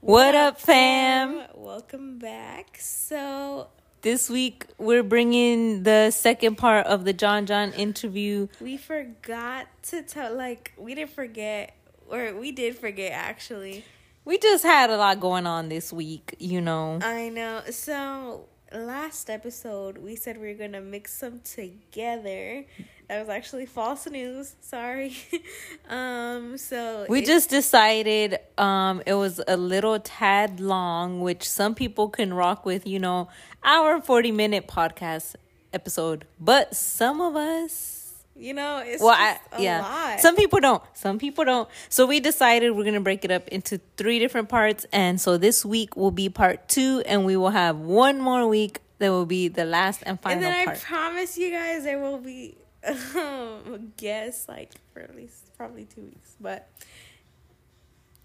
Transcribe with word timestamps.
What 0.00 0.34
up, 0.34 0.60
fam? 0.60 1.42
Welcome 1.54 2.18
back. 2.18 2.76
So, 2.78 3.68
This 4.02 4.30
week 4.30 4.66
we're 4.78 5.02
bringing 5.02 5.82
the 5.82 6.10
second 6.12 6.56
part 6.56 6.86
of 6.86 7.04
the 7.04 7.12
Jon 7.12 7.46
Jon 7.46 7.72
interview. 7.72 8.46
we 8.60 8.76
forgot 8.76 9.66
to 9.84 10.02
tell, 10.02 10.34
like, 10.34 10.72
we 10.78 10.94
didn't 10.94 11.10
forget, 11.10 11.74
or 12.08 12.32
we 12.34 12.52
did 12.52 12.78
forget 12.78 13.12
actually. 13.12 13.84
We 14.24 14.38
just 14.38 14.62
had 14.62 14.90
a 14.90 14.96
lot 14.96 15.20
going 15.20 15.46
on 15.46 15.68
this 15.68 15.92
week, 15.92 16.36
you 16.38 16.60
know. 16.60 17.00
I 17.02 17.28
know. 17.30 17.62
So, 17.70 18.46
last 18.72 19.28
episode, 19.30 19.98
we 19.98 20.14
said 20.14 20.38
we 20.38 20.48
were 20.48 20.54
going 20.58 20.72
to 20.72 20.80
mix 20.80 21.18
them 21.18 21.40
together. 21.42 22.66
That 23.08 23.20
was 23.20 23.30
actually 23.30 23.64
false 23.64 24.06
news. 24.06 24.54
Sorry. 24.60 25.16
um, 25.88 26.58
so, 26.58 27.06
We 27.08 27.22
just 27.22 27.48
decided 27.48 28.38
um 28.58 29.02
it 29.06 29.14
was 29.14 29.40
a 29.48 29.56
little 29.56 29.98
tad 29.98 30.60
long, 30.60 31.20
which 31.20 31.48
some 31.48 31.74
people 31.74 32.08
can 32.10 32.34
rock 32.34 32.66
with, 32.66 32.86
you 32.86 32.98
know, 32.98 33.28
our 33.64 34.00
40 34.00 34.32
minute 34.32 34.68
podcast 34.68 35.36
episode. 35.72 36.26
But 36.38 36.76
some 36.76 37.20
of 37.20 37.34
us 37.36 37.98
you 38.36 38.54
know, 38.54 38.80
it's 38.86 39.02
well, 39.02 39.16
I, 39.18 39.32
just 39.32 39.60
a 39.60 39.62
yeah. 39.64 39.80
lot. 39.80 40.20
Some 40.20 40.36
people 40.36 40.60
don't. 40.60 40.82
Some 40.94 41.18
people 41.18 41.44
don't. 41.44 41.68
So 41.88 42.06
we 42.06 42.20
decided 42.20 42.70
we're 42.70 42.84
gonna 42.84 43.00
break 43.00 43.24
it 43.24 43.32
up 43.32 43.48
into 43.48 43.80
three 43.96 44.20
different 44.20 44.48
parts, 44.48 44.86
and 44.92 45.20
so 45.20 45.38
this 45.38 45.64
week 45.64 45.96
will 45.96 46.12
be 46.12 46.28
part 46.28 46.68
two, 46.68 47.02
and 47.04 47.24
we 47.24 47.36
will 47.36 47.50
have 47.50 47.78
one 47.78 48.20
more 48.20 48.46
week 48.46 48.80
that 48.98 49.10
will 49.10 49.26
be 49.26 49.48
the 49.48 49.64
last 49.64 50.04
and 50.06 50.20
final 50.20 50.36
and 50.36 50.44
then 50.44 50.68
I 50.68 50.74
promise 50.76 51.36
you 51.38 51.50
guys 51.50 51.84
there 51.84 52.00
will 52.00 52.18
be 52.18 52.56
um, 53.16 53.92
guests 53.96 54.48
like 54.48 54.74
for 54.92 55.00
at 55.00 55.14
least 55.16 55.56
probably 55.56 55.84
two 55.84 56.02
weeks. 56.02 56.36
But 56.40 56.68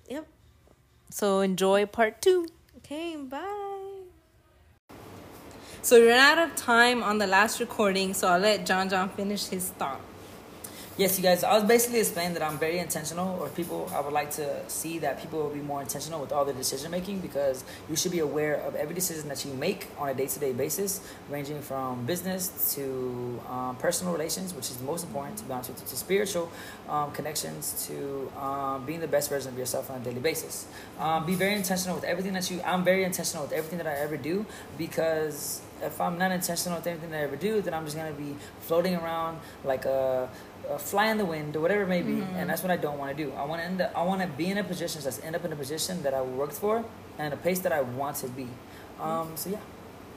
yep. 0.09 0.27
so 1.09 1.39
enjoy 1.39 1.85
part 1.85 2.21
two. 2.21 2.48
Okay, 2.77 3.16
bye. 3.16 4.02
So 5.81 6.00
we 6.00 6.08
ran 6.08 6.38
out 6.38 6.50
of 6.50 6.55
time 6.55 7.03
on 7.03 7.17
the 7.17 7.27
last 7.27 7.59
recording, 7.59 8.14
so 8.14 8.30
I'll 8.30 8.39
let 8.39 8.66
Jon 8.66 8.89
Jon 8.89 9.09
finish 9.09 9.47
his 9.47 9.69
thought. 9.69 10.00
Yes, 10.95 11.17
you 11.17 11.23
guys. 11.23 11.44
I 11.44 11.52
was 11.55 11.63
basically 11.63 12.02
explaining 12.02 12.36
that 12.36 12.44
I'm 12.44 12.59
very 12.59 12.77
intentional, 12.77 13.39
or 13.41 13.49
people. 13.49 13.89
I 13.95 13.99
would 13.99 14.13
like 14.13 14.30
to 14.33 14.69
see 14.69 14.99
that 14.99 15.19
people 15.19 15.41
will 15.41 15.49
be 15.49 15.59
more 15.59 15.81
intentional 15.81 16.22
with 16.22 16.31
all 16.31 16.45
their 16.45 16.53
decision 16.53 16.91
making 16.91 17.17
because 17.22 17.63
you 17.89 17.95
should 17.95 18.11
be 18.11 18.19
aware 18.19 18.58
of 18.58 18.75
every 18.75 18.94
decision 18.94 19.27
that 19.30 19.44
you 19.44 19.52
make 19.55 19.88
on 19.97 20.09
a 20.09 20.14
day 20.14 20.27
to 20.27 20.39
day 20.39 20.53
basis, 20.53 21.02
ranging 21.31 21.64
from 21.64 22.05
business 22.05 22.75
to 22.75 23.41
um, 23.49 23.75
personal 23.77 24.14
relations, 24.14 24.53
which 24.53 24.69
is 24.69 24.77
the 24.77 24.83
most 24.83 25.03
important 25.03 25.38
to 25.39 25.73
to 25.73 25.95
spiritual 25.95 26.52
um, 26.88 27.11
connections, 27.11 27.88
to 27.88 28.31
um, 28.39 28.86
being 28.86 28.99
the 28.99 29.08
best 29.08 29.31
version 29.31 29.52
of 29.52 29.58
yourself 29.58 29.89
on 29.89 29.99
a 29.99 30.03
daily 30.03 30.19
basis. 30.19 30.67
Um, 30.99 31.25
be 31.25 31.33
very 31.33 31.55
intentional 31.55 31.95
with 31.95 32.05
everything 32.05 32.33
that 32.33 32.52
you. 32.52 32.61
I'm 32.61 32.83
very 32.83 33.03
intentional 33.03 33.45
with 33.45 33.53
everything 33.53 33.80
that 33.80 33.88
I 33.88 33.95
ever 33.95 34.16
do 34.16 34.45
because 34.77 35.64
if 35.81 35.99
I'm 35.99 36.17
not 36.17 36.31
intentional 36.31 36.77
with 36.77 36.88
anything 36.88 37.09
that 37.11 37.19
I 37.19 37.23
ever 37.23 37.36
do, 37.36 37.61
then 37.61 37.73
I'm 37.73 37.86
just 37.86 37.97
gonna 37.97 38.14
be 38.14 38.36
floating 38.61 38.95
around 38.95 39.39
like 39.64 39.86
a, 39.86 40.30
a 40.69 40.80
fly 40.80 41.08
in 41.08 41.17
the 41.17 41.25
wind 41.25 41.56
or 41.56 41.61
whatever 41.61 41.83
it 41.83 41.88
may 41.89 42.02
be, 42.02 42.23
and 42.36 42.50
that's 42.50 42.61
what 42.61 42.72
I 42.72 42.78
don't 42.78 42.97
want 42.97 43.16
to 43.16 43.23
do. 43.23 43.31
I 43.33 43.44
want 43.45 43.61
to 43.61 43.66
end. 43.66 43.81
Up, 43.81 43.92
I 43.95 44.03
want 44.03 44.22
to 44.22 44.28
be 44.28 44.50
in 44.50 44.58
a 44.58 44.64
position, 44.64 45.02
just 45.02 45.23
end 45.23 45.36
up 45.36 45.45
in 45.45 45.52
a 45.52 45.55
position 45.55 46.02
that 46.03 46.14
I 46.14 46.22
worked 46.22 46.53
for, 46.53 46.83
and 47.17 47.33
a 47.33 47.38
place 47.38 47.59
that 47.59 47.72
I 47.72 47.81
want 47.81 48.17
to 48.17 48.28
be. 48.30 48.47
Um, 49.00 49.31
so 49.36 49.50
yeah, 49.50 49.59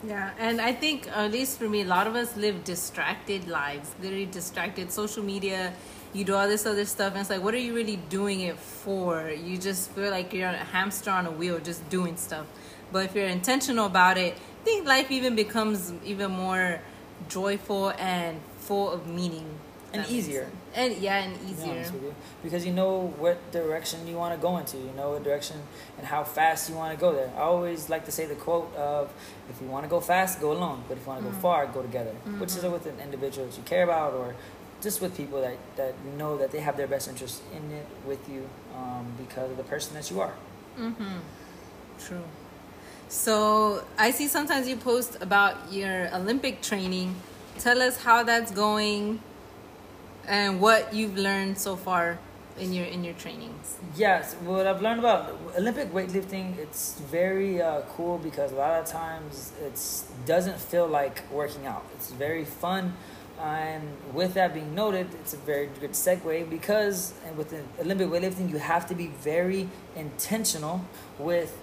Yeah, 0.06 0.30
and 0.38 0.60
I 0.60 0.72
think 0.72 1.08
at 1.08 1.32
least 1.32 1.58
for 1.58 1.68
me, 1.68 1.82
a 1.82 1.84
lot 1.84 2.06
of 2.06 2.14
us 2.14 2.36
live 2.36 2.64
distracted 2.64 3.48
lives, 3.48 3.94
literally 4.00 4.26
distracted. 4.26 4.92
Social 4.92 5.22
media, 5.22 5.72
you 6.12 6.24
do 6.24 6.34
all 6.34 6.46
this 6.48 6.66
other 6.66 6.84
stuff, 6.84 7.12
and 7.12 7.20
it's 7.20 7.30
like, 7.30 7.42
what 7.42 7.54
are 7.54 7.58
you 7.58 7.74
really 7.74 7.96
doing 8.08 8.40
it 8.40 8.58
for? 8.58 9.30
You 9.30 9.58
just 9.58 9.90
feel 9.92 10.10
like 10.10 10.32
you're 10.32 10.48
a 10.48 10.56
hamster 10.56 11.10
on 11.10 11.26
a 11.26 11.30
wheel, 11.30 11.58
just 11.58 11.88
doing 11.88 12.16
stuff. 12.16 12.46
But 12.92 13.06
if 13.06 13.14
you're 13.14 13.26
intentional 13.26 13.86
about 13.86 14.16
it, 14.16 14.34
I 14.34 14.64
think 14.64 14.86
life 14.86 15.10
even 15.10 15.34
becomes 15.34 15.92
even 16.04 16.30
more 16.30 16.80
joyful 17.28 17.90
and 17.98 18.40
full 18.58 18.90
of 18.90 19.06
meaning. 19.06 19.48
And 20.00 20.10
easier. 20.10 20.50
And 20.74 20.96
yeah, 20.98 21.24
and 21.24 21.50
easier. 21.50 21.74
you, 21.74 22.14
because 22.42 22.66
you 22.66 22.72
know 22.72 23.14
what 23.18 23.50
direction 23.52 24.06
you 24.06 24.16
want 24.16 24.34
to 24.34 24.40
go 24.40 24.58
into. 24.58 24.76
You 24.76 24.92
know 24.96 25.10
what 25.10 25.24
direction 25.24 25.56
and 25.98 26.06
how 26.06 26.24
fast 26.24 26.68
you 26.68 26.76
want 26.76 26.94
to 26.94 27.00
go 27.00 27.12
there. 27.12 27.30
I 27.36 27.40
always 27.40 27.88
like 27.88 28.04
to 28.06 28.12
say 28.12 28.26
the 28.26 28.34
quote 28.34 28.74
of, 28.76 29.12
"If 29.50 29.60
you 29.60 29.68
want 29.68 29.84
to 29.84 29.88
go 29.88 30.00
fast, 30.00 30.40
go 30.40 30.52
alone. 30.52 30.84
But 30.88 30.98
if 30.98 31.04
you 31.04 31.08
want 31.08 31.20
to 31.20 31.24
go 31.24 31.32
mm-hmm. 31.32 31.40
far, 31.40 31.66
go 31.66 31.82
together." 31.82 32.12
Which 32.38 32.50
is 32.50 32.58
mm-hmm. 32.58 32.72
with 32.72 32.86
an 32.86 33.00
individual 33.00 33.46
that 33.46 33.56
you 33.56 33.62
care 33.64 33.84
about, 33.84 34.12
or 34.14 34.34
just 34.82 35.00
with 35.00 35.16
people 35.16 35.40
that 35.40 35.56
that 35.76 35.94
know 36.18 36.36
that 36.36 36.50
they 36.52 36.60
have 36.60 36.76
their 36.76 36.86
best 36.86 37.08
interest 37.08 37.42
in 37.52 37.70
it 37.72 37.86
with 38.06 38.28
you 38.28 38.48
um, 38.74 39.06
because 39.18 39.50
of 39.50 39.56
the 39.56 39.64
person 39.64 39.94
that 39.94 40.10
you 40.10 40.20
are. 40.20 40.34
Mm-hmm. 40.78 41.18
True. 41.98 42.24
So 43.08 43.84
I 43.98 44.10
see 44.10 44.28
sometimes 44.28 44.68
you 44.68 44.76
post 44.76 45.16
about 45.20 45.72
your 45.72 46.14
Olympic 46.14 46.60
training. 46.60 47.14
Tell 47.58 47.80
us 47.80 48.02
how 48.02 48.22
that's 48.24 48.50
going 48.50 49.20
and 50.26 50.60
what 50.60 50.92
you've 50.92 51.16
learned 51.16 51.58
so 51.58 51.76
far 51.76 52.18
in 52.58 52.72
your 52.72 52.86
in 52.86 53.04
your 53.04 53.14
trainings. 53.14 53.76
Yes, 53.96 54.34
what 54.44 54.66
I've 54.66 54.82
learned 54.82 55.00
about 55.00 55.36
Olympic 55.58 55.92
weightlifting, 55.92 56.58
it's 56.58 56.98
very 57.10 57.60
uh, 57.60 57.82
cool 57.96 58.18
because 58.18 58.52
a 58.52 58.56
lot 58.56 58.80
of 58.80 58.86
times 58.86 59.52
it 59.62 59.78
doesn't 60.26 60.58
feel 60.58 60.86
like 60.86 61.30
working 61.30 61.66
out. 61.66 61.84
It's 61.94 62.10
very 62.12 62.44
fun, 62.44 62.94
and 63.40 63.82
with 64.14 64.34
that 64.34 64.54
being 64.54 64.74
noted, 64.74 65.08
it's 65.20 65.34
a 65.34 65.38
very 65.38 65.68
good 65.80 65.92
segue 65.92 66.48
because 66.48 67.12
and 67.26 67.36
with 67.36 67.54
Olympic 67.80 68.08
weightlifting, 68.08 68.50
you 68.50 68.58
have 68.58 68.86
to 68.86 68.94
be 68.94 69.08
very 69.08 69.68
intentional 69.94 70.84
with 71.18 71.58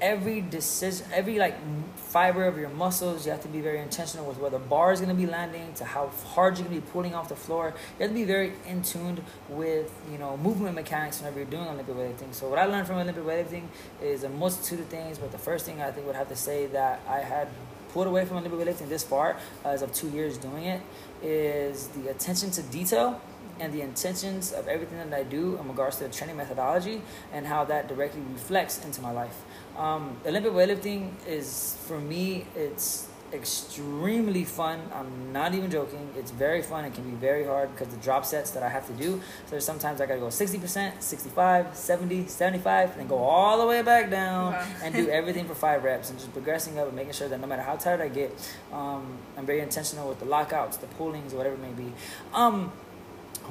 every 0.00 0.40
decision, 0.40 1.06
every 1.12 1.38
like 1.38 1.56
fiber 1.96 2.44
of 2.44 2.58
your 2.58 2.68
muscles. 2.68 3.26
You 3.26 3.32
have 3.32 3.42
to 3.42 3.48
be 3.48 3.60
very 3.60 3.78
intentional 3.80 4.26
with 4.26 4.38
where 4.38 4.50
the 4.50 4.58
bar 4.58 4.92
is 4.92 5.00
going 5.00 5.14
to 5.14 5.20
be 5.20 5.26
landing, 5.26 5.72
to 5.74 5.84
how 5.84 6.08
hard 6.34 6.58
you're 6.58 6.66
going 6.66 6.80
to 6.80 6.86
be 6.86 6.92
pulling 6.92 7.14
off 7.14 7.28
the 7.28 7.36
floor. 7.36 7.74
You 7.98 8.02
have 8.02 8.10
to 8.10 8.14
be 8.14 8.24
very 8.24 8.52
in 8.66 8.82
tuned 8.82 9.22
with 9.48 9.92
you 10.10 10.18
know 10.18 10.36
movement 10.36 10.74
mechanics 10.74 11.20
whenever 11.20 11.38
you're 11.38 11.48
doing 11.48 11.66
Olympic 11.66 11.94
weightlifting. 11.94 12.32
So 12.32 12.48
what 12.48 12.58
I 12.58 12.66
learned 12.66 12.86
from 12.86 12.96
Olympic 12.96 13.24
weightlifting 13.24 13.64
is 14.02 14.24
a 14.24 14.28
multitude 14.28 14.80
of 14.80 14.86
things, 14.86 15.18
but 15.18 15.32
the 15.32 15.38
first 15.38 15.66
thing 15.66 15.80
I 15.80 15.90
think 15.90 16.06
would 16.06 16.16
have 16.16 16.28
to 16.28 16.36
say 16.36 16.66
that 16.66 17.00
I 17.08 17.18
had 17.18 17.48
pulled 17.94 18.08
away 18.08 18.24
from 18.24 18.38
Olympic 18.38 18.58
weightlifting 18.58 18.88
this 18.88 19.04
far, 19.04 19.36
uh, 19.64 19.68
as 19.68 19.82
of 19.82 19.92
two 19.92 20.10
years 20.10 20.36
doing 20.36 20.64
it, 20.64 20.82
is 21.22 21.88
the 21.88 22.08
attention 22.10 22.50
to 22.50 22.62
detail 22.62 23.20
and 23.60 23.72
the 23.72 23.80
intentions 23.80 24.52
of 24.52 24.66
everything 24.66 24.98
that 24.98 25.16
I 25.16 25.22
do 25.22 25.56
in 25.58 25.68
regards 25.68 25.96
to 25.98 26.04
the 26.04 26.10
training 26.10 26.36
methodology 26.36 27.02
and 27.32 27.46
how 27.46 27.64
that 27.66 27.88
directly 27.88 28.20
reflects 28.32 28.84
into 28.84 29.00
my 29.00 29.12
life. 29.12 29.44
Um, 29.76 30.16
Olympic 30.26 30.52
weightlifting 30.52 31.10
is 31.26 31.76
for 31.86 31.98
me, 32.00 32.46
it's 32.54 33.08
extremely 33.32 34.44
fun. 34.44 34.80
I'm 34.94 35.32
not 35.32 35.54
even 35.54 35.68
joking. 35.70 36.08
It's 36.16 36.30
very 36.30 36.62
fun. 36.62 36.84
It 36.84 36.94
can 36.94 37.02
be 37.02 37.16
very 37.16 37.44
hard 37.44 37.72
because 37.72 37.88
the 37.92 38.00
drop 38.00 38.24
sets 38.24 38.52
that 38.52 38.62
I 38.62 38.68
have 38.68 38.86
to 38.86 38.92
do. 38.92 39.16
So 39.46 39.50
there's 39.50 39.64
sometimes 39.64 40.00
I 40.00 40.06
gotta 40.06 40.20
go 40.20 40.26
60%, 40.26 41.02
65, 41.02 41.74
70, 41.76 42.28
75, 42.28 42.90
and 42.92 43.00
then 43.00 43.06
go 43.08 43.18
all 43.18 43.58
the 43.58 43.66
way 43.66 43.82
back 43.82 44.10
down 44.10 44.52
Wow. 44.52 44.66
and 44.84 44.94
do 44.94 45.08
everything 45.08 45.46
for 45.48 45.54
five 45.56 45.82
reps 45.82 46.10
and 46.10 46.18
just 46.18 46.32
progressing 46.32 46.78
up 46.78 46.86
and 46.86 46.94
making 46.94 47.14
sure 47.14 47.28
that 47.28 47.40
no 47.40 47.46
matter 47.48 47.62
how 47.62 47.74
tired 47.74 48.00
I 48.00 48.08
get, 48.08 48.30
um, 48.72 49.18
I'm 49.36 49.46
very 49.46 49.60
intentional 49.60 50.08
with 50.08 50.20
the 50.20 50.26
lockouts, 50.26 50.76
the 50.76 50.86
pullings, 50.86 51.34
whatever 51.34 51.56
it 51.56 51.60
may 51.62 51.72
be. 51.72 51.92
Um, 52.32 52.70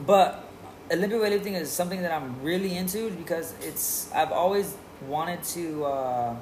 but 0.05 0.45
Olympic 0.91 1.19
weightlifting 1.19 1.53
is 1.59 1.69
something 1.71 2.01
that 2.03 2.11
I'm 2.13 2.41
really 2.41 2.77
into 2.77 3.09
because 3.11 3.53
it's 3.61 4.11
I've 4.13 4.31
always 4.31 4.75
wanted 5.07 5.43
to 5.43 5.85
uh, 5.85 6.35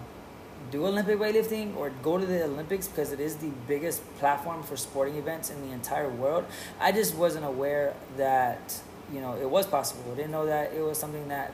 do 0.71 0.85
Olympic 0.85 1.17
weightlifting 1.17 1.75
or 1.75 1.89
go 2.01 2.17
to 2.17 2.25
the 2.25 2.43
Olympics 2.43 2.87
because 2.87 3.11
it 3.11 3.19
is 3.19 3.35
the 3.37 3.51
biggest 3.67 4.01
platform 4.17 4.63
for 4.63 4.77
sporting 4.77 5.15
events 5.15 5.49
in 5.49 5.61
the 5.67 5.73
entire 5.73 6.09
world. 6.09 6.45
I 6.79 6.91
just 6.91 7.15
wasn't 7.15 7.45
aware 7.45 7.93
that 8.17 8.79
you 9.13 9.21
know 9.21 9.35
it 9.35 9.49
was 9.49 9.65
possible. 9.65 10.03
I 10.11 10.15
didn't 10.15 10.31
know 10.31 10.45
that 10.45 10.73
it 10.73 10.81
was 10.81 10.97
something 10.97 11.27
that 11.27 11.53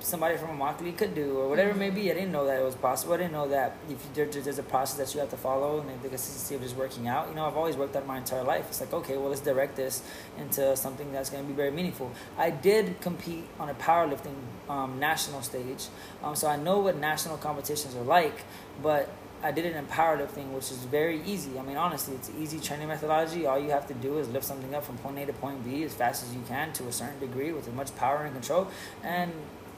somebody 0.00 0.36
from 0.36 0.58
Immokalee 0.58 0.96
could 0.96 1.14
do 1.14 1.38
or 1.38 1.48
whatever 1.48 1.70
it 1.70 1.76
may 1.76 1.90
be. 1.90 2.10
I 2.10 2.14
didn't 2.14 2.32
know 2.32 2.46
that 2.46 2.58
it 2.60 2.64
was 2.64 2.76
possible. 2.76 3.14
I 3.14 3.18
didn't 3.18 3.32
know 3.32 3.48
that 3.48 3.76
if 3.88 3.90
you, 3.90 3.98
there, 4.14 4.26
there's 4.26 4.58
a 4.58 4.62
process 4.62 4.98
that 4.98 5.14
you 5.14 5.20
have 5.20 5.30
to 5.30 5.36
follow 5.36 5.80
and 5.80 6.02
the 6.02 6.08
consistency 6.08 6.54
of 6.54 6.62
just 6.62 6.76
working 6.76 7.08
out. 7.08 7.28
You 7.28 7.34
know, 7.34 7.46
I've 7.46 7.56
always 7.56 7.76
worked 7.76 7.96
out 7.96 8.06
my 8.06 8.18
entire 8.18 8.44
life. 8.44 8.66
It's 8.68 8.80
like, 8.80 8.92
okay, 8.92 9.16
well, 9.16 9.28
let's 9.28 9.40
direct 9.40 9.76
this 9.76 10.02
into 10.38 10.76
something 10.76 11.12
that's 11.12 11.30
going 11.30 11.42
to 11.42 11.48
be 11.48 11.54
very 11.54 11.70
meaningful. 11.70 12.12
I 12.36 12.50
did 12.50 13.00
compete 13.00 13.44
on 13.58 13.68
a 13.68 13.74
powerlifting 13.74 14.36
um, 14.68 14.98
national 14.98 15.42
stage, 15.42 15.86
um, 16.22 16.36
so 16.36 16.48
I 16.48 16.56
know 16.56 16.78
what 16.78 16.96
national 16.96 17.38
competitions 17.38 17.94
are 17.94 18.02
like, 18.02 18.44
but 18.82 19.08
I 19.42 19.52
did 19.52 19.66
it 19.66 19.76
in 19.76 19.86
powerlifting, 19.86 20.50
which 20.50 20.70
is 20.72 20.78
very 20.78 21.22
easy. 21.22 21.58
I 21.58 21.62
mean, 21.62 21.76
honestly, 21.76 22.16
it's 22.16 22.30
easy 22.40 22.58
training 22.58 22.88
methodology. 22.88 23.46
All 23.46 23.58
you 23.58 23.70
have 23.70 23.86
to 23.86 23.94
do 23.94 24.18
is 24.18 24.28
lift 24.28 24.44
something 24.44 24.74
up 24.74 24.84
from 24.84 24.98
point 24.98 25.18
A 25.18 25.26
to 25.26 25.32
point 25.32 25.64
B 25.64 25.84
as 25.84 25.94
fast 25.94 26.24
as 26.24 26.34
you 26.34 26.42
can 26.48 26.72
to 26.72 26.88
a 26.88 26.92
certain 26.92 27.20
degree 27.20 27.52
with 27.52 27.68
as 27.68 27.74
much 27.74 27.94
power 27.96 28.24
and 28.24 28.34
control. 28.34 28.68
And 29.04 29.32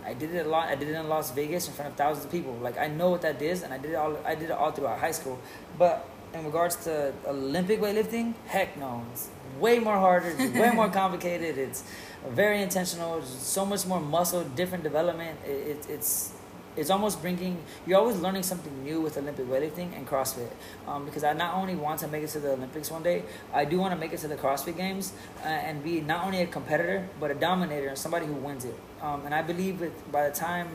I 0.05 0.14
did 0.14 0.35
it 0.35 0.47
a 0.47 0.49
lot. 0.49 0.69
I 0.69 0.75
did 0.75 0.88
it 0.88 0.94
in 0.94 1.08
Las 1.08 1.31
Vegas 1.32 1.69
in 1.69 1.75
front 1.75 1.91
of 1.91 1.97
thousands 1.97 2.26
of 2.26 2.32
people. 2.32 2.55
Like 2.55 2.79
I 2.79 2.88
know 2.88 3.11
what 3.11 3.23
that 3.23 3.41
is, 3.41 3.62
and 3.62 3.73
I 3.73 3.79
did 3.79 3.93
it 3.93 3.97
all. 3.97 4.17
I 4.25 4.35
did 4.35 4.50
it 4.50 4.52
all 4.52 4.70
throughout 4.70 4.99
high 4.99 5.12
school. 5.12 5.38
But 5.79 6.08
in 6.35 6.44
regards 6.44 6.76
to 6.85 7.12
Olympic 7.26 7.81
weightlifting, 7.81 8.35
heck 8.47 8.76
no. 8.76 9.05
It's 9.12 9.29
way 9.58 9.79
more 9.79 9.99
harder. 9.99 10.35
Way 10.37 10.70
more 10.70 10.88
complicated. 11.02 11.58
It's 11.58 11.85
very 12.29 12.62
intentional. 12.62 13.23
So 13.23 13.64
much 13.64 13.87
more 13.87 14.00
muscle, 14.00 14.44
different 14.44 14.85
development. 14.85 15.38
It, 15.44 15.50
it, 15.50 15.91
it's 15.91 16.32
it's 16.76 16.90
almost 16.90 17.20
bringing 17.20 17.58
you're 17.87 17.99
always 17.99 18.19
learning 18.20 18.43
something 18.43 18.84
new 18.84 19.00
with 19.00 19.17
Olympic 19.19 19.46
weightlifting 19.46 19.96
and 19.96 20.06
CrossFit. 20.06 20.50
Um, 20.87 21.05
because 21.05 21.25
I 21.25 21.32
not 21.32 21.55
only 21.55 21.75
want 21.75 22.00
to 22.00 22.08
make 22.08 22.22
it 22.22 22.31
to 22.31 22.40
the 22.40 22.52
Olympics 22.52 22.90
one 22.90 23.02
day, 23.02 23.25
I 23.52 23.64
do 23.64 23.78
want 23.78 23.93
to 23.93 23.99
make 23.99 24.12
it 24.12 24.19
to 24.20 24.28
the 24.28 24.37
CrossFit 24.37 24.76
Games 24.76 25.12
uh, 25.43 25.49
and 25.49 25.82
be 25.82 26.00
not 26.00 26.25
only 26.25 26.43
a 26.43 26.46
competitor 26.46 27.08
but 27.19 27.31
a 27.31 27.34
dominator 27.34 27.88
and 27.88 27.99
somebody 27.99 28.26
who 28.26 28.34
wins 28.34 28.64
it. 28.64 28.75
Um, 29.02 29.25
and 29.25 29.34
I 29.34 29.43
believe 29.43 29.81
with 29.81 30.12
by 30.12 30.28
the 30.28 30.34
time 30.34 30.69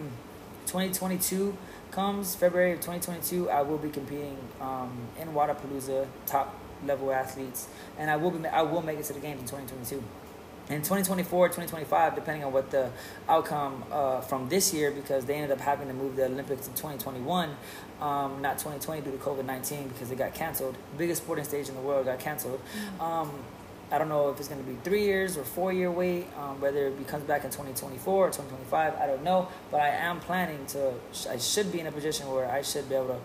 2022 0.68 1.57
comes, 1.92 2.36
February 2.36 2.74
of 2.74 2.80
2022, 2.80 3.50
I 3.50 3.62
will 3.62 3.77
be 3.77 3.89
competing 3.89 4.38
um, 4.59 5.07
in 5.19 5.30
Wodapalooza, 5.30 6.07
top 6.25 6.59
level 6.86 7.12
athletes, 7.12 7.68
and 7.97 8.12
I 8.12 8.18
will 8.18 8.31
be 8.31 8.45
I 8.47 8.62
will 8.63 8.81
make 8.81 9.00
it 9.00 9.06
to 9.06 9.13
the 9.13 9.19
games 9.19 9.42
in 9.42 9.47
2022 9.47 10.03
in 10.69 10.77
2024 10.77 11.47
2025 11.50 12.15
depending 12.15 12.44
on 12.44 12.51
what 12.51 12.71
the 12.71 12.89
outcome 13.29 13.83
uh, 13.91 14.19
from 14.21 14.50
this 14.50 14.73
year 14.73 14.89
because 14.91 15.25
they 15.25 15.35
ended 15.35 15.51
up 15.51 15.59
having 15.59 15.88
to 15.88 15.94
move 15.94 16.15
the 16.15 16.25
olympics 16.25 16.67
to 16.67 16.69
2021 16.71 17.56
um, 18.01 18.41
not 18.41 18.57
2020 18.57 19.01
due 19.01 19.12
to 19.12 19.17
covid-19 19.17 19.88
because 19.89 20.12
it 20.12 20.17
got 20.17 20.33
canceled. 20.33 20.75
Biggest 20.97 21.23
sporting 21.23 21.45
stage 21.45 21.69
in 21.69 21.75
the 21.75 21.81
world 21.81 22.06
got 22.06 22.19
canceled. 22.19 22.59
Mm-hmm. 22.59 23.01
um, 23.01 23.31
i 23.91 24.00
don't 24.00 24.09
know 24.09 24.29
if 24.29 24.39
it's 24.39 24.47
going 24.47 24.59
to 24.59 24.67
be 24.67 24.75
three 24.83 25.03
years 25.03 25.38
or 25.38 25.44
four 25.44 25.71
year 25.71 25.91
wait 25.91 26.25
um, 26.39 26.59
whether 26.59 26.88
it 26.88 27.07
comes 27.07 27.23
back 27.23 27.44
in 27.44 27.51
2024 27.51 28.13
or 28.13 28.27
2025 28.29 28.95
i 28.95 29.06
don't 29.06 29.23
know. 29.23 29.47
But 29.71 29.81
i 29.81 29.89
am 29.89 30.19
planning 30.19 30.65
to 30.68 30.94
i 31.29 31.38
should 31.38 31.71
be 31.71 31.79
in 31.79 31.88
a 31.88 31.91
position 31.91 32.29
where 32.31 32.50
i 32.50 32.61
should 32.61 32.89
be 32.89 32.95
able 32.95 33.07
to 33.07 33.19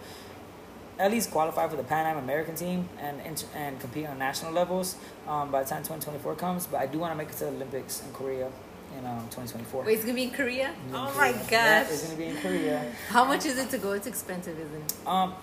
at 1.00 1.11
least 1.11 1.31
qualify 1.31 1.67
for 1.67 1.76
the 1.76 1.82
Pan 1.82 2.06
Am 2.06 2.19
American 2.19 2.55
team 2.55 2.88
and 3.00 3.20
and 3.56 3.81
compete 3.81 4.06
on 4.06 4.19
national 4.19 4.52
levels 4.52 4.97
um, 5.26 5.50
by 5.50 5.62
the 5.62 5.69
time 5.69 5.82
2024 5.82 6.35
comes. 6.37 6.67
But 6.67 6.81
I 6.81 6.87
do 6.87 6.99
want 6.99 7.12
to 7.12 7.17
make 7.17 7.29
it 7.31 7.37
to 7.38 7.44
the 7.44 7.50
Olympics 7.50 8.02
in 8.05 8.12
Korea 8.12 8.50
in 8.99 9.06
um, 9.06 9.20
2024. 9.31 9.85
Wait, 9.85 9.94
it's 9.94 10.02
gonna 10.05 10.14
be 10.14 10.25
in 10.25 10.31
Korea? 10.31 10.75
In 10.88 10.94
oh 10.94 11.11
Korea. 11.14 11.32
my 11.32 11.32
gosh! 11.32 11.50
Yeah, 11.50 11.82
it's 11.82 12.05
gonna 12.05 12.19
be 12.19 12.26
in 12.26 12.37
Korea. 12.37 12.93
How 13.08 13.25
much 13.25 13.47
is 13.47 13.58
it 13.58 13.70
to 13.70 13.79
go? 13.79 13.93
It's 13.93 14.06
expensive, 14.06 14.58
isn't 14.58 14.82
it? 14.82 15.06
Um, 15.06 15.35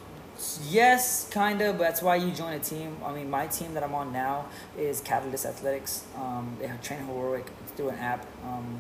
yes, 0.69 1.27
kind 1.29 1.59
of. 1.61 1.77
But 1.77 1.85
that's 1.85 2.01
why 2.03 2.17
you 2.17 2.31
join 2.31 2.53
a 2.53 2.59
team. 2.59 2.97
I 3.03 3.11
mean, 3.13 3.29
my 3.29 3.47
team 3.47 3.73
that 3.73 3.83
I'm 3.83 3.95
on 3.95 4.13
now 4.13 4.45
is 4.77 5.01
Catalyst 5.01 5.45
Athletics. 5.45 6.03
Um, 6.15 6.55
they 6.59 6.67
have 6.67 6.81
TrainHeroic 6.81 7.45
through 7.75 7.89
an 7.89 7.99
app. 7.99 8.25
Um, 8.43 8.77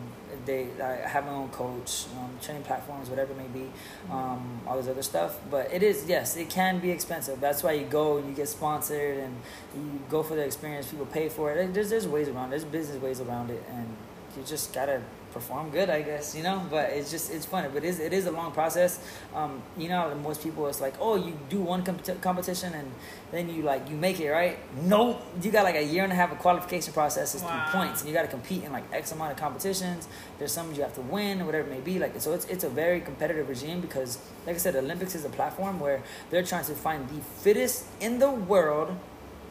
they 0.47 0.67
I 0.81 1.07
have 1.07 1.25
my 1.25 1.31
own 1.31 1.49
coach, 1.49 2.05
um, 2.17 2.31
training 2.41 2.63
platforms, 2.63 3.09
whatever 3.09 3.33
it 3.33 3.37
may 3.37 3.47
be, 3.47 3.69
um, 4.09 4.61
all 4.65 4.77
this 4.77 4.87
other 4.87 5.03
stuff. 5.03 5.39
But 5.51 5.71
it 5.71 5.83
is 5.83 6.05
yes, 6.07 6.35
it 6.35 6.49
can 6.49 6.79
be 6.79 6.89
expensive. 6.89 7.39
That's 7.39 7.61
why 7.61 7.73
you 7.73 7.85
go 7.85 8.17
and 8.17 8.27
you 8.27 8.33
get 8.33 8.49
sponsored 8.49 9.19
and 9.19 9.35
you 9.75 9.99
go 10.09 10.23
for 10.23 10.35
the 10.35 10.43
experience. 10.43 10.87
People 10.87 11.05
pay 11.05 11.29
for 11.29 11.51
it. 11.51 11.73
There's 11.73 11.91
there's 11.91 12.07
ways 12.07 12.29
around. 12.29 12.47
It. 12.47 12.49
There's 12.51 12.65
business 12.65 12.99
ways 12.99 13.21
around 13.21 13.51
it, 13.51 13.63
and 13.69 13.87
you 14.35 14.43
just 14.43 14.73
gotta 14.73 15.01
perform 15.37 15.69
good, 15.69 15.89
I 15.89 16.01
guess, 16.01 16.35
you 16.35 16.43
know. 16.43 16.57
But 16.69 16.89
it's 16.89 17.11
just 17.11 17.31
it's 17.31 17.45
funny, 17.45 17.69
but 17.73 17.83
it 17.83 17.89
is 17.91 17.99
it 17.99 18.13
is 18.13 18.25
a 18.25 18.31
long 18.31 18.51
process. 18.51 18.99
Um, 19.35 19.61
you 19.77 19.89
know, 19.89 20.13
most 20.15 20.41
people 20.41 20.67
it's 20.67 20.81
like, 20.81 20.95
oh, 20.99 21.15
you 21.15 21.33
do 21.49 21.59
one 21.61 21.83
comp- 21.83 22.21
competition 22.21 22.73
and 22.73 22.91
then 23.31 23.49
you 23.53 23.61
like 23.61 23.89
you 23.89 23.95
make 23.95 24.19
it, 24.19 24.31
right? 24.31 24.57
Nope, 24.93 25.21
you 25.41 25.51
got 25.51 25.63
like 25.63 25.75
a 25.75 25.83
year 25.83 26.03
and 26.03 26.11
a 26.11 26.15
half 26.15 26.31
of 26.31 26.39
qualification 26.39 26.93
processes 26.93 27.41
wow. 27.41 27.49
through 27.49 27.79
points, 27.79 28.01
and 28.01 28.09
you 28.09 28.15
got 28.15 28.23
to 28.23 28.33
compete 28.37 28.63
in 28.63 28.71
like 28.71 28.85
X 28.91 29.11
amount 29.11 29.31
of 29.31 29.37
competitions. 29.37 30.07
There's 30.39 30.51
some 30.51 30.73
you 30.73 30.81
have 30.81 30.95
to 30.95 31.01
win, 31.01 31.41
or 31.41 31.45
whatever 31.45 31.67
it 31.67 31.71
may 31.71 31.81
be. 31.81 31.99
Like 31.99 32.19
so, 32.19 32.33
it's 32.33 32.45
it's 32.45 32.63
a 32.63 32.69
very 32.69 32.99
competitive 33.01 33.47
regime 33.47 33.79
because, 33.81 34.17
like 34.45 34.55
I 34.55 34.59
said, 34.59 34.75
Olympics 34.75 35.13
is 35.15 35.25
a 35.25 35.29
platform 35.29 35.79
where 35.79 36.01
they're 36.29 36.43
trying 36.43 36.65
to 36.65 36.73
find 36.73 37.07
the 37.09 37.21
fittest 37.43 37.85
in 37.99 38.19
the 38.19 38.31
world 38.31 38.89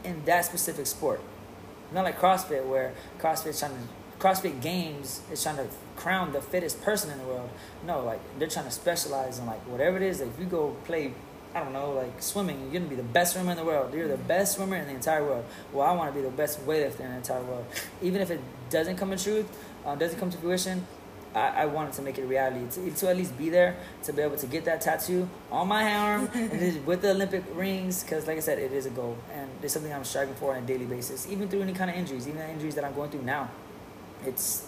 in 0.05 0.25
that 0.25 0.45
specific 0.45 0.87
sport. 0.87 1.21
Not 1.93 2.05
like 2.05 2.19
CrossFit, 2.19 2.67
where 2.67 2.93
CrossFit's 3.21 3.61
trying 3.61 3.73
to 3.73 3.83
CrossFit 4.19 4.63
Games 4.63 5.21
is 5.31 5.43
trying 5.43 5.57
to 5.57 5.69
crown 5.97 6.33
the 6.33 6.41
fittest 6.41 6.83
person 6.83 7.11
in 7.11 7.19
the 7.19 7.25
world. 7.25 7.51
No, 7.87 8.03
like 8.03 8.21
they're 8.39 8.49
trying 8.49 8.65
to 8.65 8.71
specialize 8.71 9.39
in 9.39 9.47
like 9.47 9.61
whatever 9.69 9.97
it 9.97 10.03
is. 10.03 10.21
Like 10.21 10.31
if 10.31 10.41
you 10.41 10.47
go 10.47 10.77
play, 10.85 11.13
I 11.55 11.63
don't 11.63 11.73
know, 11.73 11.93
like 11.93 12.23
swimming, 12.23 12.61
you're 12.63 12.81
gonna 12.81 12.89
be 12.89 12.97
the 12.97 13.03
best 13.03 13.35
swimmer 13.35 13.51
in 13.51 13.57
the 13.57 13.65
world. 13.65 13.93
You're 13.93 14.09
the 14.09 14.17
best 14.17 14.57
swimmer 14.57 14.77
in 14.77 14.87
the 14.87 14.95
entire 14.95 15.25
world. 15.25 15.45
Well, 15.73 15.87
I 15.87 15.93
want 15.93 16.15
to 16.15 16.19
be 16.19 16.25
the 16.25 16.35
best 16.35 16.65
weightlifter 16.67 17.01
in 17.01 17.11
the 17.11 17.17
entire 17.17 17.43
world. 17.43 17.67
Even 18.03 18.23
if 18.23 18.31
it 18.31 18.41
doesn't 18.71 18.97
come 18.97 19.13
in 19.13 19.19
truth, 19.19 19.47
uh, 19.85 19.95
doesn't 19.95 20.19
come 20.19 20.31
to 20.31 20.39
fruition, 20.39 20.87
I, 21.37 21.49
I 21.49 21.67
wanted 21.67 21.93
to 21.95 22.03
make 22.03 22.17
it 22.17 22.23
a 22.23 22.27
reality 22.27 22.67
to, 22.71 22.91
to 22.91 23.11
at 23.11 23.17
least 23.17 23.37
be 23.37 23.51
there 23.51 23.77
to 24.05 24.13
be 24.15 24.23
able 24.23 24.37
to 24.37 24.47
get 24.47 24.65
that 24.65 24.81
tattoo 24.81 25.29
on 25.53 25.69
my 25.69 25.93
arm 25.95 26.31
with 26.87 27.03
the 27.03 27.11
Olympic 27.11 27.45
rings 27.55 28.03
because 28.03 28.27
like 28.27 28.39
I 28.39 28.41
said 28.41 28.59
it 28.59 28.73
is 28.73 28.87
a 28.87 28.91
goal 28.91 29.19
and 29.35 29.51
it's 29.63 29.75
something 29.75 29.93
I'm 29.93 30.05
striving 30.05 30.35
for 30.37 30.57
on 30.57 30.63
a 30.63 30.67
daily 30.67 30.87
basis 30.87 31.29
even 31.31 31.49
through 31.49 31.61
any 31.61 31.75
kind 31.75 31.91
of 31.91 31.97
injuries 31.97 32.27
even 32.27 32.41
the 32.41 32.49
injuries 32.49 32.75
that 32.77 32.85
I'm 32.85 32.95
going 32.95 33.11
through 33.11 33.23
now 33.23 33.51
it's 34.25 34.67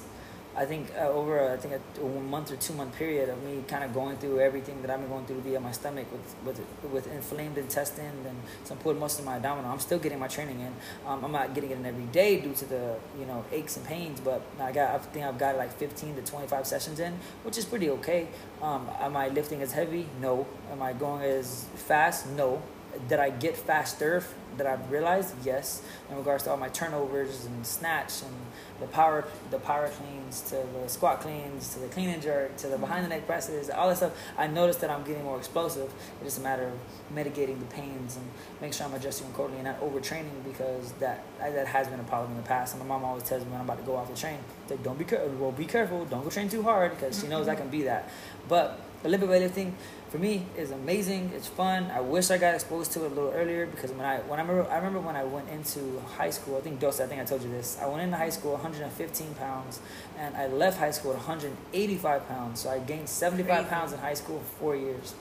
I 0.59 0.65
think 0.65 0.91
uh, 0.99 1.09
over 1.09 1.39
a, 1.39 1.55
I 1.55 1.57
think 1.57 1.75
a, 1.75 2.05
month 2.05 2.51
or 2.51 2.57
two 2.57 2.75
month 2.75 2.97
period 2.97 3.29
of 3.29 3.41
me 3.45 3.63
kind 3.69 3.85
of 3.85 3.95
going 3.95 4.17
through 4.17 4.41
everything 4.41 4.83
that 4.83 4.91
I've 4.91 4.99
been 4.99 5.09
going 5.09 5.25
through 5.25 5.41
via 5.43 5.61
my 5.61 5.71
stomach 5.71 6.07
with 6.11 6.35
with 6.45 6.91
with 6.93 7.13
inflamed 7.13 7.59
intestine 7.59 8.27
and 8.27 8.37
some 8.65 8.77
pulled 8.79 8.99
muscle 8.99 9.21
in 9.21 9.27
my 9.27 9.37
abdominal. 9.37 9.71
I'm 9.71 9.79
still 9.79 10.01
getting 10.01 10.19
my 10.19 10.27
training 10.27 10.59
in. 10.59 10.75
Um, 11.07 11.25
I'm 11.25 11.31
not 11.31 11.55
getting 11.55 11.71
it 11.71 11.79
in 11.79 11.87
every 11.87 12.07
day 12.07 12.41
due 12.41 12.55
to 12.55 12.65
the 12.65 12.97
you 13.21 13.27
know 13.27 13.45
aches 13.53 13.77
and 13.77 13.87
pains, 13.87 14.19
but 14.19 14.43
I 14.61 14.73
got 14.73 14.97
I 14.97 14.99
think 14.99 15.25
I've 15.25 15.39
got 15.39 15.57
like 15.57 15.73
15 15.79 16.17
to 16.17 16.23
25 16.23 16.67
sessions 16.67 16.99
in, 16.99 17.13
which 17.45 17.57
is 17.57 17.65
pretty 17.65 17.89
okay. 17.91 18.27
Um, 18.61 18.91
am 18.99 19.17
I 19.17 19.29
lifting 19.29 19.63
as 19.63 19.71
heavy? 19.71 20.09
No. 20.21 20.45
Am 20.73 20.83
I 20.83 20.93
going 20.93 21.23
as 21.23 21.67
fast? 21.77 22.29
No. 22.31 22.61
Did 23.09 23.21
I 23.21 23.31
get 23.31 23.57
faster 23.57 24.23
that 24.57 24.67
I've 24.67 24.91
realized? 24.91 25.35
Yes. 25.45 25.83
In 26.11 26.17
regards 26.17 26.45
to 26.45 26.51
all 26.51 26.57
my 26.57 26.69
turnovers 26.69 27.45
and 27.47 27.67
snatch 27.67 28.23
and 28.23 28.35
the 28.81 28.87
power 28.87 29.25
the 29.51 29.59
power 29.59 29.89
cleans 29.89 30.41
to 30.43 30.65
the 30.81 30.89
squat 30.89 31.21
cleans 31.21 31.75
to 31.75 31.81
the 31.81 31.89
clean 31.89 32.09
and 32.11 32.23
jerk 32.23 32.57
to 32.57 32.69
the 32.69 32.79
behind 32.79 33.05
the 33.05 33.09
neck 33.09 33.27
presses 33.27 33.71
all 33.71 33.89
that 33.89 33.97
stuff 33.97 34.13
i 34.37 34.47
noticed 34.47 34.81
that 34.81 34.91
i'm 34.91 35.03
getting 35.03 35.25
more 35.25 35.37
explosive 35.37 35.93
it's 36.21 36.25
just 36.25 36.39
a 36.39 36.43
matter 36.43 36.65
of 36.65 37.15
mitigating 37.15 37.59
the 37.59 37.67
pains 37.67 38.17
and 38.17 38.25
making 38.61 38.73
sure 38.73 38.87
i'm 38.87 38.95
adjusting 38.95 39.27
accordingly 39.29 39.65
and 39.65 39.67
not 39.67 39.81
overtraining 39.81 40.45
because 40.45 40.93
that 40.93 41.25
that 41.41 41.67
has 41.67 41.89
been 41.89 42.01
a 42.01 42.05
problem 42.05 42.31
in 42.33 42.37
the 42.37 42.49
past 42.49 42.75
and 42.75 42.83
my 42.83 42.89
mom 42.89 43.05
always 43.05 43.25
tells 43.25 43.45
me 43.45 43.51
when 43.51 43.61
i'm 43.61 43.67
about 43.67 43.79
to 43.79 43.85
go 43.85 43.97
off 43.97 44.09
the 44.09 44.17
train 44.17 44.39
like 44.71 44.83
don't 44.83 44.99
be 44.99 45.05
careful 45.05 45.29
well 45.39 45.53
be 45.53 45.65
careful 45.65 46.05
don't 46.05 46.23
go 46.23 46.31
train 46.31 46.49
too 46.49 46.63
hard 46.63 46.93
because 46.93 47.21
she 47.21 47.27
knows 47.27 47.49
i 47.49 47.55
can 47.55 47.69
be 47.69 47.83
that 47.83 48.09
but 48.49 48.81
olympic 49.05 49.29
weightlifting 49.29 49.73
for 50.11 50.19
me 50.19 50.47
is 50.57 50.71
amazing. 50.71 51.33
It's 51.35 51.47
fun. 51.47 51.91
I 51.91 52.01
wish 52.01 52.31
I 52.31 52.39
got 52.39 52.55
exposed 52.55 52.93
to 52.93 53.05
it 53.05 53.13
a 53.13 53.15
little 53.15 53.31
earlier 53.31 53.67
because 53.67 53.91
when 53.91 54.07
I 54.07 54.19
when 54.21 54.39
I 54.39 54.43
remember 54.43 54.71
I 54.71 54.77
remember 54.77 55.01
when 55.01 55.17
I 55.17 55.25
went 55.25 55.49
into 55.51 56.01
high 56.17 56.31
school. 56.31 56.57
I 56.57 56.61
think 56.61 56.81
Dos. 56.81 57.01
I 57.01 57.07
think 57.07 57.21
I 57.21 57.25
told 57.25 57.43
you 57.43 57.51
this. 57.51 57.79
I 57.81 57.87
went 57.87 58.03
into 58.03 58.17
high 58.17 58.31
school 58.31 58.53
115 58.53 59.35
pounds, 59.35 59.81
and 60.19 60.35
I 60.37 60.47
left 60.47 60.79
high 60.79 60.91
school 60.93 61.13
at 61.13 61.19
185 61.19 62.29
pounds. 62.29 62.61
So 62.61 62.71
I 62.71 62.79
gained 62.79 63.09
75 63.09 63.55
Crazy. 63.55 63.69
pounds 63.69 63.93
in 63.93 63.99
high 63.99 64.15
school 64.15 64.39
for 64.41 64.59
four 64.59 64.77
years, 64.77 65.15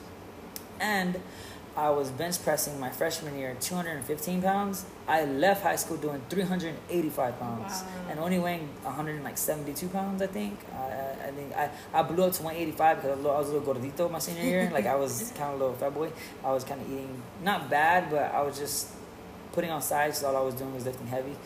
and 0.80 1.20
I 1.78 1.90
was 1.90 2.10
bench 2.10 2.42
pressing 2.42 2.80
my 2.80 2.90
freshman 2.90 3.38
year 3.38 3.56
215 3.60 4.42
pounds. 4.42 4.84
I 5.06 5.24
left 5.26 5.62
high 5.62 5.76
school 5.76 5.96
doing 5.96 6.20
385 6.28 7.38
pounds 7.38 7.70
wow. 7.70 7.88
and 8.10 8.18
only 8.18 8.40
weighing 8.40 8.68
172 8.82 9.88
pounds. 9.90 10.20
I 10.20 10.26
think. 10.26 10.58
I, 10.74 11.28
I 11.28 11.30
think 11.30 11.54
I, 11.54 11.70
I 11.94 12.02
blew 12.02 12.24
up 12.24 12.32
to 12.32 12.42
185 12.42 12.96
because 12.96 13.24
I 13.24 13.38
was, 13.38 13.48
a 13.48 13.52
little 13.52 13.74
gordito 13.74 14.10
my 14.10 14.18
senior 14.18 14.42
year. 14.42 14.70
like 14.74 14.86
I 14.86 14.96
was 14.96 15.32
kind 15.36 15.54
of 15.54 15.60
a 15.60 15.64
little 15.64 15.74
fat 15.76 15.94
boy. 15.94 16.10
I 16.44 16.52
was 16.52 16.64
kind 16.64 16.80
of 16.80 16.90
eating 16.90 17.22
not 17.44 17.70
bad, 17.70 18.10
but 18.10 18.34
I 18.34 18.42
was 18.42 18.58
just 18.58 18.88
putting 19.52 19.70
on 19.70 19.80
size. 19.80 20.18
So 20.18 20.26
all 20.26 20.36
I 20.36 20.40
was 20.40 20.56
doing 20.56 20.74
was 20.74 20.84
lifting 20.84 21.06
heavy. 21.06 21.36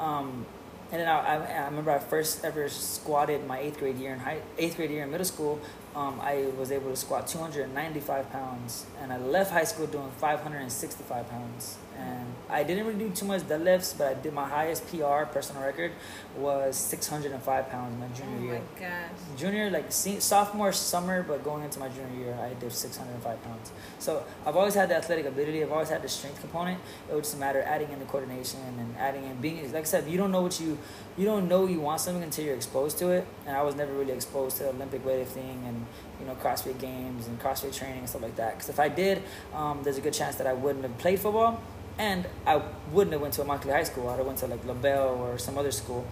Um, 0.00 0.46
and 0.90 1.02
then 1.02 1.08
I, 1.08 1.18
I, 1.18 1.36
I, 1.36 1.64
remember 1.66 1.90
I 1.90 1.98
first 1.98 2.46
ever 2.46 2.66
squatted 2.70 3.46
my 3.46 3.58
eighth 3.58 3.78
grade 3.78 3.98
year 3.98 4.14
in 4.14 4.20
high, 4.20 4.40
eighth 4.56 4.76
grade 4.76 4.90
year 4.90 5.04
in 5.04 5.10
middle 5.10 5.26
school 5.26 5.60
um, 5.94 6.20
I 6.20 6.46
was 6.58 6.72
able 6.72 6.90
to 6.90 6.96
squat 6.96 7.26
295 7.26 8.30
pounds, 8.30 8.86
and 9.00 9.12
I 9.12 9.18
left 9.18 9.50
high 9.50 9.64
school 9.64 9.86
doing 9.86 10.10
565 10.18 11.28
pounds. 11.30 11.76
And 12.02 12.34
I 12.50 12.62
didn't 12.64 12.86
really 12.86 12.98
do 12.98 13.10
too 13.10 13.24
much 13.24 13.42
deadlifts, 13.42 13.96
but 13.96 14.06
I 14.08 14.14
did 14.14 14.32
my 14.32 14.48
highest 14.48 14.86
PR 14.88 15.24
personal 15.24 15.62
record 15.62 15.92
was 16.36 16.76
605 16.76 17.70
pounds 17.70 17.98
my 17.98 18.08
junior 18.16 18.38
oh 18.38 18.42
year. 18.42 18.54
Oh 18.54 18.74
my 18.74 18.80
gosh. 18.80 19.38
Junior, 19.38 19.70
like 19.70 19.90
sophomore 19.90 20.72
summer, 20.72 21.22
but 21.22 21.44
going 21.44 21.64
into 21.64 21.78
my 21.78 21.88
junior 21.88 22.24
year, 22.24 22.38
I 22.40 22.54
did 22.54 22.72
605 22.72 23.44
pounds. 23.44 23.72
So 23.98 24.24
I've 24.44 24.56
always 24.56 24.74
had 24.74 24.88
the 24.88 24.96
athletic 24.96 25.26
ability. 25.26 25.62
I've 25.62 25.72
always 25.72 25.88
had 25.88 26.02
the 26.02 26.08
strength 26.08 26.40
component. 26.40 26.80
It 27.10 27.14
was 27.14 27.24
just 27.24 27.36
a 27.36 27.38
matter 27.38 27.60
of 27.60 27.66
adding 27.66 27.90
in 27.90 27.98
the 27.98 28.04
coordination 28.06 28.60
and 28.78 28.96
adding 28.98 29.24
in 29.24 29.36
being. 29.36 29.64
Like 29.72 29.82
I 29.82 29.84
said, 29.84 30.08
you 30.08 30.18
don't 30.18 30.32
know 30.32 30.42
what 30.42 30.60
you 30.60 30.78
you 31.16 31.24
don't 31.26 31.48
know 31.48 31.66
you 31.66 31.80
want 31.80 32.00
something 32.00 32.22
until 32.22 32.44
you're 32.44 32.56
exposed 32.56 32.98
to 32.98 33.10
it. 33.10 33.26
And 33.46 33.56
I 33.56 33.62
was 33.62 33.74
never 33.74 33.92
really 33.92 34.12
exposed 34.12 34.56
to 34.58 34.64
the 34.64 34.70
Olympic 34.70 35.04
weightlifting 35.04 35.66
and 35.68 35.86
you 36.22 36.28
know 36.28 36.36
CrossFit 36.36 36.78
games 36.78 37.26
and 37.26 37.40
CrossFit 37.40 37.76
training 37.76 37.98
and 37.98 38.08
stuff 38.08 38.22
like 38.22 38.36
that. 38.36 38.54
Because 38.54 38.68
if 38.68 38.78
I 38.78 38.88
did, 38.88 39.22
um, 39.52 39.80
there's 39.82 39.98
a 39.98 40.00
good 40.00 40.14
chance 40.14 40.36
that 40.36 40.46
I 40.46 40.52
wouldn't 40.52 40.84
have 40.84 40.96
played 40.98 41.18
football, 41.18 41.60
and 41.98 42.26
I 42.46 42.62
wouldn't 42.92 43.12
have 43.12 43.20
went 43.20 43.34
to 43.34 43.42
a 43.42 43.44
Immokalee 43.44 43.72
High 43.72 43.82
School. 43.82 44.08
I'd 44.08 44.18
have 44.18 44.26
went 44.26 44.38
to 44.38 44.46
like 44.46 44.64
LaBelle 44.64 45.16
or 45.20 45.38
some 45.38 45.58
other 45.58 45.72
school 45.72 46.06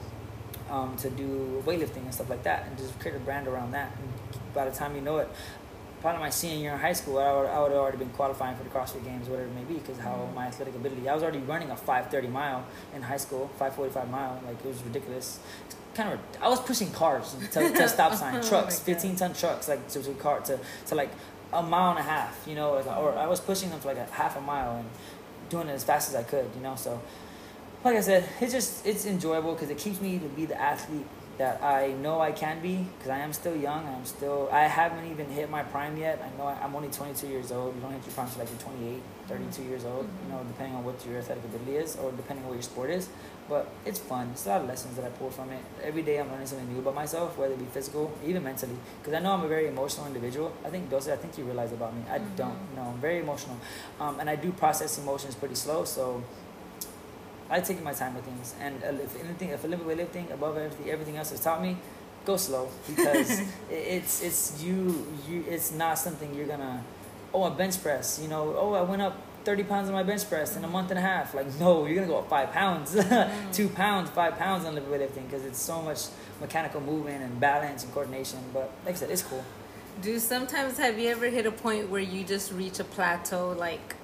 um, 0.68 0.96
to 0.98 1.10
do 1.10 1.62
weightlifting 1.64 2.04
and 2.04 2.12
stuff 2.12 2.28
like 2.28 2.42
that, 2.42 2.66
and 2.66 2.76
just 2.76 2.98
create 2.98 3.16
a 3.16 3.20
brand 3.20 3.46
around 3.46 3.70
that. 3.72 3.96
And 3.98 4.52
by 4.52 4.64
the 4.68 4.74
time 4.74 4.96
you 4.96 5.00
know 5.00 5.18
it, 5.18 5.28
probably 6.00 6.20
my 6.20 6.30
senior 6.30 6.58
year 6.58 6.72
in 6.72 6.78
high 6.78 6.92
school, 6.92 7.18
I 7.18 7.32
would, 7.32 7.46
I 7.46 7.60
would 7.60 7.70
have 7.72 7.80
already 7.80 7.98
been 7.98 8.10
qualifying 8.10 8.56
for 8.56 8.64
the 8.64 8.70
CrossFit 8.70 9.04
Games, 9.04 9.28
whatever 9.28 9.48
it 9.48 9.54
may 9.54 9.64
be, 9.64 9.74
because 9.74 9.98
how 9.98 10.12
mm-hmm. 10.12 10.34
my 10.34 10.46
athletic 10.46 10.74
ability. 10.74 11.08
I 11.08 11.14
was 11.14 11.22
already 11.22 11.38
running 11.38 11.70
a 11.70 11.76
5:30 11.76 12.30
mile 12.30 12.66
in 12.94 13.02
high 13.02 13.18
school, 13.18 13.50
5:45 13.60 14.10
mile, 14.10 14.40
like 14.44 14.58
it 14.64 14.66
was 14.66 14.82
ridiculous. 14.82 15.38
Kind 16.00 16.14
of 16.14 16.42
I 16.42 16.48
was 16.48 16.60
pushing 16.60 16.90
cars 16.92 17.36
to, 17.52 17.68
to 17.68 17.88
stop 17.96 18.14
sign 18.14 18.36
Oh 18.36 18.48
trucks, 18.48 18.78
fifteen 18.78 19.16
ton 19.16 19.34
trucks, 19.34 19.68
like 19.68 19.86
to, 19.88 20.02
to 20.02 20.14
car 20.14 20.40
to 20.40 20.58
to 20.86 20.94
like 20.94 21.10
a 21.52 21.62
mile 21.62 21.90
and 21.90 21.98
a 21.98 22.02
half, 22.02 22.42
you 22.48 22.54
know, 22.54 22.70
or 22.78 23.12
I 23.18 23.26
was 23.26 23.38
pushing 23.38 23.68
them 23.68 23.80
for 23.80 23.88
like 23.88 23.98
a 23.98 24.06
half 24.06 24.34
a 24.34 24.40
mile 24.40 24.76
and 24.76 24.88
doing 25.50 25.68
it 25.68 25.72
as 25.72 25.84
fast 25.84 26.08
as 26.08 26.14
I 26.14 26.22
could, 26.22 26.46
you 26.56 26.62
know. 26.62 26.74
So, 26.74 27.02
like 27.84 27.96
I 27.96 28.00
said, 28.00 28.26
it's 28.40 28.50
just 28.50 28.86
it's 28.86 29.04
enjoyable 29.04 29.52
because 29.52 29.68
it 29.68 29.76
keeps 29.76 30.00
me 30.00 30.18
to 30.18 30.28
be 30.28 30.46
the 30.46 30.58
athlete 30.58 31.04
that 31.36 31.62
I 31.62 31.92
know 31.92 32.18
I 32.18 32.32
can 32.32 32.62
be 32.62 32.86
because 32.96 33.10
I 33.10 33.18
am 33.18 33.34
still 33.34 33.56
young. 33.56 33.86
I'm 33.86 34.06
still 34.06 34.48
I 34.50 34.62
haven't 34.62 35.04
even 35.10 35.26
hit 35.26 35.50
my 35.50 35.64
prime 35.64 35.98
yet. 35.98 36.22
I 36.22 36.38
know 36.38 36.46
I, 36.46 36.54
I'm 36.62 36.74
only 36.74 36.88
22 36.88 37.26
years 37.26 37.52
old. 37.52 37.74
You 37.74 37.80
don't 37.82 37.92
hit 37.92 38.06
your 38.06 38.14
prime 38.14 38.26
until 38.26 38.40
like 38.40 38.50
you're 38.50 38.60
28, 38.60 39.02
32 39.28 39.62
years 39.64 39.84
old. 39.84 40.04
You 40.04 40.08
mm-hmm. 40.08 40.30
know, 40.30 40.44
depending 40.44 40.76
on 40.76 40.84
what 40.84 41.04
your 41.04 41.18
athletic 41.18 41.44
ability 41.44 41.76
is 41.76 41.96
or 41.96 42.10
depending 42.12 42.44
on 42.44 42.48
what 42.48 42.54
your 42.54 42.62
sport 42.62 42.90
is. 42.90 43.08
But 43.50 43.66
it's 43.84 43.98
fun. 43.98 44.30
It's 44.32 44.46
a 44.46 44.50
lot 44.50 44.60
of 44.60 44.68
lessons 44.68 44.94
that 44.94 45.04
I 45.04 45.08
pull 45.08 45.28
from 45.28 45.50
it. 45.50 45.60
Every 45.82 46.02
day 46.02 46.20
I'm 46.20 46.30
learning 46.30 46.46
something 46.46 46.72
new 46.72 46.78
about 46.78 46.94
myself, 46.94 47.36
whether 47.36 47.54
it 47.54 47.58
be 47.58 47.64
physical, 47.64 48.12
even 48.24 48.44
mentally. 48.44 48.76
Because 49.02 49.12
I 49.12 49.18
know 49.18 49.32
I'm 49.32 49.42
a 49.42 49.48
very 49.48 49.66
emotional 49.66 50.06
individual. 50.06 50.52
I 50.64 50.70
think 50.70 50.88
those 50.88 51.08
I 51.08 51.16
think 51.16 51.36
you 51.36 51.42
realize 51.42 51.72
about 51.72 51.92
me. 51.92 52.02
I 52.08 52.18
don't 52.18 52.56
know. 52.76 52.82
I'm 52.94 53.00
very 53.00 53.18
emotional, 53.18 53.56
um, 53.98 54.20
and 54.20 54.30
I 54.30 54.36
do 54.36 54.52
process 54.52 54.96
emotions 54.98 55.34
pretty 55.34 55.56
slow. 55.56 55.84
So 55.84 56.22
I 57.50 57.60
take 57.60 57.82
my 57.82 57.92
time 57.92 58.14
with 58.14 58.24
things. 58.24 58.54
And 58.60 58.80
if 59.00 59.18
anything, 59.18 59.48
if 59.48 59.64
Olympic 59.64 59.86
weightlifting 59.88 60.32
above 60.32 60.56
everything, 60.56 60.88
everything 60.88 61.16
else 61.16 61.30
has 61.30 61.40
taught 61.40 61.60
me, 61.60 61.76
go 62.24 62.36
slow 62.36 62.68
because 62.86 63.42
it's 63.70 64.22
it's 64.22 64.62
you 64.62 65.06
you 65.28 65.44
it's 65.48 65.72
not 65.72 65.98
something 65.98 66.32
you're 66.36 66.46
gonna. 66.46 66.84
Oh, 67.34 67.44
a 67.44 67.50
bench 67.50 67.82
press. 67.82 68.20
You 68.22 68.28
know. 68.28 68.54
Oh, 68.56 68.74
I 68.74 68.82
went 68.82 69.02
up 69.02 69.16
30 69.50 69.64
pounds 69.64 69.88
on 69.88 69.94
my 69.94 70.04
bench 70.04 70.28
press 70.28 70.56
in 70.56 70.62
a 70.62 70.68
month 70.68 70.90
and 70.90 70.98
a 70.98 71.02
half. 71.02 71.34
Like, 71.34 71.52
no, 71.58 71.84
you're 71.84 71.96
gonna 71.96 72.06
go 72.06 72.18
up 72.18 72.30
five 72.30 72.52
pounds, 72.52 72.92
two 73.52 73.68
pounds, 73.68 74.08
five 74.10 74.38
pounds 74.38 74.64
on 74.64 74.78
Olympic 74.78 74.92
weightlifting 74.92 75.28
because 75.28 75.44
it's 75.44 75.58
so 75.58 75.82
much 75.82 76.02
mechanical 76.40 76.80
movement 76.80 77.24
and 77.24 77.40
balance 77.40 77.82
and 77.82 77.92
coordination. 77.92 78.38
But 78.54 78.70
like 78.86 78.94
I 78.94 78.98
said, 78.98 79.10
it's 79.10 79.22
cool. 79.22 79.44
Do 80.02 80.20
sometimes 80.20 80.78
have 80.78 81.00
you 81.00 81.08
ever 81.08 81.26
hit 81.26 81.46
a 81.46 81.50
point 81.50 81.90
where 81.90 82.00
you 82.00 82.22
just 82.22 82.52
reach 82.52 82.78
a 82.78 82.84
plateau 82.84 83.50
like 83.58 83.96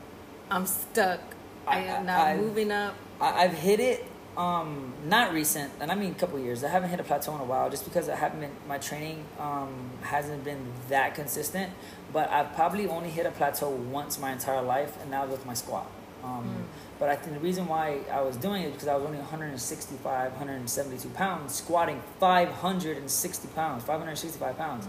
I'm 0.51 0.67
stuck. 0.67 1.21
I, 1.65 1.79
I- 1.79 1.83
am 1.83 2.07
not 2.07 2.27
I- 2.27 2.37
moving 2.37 2.73
up. 2.73 2.97
I, 3.21 3.45
I've 3.45 3.55
hit 3.55 3.79
it, 3.79 4.05
um, 4.37 4.95
not 5.07 5.33
recent, 5.33 5.73
and 5.81 5.93
I 5.93 5.95
mean 5.95 6.11
a 6.11 6.15
couple 6.15 6.41
years. 6.41 6.65
I 6.65 6.71
haven't 6.71 6.91
hit 6.91 6.99
a 6.99 7.05
plateau 7.05 7.37
in 7.37 7.41
a 7.41 7.45
while, 7.45 7.71
just 7.71 7.85
because 7.85 8.09
I 8.09 8.17
haven't 8.17 8.41
been, 8.41 8.51
my 8.67 8.79
training 8.79 9.25
um, 9.39 9.91
hasn't 10.03 10.43
been 10.43 10.73
that 10.89 11.15
consistent. 11.15 11.73
But 12.13 12.31
I've 12.31 12.53
probably 12.55 12.87
only 12.89 13.11
hit 13.11 13.27
a 13.27 13.31
plateau 13.31 13.71
once 13.71 14.19
my 14.19 14.33
entire 14.33 14.63
life, 14.63 14.97
and 15.03 15.13
that 15.13 15.23
was 15.29 15.39
with 15.39 15.47
my 15.47 15.55
squat. 15.55 15.87
Um, 16.25 16.65
But 16.99 17.11
I 17.11 17.17
think 17.17 17.35
the 17.35 17.41
reason 17.41 17.67
why 17.69 17.99
I 18.11 18.23
was 18.23 18.37
doing 18.39 18.63
it 18.63 18.69
is 18.69 18.73
because 18.73 18.89
I 18.89 18.95
was 18.97 19.05
only 19.05 19.19
165, 19.19 20.33
172 20.33 21.09
pounds, 21.11 21.55
squatting 21.55 22.01
560 22.19 23.49
pounds, 23.49 23.85
565 23.85 24.57
pounds. 24.57 24.89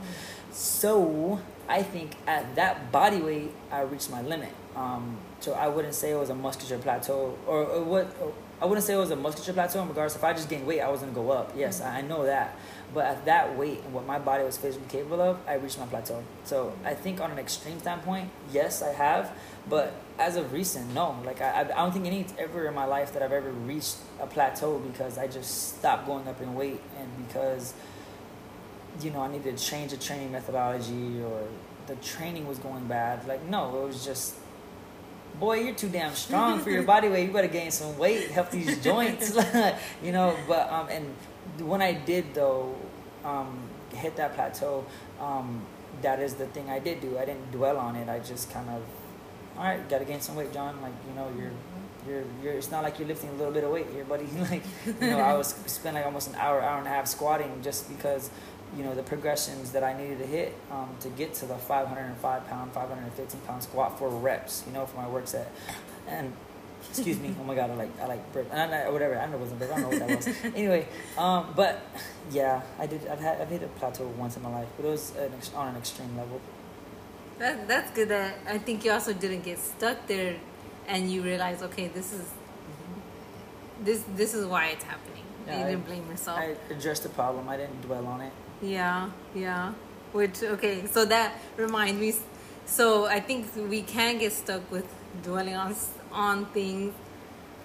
So 0.51 1.39
I 1.67 1.83
think 1.83 2.15
at 2.25 2.55
that 2.55 2.91
body 2.93 3.21
weight, 3.21 3.51
I 3.71 3.81
reached 3.81 4.09
my 4.09 4.21
limit. 4.21 4.53
Um, 4.75 5.17
so 5.41 5.53
I 5.53 5.67
wouldn't 5.67 5.95
say 5.95 6.11
it 6.11 6.17
was 6.17 6.29
a 6.29 6.35
musculature 6.35 6.81
plateau, 6.81 7.37
or, 7.45 7.65
or 7.65 7.83
what? 7.83 8.15
I 8.61 8.65
wouldn't 8.65 8.85
say 8.85 8.93
it 8.93 8.97
was 8.97 9.11
a 9.11 9.15
musculature 9.15 9.53
plateau. 9.53 9.81
In 9.81 9.89
regards, 9.89 10.15
if 10.15 10.23
I 10.23 10.33
just 10.33 10.49
gained 10.49 10.65
weight, 10.65 10.81
I 10.81 10.89
was 10.89 11.01
gonna 11.01 11.11
go 11.11 11.31
up. 11.31 11.53
Yes, 11.55 11.79
mm-hmm. 11.79 11.95
I 11.95 11.99
I 11.99 12.01
know 12.01 12.25
that. 12.25 12.57
But 12.93 13.05
at 13.05 13.25
that 13.25 13.57
weight 13.57 13.81
and 13.83 13.93
what 13.93 14.05
my 14.05 14.17
body 14.17 14.43
was 14.43 14.57
physically 14.57 14.87
capable 14.89 15.21
of, 15.21 15.37
I 15.45 15.55
reached 15.55 15.77
my 15.77 15.85
plateau. 15.85 16.23
So 16.45 16.73
I 16.85 16.93
think 16.93 17.19
on 17.19 17.31
an 17.31 17.37
extreme 17.37 17.79
standpoint, 17.79 18.29
yes, 18.51 18.81
I 18.81 18.93
have. 18.93 19.31
But 19.69 19.93
as 20.17 20.37
of 20.37 20.53
recent, 20.53 20.93
no. 20.93 21.19
Like 21.25 21.41
I, 21.41 21.49
I 21.51 21.59
I 21.61 21.63
don't 21.63 21.91
think 21.91 22.05
any 22.05 22.25
ever 22.37 22.67
in 22.67 22.73
my 22.73 22.85
life 22.85 23.13
that 23.13 23.21
I've 23.21 23.33
ever 23.33 23.51
reached 23.51 23.97
a 24.19 24.27
plateau 24.27 24.79
because 24.79 25.17
I 25.17 25.27
just 25.27 25.77
stopped 25.77 26.07
going 26.07 26.27
up 26.27 26.41
in 26.41 26.55
weight 26.55 26.81
and 26.99 27.27
because 27.27 27.73
you 29.01 29.11
know, 29.11 29.21
I 29.21 29.31
needed 29.31 29.57
to 29.57 29.63
change 29.63 29.91
the 29.91 29.97
training 29.97 30.31
methodology 30.31 31.21
or 31.21 31.43
the 31.87 31.95
training 31.97 32.47
was 32.47 32.59
going 32.59 32.87
bad. 32.87 33.27
Like, 33.27 33.43
no, 33.43 33.83
it 33.83 33.87
was 33.87 34.03
just, 34.03 34.35
boy, 35.39 35.61
you're 35.61 35.75
too 35.75 35.89
damn 35.89 36.13
strong 36.13 36.59
for 36.59 36.69
your 36.69 36.83
body 36.83 37.09
weight. 37.09 37.27
You 37.27 37.33
better 37.33 37.47
gain 37.47 37.71
some 37.71 37.97
weight, 37.97 38.31
help 38.31 38.51
these 38.51 38.81
joints, 38.83 39.37
you 40.03 40.11
know. 40.11 40.35
But 40.47 40.71
um, 40.71 40.87
and 40.89 41.13
when 41.69 41.81
I 41.81 41.93
did 41.93 42.33
though, 42.33 42.75
um, 43.23 43.57
hit 43.93 44.15
that 44.15 44.35
plateau, 44.35 44.85
um, 45.19 45.61
that 46.01 46.19
is 46.19 46.35
the 46.35 46.47
thing 46.47 46.69
I 46.69 46.79
did 46.79 47.01
do. 47.01 47.17
I 47.17 47.25
didn't 47.25 47.51
dwell 47.51 47.77
on 47.77 47.95
it. 47.95 48.09
I 48.09 48.19
just 48.19 48.51
kind 48.51 48.69
of, 48.69 48.81
all 49.57 49.63
right, 49.63 49.89
got 49.89 49.99
to 49.99 50.05
gain 50.05 50.21
some 50.21 50.35
weight, 50.35 50.53
Jon. 50.53 50.81
Like, 50.81 50.93
you 51.07 51.15
know, 51.15 51.31
you're. 51.37 51.51
You're, 52.07 52.23
you're, 52.41 52.53
it's 52.53 52.71
not 52.71 52.83
like 52.83 52.99
you're 52.99 53.07
lifting 53.09 53.31
a 53.31 53.33
little 53.33 53.51
bit 53.51 53.65
of 53.65 53.69
weight 53.69 53.87
here, 53.91 54.05
buddy. 54.05 54.27
like, 54.37 54.63
you 54.85 55.09
know, 55.09 55.19
I 55.19 55.33
was 55.33 55.49
spent 55.65 55.95
like 55.95 56.05
almost 56.05 56.29
an 56.29 56.35
hour, 56.35 56.61
hour 56.61 56.77
and 56.77 56.87
a 56.87 56.89
half 56.89 57.05
squatting 57.05 57.61
just 57.61 57.89
because 57.89 58.29
you 58.75 58.83
know 58.83 58.93
the 58.93 59.03
progressions 59.03 59.71
that 59.71 59.83
I 59.83 59.97
needed 59.97 60.19
to 60.19 60.25
hit 60.25 60.55
um, 60.71 60.89
to 60.99 61.09
get 61.09 61.33
to 61.35 61.45
the 61.45 61.55
505 61.55 62.47
pound, 62.47 62.73
515 62.73 63.41
pound 63.41 63.63
squat 63.63 63.97
for 63.97 64.09
reps. 64.09 64.63
You 64.67 64.73
know, 64.73 64.85
for 64.85 64.97
my 64.97 65.07
work 65.07 65.27
set. 65.27 65.51
And 66.07 66.33
excuse 66.89 67.19
me, 67.19 67.35
oh 67.39 67.43
my 67.43 67.55
god, 67.55 67.71
I 67.71 67.75
like 67.75 68.01
I 68.01 68.05
like 68.05 68.33
burp, 68.33 68.47
and 68.51 68.73
I, 68.73 68.89
whatever. 68.89 69.17
I 69.17 69.25
know 69.27 69.35
it 69.35 69.39
wasn't 69.39 69.59
burp. 69.59 69.71
I 69.71 69.79
don't 69.79 69.91
know 69.91 69.97
what 69.97 70.07
that 70.07 70.17
was. 70.17 70.27
anyway, 70.55 70.87
um, 71.17 71.53
but 71.55 71.81
yeah, 72.31 72.61
I 72.79 72.87
did. 72.87 73.07
I've 73.07 73.19
had 73.19 73.41
I've 73.41 73.49
hit 73.49 73.63
a 73.63 73.67
plateau 73.67 74.07
once 74.17 74.37
in 74.37 74.43
my 74.43 74.49
life, 74.49 74.67
but 74.77 74.85
it 74.85 74.89
was 74.89 75.15
an 75.15 75.33
ex- 75.35 75.53
on 75.53 75.69
an 75.69 75.77
extreme 75.77 76.15
level. 76.17 76.41
That 77.39 77.67
that's 77.67 77.91
good. 77.91 78.09
That 78.09 78.35
I 78.47 78.57
think 78.57 78.85
you 78.85 78.91
also 78.91 79.13
didn't 79.13 79.43
get 79.43 79.59
stuck 79.59 80.07
there, 80.07 80.35
and 80.87 81.11
you 81.11 81.21
realize, 81.21 81.61
okay, 81.61 81.87
this 81.87 82.13
is 82.13 82.25
this 83.81 84.03
this 84.15 84.33
is 84.33 84.45
why 84.45 84.67
it's 84.67 84.83
happening. 84.83 85.23
Yeah, 85.45 85.59
you 85.59 85.65
didn't 85.71 85.85
blame 85.85 86.09
yourself. 86.09 86.39
I 86.39 86.55
addressed 86.69 87.03
the 87.03 87.09
problem. 87.09 87.47
I 87.47 87.57
didn't 87.57 87.81
dwell 87.81 88.05
on 88.07 88.21
it. 88.21 88.33
Yeah, 88.61 89.09
yeah. 89.35 89.73
Which 90.11 90.41
okay, 90.41 90.85
so 90.87 91.05
that 91.05 91.33
reminds 91.57 91.99
me. 91.99 92.13
So 92.65 93.05
I 93.05 93.19
think 93.19 93.47
we 93.55 93.81
can 93.81 94.17
get 94.17 94.33
stuck 94.33 94.69
with 94.71 94.87
dwelling 95.23 95.55
on 95.55 95.75
on 96.11 96.45
things. 96.47 96.93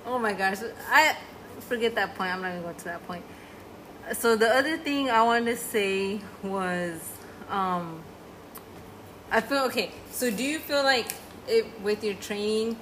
Oh 0.05 0.19
my 0.19 0.33
gosh, 0.33 0.59
I 0.91 1.17
forget 1.61 1.95
that 1.95 2.15
point. 2.17 2.33
I'm 2.33 2.43
not 2.43 2.51
gonna 2.51 2.63
go 2.63 2.73
to 2.73 2.85
that 2.85 3.07
point. 3.07 3.25
So 4.13 4.37
the 4.37 4.49
other 4.49 4.77
thing 4.77 5.11
I 5.11 5.23
wanted 5.23 5.47
to 5.47 5.57
say 5.57 6.21
was, 6.43 7.01
um, 7.49 8.03
I 9.31 9.41
feel 9.41 9.63
okay. 9.65 9.93
So 10.11 10.31
do 10.31 10.43
you 10.43 10.59
feel 10.59 10.83
like 10.83 11.15
it 11.49 11.67
with 11.83 12.05
your 12.05 12.15
training, 12.15 12.77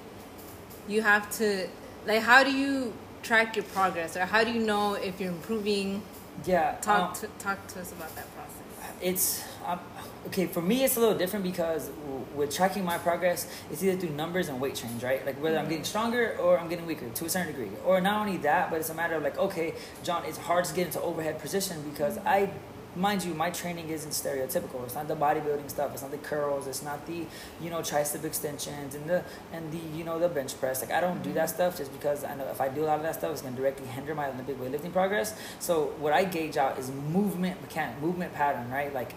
you 0.87 1.01
have 1.01 1.31
to 1.37 1.67
like 2.05 2.21
how 2.21 2.43
do 2.43 2.51
you 2.51 2.93
track 3.23 3.55
your 3.55 3.65
progress 3.65 4.17
or 4.17 4.25
how 4.25 4.43
do 4.43 4.51
you 4.51 4.59
know 4.59 4.95
if 4.95 5.21
you're 5.21 5.31
improving? 5.31 6.01
Yeah. 6.45 6.75
Talk 6.81 7.09
um, 7.09 7.15
to, 7.15 7.27
talk 7.39 7.67
to 7.67 7.81
us 7.81 7.91
about 7.91 8.15
that 8.15 8.25
process. 8.35 8.93
it's 9.01 9.43
um, 9.65 9.79
okay 10.27 10.45
for 10.47 10.61
me 10.61 10.83
it's 10.83 10.97
a 10.97 10.99
little 10.99 11.17
different 11.17 11.43
because 11.43 11.87
w- 11.89 12.25
with 12.35 12.53
tracking 12.55 12.83
my 12.85 12.97
progress 12.97 13.47
it's 13.71 13.83
either 13.83 13.99
through 13.99 14.09
numbers 14.09 14.47
and 14.49 14.59
weight 14.59 14.75
change 14.75 15.03
right 15.03 15.25
like 15.25 15.35
whether 15.41 15.57
i'm 15.57 15.67
getting 15.69 15.83
stronger 15.83 16.35
or 16.39 16.59
i'm 16.59 16.67
getting 16.69 16.85
weaker 16.85 17.07
to 17.09 17.25
a 17.25 17.29
certain 17.29 17.51
degree 17.51 17.69
or 17.85 17.99
not 18.01 18.21
only 18.25 18.37
that 18.37 18.69
but 18.69 18.79
it's 18.79 18.89
a 18.89 18.93
matter 18.93 19.15
of 19.15 19.23
like 19.23 19.37
okay 19.37 19.73
john 20.03 20.23
it's 20.25 20.37
hard 20.37 20.65
to 20.65 20.73
get 20.73 20.85
into 20.87 21.01
overhead 21.01 21.39
position 21.39 21.81
because 21.91 22.17
i 22.19 22.49
mind 22.95 23.23
you 23.23 23.33
my 23.33 23.49
training 23.49 23.89
isn't 23.89 24.11
stereotypical. 24.11 24.83
It's 24.83 24.95
not 24.95 25.07
the 25.07 25.15
bodybuilding 25.15 25.69
stuff. 25.69 25.93
It's 25.93 26.01
not 26.01 26.11
the 26.11 26.17
curls. 26.17 26.67
It's 26.67 26.83
not 26.83 27.05
the 27.07 27.25
you 27.61 27.69
know 27.69 27.79
tricep 27.79 28.23
extensions 28.23 28.95
and 28.95 29.09
the 29.09 29.23
and 29.53 29.71
the 29.71 29.97
you 29.97 30.03
know 30.03 30.19
the 30.19 30.29
bench 30.29 30.59
press. 30.59 30.81
Like 30.81 30.91
i 30.91 31.01
don't 31.01 31.23
do 31.23 31.33
that 31.33 31.47
mm-hmm. 31.47 31.55
stuff 31.55 31.77
just 31.77 31.91
because 31.91 32.23
i 32.23 32.35
know 32.35 32.47
if 32.47 32.59
i 32.59 32.67
do 32.67 32.83
a 32.83 32.87
lot 32.87 32.97
of 32.97 33.03
that 33.03 33.15
stuff 33.15 33.31
it's 33.31 33.41
going 33.41 33.55
to 33.55 33.61
directly 33.61 33.87
hinder 33.87 34.13
my 34.15 34.27
olympic 34.27 34.59
weightlifting 34.59 34.91
progress. 34.91 35.35
So 35.59 35.93
what 35.99 36.13
i 36.13 36.23
gauge 36.23 36.57
out 36.57 36.77
is 36.77 36.91
movement 36.91 37.61
mechanic 37.61 37.99
movement 38.01 38.33
pattern 38.33 38.69
right? 38.69 38.93
Like 38.93 39.13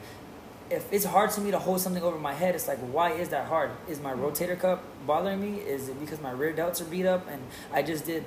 if 0.71 0.91
it's 0.93 1.05
hard 1.05 1.31
to 1.31 1.41
me 1.41 1.51
to 1.51 1.59
hold 1.59 1.81
something 1.81 2.03
over 2.03 2.19
my 2.19 2.33
head, 2.33 2.55
it's 2.55 2.67
like, 2.67 2.79
why 2.79 3.13
is 3.13 3.29
that 3.29 3.47
hard? 3.49 3.71
Is 3.89 4.01
my 4.01 4.13
mm-hmm. 4.13 4.25
rotator 4.25 4.59
cuff 4.59 4.81
bothering 5.07 5.41
me? 5.41 5.59
Is 5.59 5.89
it 5.89 6.01
because 6.01 6.21
my 6.21 6.31
rear 6.31 6.53
delts 6.53 6.81
are 6.81 6.87
beat 6.87 7.07
up? 7.07 7.29
And 7.29 7.43
I 7.73 7.83
just 7.83 8.07
did 8.07 8.25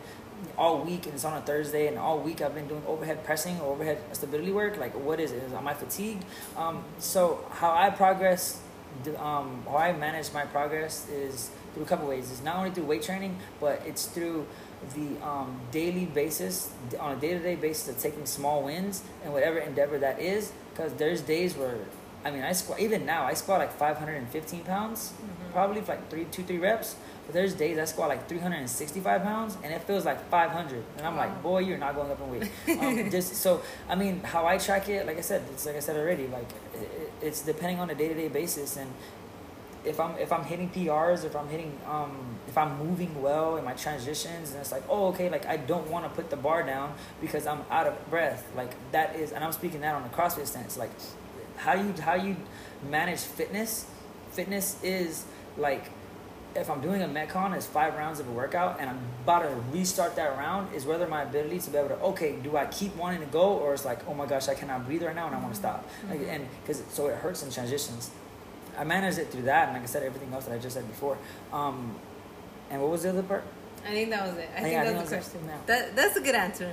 all 0.57 0.79
week 0.79 1.05
and 1.05 1.13
it's 1.13 1.25
on 1.25 1.37
a 1.37 1.41
Thursday 1.41 1.87
and 1.87 1.97
all 1.97 2.19
week 2.19 2.41
I've 2.41 2.55
been 2.55 2.67
doing 2.67 2.83
overhead 2.87 3.23
pressing 3.23 3.59
or 3.59 3.73
overhead 3.73 3.99
stability 4.13 4.51
work? 4.51 4.77
Like, 4.77 4.93
what 4.93 5.19
is 5.19 5.31
it? 5.31 5.43
Is, 5.43 5.53
am 5.53 5.67
I 5.67 5.73
fatigued? 5.73 6.25
Um, 6.55 6.83
so, 6.97 7.45
how 7.51 7.71
I 7.71 7.89
progress, 7.89 8.61
um, 9.17 9.63
how 9.67 9.77
I 9.77 9.93
manage 9.93 10.33
my 10.33 10.45
progress 10.45 11.07
is 11.09 11.51
through 11.73 11.83
a 11.83 11.87
couple 11.87 12.07
ways. 12.07 12.31
It's 12.31 12.43
not 12.43 12.57
only 12.57 12.71
through 12.71 12.85
weight 12.85 13.03
training, 13.03 13.37
but 13.59 13.81
it's 13.85 14.07
through 14.07 14.47
the 14.95 15.25
um, 15.25 15.59
daily 15.71 16.05
basis, 16.05 16.71
on 16.99 17.17
a 17.17 17.19
day 17.19 17.33
to 17.33 17.39
day 17.39 17.55
basis 17.55 17.89
of 17.89 17.99
taking 18.01 18.25
small 18.25 18.63
wins 18.63 19.03
and 19.23 19.33
whatever 19.33 19.59
endeavor 19.59 19.97
that 19.99 20.19
is. 20.19 20.51
Because 20.71 20.93
there's 20.93 21.21
days 21.21 21.55
where 21.55 21.77
I 22.27 22.31
mean, 22.31 22.43
I 22.43 22.51
squat 22.51 22.79
even 22.79 23.05
now. 23.05 23.25
I 23.25 23.33
squat 23.33 23.59
like 23.59 23.71
515 23.71 24.63
pounds, 24.63 25.13
probably 25.53 25.81
for 25.81 25.93
like 25.93 26.09
three, 26.09 26.25
two, 26.25 26.43
three 26.43 26.57
reps. 26.57 26.95
But 27.27 27.33
there's 27.33 27.53
days 27.53 27.77
I 27.77 27.85
squat 27.85 28.07
like 28.07 28.27
365 28.27 29.21
pounds, 29.21 29.57
and 29.61 29.73
it 29.73 29.83
feels 29.83 30.05
like 30.05 30.29
500. 30.29 30.83
And 30.97 31.05
I'm 31.05 31.17
like, 31.17 31.43
boy, 31.43 31.59
you're 31.59 31.77
not 31.77 31.93
going 31.93 32.09
up 32.09 32.19
in 32.21 32.31
weight. 32.31 32.51
Um, 32.79 33.11
just 33.11 33.35
so, 33.35 33.61
I 33.89 33.95
mean, 33.95 34.21
how 34.23 34.47
I 34.47 34.57
track 34.57 34.87
it, 34.87 35.05
like 35.05 35.17
I 35.17 35.21
said, 35.21 35.43
it's 35.51 35.65
like 35.65 35.75
I 35.75 35.79
said 35.79 35.97
already. 35.97 36.27
Like, 36.27 36.49
it, 36.73 37.11
it's 37.21 37.41
depending 37.41 37.79
on 37.79 37.89
a 37.89 37.95
day 37.95 38.07
to 38.07 38.13
day 38.15 38.29
basis, 38.29 38.77
and 38.77 38.91
if 39.83 39.99
I'm 39.99 40.17
if 40.17 40.31
I'm 40.31 40.43
hitting 40.43 40.69
PRs, 40.69 41.23
if 41.23 41.35
I'm 41.35 41.47
hitting 41.47 41.77
um 41.85 42.37
if 42.47 42.57
I'm 42.57 42.77
moving 42.77 43.21
well 43.21 43.57
in 43.57 43.65
my 43.65 43.73
transitions, 43.73 44.51
and 44.51 44.59
it's 44.59 44.71
like 44.71 44.83
oh 44.89 45.07
okay, 45.07 45.29
like 45.29 45.45
I 45.45 45.57
don't 45.57 45.89
want 45.89 46.05
to 46.05 46.09
put 46.09 46.29
the 46.29 46.35
bar 46.35 46.63
down 46.63 46.93
because 47.21 47.45
I'm 47.47 47.61
out 47.69 47.87
of 47.87 48.09
breath. 48.09 48.49
Like 48.55 48.71
that 48.91 49.15
is, 49.15 49.31
and 49.31 49.43
I'm 49.43 49.51
speaking 49.51 49.81
that 49.81 49.95
on 49.95 50.03
a 50.03 50.09
CrossFit 50.09 50.47
stance. 50.47 50.77
Like 50.77 50.91
how 51.57 51.73
you 51.73 51.93
how 52.01 52.15
you 52.15 52.35
manage 52.89 53.19
fitness. 53.19 53.85
Fitness 54.31 54.81
is 54.83 55.25
like 55.57 55.89
if 56.57 56.69
I'm 56.69 56.81
doing 56.81 57.01
a 57.01 57.07
Metcon, 57.07 57.55
it's 57.55 57.65
five 57.65 57.93
rounds 57.95 58.19
of 58.19 58.27
a 58.27 58.31
workout, 58.31 58.79
and 58.79 58.89
I'm 58.89 58.99
about 59.23 59.43
to 59.43 59.55
restart 59.71 60.15
that 60.15 60.37
round, 60.37 60.73
is 60.73 60.85
whether 60.85 61.07
my 61.07 61.21
ability 61.23 61.59
to 61.59 61.69
be 61.69 61.77
able 61.77 61.89
to, 61.89 61.95
okay, 62.11 62.35
do 62.43 62.57
I 62.57 62.65
keep 62.65 62.95
wanting 62.95 63.19
to 63.21 63.27
go, 63.27 63.57
or 63.57 63.73
it's 63.73 63.85
like, 63.85 63.99
oh 64.07 64.13
my 64.13 64.25
gosh, 64.25 64.47
I 64.49 64.55
cannot 64.55 64.85
breathe 64.85 65.03
right 65.03 65.15
now, 65.15 65.27
and 65.27 65.35
I 65.35 65.39
want 65.39 65.53
to 65.53 65.59
stop, 65.59 65.87
like, 66.09 66.21
and 66.27 66.47
because 66.61 66.83
so 66.89 67.07
it 67.07 67.15
hurts 67.15 67.43
in 67.43 67.51
transitions. 67.51 68.09
I 68.77 68.83
managed 68.83 69.17
it 69.19 69.31
through 69.31 69.43
that, 69.43 69.69
and 69.69 69.73
like 69.73 69.83
I 69.83 69.87
said, 69.87 70.03
everything 70.03 70.33
else 70.33 70.45
that 70.45 70.55
I 70.55 70.59
just 70.59 70.75
said 70.75 70.87
before. 70.87 71.17
Um, 71.53 71.95
and 72.69 72.81
what 72.81 72.91
was 72.91 73.03
the 73.03 73.09
other 73.09 73.23
part? 73.23 73.43
I 73.85 73.91
think 73.91 74.09
that 74.09 74.27
was 74.27 74.37
it. 74.37 74.49
I 74.55 74.61
think 74.61 74.73
Yeah, 74.73 74.81
I 74.81 74.85
that 74.85 75.01
was 75.01 75.09
the 75.09 75.09
think 75.09 75.09
that 75.09 75.17
was 75.17 75.29
question. 75.29 75.41
Yeah. 75.47 75.57
That 75.65 75.95
that's 75.95 76.15
a 76.17 76.21
good 76.21 76.35
answer. 76.35 76.71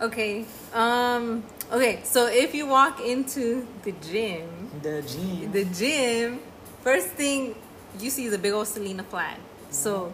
Okay. 0.00 0.44
Um. 0.74 1.44
Okay. 1.72 2.00
So 2.04 2.26
if 2.26 2.54
you 2.54 2.66
walk 2.66 3.00
into 3.00 3.66
the 3.84 3.92
gym, 3.92 4.48
The 4.82 5.02
gym, 5.02 5.52
the 5.52 5.64
gym, 5.64 6.40
first 6.82 7.08
thing 7.08 7.54
you 8.00 8.10
see 8.10 8.24
is 8.26 8.32
a 8.32 8.38
big 8.38 8.52
old 8.52 8.66
Selena 8.66 9.02
flag. 9.02 9.38
So, 9.70 10.12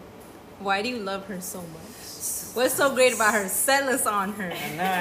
why 0.61 0.83
do 0.83 0.89
you 0.89 0.99
love 0.99 1.27
her 1.27 1.41
so 1.41 1.59
much? 1.61 1.91
What's 2.55 2.75
so 2.75 2.95
great 2.95 3.13
about 3.15 3.35
her? 3.35 3.49
Sell 3.49 3.89
us 3.89 4.07
on 4.07 4.33
her. 4.35 4.53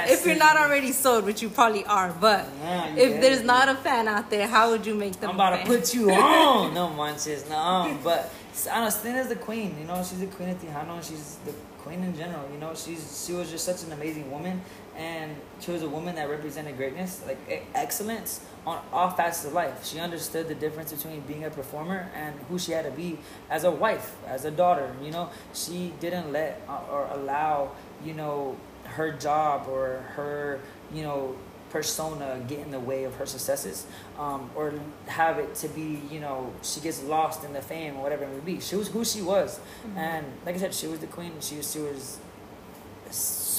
If 0.10 0.26
you're 0.26 0.36
not 0.36 0.58
already 0.58 0.92
sold, 0.92 1.24
which 1.26 1.42
you 1.44 1.50
probably 1.50 1.86
are, 1.86 2.12
but 2.20 2.48
Yeah, 2.62 2.96
if 2.96 3.22
there's 3.22 3.42
it. 3.42 3.46
not 3.46 3.70
a 3.70 3.76
fan 3.76 4.08
out 4.08 4.30
there, 4.32 4.48
how 4.48 4.72
would 4.72 4.86
you 4.86 4.96
make 4.96 5.20
them? 5.20 5.30
I'm 5.30 5.36
about 5.36 5.60
to 5.62 5.66
put 5.66 5.94
you 5.94 6.12
on. 6.12 6.74
No 6.74 6.90
manches, 6.90 7.48
no. 7.50 7.96
But 8.04 8.32
I 8.72 8.82
know 8.84 8.90
Selena's 8.90 9.28
the 9.28 9.36
queen. 9.36 9.76
You 9.80 9.86
know, 9.86 9.98
she's 9.98 10.20
the 10.20 10.26
queen 10.28 10.50
of 10.50 10.62
Tejano. 10.62 10.96
and 10.96 11.06
She's 11.06 11.38
the 11.46 11.54
queen 11.84 12.04
in 12.04 12.16
general. 12.18 12.50
You 12.52 12.58
know, 12.60 12.74
she's 12.74 13.24
she 13.26 13.34
was 13.34 13.52
just 13.52 13.66
such 13.66 13.84
an 13.84 13.92
amazing 13.94 14.32
woman, 14.32 14.60
and 14.98 15.36
she 15.60 15.72
was 15.72 15.84
a 15.84 15.90
woman 15.90 16.16
that 16.16 16.28
represented 16.30 16.76
greatness, 16.76 17.22
like 17.28 17.38
excellence 17.76 18.42
on 18.66 18.82
all 18.92 19.10
facets 19.10 19.46
of 19.46 19.54
life. 19.54 19.86
She 19.86 20.00
understood 20.00 20.48
the 20.48 20.56
difference 20.56 20.94
between 20.94 21.22
being 21.22 21.44
a 21.44 21.50
performer 21.50 22.10
and 22.16 22.36
who 22.50 22.58
she 22.58 22.72
had 22.72 22.86
to 22.86 22.92
be 22.92 23.20
as 23.50 23.64
a 23.64 23.72
wife, 23.72 24.16
as 24.26 24.46
a 24.46 24.52
daughter. 24.52 24.96
You 25.02 25.12
know, 25.12 25.30
she 25.54 25.94
didn't 26.00 26.32
let 26.32 26.62
uh, 26.70 26.80
or 26.92 27.08
allow 27.12 27.72
you 28.04 28.14
know 28.14 28.56
her 28.86 29.12
job 29.12 29.68
or 29.68 30.04
her 30.16 30.60
you 30.94 31.04
know 31.04 31.36
persona 31.70 32.40
get 32.48 32.60
in 32.60 32.70
the 32.70 32.80
way 32.80 33.04
of 33.04 33.16
her 33.16 33.26
successes 33.26 33.88
um, 34.20 34.50
or 34.56 34.74
have 35.08 35.40
it 35.40 35.56
to 35.56 35.68
be 35.70 36.00
you 36.12 36.20
know 36.20 36.54
she 36.62 36.80
gets 36.80 37.02
lost 37.04 37.44
in 37.44 37.52
the 37.54 37.62
fame 37.62 37.96
or 37.98 38.04
whatever 38.04 38.26
it 38.26 38.30
may 38.32 38.54
be 38.54 38.62
she 38.62 38.76
was 38.76 38.90
who 38.90 39.04
she 39.04 39.22
was 39.24 39.60
and 39.96 40.24
like 40.46 40.54
i 40.54 40.60
said 40.60 40.74
she 40.74 40.86
was 40.86 41.00
the 41.00 41.08
queen 41.08 41.32
she 41.40 41.56
was 41.56 41.72
she 41.72 41.80
was 41.80 42.20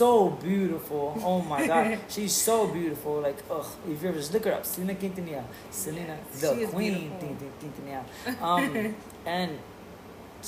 so 0.00 0.30
beautiful 0.48 1.04
oh 1.30 1.40
my 1.42 1.66
god 1.66 1.98
she's 2.14 2.34
so 2.48 2.56
beautiful 2.78 3.20
like 3.20 3.38
ugh 3.50 3.66
if 3.90 4.02
you 4.02 4.08
ever 4.08 4.18
just 4.18 4.32
look 4.34 4.44
her 4.44 4.54
up 4.58 4.64
selena 4.64 4.94
quintanilla 4.94 5.44
selena 5.70 6.16
Yes, 6.32 6.40
the 6.40 6.66
queen. 6.66 7.12
Quintanilla. 7.60 8.02
um 8.42 8.94
and 9.38 9.50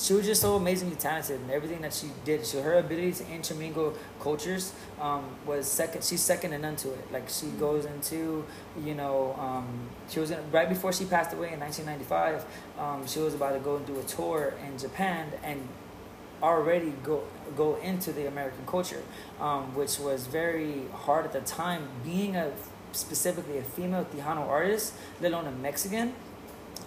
she 0.05 0.13
was 0.13 0.27
just 0.27 0.43
so 0.43 0.57
amazingly 0.57 0.97
talented 0.97 1.41
and 1.41 1.51
everything 1.51 1.81
that 1.81 1.95
she 1.95 2.09
did. 2.23 2.45
So 2.45 2.61
her 2.61 2.75
ability 2.75 3.13
to 3.21 3.25
intermingle 3.33 3.95
cultures 4.21 4.65
um, 5.01 5.25
was 5.47 5.67
second. 5.67 6.05
She's 6.05 6.21
second 6.21 6.51
to 6.51 6.59
none 6.59 6.77
to 6.85 6.89
it. 6.93 7.05
Like 7.11 7.31
she 7.31 7.47
goes 7.67 7.87
into, 7.87 8.45
you 8.85 8.95
know, 8.95 9.35
um, 9.41 9.67
she 10.11 10.21
was 10.21 10.31
in, 10.31 10.39
right 10.53 10.69
before 10.69 10.93
she 10.93 11.07
passed 11.07 11.33
away 11.33 11.51
in 11.55 11.61
1995. 11.61 12.45
Um, 12.79 13.07
she 13.07 13.21
was 13.21 13.33
about 13.39 13.53
to 13.55 13.59
go 13.61 13.77
and 13.77 13.87
do 13.87 13.99
a 13.99 14.03
tour 14.03 14.53
in 14.67 14.77
Japan 14.77 15.33
and 15.43 15.67
already 16.43 16.93
go 17.03 17.25
go 17.57 17.77
into 17.77 18.13
the 18.13 18.27
American 18.29 18.67
culture, 18.67 19.03
um, 19.41 19.75
which 19.75 19.99
was 19.99 20.27
very 20.27 20.83
hard 20.93 21.25
at 21.25 21.33
the 21.33 21.41
time. 21.41 21.89
Being 22.05 22.37
a 22.37 22.53
specifically 22.93 23.59
a 23.59 23.63
female 23.63 24.05
Tejano 24.05 24.49
artist, 24.49 24.95
let 25.21 25.33
alone 25.33 25.47
a 25.47 25.51
Mexican 25.51 26.15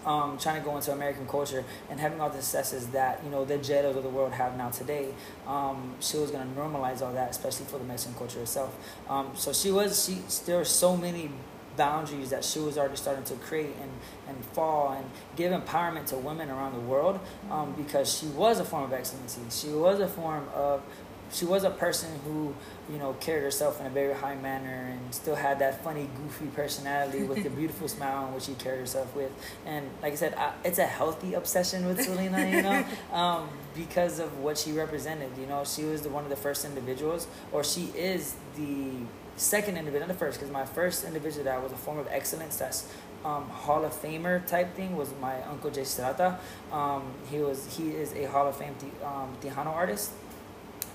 um, 0.06 0.38
trying 0.38 0.60
to 0.62 0.65
go 0.65 0.75
into 0.75 0.91
American 0.91 1.27
culture 1.27 1.63
and 1.89 2.00
having 2.00 2.22
all 2.22 2.29
the 2.29 2.41
successes 2.41 2.88
that 2.88 3.22
you 3.24 3.29
know 3.29 3.46
the 3.46 3.58
Jettos 3.58 3.96
of 3.96 4.03
the 4.03 4.10
world 4.10 4.34
have 4.34 4.57
now 4.57 4.70
today. 4.70 5.14
Um, 5.48 5.96
she 6.00 6.18
was 6.18 6.31
gonna 6.31 6.50
normalize 6.55 7.01
all 7.01 7.14
that, 7.14 7.31
especially 7.31 7.66
for 7.66 7.77
the 7.77 7.85
Mexican 7.85 8.18
culture 8.18 8.42
itself. 8.42 8.75
Um, 9.09 9.31
so 9.35 9.53
she 9.53 9.72
was 9.72 10.05
she 10.05 10.22
there 10.46 10.57
were 10.57 10.66
so 10.66 10.96
many 10.96 11.31
boundaries 11.77 12.29
that 12.29 12.44
she 12.44 12.59
was 12.59 12.77
already 12.77 12.98
starting 12.98 13.24
to 13.24 13.35
create 13.35 13.74
and, 13.81 13.92
and 14.27 14.46
fall 14.48 14.92
and 14.92 15.09
give 15.38 15.51
empowerment 15.53 16.05
to 16.07 16.18
women 16.18 16.50
around 16.50 16.74
the 16.74 16.79
world 16.79 17.18
um, 17.50 17.74
because 17.77 18.20
she 18.20 18.25
was 18.27 18.59
a 18.59 18.66
form 18.66 18.83
of 18.83 18.92
excellency. 18.92 19.40
She 19.50 19.70
was 19.74 20.01
a 20.01 20.07
form 20.07 20.46
of 20.53 20.81
she 21.31 21.46
was 21.46 21.63
a 21.63 21.70
person 21.70 22.09
who 22.25 22.53
you 22.92 22.98
know 22.98 23.13
carried 23.20 23.44
herself 23.44 23.79
in 23.79 23.85
a 23.85 23.89
very 23.89 24.13
high 24.13 24.35
manner 24.35 24.89
and 24.92 25.13
still 25.13 25.35
had 25.35 25.59
that 25.59 25.83
funny 25.83 26.09
goofy 26.18 26.48
personality 26.48 27.24
with 27.24 27.44
the 27.44 27.50
beautiful 27.61 27.87
smile 27.87 28.27
in 28.27 28.33
which 28.33 28.44
she 28.44 28.53
carried 28.53 28.79
herself 28.79 29.15
with. 29.15 29.31
And 29.65 29.89
like 30.01 30.13
i 30.13 30.15
said 30.15 30.33
I, 30.35 30.53
it's 30.63 30.79
a 30.79 30.85
healthy 30.85 31.33
obsession 31.33 31.85
with 31.85 32.01
selena 32.01 32.48
you 32.50 32.61
know 32.61 32.85
um, 33.18 33.50
because 33.75 34.20
of 34.20 34.39
what 34.39 34.57
she 34.57 34.72
represented 34.72 35.31
you 35.39 35.46
know. 35.46 35.63
She 35.65 35.83
was 35.83 36.01
the, 36.01 36.09
one 36.09 36.24
of 36.24 36.29
the 36.29 36.35
first 36.35 36.65
individuals 36.65 37.27
or 37.51 37.63
she 37.63 37.85
is 37.96 38.35
the 38.55 38.92
second 39.35 39.77
individual 39.77 40.07
not 40.07 40.13
the 40.13 40.20
first 40.20 40.37
because 40.37 40.51
my 40.51 40.65
first 40.65 41.05
individual 41.05 41.46
that 41.46 41.61
was 41.63 41.72
a 41.72 41.77
form 41.77 41.98
of 41.98 42.07
excellence 42.09 42.57
that's 42.57 42.92
um, 43.24 43.50
Hall 43.50 43.83
of 43.83 43.94
Famer 43.94 44.46
type 44.48 44.75
thing 44.75 44.96
was 44.96 45.13
my 45.22 45.42
uncle 45.44 45.70
Jay 45.70 45.83
Strata. 45.83 46.37
Um, 46.72 47.03
he 47.29 47.39
was 47.39 47.75
he 47.77 47.89
is 47.92 48.13
a 48.13 48.25
Hall 48.25 48.48
of 48.48 48.55
Fame 48.55 48.75
Ti- 48.79 49.05
um, 49.05 49.35
Tejano 49.42 49.68
artist 49.68 50.11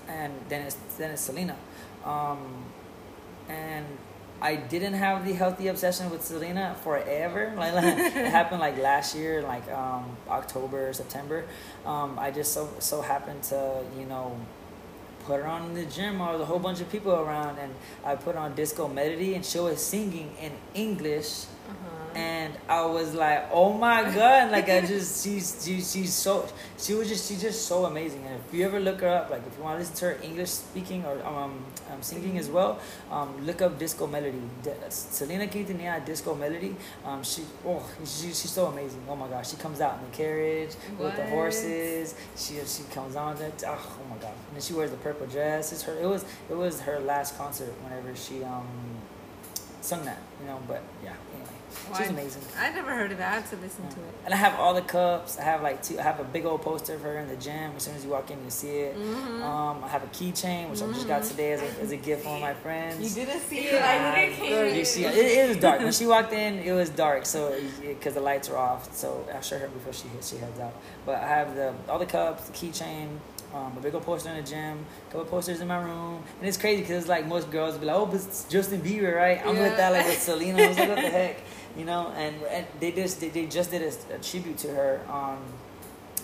and 0.07 0.33
then 0.49 0.65
it's 0.65 0.75
then 0.97 1.11
it's 1.11 1.21
Selena. 1.21 1.55
Um, 2.03 2.63
and 3.49 3.85
I 4.41 4.55
didn't 4.55 4.93
have 4.93 5.25
the 5.25 5.33
healthy 5.33 5.67
obsession 5.67 6.09
with 6.09 6.23
Selena 6.23 6.75
forever. 6.83 7.53
Like, 7.57 7.73
it 7.73 8.31
happened 8.31 8.59
like 8.61 8.77
last 8.77 9.15
year, 9.15 9.41
like 9.41 9.69
um, 9.71 10.17
October, 10.29 10.93
September. 10.93 11.45
Um, 11.85 12.19
I 12.19 12.31
just 12.31 12.53
so 12.53 12.69
so 12.79 13.01
happened 13.01 13.43
to 13.43 13.83
you 13.97 14.05
know 14.05 14.37
put 15.25 15.39
her 15.39 15.47
on 15.47 15.65
in 15.65 15.73
the 15.73 15.85
gym. 15.85 16.19
Was 16.19 16.41
a 16.41 16.45
whole 16.45 16.59
bunch 16.59 16.81
of 16.81 16.91
people 16.91 17.13
around, 17.13 17.57
and 17.57 17.73
I 18.03 18.15
put 18.15 18.35
on 18.35 18.55
Disco 18.55 18.87
Medley, 18.87 19.35
and 19.35 19.45
she 19.45 19.59
was 19.59 19.83
singing 19.83 20.31
in 20.41 20.51
English. 20.73 21.45
And 22.15 22.53
I 22.69 22.85
was 22.85 23.13
like, 23.13 23.49
oh 23.51 23.73
my 23.73 24.03
god, 24.03 24.49
like 24.49 24.69
I 24.69 24.79
just 24.79 25.21
she's 25.23 25.61
she, 25.63 25.81
she's 25.81 26.13
so 26.13 26.47
she 26.77 26.93
was 26.93 27.09
just 27.09 27.27
she's 27.27 27.41
just 27.41 27.67
so 27.67 27.85
amazing. 27.85 28.23
And 28.25 28.39
if 28.39 28.53
you 28.53 28.65
ever 28.65 28.79
look 28.79 29.01
her 29.01 29.09
up, 29.09 29.29
like 29.29 29.45
if 29.45 29.57
you 29.57 29.63
want 29.63 29.75
to 29.75 29.79
listen 29.79 29.95
to 29.97 30.05
her 30.05 30.17
English 30.23 30.51
speaking 30.51 31.03
or 31.05 31.21
um, 31.25 31.65
um 31.91 32.01
singing 32.01 32.37
as 32.37 32.47
well, 32.47 32.79
um 33.11 33.45
look 33.45 33.61
up 33.61 33.77
Disco 33.77 34.07
Medley, 34.07 34.31
D- 34.63 34.71
Selena 34.87 35.45
Quintanilla 35.47 36.05
Disco 36.05 36.33
Medley. 36.35 36.77
Um 37.05 37.21
she 37.21 37.41
oh 37.67 37.85
she, 38.05 38.27
she's 38.27 38.49
so 38.49 38.67
amazing. 38.67 39.03
Oh 39.09 39.17
my 39.17 39.27
gosh, 39.27 39.51
she 39.51 39.57
comes 39.57 39.81
out 39.81 39.99
in 39.99 40.09
the 40.09 40.15
carriage 40.15 40.71
with 40.97 41.17
the 41.17 41.25
horses. 41.27 42.15
She 42.37 42.53
she 42.65 42.83
comes 42.93 43.17
on 43.17 43.35
that 43.39 43.61
oh, 43.67 43.77
oh 44.01 44.09
my 44.09 44.17
god, 44.21 44.31
and 44.47 44.55
then 44.55 44.61
she 44.61 44.73
wears 44.73 44.91
the 44.91 44.97
purple 44.97 45.27
dress. 45.27 45.73
It's 45.73 45.81
her 45.83 45.99
it 45.99 46.07
was 46.07 46.23
it 46.49 46.55
was 46.55 46.79
her 46.81 46.97
last 47.01 47.37
concert 47.37 47.73
whenever 47.83 48.15
she 48.15 48.41
um 48.41 48.67
sung 49.81 50.05
that 50.05 50.21
you 50.39 50.47
know. 50.47 50.59
But 50.67 50.81
yeah, 51.03 51.13
anyway. 51.85 51.99
She's 51.99 52.09
amazing. 52.09 52.41
I 52.59 52.71
never 52.71 52.93
heard 52.95 53.11
of 53.11 53.19
it. 53.19 53.23
I 53.23 53.29
have 53.31 53.49
to 53.49 53.55
listen 53.57 53.87
to 53.89 53.99
it. 53.99 54.15
And 54.25 54.33
I 54.33 54.37
have 54.37 54.59
all 54.59 54.73
the 54.73 54.81
cups. 54.81 55.37
I 55.37 55.43
have 55.43 55.61
like 55.61 55.81
two. 55.83 55.99
I 55.99 56.03
have 56.03 56.19
a 56.19 56.23
big 56.23 56.45
old 56.45 56.61
poster 56.61 56.95
of 56.95 57.01
her 57.01 57.17
in 57.19 57.27
the 57.27 57.35
gym. 57.35 57.71
As 57.75 57.83
soon 57.83 57.95
as 57.95 58.03
you 58.03 58.11
walk 58.11 58.31
in, 58.31 58.43
you 58.43 58.49
see 58.49 58.77
it. 58.79 58.97
Mm-hmm. 58.97 59.43
Um, 59.43 59.83
I 59.83 59.87
have 59.87 60.03
a 60.03 60.07
keychain 60.07 60.69
which 60.69 60.81
I 60.81 60.87
just 60.87 61.07
got 61.07 61.23
today 61.23 61.53
as 61.53 61.61
a, 61.61 61.81
as 61.81 61.91
a 61.91 61.97
gift 61.97 62.23
from 62.23 62.41
my 62.41 62.53
friends. 62.53 63.17
You 63.17 63.25
didn't 63.25 63.41
see 63.41 63.65
Yeah, 63.65 63.75
it. 63.75 63.83
I 63.83 64.21
I 64.23 64.25
didn't 64.27 64.37
see 64.37 64.77
You 64.79 64.85
see, 64.85 65.05
it, 65.05 65.15
it 65.15 65.47
was 65.49 65.57
dark 65.57 65.79
when 65.81 65.91
she 65.91 66.07
walked 66.07 66.33
in. 66.33 66.59
It 66.59 66.71
was 66.73 66.89
dark, 66.89 67.25
so 67.25 67.55
because 67.81 68.13
the 68.13 68.21
lights 68.21 68.49
are 68.49 68.57
off. 68.57 68.93
So 68.95 69.25
I'll 69.33 69.41
show 69.41 69.57
her 69.59 69.67
before 69.67 69.93
she 69.93 70.07
she 70.21 70.37
heads 70.37 70.59
out. 70.59 70.73
But 71.05 71.15
I 71.15 71.27
have 71.27 71.55
the 71.55 71.73
all 71.89 71.99
the 71.99 72.05
cups, 72.05 72.45
the 72.47 72.53
keychain, 72.53 73.17
um, 73.55 73.71
a 73.77 73.79
big 73.81 73.93
old 73.95 74.03
poster 74.03 74.29
in 74.29 74.35
the 74.35 74.43
gym, 74.43 74.85
a 75.07 75.11
couple 75.11 75.25
posters 75.27 75.61
in 75.61 75.67
my 75.67 75.81
room, 75.81 76.21
and 76.39 76.47
it's 76.47 76.57
crazy 76.57 76.81
because 76.81 77.07
like 77.07 77.25
most 77.25 77.49
girls 77.49 77.77
be 77.77 77.85
like, 77.85 77.95
"Oh, 77.95 78.05
but 78.05 78.15
it's 78.15 78.43
Justin 78.49 78.81
Bieber, 78.81 79.15
right?" 79.15 79.39
I'm 79.45 79.57
with 79.57 79.71
Yeah. 79.71 79.75
that, 79.77 79.93
like 79.93 80.05
with 80.05 80.21
Selena. 80.21 80.59
I 80.63 80.67
was 80.67 80.77
like, 80.77 80.89
"What 80.89 81.01
the 81.01 81.09
heck," 81.21 81.37
you 81.77 81.85
know? 81.85 82.11
And, 82.17 82.35
and 82.51 82.65
they 82.81 82.91
just 82.91 83.21
they, 83.21 83.29
they 83.29 83.45
just 83.45 83.71
did 83.71 83.81
a, 83.81 84.15
a 84.15 84.19
tribute 84.19 84.57
to 84.59 84.67
her 84.69 85.01
on. 85.07 85.37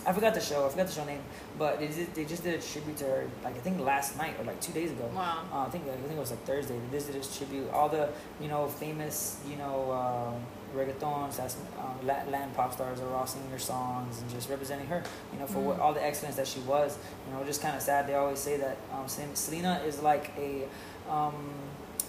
I 0.04 0.12
forgot 0.12 0.34
the 0.34 0.40
show. 0.40 0.66
I 0.66 0.68
forgot 0.68 0.88
the 0.88 0.92
show 0.92 1.04
name, 1.04 1.20
but 1.56 1.78
they 1.78 1.86
did, 1.86 2.12
they 2.14 2.24
just 2.24 2.42
did 2.42 2.58
a 2.58 2.62
tribute 2.62 2.96
to 2.98 3.04
her. 3.04 3.30
Like 3.44 3.54
I 3.56 3.60
think 3.60 3.80
last 3.80 4.16
night 4.18 4.34
or 4.38 4.44
like 4.44 4.60
two 4.60 4.72
days 4.72 4.90
ago. 4.90 5.08
Wow. 5.14 5.44
Uh, 5.52 5.58
I 5.66 5.70
think 5.70 5.84
I 5.84 5.92
think 5.94 6.12
it 6.12 6.18
was 6.18 6.32
like 6.32 6.44
Thursday. 6.44 6.76
They 6.78 6.98
visited 6.98 7.16
his 7.24 7.36
tribute. 7.38 7.70
All 7.70 7.88
the 7.88 8.08
you 8.40 8.48
know 8.48 8.66
famous 8.66 9.38
you 9.48 9.56
know 9.56 9.90
uh, 9.92 10.32
reggaetons, 10.74 11.36
that's 11.36 11.56
um, 11.78 12.06
Latin, 12.06 12.50
pop 12.54 12.72
stars 12.72 13.00
are 13.00 13.14
all 13.14 13.26
singing 13.26 13.50
her 13.50 13.58
songs 13.58 14.20
and 14.20 14.30
just 14.30 14.48
representing 14.50 14.86
her. 14.88 15.02
You 15.32 15.38
know 15.40 15.46
for 15.46 15.60
what, 15.60 15.80
all 15.80 15.92
the 15.92 16.04
excellence 16.04 16.36
that 16.36 16.46
she 16.46 16.60
was. 16.60 16.96
You 17.26 17.34
know 17.34 17.44
just 17.44 17.62
kind 17.62 17.76
of 17.76 17.82
sad. 17.82 18.06
They 18.06 18.14
always 18.14 18.38
say 18.38 18.56
that 18.58 18.76
um, 18.92 19.06
Selena 19.34 19.80
is 19.86 20.00
like 20.02 20.32
a 20.38 20.64
um, 21.10 21.34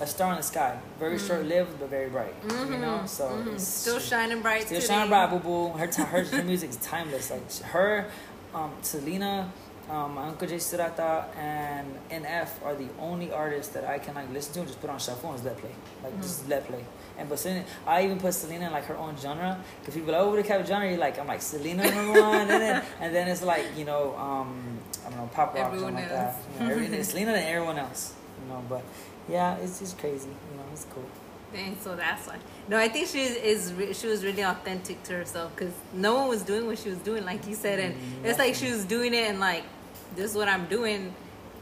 a 0.02 0.08
star 0.08 0.32
in 0.32 0.38
the 0.38 0.44
sky, 0.44 0.78
very 1.00 1.18
Mm. 1.18 1.28
short 1.28 1.46
lived 1.46 1.80
but 1.80 1.90
very 1.90 2.10
bright. 2.10 2.34
You 2.50 2.78
know, 2.78 3.04
so 3.06 3.26
Mhm. 3.30 3.54
it's 3.54 3.68
Still 3.68 4.00
shining 4.00 4.42
bright. 4.42 4.64
Still 4.64 4.82
today. 4.82 4.94
shining 4.94 5.10
bright, 5.10 5.30
boo 5.30 5.40
boo. 5.40 5.70
Her, 5.78 5.88
ti- 5.88 6.02
her, 6.02 6.24
her 6.24 6.44
music 6.52 6.72
is 6.72 6.78
timeless. 6.78 7.30
Like 7.30 7.54
her, 7.76 8.10
um, 8.56 8.72
Selena, 8.82 9.52
um, 9.92 10.16
my 10.16 10.28
Uncle 10.30 10.48
Jay 10.48 10.56
Sirata, 10.58 11.26
and 11.38 11.88
NF 12.10 12.50
are 12.66 12.74
the 12.76 12.88
only 13.00 13.32
artists 13.32 13.72
that 13.74 13.86
I 13.86 14.00
can 14.00 14.16
like 14.16 14.32
listen 14.34 14.54
to 14.54 14.60
and 14.62 14.68
just 14.68 14.82
put 14.82 14.90
on 14.90 14.98
shuffle 14.98 15.30
and 15.30 15.38
just 15.38 15.46
let 15.46 15.58
play. 15.58 15.76
Like 16.04 16.20
just 16.22 16.50
let 16.50 16.66
play. 16.68 16.84
And 17.18 17.30
but 17.30 17.38
Selena, 17.40 17.64
I 17.86 18.04
even 18.06 18.20
put 18.20 18.34
Selena 18.34 18.68
in 18.68 18.72
like 18.72 18.86
her 18.86 18.98
own 18.98 19.16
genre 19.18 19.60
because 19.80 19.94
people 19.94 20.10
are 20.10 20.18
like, 20.20 20.22
oh, 20.22 20.30
what 20.30 20.36
the 20.38 20.48
kind 20.48 20.62
of 20.62 20.68
genre? 20.68 20.90
You're 20.90 20.98
like, 20.98 21.20
I'm 21.20 21.28
like 21.28 21.42
Selena 21.42 21.84
number 21.90 22.22
one, 22.22 22.42
and 22.50 22.50
then 22.50 22.84
and 23.00 23.14
then 23.16 23.28
it's 23.28 23.44
like 23.44 23.66
you 23.78 23.86
know, 23.86 24.16
um, 24.18 24.80
I 25.06 25.10
don't 25.10 25.20
know, 25.20 25.30
pop 25.34 25.54
rock 25.54 25.72
something 25.72 25.94
like 25.94 26.10
that. 26.10 26.36
You 26.60 26.66
know, 26.66 26.72
everything, 26.72 27.04
Selena 27.12 27.34
and 27.34 27.46
everyone 27.48 27.78
else. 27.78 28.14
You 28.42 28.54
know, 28.54 28.64
but 28.68 28.84
yeah, 29.30 29.56
it's 29.58 29.80
just 29.80 29.98
crazy. 30.00 30.30
You 30.30 30.58
know, 30.58 30.64
it's 30.72 30.86
cool. 30.94 31.06
Dang, 31.54 31.78
so 31.80 31.96
that's 31.96 32.26
why. 32.28 32.38
No, 32.68 32.78
I 32.80 32.88
think 32.90 33.08
she 33.10 33.22
is. 33.22 33.72
She 34.00 34.08
was 34.08 34.24
really 34.24 34.42
authentic 34.44 35.04
to 35.04 35.14
herself 35.14 35.56
because 35.56 35.72
no 35.94 36.16
one 36.16 36.28
was 36.28 36.42
doing 36.42 36.66
what 36.66 36.80
she 36.80 36.90
was 36.90 36.98
doing, 36.98 37.26
like 37.26 37.46
you 37.48 37.54
said, 37.54 37.80
and 37.80 37.96
it's 38.26 38.40
like 38.40 38.56
she 38.56 38.72
was 38.72 38.86
doing 38.86 39.14
it 39.14 39.30
and 39.30 39.40
like, 39.40 39.64
this 40.16 40.32
is 40.32 40.36
what 40.36 40.50
I'm 40.50 40.66
doing, 40.66 41.14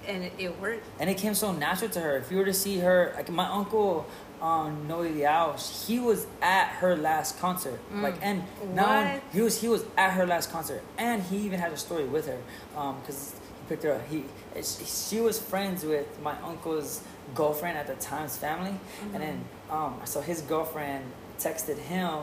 and 0.07 0.31
it 0.37 0.57
worked. 0.61 0.85
and 1.01 1.09
it 1.09 1.17
came 1.17 1.33
so 1.35 1.51
natural 1.51 1.89
to 1.91 1.99
her. 1.99 2.15
If 2.17 2.31
you 2.31 2.37
were 2.37 2.45
to 2.45 2.53
see 2.53 2.79
her, 2.79 3.11
like 3.17 3.29
my 3.29 3.47
uncle, 3.49 4.05
um, 4.41 4.87
Noe 4.87 5.01
Liao, 5.01 5.55
he 5.85 5.99
was 5.99 6.25
at 6.41 6.67
her 6.79 6.95
last 6.95 7.39
concert. 7.39 7.79
Like, 8.01 8.15
and 8.21 8.43
now 8.73 9.03
he 9.33 9.41
was 9.41 9.61
he 9.61 9.67
was 9.67 9.83
at 9.97 10.11
her 10.13 10.25
last 10.25 10.51
concert, 10.51 10.81
and 10.97 11.21
he 11.23 11.37
even 11.37 11.59
had 11.59 11.71
a 11.71 11.77
story 11.77 12.05
with 12.05 12.27
her, 12.27 12.39
um, 12.75 12.99
because 13.01 13.33
he 13.33 13.69
picked 13.69 13.83
her 13.83 13.93
up. 13.93 14.07
He 14.07 14.23
she, 14.55 14.85
she 14.85 15.19
was 15.21 15.39
friends 15.39 15.83
with 15.83 16.07
my 16.21 16.35
uncle's 16.41 17.03
girlfriend 17.35 17.77
at 17.77 17.87
the 17.87 17.95
time's 17.95 18.35
family, 18.37 18.73
and 19.13 19.21
then 19.21 19.45
um, 19.69 20.01
so 20.05 20.21
his 20.21 20.41
girlfriend 20.41 21.05
texted 21.37 21.77
him, 21.77 22.19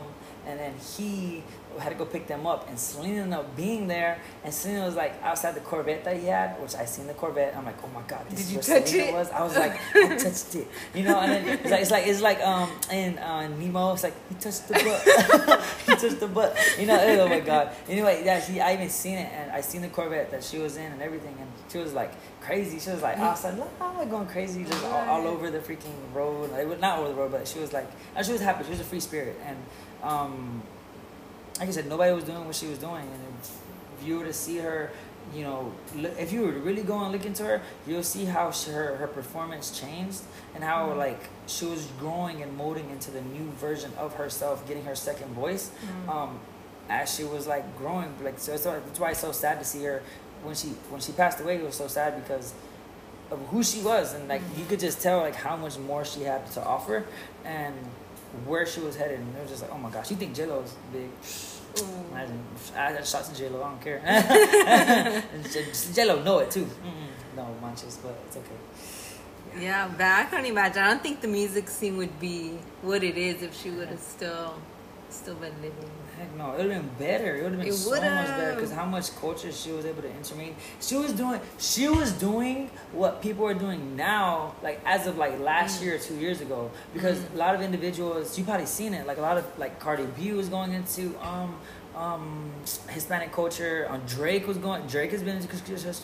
and 0.46 0.58
then 0.58 0.74
he 0.96 1.42
had 1.78 1.90
to 1.90 1.94
go 1.96 2.04
pick 2.04 2.26
them 2.26 2.46
up, 2.46 2.68
and 2.68 2.78
Selena 2.78 3.22
ended 3.22 3.38
up 3.38 3.56
being 3.56 3.86
there, 3.88 4.20
and 4.44 4.52
Selena 4.52 4.84
was 4.86 4.96
like 4.96 5.14
outside 5.22 5.54
the 5.54 5.60
Corvette 5.60 6.04
that 6.04 6.16
he 6.16 6.26
had, 6.26 6.60
which 6.60 6.74
I 6.74 6.84
seen 6.84 7.06
the 7.06 7.14
Corvette. 7.14 7.56
I'm 7.56 7.64
like, 7.64 7.82
oh 7.82 7.88
my 7.88 8.02
god, 8.02 8.26
this 8.28 8.38
Did 8.38 8.40
is 8.40 8.52
you 8.52 8.72
where 8.72 8.80
touch 8.80 8.88
Selena 8.90 9.08
it? 9.08 9.14
was. 9.14 9.30
I 9.30 9.42
was 9.42 9.56
like, 9.56 9.80
I 9.94 10.16
touched 10.16 10.54
it, 10.54 10.68
you 10.94 11.04
know. 11.04 11.20
And 11.20 11.32
then 11.32 11.58
it's 11.58 11.70
like 11.70 11.80
it's 11.82 11.90
like 11.90 12.06
it's 12.06 12.20
like 12.22 12.40
um 12.40 12.70
in 12.90 13.18
uh, 13.18 13.48
Nemo, 13.48 13.92
it's 13.94 14.02
like 14.02 14.14
he 14.28 14.34
touched 14.36 14.68
the 14.68 14.74
butt, 14.74 15.62
he 15.86 15.94
touched 15.94 16.20
the 16.20 16.28
butt, 16.28 16.56
you 16.78 16.86
know. 16.86 16.98
Oh 17.20 17.28
my 17.28 17.40
god. 17.40 17.72
Anyway, 17.88 18.22
yeah, 18.24 18.40
she 18.40 18.60
I 18.60 18.74
even 18.74 18.88
seen 18.88 19.18
it, 19.18 19.30
and 19.32 19.50
I 19.50 19.60
seen 19.60 19.82
the 19.82 19.88
Corvette 19.88 20.30
that 20.30 20.44
she 20.44 20.58
was 20.58 20.76
in 20.76 20.92
and 20.92 21.02
everything, 21.02 21.36
and 21.38 21.50
she 21.70 21.78
was 21.78 21.92
like 21.92 22.12
crazy. 22.40 22.78
She 22.78 22.90
was 22.90 23.02
like 23.02 23.18
outside, 23.18 23.60
ah, 23.80 24.04
going 24.04 24.26
crazy, 24.26 24.64
just 24.64 24.84
all, 24.84 25.08
all 25.08 25.26
over 25.26 25.50
the 25.50 25.58
freaking 25.58 25.94
road. 26.14 26.50
Like, 26.50 26.80
not 26.80 26.98
over 26.98 27.08
the 27.08 27.14
road, 27.14 27.32
but 27.32 27.46
she 27.46 27.58
was 27.58 27.72
like, 27.72 27.90
and 28.14 28.24
she 28.24 28.32
was 28.32 28.40
happy. 28.40 28.64
She 28.64 28.70
was 28.70 28.80
a 28.80 28.84
free 28.84 29.00
spirit, 29.00 29.38
and 29.44 29.56
um 30.02 30.62
like 31.58 31.68
I 31.68 31.72
said, 31.72 31.86
nobody 31.86 32.12
was 32.12 32.24
doing 32.24 32.44
what 32.44 32.54
she 32.54 32.66
was 32.66 32.78
doing. 32.78 33.02
And 33.02 33.22
if, 33.42 34.06
you 34.06 34.18
were 34.18 34.24
to 34.24 34.32
see 34.32 34.58
her, 34.58 34.90
you 35.34 35.42
know, 35.42 35.72
if 36.18 36.32
you 36.32 36.42
were 36.42 36.52
to 36.52 36.60
really 36.60 36.82
go 36.82 37.02
and 37.02 37.12
look 37.12 37.26
into 37.26 37.44
her, 37.44 37.60
you'll 37.86 38.02
see 38.02 38.24
how 38.24 38.50
she, 38.50 38.70
her 38.70 38.96
her 38.96 39.08
performance 39.08 39.78
changed 39.78 40.22
and 40.54 40.62
how 40.62 40.86
mm-hmm. 40.86 40.98
like 40.98 41.20
she 41.46 41.64
was 41.66 41.86
growing 41.98 42.42
and 42.42 42.56
molding 42.56 42.88
into 42.90 43.10
the 43.10 43.20
new 43.22 43.50
version 43.52 43.90
of 43.98 44.14
herself, 44.14 44.66
getting 44.68 44.84
her 44.84 44.94
second 44.94 45.28
voice. 45.34 45.70
Mm-hmm. 45.70 46.10
Um, 46.10 46.40
as 46.88 47.14
she 47.14 47.24
was 47.24 47.46
like 47.46 47.76
growing, 47.76 48.14
like 48.22 48.38
so, 48.38 48.56
so 48.56 48.80
that's 48.86 48.98
why 48.98 49.10
it's 49.10 49.20
so 49.20 49.32
sad 49.32 49.58
to 49.58 49.64
see 49.64 49.84
her 49.84 50.02
when 50.42 50.54
she 50.54 50.68
when 50.90 51.00
she 51.00 51.12
passed 51.12 51.40
away. 51.40 51.56
It 51.56 51.64
was 51.64 51.74
so 51.74 51.88
sad 51.88 52.22
because 52.22 52.54
of 53.30 53.38
who 53.48 53.62
she 53.62 53.80
was 53.82 54.14
and 54.14 54.28
like 54.28 54.40
mm-hmm. 54.40 54.60
you 54.60 54.66
could 54.66 54.80
just 54.80 55.00
tell 55.00 55.18
like 55.18 55.34
how 55.34 55.56
much 55.56 55.78
more 55.78 56.04
she 56.04 56.22
had 56.22 56.50
to 56.52 56.64
offer 56.64 57.04
and 57.44 57.76
where 58.46 58.66
she 58.66 58.80
was 58.80 58.96
headed. 58.96 59.20
And 59.20 59.36
it 59.36 59.42
was 59.42 59.50
just 59.50 59.62
like 59.62 59.72
oh 59.72 59.78
my 59.78 59.90
gosh 59.90 60.10
you 60.10 60.16
think 60.16 60.34
j-lo's 60.34 60.74
big? 60.92 61.10
Mm-hmm. 61.20 62.12
Imagine. 62.12 62.44
I 62.76 62.92
got 62.92 63.06
shots 63.06 63.28
in 63.28 63.34
j-lo 63.36 63.62
i 63.62 63.68
don't 63.68 63.80
care. 63.80 64.00
J-lo 65.94 66.22
know 66.22 66.38
it 66.40 66.50
too. 66.50 66.64
Mm-mm. 66.64 67.36
no 67.36 67.54
manches 67.60 67.98
but 68.02 68.18
it's 68.26 68.36
okay. 68.36 68.56
Yeah, 69.60 69.88
but 69.88 70.06
I 70.06 70.24
can't 70.24 70.46
imagine. 70.46 70.82
I 70.82 70.88
don't 70.88 71.02
think 71.02 71.20
the 71.20 71.28
music 71.28 71.68
scene 71.68 71.96
would 71.96 72.20
be 72.20 72.58
what 72.82 73.02
it 73.02 73.16
is 73.16 73.42
if 73.42 73.56
she 73.60 73.70
would 73.70 73.88
have 73.88 74.00
still, 74.00 74.54
still 75.10 75.34
been 75.34 75.54
living. 75.62 75.90
Heck 76.18 76.34
no, 76.36 76.52
it 76.54 76.62
would 76.64 76.70
have 76.72 76.82
been 76.82 77.06
better. 77.06 77.36
It 77.36 77.42
would 77.44 77.52
have 77.52 77.60
been 77.60 77.68
It 77.68 77.74
so 77.74 77.90
much 77.90 78.00
better 78.00 78.54
because 78.54 78.72
how 78.72 78.84
much 78.86 79.14
culture 79.20 79.52
she 79.52 79.70
was 79.70 79.84
able 79.86 80.02
to 80.02 80.08
intermeet. 80.08 80.54
She 80.80 80.96
was 80.96 81.12
doing, 81.12 81.40
she 81.58 81.88
was 81.88 82.12
doing 82.12 82.70
what 82.92 83.22
people 83.22 83.46
are 83.46 83.54
doing 83.54 83.94
now, 83.96 84.54
like 84.62 84.80
as 84.84 85.06
of 85.06 85.16
like 85.16 85.34
Mm. 85.38 85.44
last 85.44 85.82
year 85.82 85.94
or 85.96 85.98
two 85.98 86.16
years 86.16 86.40
ago. 86.40 86.70
Because 86.92 87.18
a 87.34 87.36
lot 87.36 87.54
of 87.54 87.60
individuals, 87.60 88.36
you 88.38 88.44
probably 88.44 88.66
seen 88.66 88.94
it. 88.94 89.06
Like 89.06 89.18
a 89.18 89.22
lot 89.22 89.36
of 89.38 89.44
like 89.58 89.78
Cardi 89.78 90.06
B 90.16 90.32
was 90.32 90.48
going 90.48 90.72
into 90.72 91.16
um 91.22 91.54
um 91.96 92.52
Hispanic 92.90 93.32
culture. 93.32 93.86
Um, 93.90 94.00
Drake 94.06 94.46
was 94.46 94.56
going. 94.58 94.86
Drake 94.86 95.10
has 95.12 95.22
been 95.22 95.36
into 95.36 95.48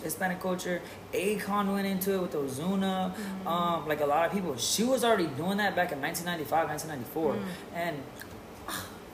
Hispanic 0.02 0.40
culture. 0.40 0.80
Akon 1.12 1.72
went 1.72 1.86
into 1.86 2.14
it 2.14 2.20
with 2.22 2.32
Ozuna. 2.34 3.14
Mm. 3.14 3.46
Um, 3.46 3.86
like 3.88 4.00
a 4.00 4.06
lot 4.06 4.26
of 4.26 4.32
people, 4.32 4.56
she 4.56 4.82
was 4.82 5.04
already 5.04 5.26
doing 5.42 5.58
that 5.58 5.76
back 5.76 5.92
in 5.92 6.00
1995, 6.00 6.68
1994, 6.68 7.34
Mm. 7.34 7.42
and. 7.74 7.96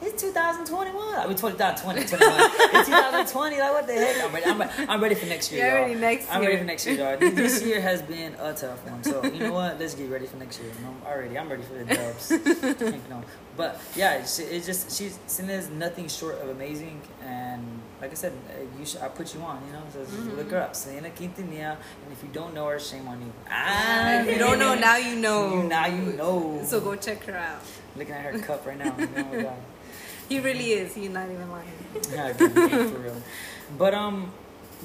It's 0.02 0.22
2021. 0.22 0.96
I 1.18 1.26
mean, 1.26 1.36
2020, 1.36 2.04
21. 2.06 2.32
It's 2.72 2.88
2020. 2.88 3.58
Like, 3.60 3.72
what 3.72 3.86
the 3.86 3.92
heck? 3.92 4.24
I'm 4.24 4.32
ready. 4.32 4.46
I'm, 4.46 4.60
re- 4.60 4.86
I'm 4.88 5.00
ready 5.02 5.14
for 5.14 5.26
next 5.26 5.52
year. 5.52 5.66
You're 5.66 5.76
y'all. 5.78 5.88
ready 5.88 6.00
next 6.00 6.32
I'm 6.32 6.40
ready 6.40 6.56
for 6.56 6.64
next 6.64 6.86
year, 6.86 6.96
y'all. 6.96 7.18
This- 7.18 7.62
year 7.62 7.80
has 7.82 8.00
been 8.00 8.34
a 8.40 8.54
tough 8.54 8.82
one. 8.88 9.04
So, 9.04 9.22
you 9.24 9.40
know 9.40 9.52
what? 9.52 9.78
Let's 9.78 9.94
get 9.94 10.08
ready 10.10 10.26
for 10.26 10.36
next 10.38 10.58
year. 10.60 10.70
You 10.78 10.84
know, 10.86 10.94
already. 11.06 11.36
I'm 11.38 11.48
ready 11.50 11.62
for 11.62 11.74
the 11.74 11.84
dubs. 11.84 12.32
But, 13.56 13.78
yeah, 13.94 14.14
it's, 14.14 14.38
it's 14.38 14.64
just, 14.64 14.96
she's, 14.96 15.18
Selena's 15.26 15.68
nothing 15.68 16.08
short 16.08 16.40
of 16.40 16.48
amazing. 16.48 16.98
And, 17.22 17.62
like 18.00 18.10
I 18.12 18.14
said, 18.14 18.32
uh, 18.48 18.78
you 18.78 18.86
should, 18.86 19.02
I 19.02 19.08
put 19.08 19.34
you 19.34 19.42
on, 19.42 19.60
you 19.66 19.72
know? 19.74 19.82
So, 19.92 19.98
Mm-hmm. 19.98 20.36
look 20.38 20.50
her 20.52 20.58
up. 20.62 20.74
Selena 20.74 21.10
Quintanilla. 21.10 21.76
And 22.04 22.10
if 22.12 22.22
you 22.22 22.30
don't 22.32 22.54
know 22.54 22.68
her, 22.68 22.78
shame 22.78 23.06
on 23.06 23.20
you. 23.20 23.30
Ah, 23.50 24.20
if 24.20 24.32
you 24.32 24.38
don't 24.38 24.58
know, 24.58 24.74
now 24.76 24.96
you 24.96 25.16
know. 25.16 25.56
You, 25.62 25.68
now 25.68 25.86
you 25.86 26.12
know. 26.14 26.62
So 26.64 26.80
go 26.80 26.96
check 26.96 27.22
her 27.24 27.36
out. 27.36 27.60
Looking 27.96 28.14
at 28.14 28.32
her 28.32 28.38
cup 28.38 28.64
right 28.66 28.78
now. 28.78 28.94
My 28.96 29.42
God. 29.42 29.56
He 30.30 30.38
really 30.38 30.72
is. 30.74 30.94
He's 30.94 31.10
not 31.10 31.28
even 31.28 31.50
lying. 31.50 31.66
Yeah, 32.12 32.32
for 32.32 32.98
real. 33.00 33.16
But 33.76 33.94
um, 33.94 34.30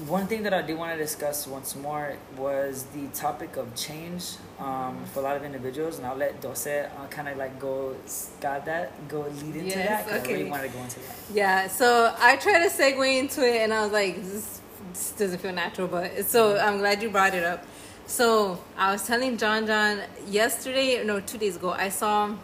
one 0.08 0.26
thing 0.26 0.42
that 0.42 0.52
I 0.52 0.60
do 0.60 0.76
want 0.76 0.90
to 0.92 0.98
discuss 0.98 1.46
once 1.46 1.76
more 1.76 2.16
was 2.36 2.84
the 2.96 3.06
topic 3.14 3.56
of 3.56 3.72
change 3.76 4.24
um, 4.58 5.04
for 5.14 5.20
a 5.20 5.22
lot 5.22 5.36
of 5.36 5.44
individuals, 5.44 5.98
and 5.98 6.06
I'll 6.06 6.16
let 6.16 6.40
Dose 6.40 6.66
uh, 6.66 6.88
kind 7.10 7.28
of 7.28 7.36
like 7.38 7.60
go 7.60 7.94
guide 8.40 8.64
that, 8.66 8.90
go 9.08 9.20
lead 9.20 9.54
into 9.54 9.66
Yes, 9.78 10.04
that. 10.04 10.08
'cause 10.08 10.28
I 10.28 10.32
really 10.32 10.50
wanted 10.50 10.64
to 10.72 10.76
go 10.76 10.82
into 10.82 10.98
that. 10.98 11.14
Yeah, 11.32 11.68
so 11.68 12.12
I 12.18 12.34
tried 12.36 12.68
to 12.68 12.68
segue 12.68 13.16
into 13.18 13.46
it, 13.46 13.58
and 13.62 13.72
I 13.72 13.82
was 13.84 13.92
like, 13.92 14.16
this, 14.24 14.60
this 14.92 15.12
doesn't 15.12 15.38
feel 15.38 15.52
natural, 15.52 15.86
but 15.86 16.24
so 16.24 16.58
I'm 16.58 16.78
glad 16.78 17.00
you 17.02 17.08
brought 17.10 17.34
it 17.34 17.44
up. 17.44 17.64
So 18.08 18.58
I 18.76 18.90
was 18.90 19.06
telling 19.06 19.36
Jon 19.36 19.64
Jon 19.66 20.00
yesterday, 20.28 21.04
no, 21.04 21.20
two 21.20 21.38
days 21.38 21.54
ago, 21.54 21.70
I 21.70 21.88
saw 21.88 22.34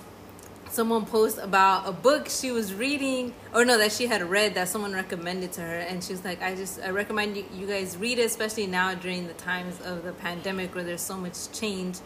someone 0.73 1.05
post 1.05 1.39
about 1.39 1.87
a 1.87 1.93
book 1.93 2.29
she 2.31 2.51
was 2.51 2.73
reading, 2.73 3.35
or 3.55 3.65
no, 3.65 3.77
that 3.77 3.93
she 3.93 4.07
had 4.07 4.23
read 4.23 4.55
that 4.55 4.69
someone 4.69 4.93
recommended 4.93 5.53
to 5.53 5.61
her, 5.61 5.79
and 5.81 6.03
she 6.03 6.13
was 6.13 6.25
like, 6.25 6.43
I 6.43 6.55
just 6.55 6.81
I 6.81 6.91
recommend 6.91 7.37
you, 7.37 7.45
you 7.55 7.67
guys 7.67 7.97
read 7.99 8.19
it, 8.19 8.25
especially 8.25 8.67
now 8.67 8.95
during 8.95 9.27
the 9.27 9.35
times 9.35 9.81
of 9.83 10.03
the 10.03 10.13
pandemic 10.13 10.75
where 10.75 10.83
there's 10.83 11.03
so 11.03 11.17
much 11.17 11.53
change. 11.53 11.99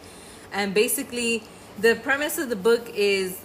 And 0.51 0.73
basically, 0.73 1.43
the 1.79 1.95
premise 1.95 2.37
of 2.37 2.49
the 2.49 2.55
book 2.55 2.91
is 2.93 3.39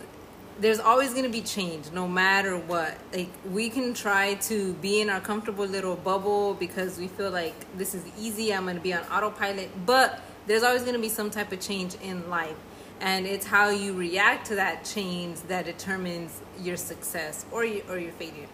there's 0.59 0.81
always 0.81 1.13
going 1.13 1.25
to 1.25 1.31
be 1.31 1.41
change 1.41 1.91
no 1.93 2.07
matter 2.07 2.59
what 2.59 2.99
like 3.15 3.31
we 3.51 3.71
can 3.71 3.95
try 3.95 4.35
to 4.35 4.75
be 4.75 5.01
in 5.01 5.09
our 5.09 5.19
comfortable 5.21 5.65
little 5.65 5.97
bubble 5.97 6.53
because 6.55 6.99
we 6.99 7.09
feel 7.09 7.31
like 7.31 7.55
this 7.79 7.95
is 7.95 8.05
easy 8.19 8.53
i'm 8.53 8.65
going 8.65 8.77
to 8.77 8.83
be 8.83 8.93
on 8.93 9.03
autopilot 9.11 9.71
but 9.87 10.21
there's 10.47 10.63
always 10.63 10.83
going 10.83 10.95
to 10.95 11.01
be 11.01 11.09
some 11.09 11.31
type 11.31 11.51
of 11.53 11.59
change 11.59 11.95
in 12.03 12.29
life 12.29 12.55
and 13.03 13.27
it's 13.27 13.45
how 13.45 13.69
you 13.69 13.93
react 13.93 14.47
to 14.47 14.55
that 14.55 14.85
change 14.85 15.41
that 15.49 15.65
determines 15.65 16.41
your 16.61 16.77
success 16.77 17.45
or 17.51 17.65
your, 17.65 17.83
or 17.91 17.99
your 17.99 18.13
failure. 18.13 18.47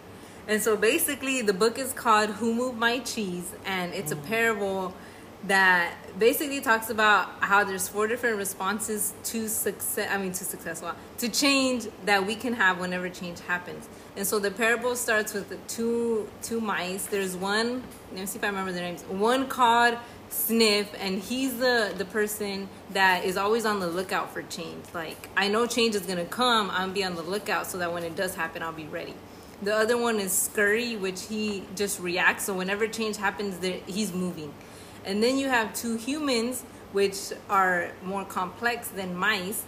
And 0.47 0.61
so 0.61 0.75
basically 0.75 1.43
the 1.43 1.53
book 1.53 1.77
is 1.77 1.93
called 1.93 2.31
who 2.31 2.55
moved 2.55 2.79
my 2.79 2.97
cheese? 2.99 3.53
And 3.65 3.93
it's 3.93 4.11
a 4.11 4.15
mm. 4.15 4.25
parable 4.25 4.95
that 5.45 5.93
basically 6.17 6.59
talks 6.59 6.89
about 6.89 7.29
how 7.41 7.63
there's 7.63 7.87
four 7.87 8.07
different 8.07 8.35
responses 8.35 9.13
to 9.23 9.47
success 9.47 10.09
i 10.11 10.17
mean 10.17 10.33
to 10.33 10.43
success 10.43 10.81
well, 10.81 10.95
to 11.17 11.29
change 11.29 11.87
that 12.03 12.25
we 12.25 12.35
can 12.35 12.51
have 12.51 12.77
whenever 12.77 13.07
change 13.07 13.39
happens. 13.41 13.87
And 14.17 14.27
so 14.27 14.37
the 14.37 14.51
parable 14.51 14.97
starts 14.97 15.33
with 15.33 15.47
the 15.47 15.55
two 15.69 16.27
two 16.41 16.59
mice. 16.59 17.05
There's 17.05 17.37
one 17.37 17.83
let 18.11 18.19
me 18.19 18.25
see 18.25 18.37
if 18.37 18.43
i 18.43 18.47
remember 18.47 18.73
their 18.73 18.83
names 18.83 19.03
one 19.03 19.47
called 19.47 19.97
sniff 20.29 20.93
and 20.99 21.21
he's 21.21 21.57
the 21.57 21.93
the 21.97 22.05
person 22.05 22.69
that 22.91 23.25
is 23.25 23.35
always 23.35 23.65
on 23.65 23.79
the 23.79 23.87
lookout 23.87 24.31
for 24.31 24.43
change 24.43 24.85
like 24.93 25.29
i 25.35 25.47
know 25.47 25.65
change 25.65 25.95
is 25.95 26.05
to 26.05 26.25
come 26.25 26.69
i'm 26.71 26.93
be 26.93 27.03
on 27.03 27.15
the 27.15 27.21
lookout 27.21 27.65
so 27.65 27.77
that 27.77 27.91
when 27.91 28.03
it 28.03 28.15
does 28.15 28.35
happen 28.35 28.61
i'll 28.61 28.71
be 28.71 28.85
ready 28.87 29.15
the 29.63 29.75
other 29.75 29.97
one 29.97 30.19
is 30.19 30.31
scurry 30.31 30.95
which 30.95 31.23
he 31.23 31.63
just 31.75 31.99
reacts 31.99 32.45
so 32.45 32.53
whenever 32.53 32.87
change 32.87 33.17
happens 33.17 33.57
he's 33.87 34.13
moving 34.13 34.53
and 35.05 35.23
then 35.23 35.37
you 35.37 35.47
have 35.47 35.73
two 35.73 35.95
humans, 35.97 36.63
which 36.91 37.31
are 37.49 37.91
more 38.03 38.25
complex 38.25 38.89
than 38.89 39.15
mice. 39.15 39.63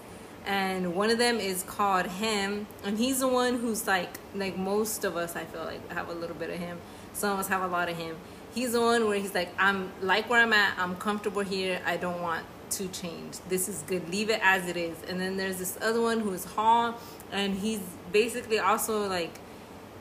And 0.45 0.95
one 0.95 1.11
of 1.11 1.19
them 1.19 1.39
is 1.39 1.63
called 1.63 2.07
Hem, 2.07 2.65
and 2.83 2.97
he's 2.97 3.19
the 3.19 3.27
one 3.27 3.59
who's 3.59 3.85
like 3.85 4.09
like 4.33 4.57
most 4.57 5.03
of 5.03 5.15
us. 5.15 5.35
I 5.35 5.45
feel 5.45 5.63
like 5.63 5.91
have 5.91 6.09
a 6.09 6.13
little 6.13 6.35
bit 6.35 6.49
of 6.49 6.57
Hem. 6.57 6.79
Some 7.13 7.33
of 7.33 7.39
us 7.39 7.47
have 7.47 7.61
a 7.61 7.67
lot 7.67 7.89
of 7.89 7.97
Hem. 7.97 8.17
He's 8.53 8.73
the 8.73 8.81
one 8.81 9.07
where 9.07 9.17
he's 9.17 9.33
like, 9.33 9.49
I'm 9.57 9.91
like 10.01 10.29
where 10.29 10.41
I'm 10.41 10.53
at. 10.53 10.77
I'm 10.77 10.95
comfortable 10.97 11.41
here. 11.41 11.81
I 11.85 11.97
don't 11.97 12.21
want 12.21 12.45
to 12.71 12.87
change. 12.89 13.37
This 13.49 13.69
is 13.69 13.83
good. 13.87 14.09
Leave 14.09 14.29
it 14.29 14.39
as 14.43 14.67
it 14.67 14.77
is. 14.77 14.97
And 15.07 15.19
then 15.19 15.37
there's 15.37 15.57
this 15.57 15.77
other 15.81 16.01
one 16.01 16.19
who 16.19 16.33
is 16.33 16.45
Haw, 16.45 16.95
and 17.31 17.57
he's 17.57 17.81
basically 18.11 18.59
also 18.59 19.07
like 19.07 19.39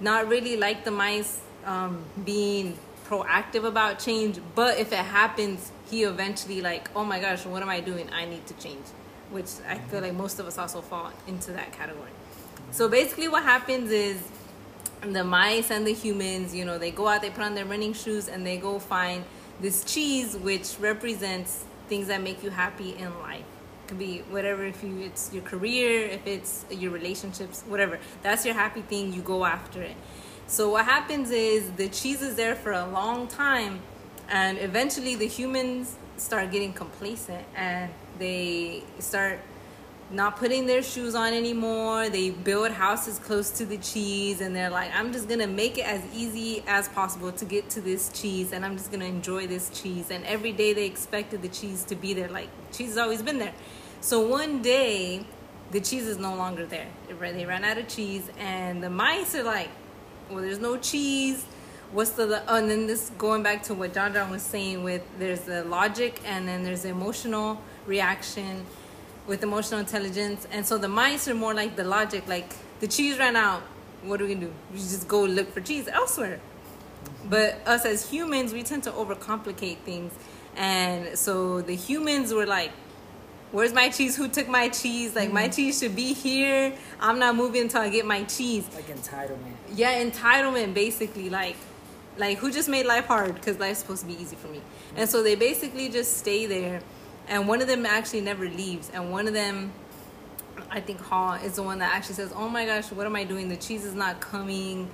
not 0.00 0.28
really 0.28 0.56
like 0.56 0.84
the 0.84 0.90
mice 0.90 1.40
um, 1.64 2.04
being 2.24 2.76
proactive 3.06 3.64
about 3.64 3.98
change. 3.98 4.40
But 4.54 4.78
if 4.78 4.92
it 4.92 4.98
happens, 4.98 5.72
he 5.90 6.04
eventually 6.04 6.60
like, 6.60 6.88
oh 6.96 7.04
my 7.04 7.20
gosh, 7.20 7.44
what 7.46 7.62
am 7.62 7.68
I 7.68 7.80
doing? 7.80 8.08
I 8.12 8.24
need 8.24 8.46
to 8.46 8.54
change. 8.54 8.86
Which 9.30 9.50
I 9.68 9.78
feel 9.78 10.00
like 10.00 10.14
most 10.14 10.40
of 10.40 10.46
us 10.46 10.58
also 10.58 10.80
fall 10.80 11.12
into 11.28 11.52
that 11.52 11.72
category. 11.72 12.10
So 12.72 12.88
basically, 12.88 13.28
what 13.28 13.42
happens 13.42 13.90
is 13.90 14.16
the 15.02 15.24
mice 15.24 15.70
and 15.70 15.86
the 15.86 15.92
humans, 15.92 16.54
you 16.54 16.64
know, 16.64 16.78
they 16.78 16.90
go 16.90 17.08
out, 17.08 17.22
they 17.22 17.30
put 17.30 17.42
on 17.44 17.54
their 17.54 17.64
running 17.64 17.92
shoes, 17.92 18.28
and 18.28 18.46
they 18.46 18.56
go 18.56 18.78
find 18.78 19.24
this 19.60 19.84
cheese, 19.84 20.36
which 20.36 20.76
represents 20.78 21.64
things 21.88 22.08
that 22.08 22.22
make 22.22 22.42
you 22.42 22.50
happy 22.50 22.96
in 22.96 23.18
life. 23.20 23.40
It 23.84 23.88
could 23.88 23.98
be 23.98 24.18
whatever, 24.30 24.64
if 24.64 24.82
you 24.82 25.00
it's 25.00 25.32
your 25.32 25.42
career, 25.42 26.06
if 26.06 26.26
it's 26.26 26.64
your 26.70 26.92
relationships, 26.92 27.62
whatever. 27.66 27.98
That's 28.22 28.44
your 28.44 28.54
happy 28.54 28.82
thing. 28.82 29.12
You 29.12 29.22
go 29.22 29.44
after 29.44 29.82
it. 29.82 29.96
So 30.46 30.70
what 30.70 30.84
happens 30.84 31.30
is 31.30 31.70
the 31.72 31.88
cheese 31.88 32.22
is 32.22 32.36
there 32.36 32.54
for 32.54 32.72
a 32.72 32.86
long 32.86 33.28
time, 33.28 33.80
and 34.28 34.58
eventually 34.58 35.14
the 35.14 35.26
humans 35.26 35.96
start 36.16 36.50
getting 36.52 36.72
complacent 36.72 37.44
and 37.56 37.90
they 38.18 38.82
start 38.98 39.40
not 40.12 40.37
putting 40.37 40.66
their 40.66 40.83
shoes 40.83 41.14
on 41.14 41.33
anymore. 41.33 42.09
They 42.09 42.31
build 42.31 42.73
houses 42.73 43.18
close 43.18 43.51
to 43.53 43.64
the 43.64 43.79
cheese 43.79 44.40
and 44.40 44.55
they're 44.55 44.70
like, 44.70 44.90
I'm 44.94 45.12
just 45.12 45.29
gonna 45.29 45.46
make 45.46 45.79
it 45.79 45.87
as 45.87 46.03
easy 46.12 46.64
as 46.66 46.88
possible 46.88 47.31
to 47.33 47.44
get 47.44 47.70
to 47.70 47.81
this 47.81 48.11
cheese 48.12 48.53
and 48.53 48.64
I'm 48.64 48.77
just 48.77 48.90
gonna 48.90 49.05
enjoy 49.05 49.46
this 49.46 49.70
cheese. 49.70 50.11
And 50.11 50.25
every 50.25 50.53
day 50.53 50.73
they 50.73 50.87
expected 50.87 51.42
the 51.42 51.49
cheese 51.49 51.85
to 51.85 51.94
be 51.94 52.12
there, 52.12 52.29
like, 52.29 52.49
cheese 52.73 52.88
has 52.88 52.99
always 52.99 53.23
been 53.23 53.38
there. 53.38 53.55
So 54.01 54.20
one 54.20 54.62
day, 54.62 55.27
the 55.70 55.81
cheese 55.81 56.07
is 56.07 56.18
no 56.18 56.35
longer 56.35 56.66
there. 56.66 56.88
They 57.09 57.44
ran 57.44 57.64
out 57.64 57.79
of 57.79 57.87
cheese 57.87 58.29
and 58.38 58.83
the 58.83 58.90
mice 58.90 59.37
are 59.37 59.44
like, 59.44 59.68
well, 60.29 60.42
there's 60.42 60.59
no 60.59 60.77
cheese. 60.77 61.44
What's 61.92 62.11
the, 62.11 62.42
oh, 62.49 62.57
and 62.57 62.70
then 62.70 62.87
this 62.87 63.11
going 63.18 63.42
back 63.42 63.62
to 63.64 63.75
what 63.75 63.94
Jon 63.94 64.12
Jon 64.12 64.31
was 64.31 64.42
saying 64.42 64.83
with 64.83 65.03
there's 65.18 65.40
the 65.40 65.64
logic 65.64 66.20
and 66.25 66.49
then 66.49 66.64
there's 66.64 66.83
the 66.83 66.88
emotional 66.88 67.61
reaction 67.87 68.66
with 69.30 69.44
emotional 69.44 69.78
intelligence. 69.78 70.46
And 70.50 70.66
so 70.66 70.76
the 70.76 70.88
mice 70.88 71.28
are 71.28 71.34
more 71.34 71.54
like 71.54 71.76
the 71.76 71.84
logic, 71.84 72.26
like 72.26 72.52
the 72.80 72.88
cheese 72.88 73.16
ran 73.16 73.36
out. 73.36 73.62
What 74.02 74.20
are 74.20 74.26
we 74.26 74.34
gonna 74.34 74.46
do? 74.46 74.52
We 74.72 74.78
just 74.78 75.06
go 75.06 75.22
look 75.22 75.54
for 75.54 75.60
cheese 75.60 75.86
elsewhere. 75.86 76.40
But 77.26 77.60
us 77.64 77.84
as 77.86 78.10
humans, 78.10 78.52
we 78.52 78.64
tend 78.64 78.82
to 78.84 78.90
overcomplicate 78.90 79.78
things. 79.78 80.12
And 80.56 81.16
so 81.16 81.62
the 81.62 81.76
humans 81.76 82.34
were 82.34 82.46
like, 82.46 82.72
Where's 83.52 83.72
my 83.72 83.88
cheese? 83.88 84.16
Who 84.16 84.28
took 84.28 84.46
my 84.46 84.68
cheese? 84.68 85.16
Like, 85.16 85.26
mm-hmm. 85.26 85.34
my 85.34 85.48
cheese 85.48 85.80
should 85.80 85.96
be 85.96 86.12
here. 86.12 86.72
I'm 87.00 87.18
not 87.18 87.34
moving 87.34 87.62
until 87.62 87.80
I 87.80 87.88
get 87.88 88.06
my 88.06 88.22
cheese. 88.22 88.64
Like 88.72 88.86
entitlement. 88.86 89.54
Yeah, 89.74 90.04
entitlement, 90.04 90.72
basically. 90.72 91.30
Like, 91.30 91.56
like 92.16 92.38
who 92.38 92.52
just 92.52 92.68
made 92.68 92.86
life 92.86 93.06
hard? 93.06 93.34
Because 93.34 93.58
life's 93.58 93.80
supposed 93.80 94.02
to 94.02 94.06
be 94.06 94.14
easy 94.22 94.36
for 94.36 94.46
me. 94.46 94.60
And 94.94 95.10
so 95.10 95.24
they 95.24 95.34
basically 95.34 95.88
just 95.88 96.18
stay 96.18 96.46
there 96.46 96.80
and 97.30 97.46
one 97.46 97.62
of 97.62 97.68
them 97.68 97.86
actually 97.86 98.20
never 98.20 98.48
leaves. 98.48 98.90
And 98.92 99.10
one 99.10 99.26
of 99.26 99.32
them 99.32 99.72
i 100.70 100.78
think 100.78 101.00
Haw 101.00 101.34
is 101.36 101.56
the 101.56 101.62
one 101.62 101.78
that 101.78 101.92
actually 101.92 102.16
says 102.16 102.32
oh 102.36 102.48
my 102.48 102.66
gosh 102.66 102.92
what 102.92 103.06
am 103.06 103.16
i 103.16 103.24
doing? 103.24 103.48
The 103.48 103.56
cheese 103.56 103.84
is 103.84 103.94
not 103.94 104.20
coming. 104.20 104.90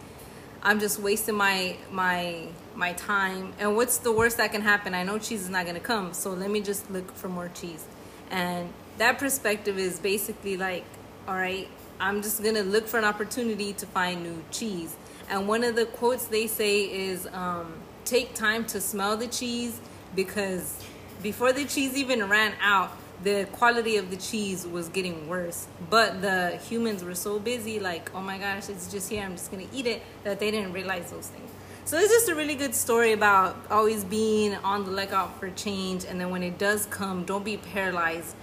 I'm 0.63 0.79
just 0.79 1.01
wasting 1.01 1.35
my 1.35 1.77
my 1.91 2.49
my 2.75 2.93
time. 2.93 3.53
And 3.59 3.75
what's 3.75 3.99
the 3.99 4.13
worst 4.13 4.37
that 4.37 4.53
can 4.53 4.63
happen? 4.63 4.95
I 4.95 5.03
know 5.03 5.19
cheese 5.19 5.43
is 5.43 5.49
not 5.49 5.65
going 5.65 5.75
to 5.75 5.81
come 5.81 6.13
so 6.13 6.31
let 6.31 6.51
me 6.51 6.61
just 6.61 6.89
look 6.91 7.11
for 7.17 7.29
more 7.29 7.49
cheese. 7.49 7.85
And 8.31 8.73
that 8.99 9.19
perspective 9.19 9.79
is 9.79 9.99
basically 9.99 10.57
like 10.57 10.85
all 11.27 11.35
right 11.35 11.69
i'm 11.99 12.23
just 12.23 12.43
going 12.43 12.55
to 12.55 12.63
look 12.63 12.87
for 12.87 12.99
an 12.99 13.05
opportunity 13.05 13.73
to 13.73 13.87
find 13.87 14.23
new 14.23 14.45
cheese. 14.51 14.95
And 15.29 15.49
one 15.49 15.65
of 15.65 15.75
the 15.75 15.87
quotes 15.87 16.27
they 16.27 16.47
say 16.47 16.83
is 16.83 17.27
um, 17.33 17.73
take 18.05 18.35
time 18.35 18.65
to 18.67 18.81
smell 18.81 19.17
the 19.17 19.27
cheese 19.27 19.81
because 20.15 20.79
before 21.27 21.53
the 21.53 21.65
cheese 21.65 21.97
even 21.97 22.29
ran 22.29 22.55
out, 22.61 22.97
the 23.25 23.49
quality 23.51 23.97
of 23.97 24.11
the 24.11 24.17
cheese 24.17 24.65
was 24.65 24.89
getting 24.89 25.27
worse. 25.27 25.67
But 25.91 26.23
the 26.23 26.57
humans 26.69 27.03
were 27.03 27.17
so 27.17 27.41
busy, 27.41 27.81
like, 27.81 28.15
oh 28.15 28.21
my 28.21 28.39
gosh, 28.39 28.69
it's 28.69 28.89
just 28.93 29.11
here, 29.11 29.25
I'm 29.25 29.33
just 29.33 29.51
gonna 29.51 29.67
eat 29.75 29.89
it, 29.89 30.03
that 30.23 30.39
they 30.39 30.53
didn't 30.53 30.73
realize 30.73 31.11
those 31.11 31.27
things. 31.27 31.51
So 31.85 31.99
it's 31.99 32.13
just 32.13 32.29
a 32.29 32.37
really 32.37 32.55
good 32.55 32.77
story 32.77 33.11
about 33.11 33.57
always 33.71 34.05
being 34.05 34.55
on 34.55 34.85
the 34.85 34.93
lookout 34.93 35.41
for 35.41 35.51
change, 35.51 36.05
and 36.05 36.21
then 36.21 36.31
when 36.31 36.45
it 36.45 36.59
does 36.59 36.87
come, 36.87 37.25
don't 37.25 37.45
be 37.45 37.57
paralyzed 37.57 38.37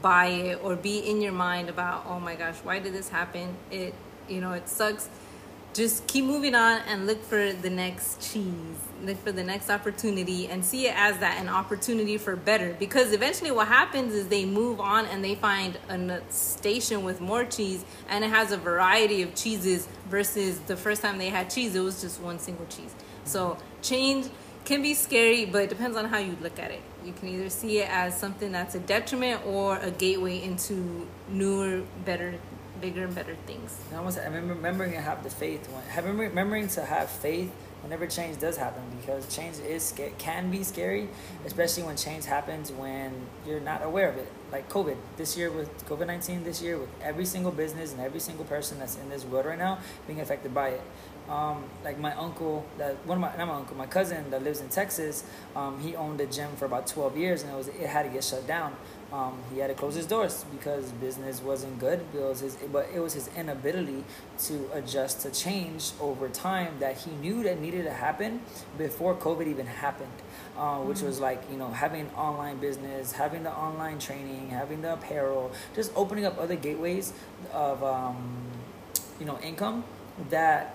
by 0.00 0.28
it 0.28 0.64
or 0.64 0.76
be 0.76 0.98
in 0.98 1.20
your 1.20 1.32
mind 1.32 1.68
about, 1.68 2.06
oh 2.08 2.20
my 2.20 2.36
gosh, 2.36 2.56
why 2.62 2.78
did 2.78 2.94
this 2.94 3.10
happen? 3.10 3.54
It, 3.70 3.92
you 4.30 4.40
know, 4.40 4.52
it 4.52 4.66
sucks 4.66 5.10
just 5.80 6.06
keep 6.06 6.26
moving 6.26 6.54
on 6.54 6.82
and 6.88 7.06
look 7.06 7.24
for 7.24 7.54
the 7.54 7.70
next 7.70 8.20
cheese 8.20 8.76
look 9.02 9.16
for 9.24 9.32
the 9.32 9.42
next 9.42 9.70
opportunity 9.70 10.46
and 10.46 10.62
see 10.62 10.86
it 10.86 10.94
as 10.94 11.16
that 11.20 11.40
an 11.40 11.48
opportunity 11.48 12.18
for 12.18 12.36
better. 12.36 12.76
Because 12.78 13.14
eventually 13.14 13.50
what 13.50 13.66
happens 13.68 14.14
is 14.14 14.28
they 14.28 14.44
move 14.44 14.78
on 14.78 15.06
and 15.06 15.24
they 15.24 15.34
find 15.34 15.78
a 15.88 16.20
station 16.28 17.02
with 17.02 17.18
more 17.18 17.46
cheese 17.46 17.82
and 18.10 18.22
it 18.22 18.28
has 18.28 18.52
a 18.52 18.58
variety 18.58 19.22
of 19.22 19.34
cheeses 19.34 19.88
versus 20.10 20.58
the 20.66 20.76
first 20.76 21.00
time 21.00 21.16
they 21.16 21.30
had 21.30 21.48
cheese 21.48 21.74
it 21.74 21.80
was 21.80 22.02
just 22.02 22.20
one 22.20 22.38
single 22.38 22.66
cheese. 22.66 22.94
So 23.24 23.56
change 23.80 24.28
can 24.66 24.82
be 24.82 24.92
scary 24.92 25.46
but 25.46 25.62
it 25.62 25.70
depends 25.70 25.96
on 25.96 26.04
how 26.04 26.18
you 26.18 26.36
look 26.42 26.58
at 26.58 26.70
it. 26.70 26.82
You 27.02 27.14
can 27.14 27.28
either 27.28 27.48
see 27.48 27.78
it 27.78 27.88
as 27.88 28.18
something 28.18 28.52
that's 28.52 28.74
a 28.74 28.80
detriment 28.80 29.46
or 29.46 29.78
a 29.78 29.90
gateway 29.90 30.42
into 30.42 31.08
newer 31.30 31.82
better 32.04 32.34
bigger 32.80 33.04
and 33.04 33.14
better 33.14 33.36
things. 33.46 33.78
I 33.94 34.00
was 34.00 34.18
remembering 34.18 34.92
to 34.92 35.00
have 35.00 35.22
the 35.22 35.30
faith. 35.30 35.68
When, 35.68 36.18
remembering 36.18 36.68
to 36.68 36.84
have 36.84 37.10
faith 37.10 37.50
whenever 37.82 38.06
change 38.06 38.38
does 38.38 38.56
happen, 38.56 38.82
because 39.00 39.34
change 39.34 39.58
is 39.58 39.94
can 40.18 40.50
be 40.50 40.62
scary, 40.62 41.08
especially 41.44 41.82
when 41.82 41.96
change 41.96 42.24
happens 42.24 42.70
when 42.72 43.12
you're 43.46 43.60
not 43.60 43.82
aware 43.82 44.08
of 44.08 44.16
it. 44.16 44.30
Like 44.52 44.68
COVID 44.68 44.96
this 45.16 45.36
year 45.36 45.50
with 45.50 45.86
COVID 45.86 46.06
nineteen 46.06 46.44
this 46.44 46.62
year 46.62 46.78
with 46.78 46.90
every 47.02 47.24
single 47.24 47.52
business 47.52 47.92
and 47.92 48.00
every 48.00 48.20
single 48.20 48.44
person 48.44 48.78
that's 48.78 48.96
in 48.96 49.08
this 49.08 49.24
world 49.24 49.46
right 49.46 49.58
now 49.58 49.78
being 50.06 50.20
affected 50.20 50.54
by 50.54 50.70
it. 50.70 50.82
Um, 51.28 51.64
like 51.84 51.98
my 52.00 52.12
uncle 52.14 52.66
that 52.78 52.96
one 53.06 53.18
of 53.18 53.22
my 53.22 53.36
not 53.36 53.46
my 53.46 53.54
uncle 53.54 53.76
my 53.76 53.86
cousin 53.86 54.30
that 54.30 54.42
lives 54.42 54.60
in 54.60 54.68
Texas 54.68 55.22
um, 55.54 55.78
he 55.78 55.94
owned 55.94 56.20
a 56.20 56.26
gym 56.26 56.50
for 56.56 56.64
about 56.64 56.88
12 56.88 57.16
years 57.16 57.42
and 57.42 57.52
it 57.52 57.56
was 57.56 57.68
it 57.68 57.86
had 57.86 58.02
to 58.02 58.08
get 58.08 58.24
shut 58.24 58.48
down 58.48 58.74
um, 59.12 59.38
he 59.52 59.58
had 59.58 59.68
to 59.68 59.74
close 59.74 59.94
his 59.94 60.06
doors 60.06 60.44
because 60.52 60.92
business 60.92 61.42
wasn't 61.42 61.78
good. 61.80 62.00
It 62.14 62.20
was 62.20 62.40
his, 62.40 62.56
but 62.72 62.88
it 62.94 63.00
was 63.00 63.14
his 63.14 63.28
inability 63.36 64.04
to 64.44 64.70
adjust 64.72 65.20
to 65.22 65.30
change 65.30 65.90
over 66.00 66.28
time 66.28 66.74
that 66.78 66.98
he 66.98 67.10
knew 67.12 67.42
that 67.42 67.60
needed 67.60 67.84
to 67.84 67.92
happen 67.92 68.40
before 68.78 69.16
COVID 69.16 69.48
even 69.48 69.66
happened. 69.66 70.12
Uh, 70.56 70.78
which 70.80 70.98
mm-hmm. 70.98 71.06
was 71.06 71.20
like 71.20 71.42
you 71.50 71.56
know 71.56 71.70
having 71.70 72.02
an 72.02 72.10
online 72.14 72.58
business, 72.58 73.12
having 73.12 73.42
the 73.42 73.50
online 73.50 73.98
training, 73.98 74.50
having 74.50 74.82
the 74.82 74.92
apparel, 74.92 75.50
just 75.74 75.90
opening 75.96 76.26
up 76.26 76.38
other 76.38 76.56
gateways 76.56 77.12
of 77.52 77.82
um, 77.82 78.36
you 79.18 79.26
know 79.26 79.38
income 79.40 79.84
that 80.28 80.74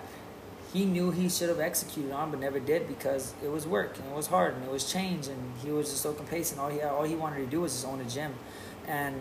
he 0.72 0.84
knew 0.84 1.10
he 1.10 1.28
should 1.28 1.48
have 1.48 1.60
executed 1.60 2.12
on, 2.12 2.30
but 2.30 2.40
never 2.40 2.60
did 2.60 2.88
because 2.88 3.34
it 3.42 3.50
was 3.50 3.66
work 3.66 3.96
and 3.98 4.06
it 4.06 4.14
was 4.14 4.26
hard 4.26 4.54
and 4.54 4.64
it 4.64 4.70
was 4.70 4.90
change, 4.90 5.28
and 5.28 5.52
he 5.62 5.70
was 5.70 5.90
just 5.90 6.02
so 6.02 6.12
complacent. 6.12 6.60
All 6.60 6.68
he 6.68 6.80
all 6.82 7.04
he 7.04 7.14
wanted 7.14 7.38
to 7.38 7.46
do 7.46 7.60
was 7.60 7.72
just 7.72 7.86
own 7.86 8.00
a 8.00 8.04
gym, 8.04 8.34
and 8.86 9.14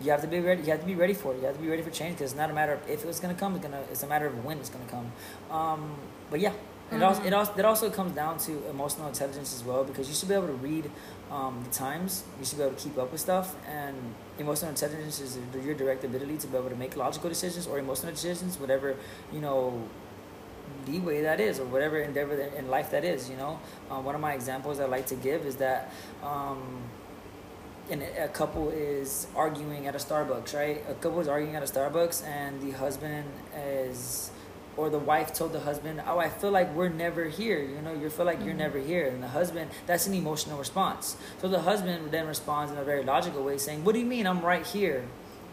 you 0.00 0.10
have 0.10 0.20
to 0.20 0.26
be 0.26 0.40
ready. 0.40 0.62
You 0.62 0.70
have 0.70 0.80
to 0.80 0.86
be 0.86 0.94
ready 0.94 1.14
for 1.14 1.34
it. 1.34 1.40
You 1.40 1.46
have 1.46 1.56
to 1.56 1.62
be 1.62 1.68
ready 1.68 1.82
for 1.82 1.90
change 1.90 2.16
because 2.16 2.32
it's 2.32 2.38
not 2.38 2.50
a 2.50 2.52
matter 2.52 2.74
of 2.74 2.88
if 2.88 3.04
it's 3.04 3.20
gonna 3.20 3.34
come. 3.34 3.54
It's 3.54 3.64
gonna. 3.64 3.82
It's 3.90 4.02
a 4.02 4.06
matter 4.06 4.26
of 4.26 4.44
when 4.44 4.58
it's 4.58 4.70
gonna 4.70 4.84
come. 4.86 5.12
Um, 5.50 5.96
but 6.30 6.40
yeah, 6.40 6.50
mm-hmm. 6.50 6.96
it 6.96 7.02
also 7.02 7.22
it 7.24 7.32
also 7.32 7.52
it 7.56 7.64
also 7.64 7.90
comes 7.90 8.12
down 8.12 8.38
to 8.38 8.68
emotional 8.68 9.08
intelligence 9.08 9.54
as 9.54 9.64
well 9.64 9.84
because 9.84 10.08
you 10.08 10.14
should 10.14 10.28
be 10.28 10.34
able 10.34 10.46
to 10.46 10.52
read 10.54 10.90
um, 11.30 11.64
the 11.64 11.70
times. 11.70 12.24
You 12.38 12.44
should 12.44 12.58
be 12.58 12.64
able 12.64 12.76
to 12.76 12.82
keep 12.82 12.98
up 12.98 13.10
with 13.10 13.20
stuff 13.20 13.56
and 13.66 13.96
emotional 14.38 14.70
intelligence 14.70 15.20
is 15.20 15.38
your 15.64 15.74
direct 15.74 16.04
ability 16.04 16.38
to 16.38 16.46
be 16.46 16.56
able 16.56 16.70
to 16.70 16.76
make 16.76 16.96
logical 16.96 17.28
decisions 17.28 17.66
or 17.66 17.78
emotional 17.78 18.12
decisions, 18.12 18.58
whatever 18.58 18.96
you 19.32 19.40
know 19.40 19.82
leeway 20.86 21.22
that 21.22 21.40
is 21.40 21.58
or 21.60 21.64
whatever 21.66 21.98
endeavor 21.98 22.34
in 22.34 22.68
life 22.68 22.90
that 22.90 23.04
is 23.04 23.28
you 23.28 23.36
know 23.36 23.58
um, 23.90 24.04
one 24.04 24.14
of 24.14 24.20
my 24.20 24.34
examples 24.34 24.80
i 24.80 24.84
like 24.84 25.06
to 25.06 25.14
give 25.14 25.44
is 25.46 25.56
that 25.56 25.92
um, 26.22 26.82
and 27.90 28.02
a 28.02 28.28
couple 28.28 28.68
is 28.70 29.26
arguing 29.34 29.86
at 29.86 29.94
a 29.94 29.98
starbucks 29.98 30.54
right 30.54 30.84
a 30.88 30.94
couple 30.94 31.20
is 31.20 31.28
arguing 31.28 31.56
at 31.56 31.62
a 31.62 31.66
starbucks 31.66 32.26
and 32.26 32.60
the 32.60 32.70
husband 32.72 33.24
is 33.56 34.30
or 34.78 34.88
the 34.88 34.98
wife 34.98 35.34
told 35.34 35.52
the 35.52 35.60
husband, 35.60 36.00
"Oh, 36.06 36.18
I 36.18 36.28
feel 36.28 36.52
like 36.52 36.72
we're 36.72 36.88
never 36.88 37.24
here." 37.24 37.60
You 37.60 37.82
know, 37.82 37.92
you 37.92 38.08
feel 38.08 38.24
like 38.24 38.42
you're 38.44 38.54
never 38.54 38.78
here, 38.78 39.08
and 39.08 39.22
the 39.22 39.28
husband 39.28 39.70
that's 39.86 40.06
an 40.06 40.14
emotional 40.14 40.56
response. 40.56 41.16
So 41.40 41.48
the 41.48 41.60
husband 41.60 42.12
then 42.12 42.26
responds 42.28 42.72
in 42.72 42.78
a 42.78 42.84
very 42.84 43.02
logical 43.02 43.42
way, 43.42 43.58
saying, 43.58 43.84
"What 43.84 43.92
do 43.92 43.98
you 43.98 44.06
mean 44.06 44.26
I'm 44.26 44.40
right 44.40 44.64
here?" 44.64 45.04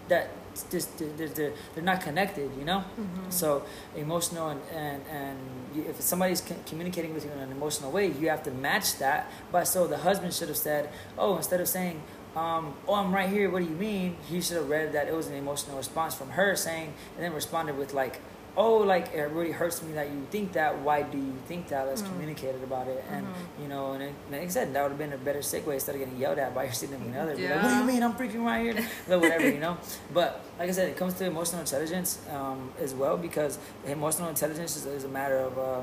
That 0.08 0.30
just 0.72 0.98
they're, 0.98 1.28
they're, 1.28 1.54
they're 1.74 1.84
not 1.84 2.02
connected, 2.02 2.50
you 2.58 2.66
know. 2.66 2.84
So 3.30 3.64
emotional 3.96 4.50
and 4.50 4.62
and 4.74 5.02
and 5.12 5.38
you, 5.76 5.84
if 5.90 6.00
somebody's 6.02 6.42
c- 6.44 6.56
communicating 6.66 7.14
with 7.14 7.26
you 7.26 7.32
in 7.32 7.40
an 7.40 7.52
emotional 7.52 7.92
way, 7.92 8.08
you 8.08 8.30
have 8.30 8.44
to 8.44 8.52
match 8.52 8.98
that. 9.00 9.30
But 9.52 9.66
so 9.68 9.88
the 9.88 9.98
husband 9.98 10.34
should 10.34 10.48
have 10.50 10.58
said, 10.58 10.90
"Oh," 11.18 11.38
instead 11.38 11.62
of 11.62 11.68
saying. 11.68 12.02
Um, 12.36 12.74
oh, 12.86 12.96
I'm 12.96 13.16
right 13.16 13.30
here. 13.30 13.50
What 13.50 13.64
do 13.64 13.70
you 13.70 13.78
mean? 13.78 14.18
He 14.28 14.42
should 14.42 14.58
have 14.58 14.70
read 14.70 14.92
that 14.92 15.08
it 15.08 15.14
was 15.14 15.28
an 15.28 15.36
emotional 15.36 15.78
response 15.78 16.14
from 16.14 16.32
her 16.32 16.54
saying, 16.58 16.94
and 17.16 17.24
then 17.24 17.32
responded 17.34 17.78
with 17.78 17.94
like, 17.94 18.20
oh 18.58 18.78
like 18.78 19.14
it 19.14 19.24
really 19.32 19.52
hurts 19.52 19.82
me 19.84 19.94
that 19.94 20.10
you 20.10 20.26
think 20.32 20.54
that. 20.54 20.80
Why 20.80 21.02
do 21.04 21.18
you 21.18 21.36
think 21.48 21.68
that? 21.70 21.88
Let's 21.88 22.02
communicate 22.02 22.56
about 22.64 22.88
it. 22.88 23.04
And 23.12 23.26
you 23.62 23.68
know 23.68 23.94
and 23.94 24.04
it, 24.04 24.14
like 24.32 24.42
i 24.42 24.48
said 24.48 24.74
that 24.74 24.82
would 24.84 24.92
have 24.92 24.98
been 24.98 25.14
a 25.14 25.18
better 25.18 25.40
segue 25.40 25.74
instead 25.74 25.96
of 25.96 26.00
getting 26.00 26.18
yelled 26.18 26.38
at 26.40 26.54
by 26.56 26.64
your 26.66 26.74
significant 26.74 27.16
other 27.18 27.36
Be 27.36 27.48
like, 27.48 27.64
what 27.64 27.70
do 27.70 27.76
you 27.78 27.84
mean? 27.84 28.04
I'm 28.04 28.14
freaking 28.14 28.44
right 28.46 28.64
here. 28.76 28.88
Whatever 29.20 29.50
you 29.50 29.60
know? 29.60 29.78
But 30.14 30.42
like 30.60 30.70
i 30.70 30.72
said 30.72 30.90
it 30.90 30.98
comes 30.98 31.14
to 31.16 31.26
emotional 31.26 31.62
intelligence 31.62 32.20
um, 32.32 32.72
as 32.80 32.94
well 32.94 33.18
because 33.18 33.60
emotional 33.86 34.30
intelligence 34.30 34.76
is, 34.78 34.86
is 34.86 35.04
a 35.04 35.08
matter 35.10 35.38
of 35.38 35.58
uh, 35.58 35.82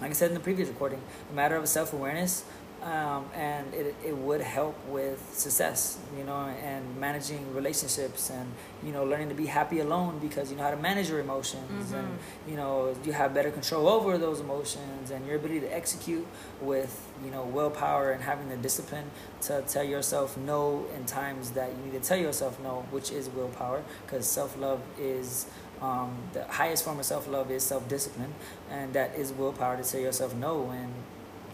like 0.00 0.10
i 0.10 0.14
said 0.14 0.28
in 0.28 0.34
the 0.34 0.40
previous 0.40 0.68
recording 0.68 1.00
a 1.30 1.34
matter 1.34 1.56
of 1.56 1.68
self-awareness 1.68 2.44
um, 2.82 3.26
and 3.34 3.72
it, 3.74 3.94
it 4.04 4.16
would 4.16 4.40
help 4.40 4.74
with 4.86 5.34
success, 5.34 5.98
you 6.16 6.24
know, 6.24 6.46
and 6.62 6.98
managing 6.98 7.54
relationships 7.54 8.30
and, 8.30 8.50
you 8.82 8.90
know, 8.90 9.04
learning 9.04 9.28
to 9.28 9.34
be 9.34 9.46
happy 9.46 9.80
alone 9.80 10.18
because 10.18 10.50
you 10.50 10.56
know 10.56 10.62
how 10.62 10.70
to 10.70 10.78
manage 10.78 11.10
your 11.10 11.20
emotions 11.20 11.92
and, 11.92 12.18
you 12.48 12.56
know, 12.56 12.96
you 13.04 13.12
have 13.12 13.34
better 13.34 13.50
control 13.50 13.86
over 13.86 14.16
those 14.16 14.40
emotions 14.40 15.10
and 15.10 15.26
your 15.26 15.36
ability 15.36 15.60
to 15.60 15.74
execute 15.74 16.26
with, 16.62 17.06
you 17.22 17.30
know, 17.30 17.44
willpower 17.44 18.12
and 18.12 18.22
having 18.22 18.48
the 18.48 18.56
discipline 18.56 19.10
to 19.42 19.62
tell 19.68 19.84
yourself 19.84 20.38
no 20.38 20.86
in 20.96 21.04
times 21.04 21.50
that 21.50 21.70
you 21.70 21.92
need 21.92 22.02
to 22.02 22.08
tell 22.08 22.18
yourself 22.18 22.58
no, 22.62 22.86
which 22.90 23.10
is 23.10 23.28
willpower 23.28 23.82
because 24.06 24.26
self 24.26 24.58
love 24.58 24.80
is. 24.98 25.46
Um, 25.82 26.14
the 26.34 26.44
highest 26.44 26.84
form 26.84 26.98
of 26.98 27.06
self 27.06 27.26
love 27.26 27.50
is 27.50 27.62
self 27.62 27.88
discipline, 27.88 28.34
and 28.70 28.92
that 28.92 29.14
is 29.14 29.32
willpower 29.32 29.78
to 29.78 29.82
tell 29.82 29.98
yourself 29.98 30.34
no 30.34 30.58
when 30.60 30.92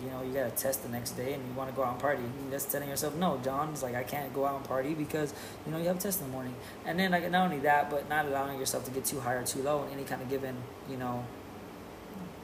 you 0.02 0.10
know, 0.10 0.22
you 0.22 0.32
got 0.32 0.46
a 0.46 0.50
test 0.50 0.82
the 0.82 0.88
next 0.88 1.12
day 1.12 1.34
and 1.34 1.42
you 1.46 1.54
want 1.54 1.70
to 1.70 1.76
go 1.76 1.82
out 1.84 1.92
and 1.92 2.00
party. 2.00 2.22
You're 2.42 2.52
just 2.52 2.70
telling 2.70 2.88
yourself, 2.88 3.14
no, 3.16 3.40
Jon. 3.42 3.70
It's 3.70 3.82
like, 3.82 3.94
I 3.94 4.02
can't 4.02 4.32
go 4.34 4.44
out 4.44 4.56
and 4.56 4.64
party 4.64 4.94
because, 4.94 5.34
you 5.64 5.72
know, 5.72 5.78
you 5.78 5.86
have 5.88 5.96
a 5.96 6.00
test 6.00 6.20
in 6.20 6.26
the 6.26 6.32
morning. 6.32 6.54
And 6.84 6.98
then, 6.98 7.10
like, 7.10 7.30
not 7.30 7.44
only 7.44 7.60
that, 7.60 7.90
but 7.90 8.08
not 8.08 8.26
allowing 8.26 8.58
yourself 8.58 8.84
to 8.84 8.90
get 8.90 9.04
too 9.04 9.20
high 9.20 9.34
or 9.34 9.44
too 9.44 9.62
low 9.62 9.84
in 9.84 9.92
any 9.92 10.04
kind 10.04 10.20
of 10.22 10.28
given, 10.28 10.56
you 10.90 10.96
know, 10.96 11.24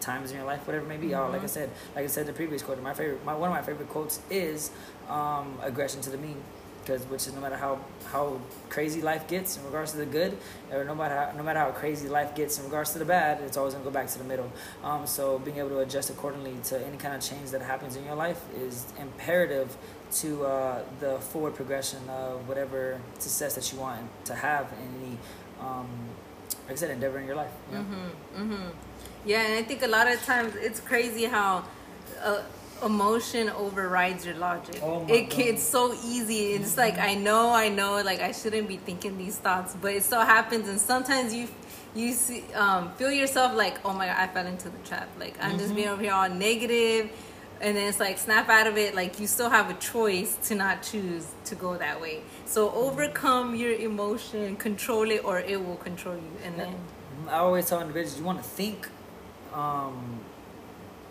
times 0.01 0.31
in 0.31 0.37
your 0.37 0.47
life, 0.47 0.67
whatever 0.67 0.85
it 0.85 0.89
may 0.89 0.97
be. 0.97 1.15
Oh, 1.15 1.31
like 1.31 1.43
I 1.43 1.47
said, 1.47 1.71
like 1.95 2.05
I 2.05 2.09
said, 2.09 2.27
the 2.27 2.33
previous 2.33 2.63
quote, 2.63 2.83
my 2.83 2.95
favorite, 2.95 3.25
my, 3.25 3.35
one 3.35 3.51
of 3.51 3.55
my 3.55 3.63
favorite 3.63 3.89
quotes 3.89 4.21
is 4.31 4.71
um, 5.09 5.59
regression 5.65 6.01
to 6.03 6.11
the 6.11 6.19
mean. 6.19 6.43
Because 6.85 7.03
which 7.07 7.27
is 7.27 7.35
no 7.35 7.41
matter 7.41 7.57
how 7.57 7.79
how 8.07 8.39
crazy 8.69 9.01
life 9.01 9.29
gets 9.29 9.57
in 9.57 9.65
regards 9.65 9.93
to 9.93 9.99
the 9.99 10.07
good, 10.07 10.37
or 10.73 10.85
no 10.85 10.95
matter 10.95 11.15
how, 11.15 11.37
no 11.37 11.43
matter 11.43 11.61
how 11.61 11.71
crazy 11.71 12.09
life 12.09 12.35
gets 12.35 12.59
in 12.59 12.65
regards 12.65 12.93
to 12.93 12.99
the 12.99 13.05
bad, 13.05 13.41
it's 13.41 13.57
always 13.57 13.75
gonna 13.75 13.85
go 13.85 13.91
back 13.91 14.09
to 14.09 14.19
the 14.19 14.25
middle. 14.25 14.51
Um, 14.83 15.07
so 15.07 15.39
being 15.39 15.59
able 15.59 15.71
to 15.71 15.79
adjust 15.81 16.11
accordingly 16.11 16.57
to 16.65 16.85
any 16.87 16.97
kind 16.97 17.15
of 17.15 17.23
change 17.23 17.51
that 17.51 17.63
happens 17.63 17.97
in 17.97 18.05
your 18.05 18.17
life 18.17 18.41
is 18.59 18.87
imperative 19.01 19.77
to 20.13 20.45
uh, 20.45 20.83
the 21.01 21.19
forward 21.19 21.55
progression 21.55 22.01
of 22.09 22.47
whatever 22.49 23.01
success 23.19 23.55
that 23.55 23.73
you 23.73 23.79
want 23.79 24.01
to 24.27 24.35
have 24.35 24.73
in 24.73 25.03
any, 25.03 25.19
um, 25.61 25.89
like 26.65 26.73
I 26.73 26.75
said, 26.75 26.91
endeavor 26.91 27.19
in 27.19 27.27
your 27.27 27.37
life. 27.37 27.53
know? 27.73 27.85
Mm-hmm. 28.37 28.69
Yeah, 29.25 29.47
and 29.47 29.55
I 29.55 29.63
think 29.63 29.83
a 29.83 29.89
lot 29.89 30.11
of 30.11 30.23
times 30.25 30.55
it's 30.57 30.81
crazy 30.81 31.25
how 31.25 31.65
uh, 32.23 32.43
emotion 32.85 33.49
overrides 33.51 34.27
your 34.27 34.35
logic. 34.37 34.81
Oh 34.83 35.07
it 35.09 35.31
God. 35.31 35.39
it's 35.39 35.63
so 35.63 35.95
easy. 36.05 36.53
It's 36.53 36.77
like 36.77 36.99
I 36.99 37.15
know, 37.15 37.51
I 37.51 37.69
know, 37.69 38.03
like 38.03 38.21
I 38.21 38.33
shouldn't 38.33 38.69
be 38.69 38.77
thinking 38.77 39.19
these 39.19 39.37
thoughts, 39.39 39.77
but 39.81 39.93
it 39.93 40.03
still 40.03 40.21
happens, 40.21 40.69
and 40.69 40.81
sometimes 40.81 41.35
you 41.35 41.49
you 41.95 42.13
see 42.13 42.45
um, 42.55 42.93
feel 42.93 43.11
yourself 43.11 43.55
like, 43.55 43.79
oh 43.85 43.93
my 43.93 44.07
god, 44.07 44.17
I 44.19 44.27
fell 44.27 44.47
into 44.47 44.69
the 44.69 44.79
trap. 44.79 45.09
Like 45.19 45.37
I'm 45.41 45.59
just 45.59 45.75
being 45.75 45.89
over 45.89 46.03
here 46.03 46.13
all 46.13 46.29
negative. 46.29 47.11
And 47.61 47.77
then 47.77 47.89
it's 47.89 48.01
like 48.01 48.19
snap 48.19 48.49
out 48.49 48.67
of 48.67 48.77
it. 48.77 48.97
Like 48.97 49.21
you 49.21 49.29
still 49.29 49.49
have 49.49 49.71
a 49.71 49.75
choice 49.75 50.37
to 50.49 50.57
not 50.57 50.83
choose 50.83 51.29
to 51.45 51.55
go 51.55 51.77
that 51.77 52.01
way. 52.01 52.23
So 52.45 52.73
overcome 52.73 53.55
your 53.55 53.73
emotion, 53.73 54.57
control 54.57 55.09
it, 55.13 55.25
or 55.25 55.39
it 55.39 55.65
will 55.65 55.77
control 55.77 56.17
you. 56.17 56.33
And 56.45 56.59
then 56.59 56.75
I 57.29 57.37
always 57.37 57.69
tell 57.69 57.81
individuals 57.81 58.19
you 58.19 58.25
want 58.25 58.43
to 58.43 58.49
think, 58.49 58.89
um, 59.53 60.19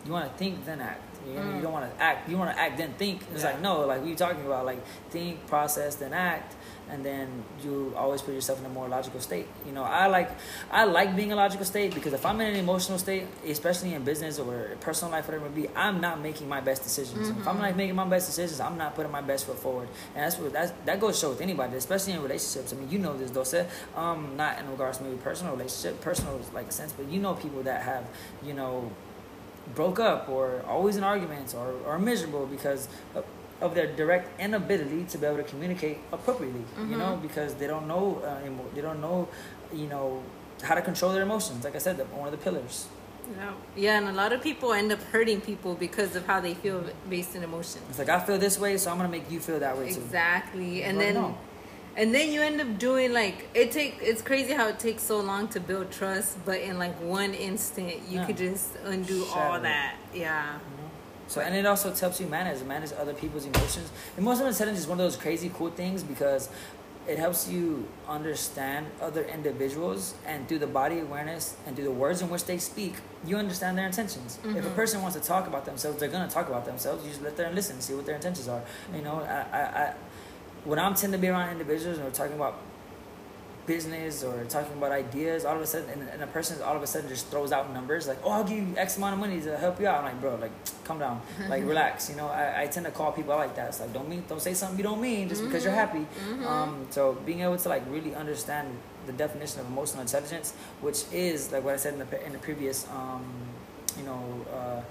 you 0.06 0.12
want 0.12 0.30
to 0.30 0.38
think 0.38 0.66
then 0.66 0.82
act. 0.82 1.11
You, 1.28 1.34
know, 1.36 1.56
you 1.56 1.62
don't 1.62 1.74
want 1.74 1.90
to 1.96 2.02
act. 2.04 2.30
You 2.30 2.38
want 2.38 2.56
to 2.56 2.60
act 2.62 2.78
then 2.78 2.94
think. 2.98 3.22
It's 3.34 3.44
Yeah. 3.44 3.52
like 3.52 3.62
no, 3.62 3.82
like 3.86 4.00
what 4.02 4.10
you 4.10 4.16
talking 4.16 4.46
about? 4.46 4.66
Like 4.66 4.82
think, 5.12 5.46
process, 5.48 5.96
then 5.96 6.14
act, 6.14 6.56
and 6.90 7.06
then 7.06 7.44
you 7.64 7.94
always 7.96 8.22
put 8.22 8.34
yourself 8.34 8.60
in 8.60 8.66
a 8.66 8.70
more 8.70 8.88
logical 8.88 9.20
state. 9.20 9.48
You 9.66 9.72
know, 9.72 9.84
I 9.84 10.08
like 10.08 10.30
I 10.72 10.84
like 10.86 11.16
being 11.16 11.32
a 11.32 11.36
logical 11.36 11.66
state 11.66 11.94
because 11.94 12.14
if 12.14 12.26
I'm 12.26 12.42
in 12.42 12.48
an 12.48 12.56
emotional 12.56 12.98
state, 12.98 13.26
especially 13.48 13.94
in 13.94 14.04
business 14.04 14.40
or 14.40 14.76
personal 14.82 15.12
life, 15.12 15.28
whatever 15.28 15.46
it 15.46 15.56
be, 15.56 15.70
I'm 15.76 16.02
not 16.02 16.20
making 16.22 16.50
my 16.50 16.60
best 16.60 16.84
decisions. 16.84 17.30
If 17.30 17.48
I'm 17.48 17.60
not 17.60 17.76
making 17.78 17.96
my 17.96 18.06
best 18.08 18.28
decisions, 18.28 18.60
I'm 18.60 18.78
not 18.78 18.96
putting 18.96 19.12
my 19.12 19.22
best 19.22 19.46
foot 19.46 19.60
forward, 19.60 19.90
and 20.16 20.24
that's 20.24 20.38
what 20.38 20.52
that's, 20.54 20.72
that 20.86 21.00
goes 21.00 21.16
to 21.16 21.22
show 21.22 21.30
with 21.30 21.42
anybody, 21.42 21.78
especially 21.78 22.14
in 22.14 22.22
relationships. 22.24 22.74
I 22.74 22.76
mean, 22.78 22.90
you 22.90 23.00
know 23.00 23.16
this, 23.18 23.32
Dose. 23.32 23.56
Um, 23.96 24.36
not 24.38 24.60
in 24.60 24.70
regards 24.72 24.98
to 24.98 25.04
maybe 25.04 25.18
personal 25.18 25.54
relationship, 25.56 26.02
personal 26.02 26.40
like 26.54 26.72
sense, 26.72 26.94
but 26.94 27.08
you 27.10 27.20
know 27.20 27.36
people 27.36 27.62
that 27.64 27.84
have, 27.84 28.06
you 28.44 28.54
know, 28.54 28.92
broke 29.76 30.00
up 30.00 30.28
or 30.30 30.62
always 30.68 30.98
in 30.98 31.04
arguments 31.04 31.54
or, 31.54 31.74
or 31.86 31.98
miserable 32.00 32.46
because 32.46 32.88
of, 33.16 33.24
of 33.62 33.76
their 33.76 33.88
direct 33.96 34.28
inability 34.40 35.04
to 35.06 35.18
be 35.18 35.26
able 35.26 35.38
to 35.38 35.44
communicate 35.44 35.98
appropriately 36.12 36.64
you 36.90 36.98
know 36.98 37.18
because 37.22 37.54
they 37.56 37.68
don't 37.68 37.88
know 37.88 38.22
uh, 38.26 38.46
emo- 38.46 38.70
they 38.76 38.82
don't 38.82 39.00
know 39.02 39.28
you 39.74 39.88
know 39.88 40.22
how 40.64 40.76
to 40.76 40.82
control 40.82 41.12
their 41.14 41.22
emotions 41.24 41.64
like 41.64 41.76
i 41.76 41.80
said 41.80 41.98
one 42.12 42.26
of 42.28 42.32
the 42.32 42.44
pillars 42.46 42.88
Yeah. 43.38 43.54
Yeah, 43.86 43.98
and 44.00 44.08
a 44.10 44.14
lot 44.24 44.34
of 44.34 44.42
people 44.42 44.74
end 44.74 44.92
up 44.92 45.02
hurting 45.14 45.40
people 45.42 45.76
because 45.76 46.16
of 46.18 46.24
how 46.26 46.40
they 46.42 46.54
feel 46.64 46.84
based 47.10 47.34
in 47.38 47.44
emotions. 47.44 47.86
it's 47.90 48.00
like 48.00 48.10
i 48.10 48.20
feel 48.20 48.38
this 48.48 48.58
way 48.60 48.78
so 48.78 48.92
i'm 48.92 48.98
gonna 48.98 49.10
make 49.18 49.30
you 49.32 49.40
feel 49.40 49.60
that 49.60 49.78
way 49.78 49.88
too 49.94 50.02
Exactly. 50.02 50.84
And 50.84 50.98
Right 50.98 51.14
then. 51.14 51.36
And 52.02 52.16
then 52.16 52.32
you 52.32 52.42
end 52.42 52.60
up 52.60 52.80
doing 52.80 53.14
like 53.14 53.48
it 53.54 53.72
take 53.72 54.00
it's 54.02 54.24
crazy 54.24 54.54
how 54.54 54.68
it 54.68 54.80
takes 54.80 55.04
so 55.04 55.20
long 55.20 55.48
to 55.50 55.60
build 55.60 55.92
trust, 55.92 56.44
but 56.46 56.60
in 56.60 56.80
like 56.80 56.96
one 57.00 57.34
instant 57.36 57.94
you 58.10 58.18
Yeah. 58.18 58.26
could 58.26 58.38
just 58.38 58.76
undo 58.84 59.24
all 59.26 59.34
Shatter 59.36 59.58
it. 59.58 59.64
that. 59.64 59.96
Yeah. 60.12 60.58
So 61.28 61.42
and 61.42 61.56
it 61.56 61.66
also 61.68 61.94
helps 61.94 62.20
you 62.20 62.26
manage 62.26 62.64
manage 62.64 62.92
other 63.00 63.14
people's 63.14 63.46
emotions. 63.46 63.92
Emotional 64.18 64.48
intelligence 64.50 64.80
is 64.80 64.88
one 64.88 65.00
of 65.00 65.06
those 65.06 65.16
crazy 65.16 65.52
cool 65.54 65.70
things 65.70 66.02
because 66.02 66.50
it 67.08 67.18
helps 67.20 67.48
you 67.48 67.88
understand 68.08 68.88
other 69.02 69.24
individuals 69.24 70.16
and 70.26 70.48
through 70.48 70.60
the 70.60 70.68
body 70.68 71.00
awareness 71.00 71.56
and 71.66 71.76
through 71.76 71.86
the 71.86 71.92
words 71.92 72.22
in 72.22 72.30
which 72.30 72.46
they 72.46 72.60
speak, 72.60 72.94
you 73.26 73.38
understand 73.38 73.76
their 73.76 73.88
intentions. 73.88 74.38
If 74.44 74.46
a 74.46 74.60
mm-hmm. 74.60 74.76
person 74.76 75.02
wants 75.02 75.18
to 75.18 75.24
talk 75.24 75.48
about 75.48 75.66
themselves, 75.66 76.00
they're 76.00 76.10
gonna 76.10 76.30
talk 76.30 76.48
about 76.48 76.66
themselves. 76.66 77.04
You 77.04 77.10
just 77.10 77.24
let 77.24 77.38
them 77.38 77.56
listen, 77.56 77.76
and 77.76 77.84
see 77.84 77.94
what 77.94 78.06
their 78.06 78.16
intentions 78.16 78.48
are. 78.48 78.62
You 78.96 79.02
know, 79.02 79.16
I, 79.22 79.58
I, 79.58 79.62
I 79.62 79.94
when 80.64 80.80
I'm 80.80 80.96
tend 80.96 81.14
to 81.14 81.20
be 81.20 81.28
around 81.28 81.52
individuals 81.52 81.98
and 81.98 82.06
we're 82.06 82.14
talking 82.14 82.36
about 82.36 82.60
business 83.66 84.24
or 84.24 84.44
talking 84.46 84.76
about 84.78 84.92
ideas, 84.92 85.46
all 85.46 85.56
of 85.56 85.62
a 85.62 85.68
sudden, 85.68 85.90
and, 85.90 86.10
and 86.10 86.22
a 86.24 86.28
person 86.28 86.62
all 86.62 86.76
of 86.76 86.84
a 86.84 86.88
sudden 86.88 87.08
just 87.10 87.28
throws 87.28 87.52
out 87.52 87.72
numbers 87.74 88.08
like, 88.08 88.18
"Oh, 88.24 88.32
I'll 88.32 88.44
give 88.44 88.58
you 88.58 88.68
X 88.78 88.98
amount 88.98 89.14
of 89.14 89.20
money 89.20 89.40
to 89.42 89.58
help 89.58 89.80
you 89.80 89.88
out." 89.88 90.00
I'm 90.00 90.06
like, 90.06 90.22
"Bro, 90.22 90.36
like, 90.36 90.52
calm 90.84 91.00
down, 91.00 91.22
like, 91.50 91.64
relax." 91.64 92.10
You 92.10 92.16
know, 92.16 92.28
I, 92.28 92.64
I 92.64 92.68
tend 92.68 92.86
to 92.86 92.92
call 92.92 93.12
people 93.12 93.34
out 93.34 93.40
like 93.40 93.56
that. 93.56 93.70
It's 93.70 93.80
like, 93.80 93.94
don't 93.94 94.10
mean, 94.10 94.24
don't 94.28 94.42
say 94.42 94.54
something 94.54 94.78
you 94.78 94.84
don't 94.84 95.02
mean 95.02 95.30
just 95.30 95.44
because 95.44 95.64
you're 95.64 95.74
happy. 95.74 96.06
Um, 96.46 96.88
so 96.90 97.14
being 97.26 97.42
able 97.42 97.58
to 97.58 97.70
like 97.70 97.84
really 97.90 98.16
understand 98.16 98.68
the 99.06 99.14
definition 99.14 99.62
of 99.62 99.68
emotional 99.68 100.02
intelligence, 100.02 100.54
which 100.82 101.04
is 101.12 101.52
like 101.52 101.64
what 101.64 101.74
I 101.74 101.78
said 101.78 101.94
in 101.94 102.00
the 102.00 102.26
in 102.26 102.34
the 102.34 102.40
previous, 102.40 102.88
um, 102.90 103.24
you 103.98 104.04
know. 104.04 104.46
Uh, 104.54 104.82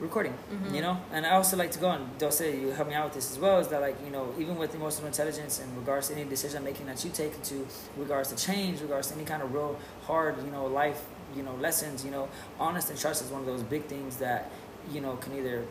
recording 0.00 0.34
you 0.50 0.56
mm-hmm. 0.56 0.80
know? 0.80 1.00
And 1.12 1.26
i 1.26 1.30
also 1.30 1.56
like 1.56 1.70
to 1.72 1.78
go 1.78 1.88
on 1.88 2.10
don't 2.18 2.32
say 2.32 2.58
you 2.58 2.68
help 2.68 2.88
me 2.88 2.94
out 2.94 3.04
with 3.04 3.14
this 3.14 3.30
as 3.30 3.38
well 3.38 3.58
is 3.58 3.68
that 3.68 3.80
like 3.80 3.96
you 4.04 4.10
know 4.10 4.34
even 4.38 4.56
with 4.56 4.74
emotional 4.74 5.06
intelligence 5.06 5.60
in 5.60 5.74
regards 5.76 6.08
to 6.08 6.14
any 6.14 6.28
decision 6.28 6.64
making 6.64 6.86
that 6.86 7.04
you 7.04 7.10
take 7.10 7.34
into 7.34 7.66
regards 7.96 8.32
to 8.32 8.36
change 8.36 8.80
regards 8.80 9.08
to 9.08 9.14
any 9.14 9.24
kind 9.24 9.42
of 9.42 9.52
real 9.52 9.78
hard 10.02 10.42
you 10.44 10.50
know 10.50 10.66
life 10.66 11.04
you 11.36 11.42
know 11.42 11.54
lessons 11.56 12.04
you 12.04 12.10
know 12.10 12.28
honest 12.58 12.90
and 12.90 12.98
trust 12.98 13.22
is 13.22 13.30
one 13.30 13.40
of 13.40 13.46
those 13.46 13.62
big 13.62 13.84
things 13.84 14.16
that 14.16 14.50
you 14.90 15.00
know 15.00 15.16
can 15.16 15.36
either 15.36 15.64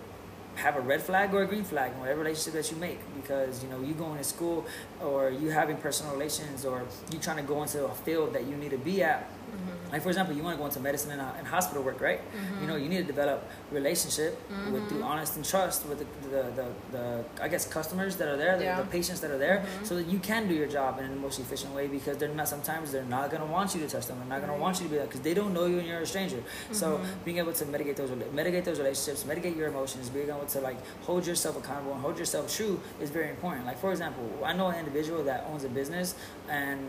have 0.56 0.76
a 0.76 0.82
red 0.82 1.02
flag 1.02 1.34
or 1.34 1.44
a 1.44 1.48
green 1.48 1.64
flag 1.64 1.92
in 1.94 2.00
whatever 2.00 2.20
relationship 2.20 2.54
that 2.54 2.70
you 2.72 2.78
make 2.78 3.00
because 3.16 3.64
you 3.64 3.70
know 3.70 3.80
you 3.82 3.94
going 3.94 4.18
to 4.18 4.24
school 4.24 4.66
or 5.02 5.30
you 5.30 5.50
having 5.50 5.78
personal 5.78 6.12
relations 6.14 6.66
or 6.66 6.84
you 7.12 7.20
trying 7.20 7.38
to 7.38 7.44
go 7.44 7.62
into 7.62 7.86
a 7.86 7.96
field 7.96 8.34
that 8.34 8.46
you 8.46 8.56
need 8.56 8.72
to 8.72 8.78
be 8.78 9.02
at 9.02 9.22
mm-hmm. 9.22 9.79
Like 9.92 10.02
for 10.02 10.10
example, 10.10 10.36
you 10.36 10.44
want 10.44 10.56
to 10.56 10.60
go 10.60 10.66
into 10.66 10.80
medicine 10.80 11.12
and, 11.12 11.22
uh, 11.22 11.32
and 11.38 11.48
hospital 11.48 11.84
work, 11.84 12.02
right? 12.02 12.22
You 12.62 12.68
know, 12.68 12.74
mm-hmm. 12.74 12.84
you 12.84 12.90
need 12.90 12.98
to 12.98 13.04
develop 13.04 13.48
relationship 13.72 14.40
with 14.72 14.88
through 14.88 15.00
mm-hmm. 15.00 15.04
honest 15.04 15.36
and 15.36 15.46
trust 15.46 15.86
with 15.88 16.00
the 16.00 16.06
the, 16.30 16.44
the, 16.52 16.66
the 16.92 17.24
I 17.42 17.48
guess 17.48 17.68
customers 17.68 18.18
that 18.18 18.28
are 18.28 18.38
there, 18.38 18.58
the, 18.58 18.64
Yeah. 18.64 18.82
the 18.82 18.88
patients 18.88 19.20
that 19.22 19.32
are 19.32 19.38
there, 19.38 19.58
mm-hmm. 19.60 19.86
so 19.86 19.96
that 19.96 20.08
you 20.08 20.20
can 20.20 20.48
do 20.48 20.54
your 20.54 20.68
job 20.68 21.00
in 21.00 21.10
the 21.10 21.16
most 21.16 21.40
efficient 21.40 21.74
way 21.74 21.88
because 21.88 22.18
they're 22.18 22.30
not 22.30 22.48
sometimes 22.48 22.92
they're 22.92 23.04
not 23.04 23.32
gonna 23.32 23.46
want 23.46 23.74
you 23.74 23.82
to 23.82 23.88
touch 23.88 24.06
them, 24.08 24.18
they're 24.20 24.40
not 24.40 24.46
gonna 24.46 24.60
want 24.60 24.78
you 24.80 24.86
to 24.86 24.90
be 24.90 24.98
there 24.98 25.06
because 25.06 25.22
they 25.22 25.34
don't 25.34 25.54
know 25.54 25.66
you 25.66 25.80
and 25.80 25.88
you're 25.88 26.02
a 26.02 26.06
stranger. 26.06 26.44
So 26.72 27.02
being 27.26 27.38
able 27.38 27.54
to 27.54 27.66
mitigate 27.66 27.98
those 27.98 28.12
mitigate 28.34 28.66
those 28.66 28.80
relationships, 28.80 29.26
mitigate 29.26 29.56
your 29.56 29.68
emotions, 29.68 30.10
being 30.10 30.30
able 30.30 30.46
to 30.46 30.60
like 30.62 30.78
hold 31.02 31.26
yourself 31.26 31.58
accountable 31.58 31.94
and 31.94 32.02
hold 32.02 32.18
yourself 32.18 32.56
true 32.56 32.80
is 33.02 33.10
very 33.10 33.30
important. 33.30 33.66
Like 33.66 33.80
for 33.80 33.92
example, 33.92 34.26
I 34.44 34.54
know 34.54 34.68
an 34.68 34.80
individual 34.80 35.24
that 35.24 35.46
owns 35.52 35.64
a 35.64 35.70
business 35.70 36.16
and 36.50 36.80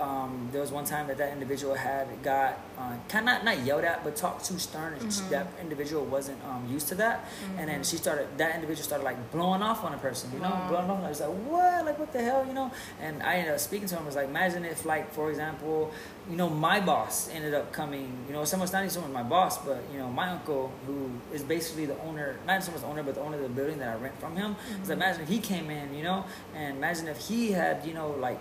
um, 0.00 0.48
there 0.52 0.60
was 0.60 0.72
one 0.72 0.84
time 0.84 1.06
that 1.06 1.18
that 1.18 1.32
individual 1.32 1.74
had 1.74 2.06
got 2.22 2.58
uh, 2.78 2.92
kind 3.08 3.28
of 3.28 3.44
not 3.44 3.60
yelled 3.64 3.84
at, 3.84 4.02
but 4.02 4.16
talked 4.16 4.44
too 4.44 4.58
stern, 4.58 4.94
and 4.94 5.12
she- 5.12 5.22
that 5.30 5.46
individual 5.60 6.04
wasn't 6.04 6.38
um, 6.44 6.66
used 6.68 6.88
to 6.88 6.94
that. 6.96 7.26
And 7.56 7.68
then 7.68 7.84
she 7.84 7.96
started, 7.96 8.26
that 8.38 8.54
individual 8.56 8.82
started 8.84 9.04
like 9.04 9.30
blowing 9.30 9.62
off 9.62 9.84
on 9.84 9.94
a 9.94 9.98
person, 9.98 10.30
you 10.34 10.40
know, 10.40 10.50
Wow. 10.50 10.66
blowing 10.68 10.90
off. 10.90 11.04
I 11.04 11.08
was 11.08 11.20
like, 11.20 11.30
what? 11.30 11.84
Like, 11.86 11.98
what 11.98 12.12
the 12.12 12.22
hell, 12.22 12.44
you 12.46 12.52
know? 12.54 12.70
And 13.00 13.22
I 13.22 13.36
ended 13.36 13.54
up 13.54 13.60
speaking 13.60 13.86
to 13.88 13.94
him. 13.96 14.02
I 14.02 14.06
was 14.06 14.16
like, 14.16 14.28
imagine 14.28 14.64
if, 14.64 14.84
like, 14.84 15.12
for 15.12 15.30
example, 15.30 15.92
you 16.28 16.36
know, 16.36 16.48
my 16.50 16.80
boss 16.80 17.28
ended 17.32 17.54
up 17.54 17.72
coming, 17.72 18.16
you 18.26 18.32
know, 18.32 18.44
someone's 18.44 18.72
not 18.72 18.78
even 18.80 18.90
someone 18.90 19.12
my 19.12 19.22
boss, 19.22 19.58
but 19.58 19.82
you 19.92 19.98
know, 19.98 20.08
my 20.08 20.30
uncle 20.30 20.72
who 20.86 21.10
is 21.32 21.42
basically 21.42 21.84
the 21.86 21.98
owner, 22.02 22.36
not 22.46 22.64
someone's 22.64 22.84
owner, 22.84 23.02
but 23.02 23.14
the 23.14 23.20
owner 23.20 23.36
of 23.36 23.42
the 23.42 23.48
building 23.48 23.78
that 23.78 23.90
I 23.90 24.00
rent 24.00 24.18
from 24.18 24.34
him. 24.34 24.56
So 24.82 24.94
imagine 24.94 25.22
if 25.22 25.28
he 25.28 25.38
came 25.38 25.70
in, 25.70 25.94
you 25.94 26.02
know, 26.02 26.24
and 26.54 26.78
imagine 26.78 27.06
if 27.08 27.18
he 27.28 27.52
had, 27.52 27.84
you 27.86 27.92
know, 27.94 28.10
like 28.12 28.40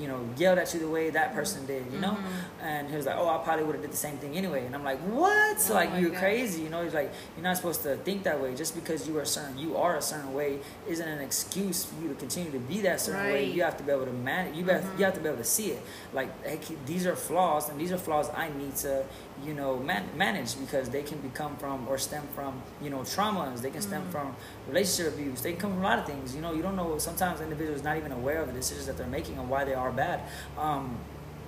you 0.00 0.08
know, 0.08 0.20
yelled 0.36 0.58
at 0.58 0.72
you 0.74 0.80
the 0.80 0.88
way 0.88 1.10
that 1.10 1.34
person 1.34 1.66
did, 1.66 1.84
you 1.92 1.98
know? 1.98 2.16
And 2.62 2.88
he 2.88 2.96
was 2.96 3.06
like, 3.06 3.16
oh, 3.16 3.28
I 3.28 3.38
probably 3.38 3.64
would 3.64 3.74
have 3.74 3.82
did 3.82 3.92
the 3.92 3.96
same 3.96 4.16
thing 4.18 4.36
anyway. 4.36 4.66
And 4.66 4.74
I'm 4.74 4.84
like, 4.84 4.98
what? 5.00 5.58
Oh 5.70 5.74
like, 5.74 5.90
you're 5.98 6.10
God. 6.10 6.18
crazy, 6.20 6.62
you 6.62 6.68
know? 6.68 6.82
He's 6.82 6.94
like, 6.94 7.12
you're 7.36 7.44
not 7.44 7.56
supposed 7.56 7.82
to 7.82 7.96
think 7.96 8.24
that 8.24 8.40
way. 8.40 8.54
Just 8.54 8.74
because 8.74 9.06
you 9.08 9.18
are 9.18 9.24
certain, 9.24 9.58
you 9.58 9.76
are 9.76 9.96
a 9.96 10.02
certain 10.02 10.32
way, 10.34 10.58
isn't 10.88 11.08
an 11.08 11.20
excuse 11.20 11.84
for 11.84 12.00
you 12.02 12.08
to 12.08 12.14
continue 12.14 12.50
to 12.50 12.58
be 12.58 12.80
that 12.82 13.00
certain 13.00 13.24
way. 13.24 13.32
Right. 13.32 13.48
Mm-hmm. 13.48 13.56
You 13.56 13.62
have 13.62 13.76
to 13.78 13.84
be 13.84 13.92
able 13.92 14.06
to 14.06 14.12
manage. 14.12 14.56
You 14.56 14.64
have, 14.66 14.84
you 14.98 15.04
have 15.04 15.14
to 15.14 15.20
be 15.20 15.28
able 15.28 15.38
to 15.38 15.44
see 15.44 15.72
it. 15.72 15.82
Like, 16.12 16.30
hey, 16.44 16.60
these 16.86 17.06
are 17.06 17.16
flaws, 17.16 17.68
and 17.68 17.80
these 17.80 17.92
are 17.92 17.98
flaws 17.98 18.28
I 18.34 18.50
need 18.56 18.76
to, 18.76 19.04
you 19.44 19.54
know, 19.54 19.76
man- 19.78 20.08
manage 20.16 20.58
because 20.58 20.88
they 20.88 21.02
can 21.02 21.18
become 21.18 21.56
from 21.56 21.86
or 21.88 21.98
stem 21.98 22.22
from, 22.34 22.62
you 22.82 22.90
know, 22.90 23.00
traumas. 23.00 23.60
They 23.60 23.70
can 23.70 23.82
stem 23.82 24.02
Mm. 24.04 24.10
from 24.12 24.36
relationship 24.68 25.14
abuse. 25.14 25.42
They 25.42 25.52
can 25.52 25.60
come 25.60 25.72
from 25.74 25.80
a 25.84 25.88
lot 25.88 25.98
of 25.98 26.06
things. 26.06 26.34
You 26.34 26.40
know, 26.40 26.52
you 26.52 26.62
don't 26.62 26.76
know. 26.76 26.96
Sometimes 26.98 27.40
individuals 27.40 27.82
not 27.82 27.96
even 27.96 28.12
aware 28.12 28.40
of 28.40 28.46
the 28.48 28.54
decisions 28.54 28.86
that 28.86 28.96
they're 28.96 29.06
making 29.06 29.38
and 29.38 29.48
why 29.50 29.64
they 29.64 29.74
are 29.74 29.90
bad. 29.92 30.20
Um, 30.58 30.96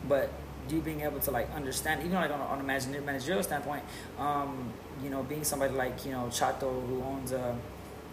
but 0.09 0.31
you 0.69 0.81
being 0.81 1.01
able 1.01 1.19
to 1.21 1.31
like 1.31 1.49
understand, 1.55 2.01
even 2.03 2.13
like 2.15 2.31
on, 2.31 2.41
a- 2.41 2.45
on 2.45 2.61
a 2.61 2.63
managerial, 2.63 3.43
standpoint, 3.43 3.83
um, 4.19 4.71
you 5.03 5.09
know, 5.11 5.23
being 5.23 5.45
somebody 5.45 5.73
like 5.75 6.05
you 6.05 6.13
know 6.13 6.29
Chato 6.31 6.69
who 6.81 7.03
owns 7.03 7.33
a 7.33 7.57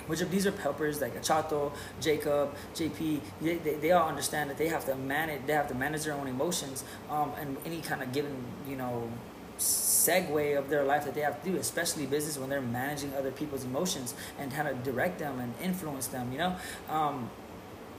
which 0.08 0.22
of 0.22 0.30
these 0.30 0.46
are 0.46 0.52
helpers 0.52 1.02
like 1.02 1.22
Chato, 1.24 1.74
Jacob, 2.00 2.54
JP. 2.76 3.20
They, 3.42 3.56
they, 3.58 3.74
they 3.74 3.92
all 3.92 4.08
understand 4.08 4.52
that 4.52 4.58
they 4.58 4.68
have 4.68 4.86
to 4.86 4.94
manage. 4.96 5.42
They 5.48 5.54
have 5.54 5.68
to 5.70 5.74
manage 5.76 6.04
their 6.04 6.14
own 6.14 6.28
emotions. 6.28 6.84
Um, 7.10 7.32
and 7.40 7.58
any 7.66 7.82
kind 7.82 8.04
of 8.04 8.12
given 8.14 8.36
you 8.70 8.76
know 8.76 9.10
segue 9.58 10.58
of 10.58 10.70
their 10.70 10.84
life 10.84 11.06
that 11.06 11.16
they 11.16 11.22
have 11.22 11.42
to 11.44 11.52
do, 11.52 11.58
especially 11.58 12.06
business 12.06 12.38
when 12.38 12.50
they're 12.50 12.62
managing 12.62 13.14
other 13.14 13.32
people's 13.32 13.64
emotions 13.64 14.14
and 14.40 14.54
how 14.54 14.64
to 14.64 14.74
direct 14.76 15.20
them 15.20 15.40
and 15.40 15.54
influence 15.62 16.08
them. 16.08 16.32
You 16.32 16.38
know. 16.38 16.56
Um, 16.90 17.30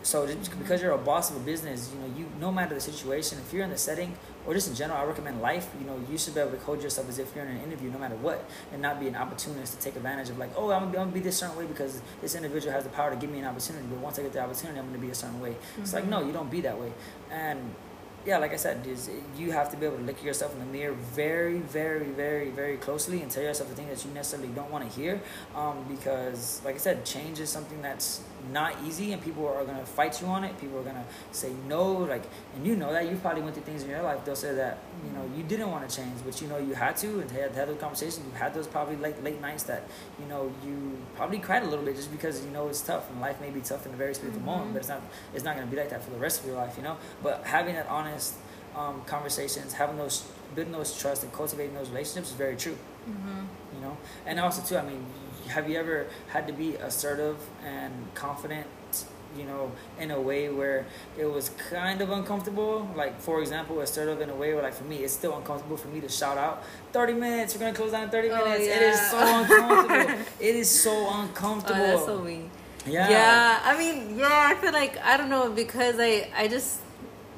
so 0.07 0.25
because 0.61 0.83
you're 0.83 0.93
a 0.93 0.99
boss 0.99 1.33
of 1.33 1.37
a 1.37 1.41
business, 1.41 1.91
you 1.93 1.99
know, 1.99 2.17
you 2.17 2.27
no 2.39 2.53
matter 2.53 2.75
the 2.75 2.81
situation, 2.81 3.39
if 3.45 3.53
you're 3.53 3.65
in 3.65 3.71
the 3.71 3.77
setting 3.77 4.15
or 4.47 4.55
just 4.55 4.69
in 4.69 4.75
general, 4.77 5.01
I 5.01 5.05
recommend 5.05 5.43
life. 5.43 5.69
You 5.81 5.87
know, 5.87 6.01
you 6.09 6.17
should 6.17 6.35
be 6.35 6.41
able 6.41 6.53
to 6.53 6.59
hold 6.59 6.81
yourself 6.81 7.09
as 7.09 7.19
if 7.19 7.35
you're 7.35 7.45
in 7.45 7.57
an 7.57 7.63
interview, 7.65 7.91
no 7.91 7.99
matter 7.99 8.15
what, 8.15 8.49
and 8.73 8.81
not 8.81 9.01
be 9.01 9.09
an 9.09 9.17
opportunist 9.17 9.75
to 9.75 9.81
take 9.81 9.97
advantage 9.97 10.31
of 10.31 10.39
like, 10.39 10.53
oh, 10.57 10.71
I'm 10.71 10.85
I'm 10.85 10.93
gonna 10.93 11.11
be 11.11 11.19
this 11.19 11.39
certain 11.39 11.57
way 11.57 11.67
because 11.67 12.01
this 12.21 12.37
individual 12.37 12.73
has 12.73 12.85
the 12.85 12.91
power 12.91 13.11
to 13.11 13.17
give 13.17 13.31
me 13.31 13.41
an 13.41 13.47
opportunity. 13.47 13.85
But 13.91 13.99
once 13.99 14.19
I 14.21 14.23
get 14.23 14.33
the 14.33 14.43
opportunity, 14.43 14.79
I'm 14.79 14.87
gonna 14.87 14.99
be 14.99 15.11
a 15.11 15.15
certain 15.15 15.41
way. 15.41 15.57
It's 15.79 15.93
like 15.93 16.07
no, 16.07 16.25
you 16.25 16.33
don't 16.33 16.51
be 16.51 16.61
that 16.61 16.79
way. 16.79 16.93
And 17.33 17.75
yeah, 18.27 18.39
like 18.39 18.53
I 18.53 18.57
said, 18.57 18.85
is 18.89 19.09
you 19.39 19.53
have 19.53 19.71
to 19.71 19.77
be 19.77 19.87
able 19.87 19.99
to 19.99 20.03
look 20.03 20.19
at 20.19 20.25
yourself 20.25 20.53
in 20.53 20.59
the 20.59 20.67
mirror 20.67 20.95
very, 21.15 21.61
very, 21.61 22.09
very, 22.09 22.51
very 22.51 22.77
closely 22.77 23.23
and 23.23 23.31
tell 23.31 23.45
yourself 23.45 23.69
the 23.69 23.77
things 23.77 24.03
that 24.03 24.09
you 24.09 24.13
necessarily 24.13 24.49
don't 24.53 24.69
want 24.69 24.91
to 24.91 25.01
hear. 25.01 25.21
Um, 25.55 25.85
because, 25.89 26.61
like 26.65 26.75
I 26.75 26.79
said, 26.79 27.05
change 27.05 27.39
is 27.39 27.51
something 27.51 27.81
that's 27.81 28.23
not 28.53 28.75
easy, 28.85 29.13
and 29.13 29.23
people 29.23 29.47
are 29.47 29.65
gonna 29.65 29.87
fight 29.87 30.21
you 30.21 30.27
on 30.27 30.43
it. 30.43 30.59
People 30.61 30.79
are 30.79 30.83
gonna 30.83 31.05
say 31.31 31.53
no, 31.69 31.93
like, 31.93 32.25
and 32.57 32.67
you 32.67 32.75
know 32.75 32.93
that 32.93 33.09
you 33.09 33.17
probably 33.17 33.43
went 33.43 33.55
through 33.55 33.65
things 33.65 33.85
in 33.85 33.91
your 33.91 34.03
life. 34.03 34.25
They'll 34.25 34.37
say 34.37 34.55
that 34.55 34.79
you 35.05 35.11
know 35.13 35.29
you 35.37 35.43
didn't 35.45 35.71
want 35.71 35.89
to 35.89 35.97
change, 35.97 36.15
but 36.25 36.41
you 36.41 36.49
know 36.49 36.59
you 36.59 36.75
had 36.75 36.97
to, 36.99 37.21
and 37.21 37.31
had 37.31 37.53
had 37.53 37.69
those 37.69 37.81
conversations. 37.81 38.21
You 38.27 38.39
had 38.39 38.55
those 38.55 38.67
probably 38.67 38.97
late 38.97 39.23
late 39.23 39.41
nights 39.41 39.65
that 39.65 39.85
you 40.21 40.27
know 40.27 40.53
you 40.65 40.97
probably 41.17 41.39
cried 41.39 41.63
a 41.63 41.67
little 41.67 41.85
bit 41.85 41.97
just 41.97 42.11
because 42.11 42.45
you 42.45 42.51
know 42.51 42.69
it's 42.69 42.81
tough, 42.81 43.09
and 43.11 43.21
life 43.21 43.41
may 43.41 43.51
be 43.51 43.61
tough 43.61 43.87
in 43.87 43.95
a 43.95 43.97
very 43.97 44.15
specific 44.15 44.43
moment, 44.43 44.73
but 44.73 44.81
it's 44.81 44.89
not 44.89 45.03
it's 45.35 45.45
not 45.45 45.55
gonna 45.55 45.67
be 45.67 45.77
like 45.77 45.91
that 45.91 46.05
for 46.05 46.11
the 46.11 46.19
rest 46.19 46.41
of 46.41 46.47
your 46.47 46.57
life, 46.57 46.77
you 46.77 46.83
know. 46.83 46.97
But 47.23 47.45
having 47.45 47.75
that 47.75 47.89
honest 47.89 48.16
um, 48.77 49.03
conversations, 49.07 49.73
having 49.73 49.97
those 49.97 50.25
building 50.55 50.73
those 50.73 50.97
trust 50.99 51.23
and 51.25 51.33
cultivating 51.33 51.75
those 51.75 51.89
relationships 51.91 52.31
is 52.31 52.37
very 52.37 52.57
true. 52.57 52.77
You 53.75 53.81
know, 53.83 53.97
and 54.27 54.41
also 54.41 54.63
too, 54.63 54.77
I 54.79 54.83
mean, 54.83 55.05
have 55.49 55.69
you 55.71 55.79
ever 55.79 56.07
had 56.29 56.47
to 56.49 56.53
be 56.53 56.75
assertive 56.77 57.37
and 57.65 57.93
confident? 58.15 58.67
You 59.37 59.45
know, 59.45 59.71
in 60.01 60.11
a 60.13 60.21
way 60.21 60.49
where 60.49 60.87
it 61.19 61.27
was 61.27 61.51
kind 61.71 62.01
of 62.01 62.11
uncomfortable. 62.11 62.89
Like, 62.97 63.21
for 63.21 63.41
example, 63.43 63.81
assertive 63.81 64.21
in 64.23 64.31
a 64.31 64.35
way 64.35 64.55
where, 64.55 64.63
like, 64.63 64.73
for 64.73 64.85
me, 64.85 64.99
it's 65.05 65.13
still 65.13 65.37
uncomfortable 65.37 65.77
for 65.77 65.89
me 65.89 66.01
to 66.01 66.09
shout 66.09 66.39
out, 66.39 66.63
30 66.93 67.13
minutes, 67.13 67.55
we're 67.55 67.61
gonna 67.61 67.75
close 67.75 67.93
down 67.93 68.05
in 68.05 68.11
30 68.11 68.31
Oh, 68.31 68.45
minutes. 68.45 68.67
It 68.67 68.83
is 68.83 69.11
so 69.11 69.19
uncomfortable. 69.41 70.25
it 70.41 70.55
is 70.57 70.71
so 70.71 70.91
Oh, 71.07 71.21
uncomfortable. 71.21 71.81
that's 71.83 72.07
so 72.07 72.19
me. 72.21 72.49
yeah. 72.87 73.11
Yeah, 73.11 73.61
I 73.63 73.77
mean, 73.79 74.19
yeah, 74.19 74.29
I 74.51 74.55
feel 74.55 74.73
like 74.73 74.97
I 75.05 75.17
don't 75.19 75.29
know 75.29 75.51
because 75.51 75.97
I 76.01 76.31
I 76.35 76.49
just 76.49 76.81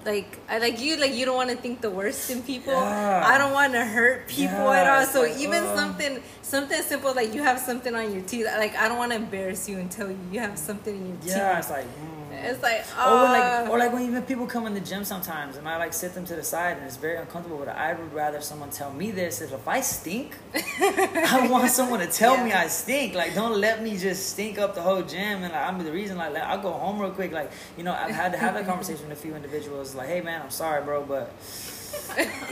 like 0.08 0.38
I 0.48 0.56
like 0.58 0.80
you 0.80 0.96
like 0.96 1.12
you 1.14 1.24
don't 1.28 1.36
want 1.36 1.50
to 1.50 1.56
think 1.56 1.80
the 1.82 1.90
worst 1.90 2.30
in 2.30 2.42
people. 2.42 2.72
Yeah. 2.72 3.22
I 3.32 3.36
don't 3.36 3.52
want 3.52 3.72
to 3.74 3.84
hurt 3.84 4.26
people 4.26 4.64
Yeah, 4.72 4.80
at 4.80 4.86
all. 4.88 5.04
So 5.04 5.22
like, 5.22 5.36
even 5.38 5.62
something 5.76 6.22
something 6.42 6.80
simple 6.82 7.12
like 7.14 7.34
you 7.36 7.42
have 7.42 7.58
something 7.60 7.94
on 7.94 8.06
your 8.14 8.22
teeth. 8.22 8.46
Like 8.46 8.74
I 8.76 8.88
don't 8.88 8.96
want 8.98 9.12
to 9.12 9.16
embarrass 9.16 9.68
you 9.68 9.76
and 9.78 9.90
tell 9.90 10.08
you 10.10 10.18
you 10.32 10.40
have 10.40 10.58
something 10.58 10.94
in 10.96 11.04
your 11.08 11.16
Yeah, 11.16 11.22
teeth. 11.22 11.36
Yeah, 11.36 11.58
it's 11.58 11.70
like. 11.70 11.84
mm. 11.86 12.27
It's 12.32 12.62
like 12.62 12.84
Or 12.96 13.22
like, 13.22 13.42
oh, 13.44 13.70
or 13.70 13.78
like 13.78 13.92
when 13.92 14.02
even 14.02 14.22
people 14.22 14.46
come 14.46 14.66
in 14.66 14.74
the 14.74 14.80
gym 14.80 15.04
sometimes, 15.04 15.56
and 15.56 15.68
I 15.68 15.76
like 15.76 15.92
sit 15.92 16.14
them 16.14 16.24
to 16.26 16.36
the 16.36 16.42
side, 16.42 16.76
and 16.76 16.86
it's 16.86 16.96
very 16.96 17.16
uncomfortable. 17.16 17.58
But 17.58 17.68
I 17.68 17.94
would 17.94 18.12
rather 18.12 18.40
someone 18.40 18.70
tell 18.70 18.92
me 18.92 19.10
this. 19.10 19.40
If, 19.40 19.52
if 19.52 19.66
I 19.66 19.80
stink, 19.80 20.36
I 20.54 21.48
want 21.50 21.70
someone 21.70 22.00
to 22.00 22.06
tell 22.06 22.42
me 22.42 22.52
I 22.52 22.68
stink. 22.68 23.14
Like, 23.14 23.34
don't 23.34 23.60
let 23.60 23.82
me 23.82 23.96
just 23.96 24.30
stink 24.30 24.58
up 24.58 24.74
the 24.74 24.82
whole 24.82 25.02
gym, 25.02 25.42
and 25.42 25.52
like, 25.52 25.66
I'm 25.66 25.82
the 25.82 25.92
reason. 25.92 26.16
Like, 26.16 26.34
I'll 26.36 26.62
go 26.62 26.72
home 26.72 26.98
real 26.98 27.10
quick. 27.10 27.32
Like, 27.32 27.50
you 27.76 27.84
know, 27.84 27.92
I've 27.92 28.14
had 28.14 28.32
to 28.32 28.38
have 28.38 28.54
that 28.54 28.66
conversation 28.72 29.08
with 29.08 29.18
a 29.18 29.20
few 29.20 29.34
individuals. 29.34 29.94
Like, 29.94 30.08
hey 30.08 30.20
man, 30.20 30.42
I'm 30.42 30.50
sorry, 30.50 30.82
bro, 30.82 31.04
but 31.04 31.32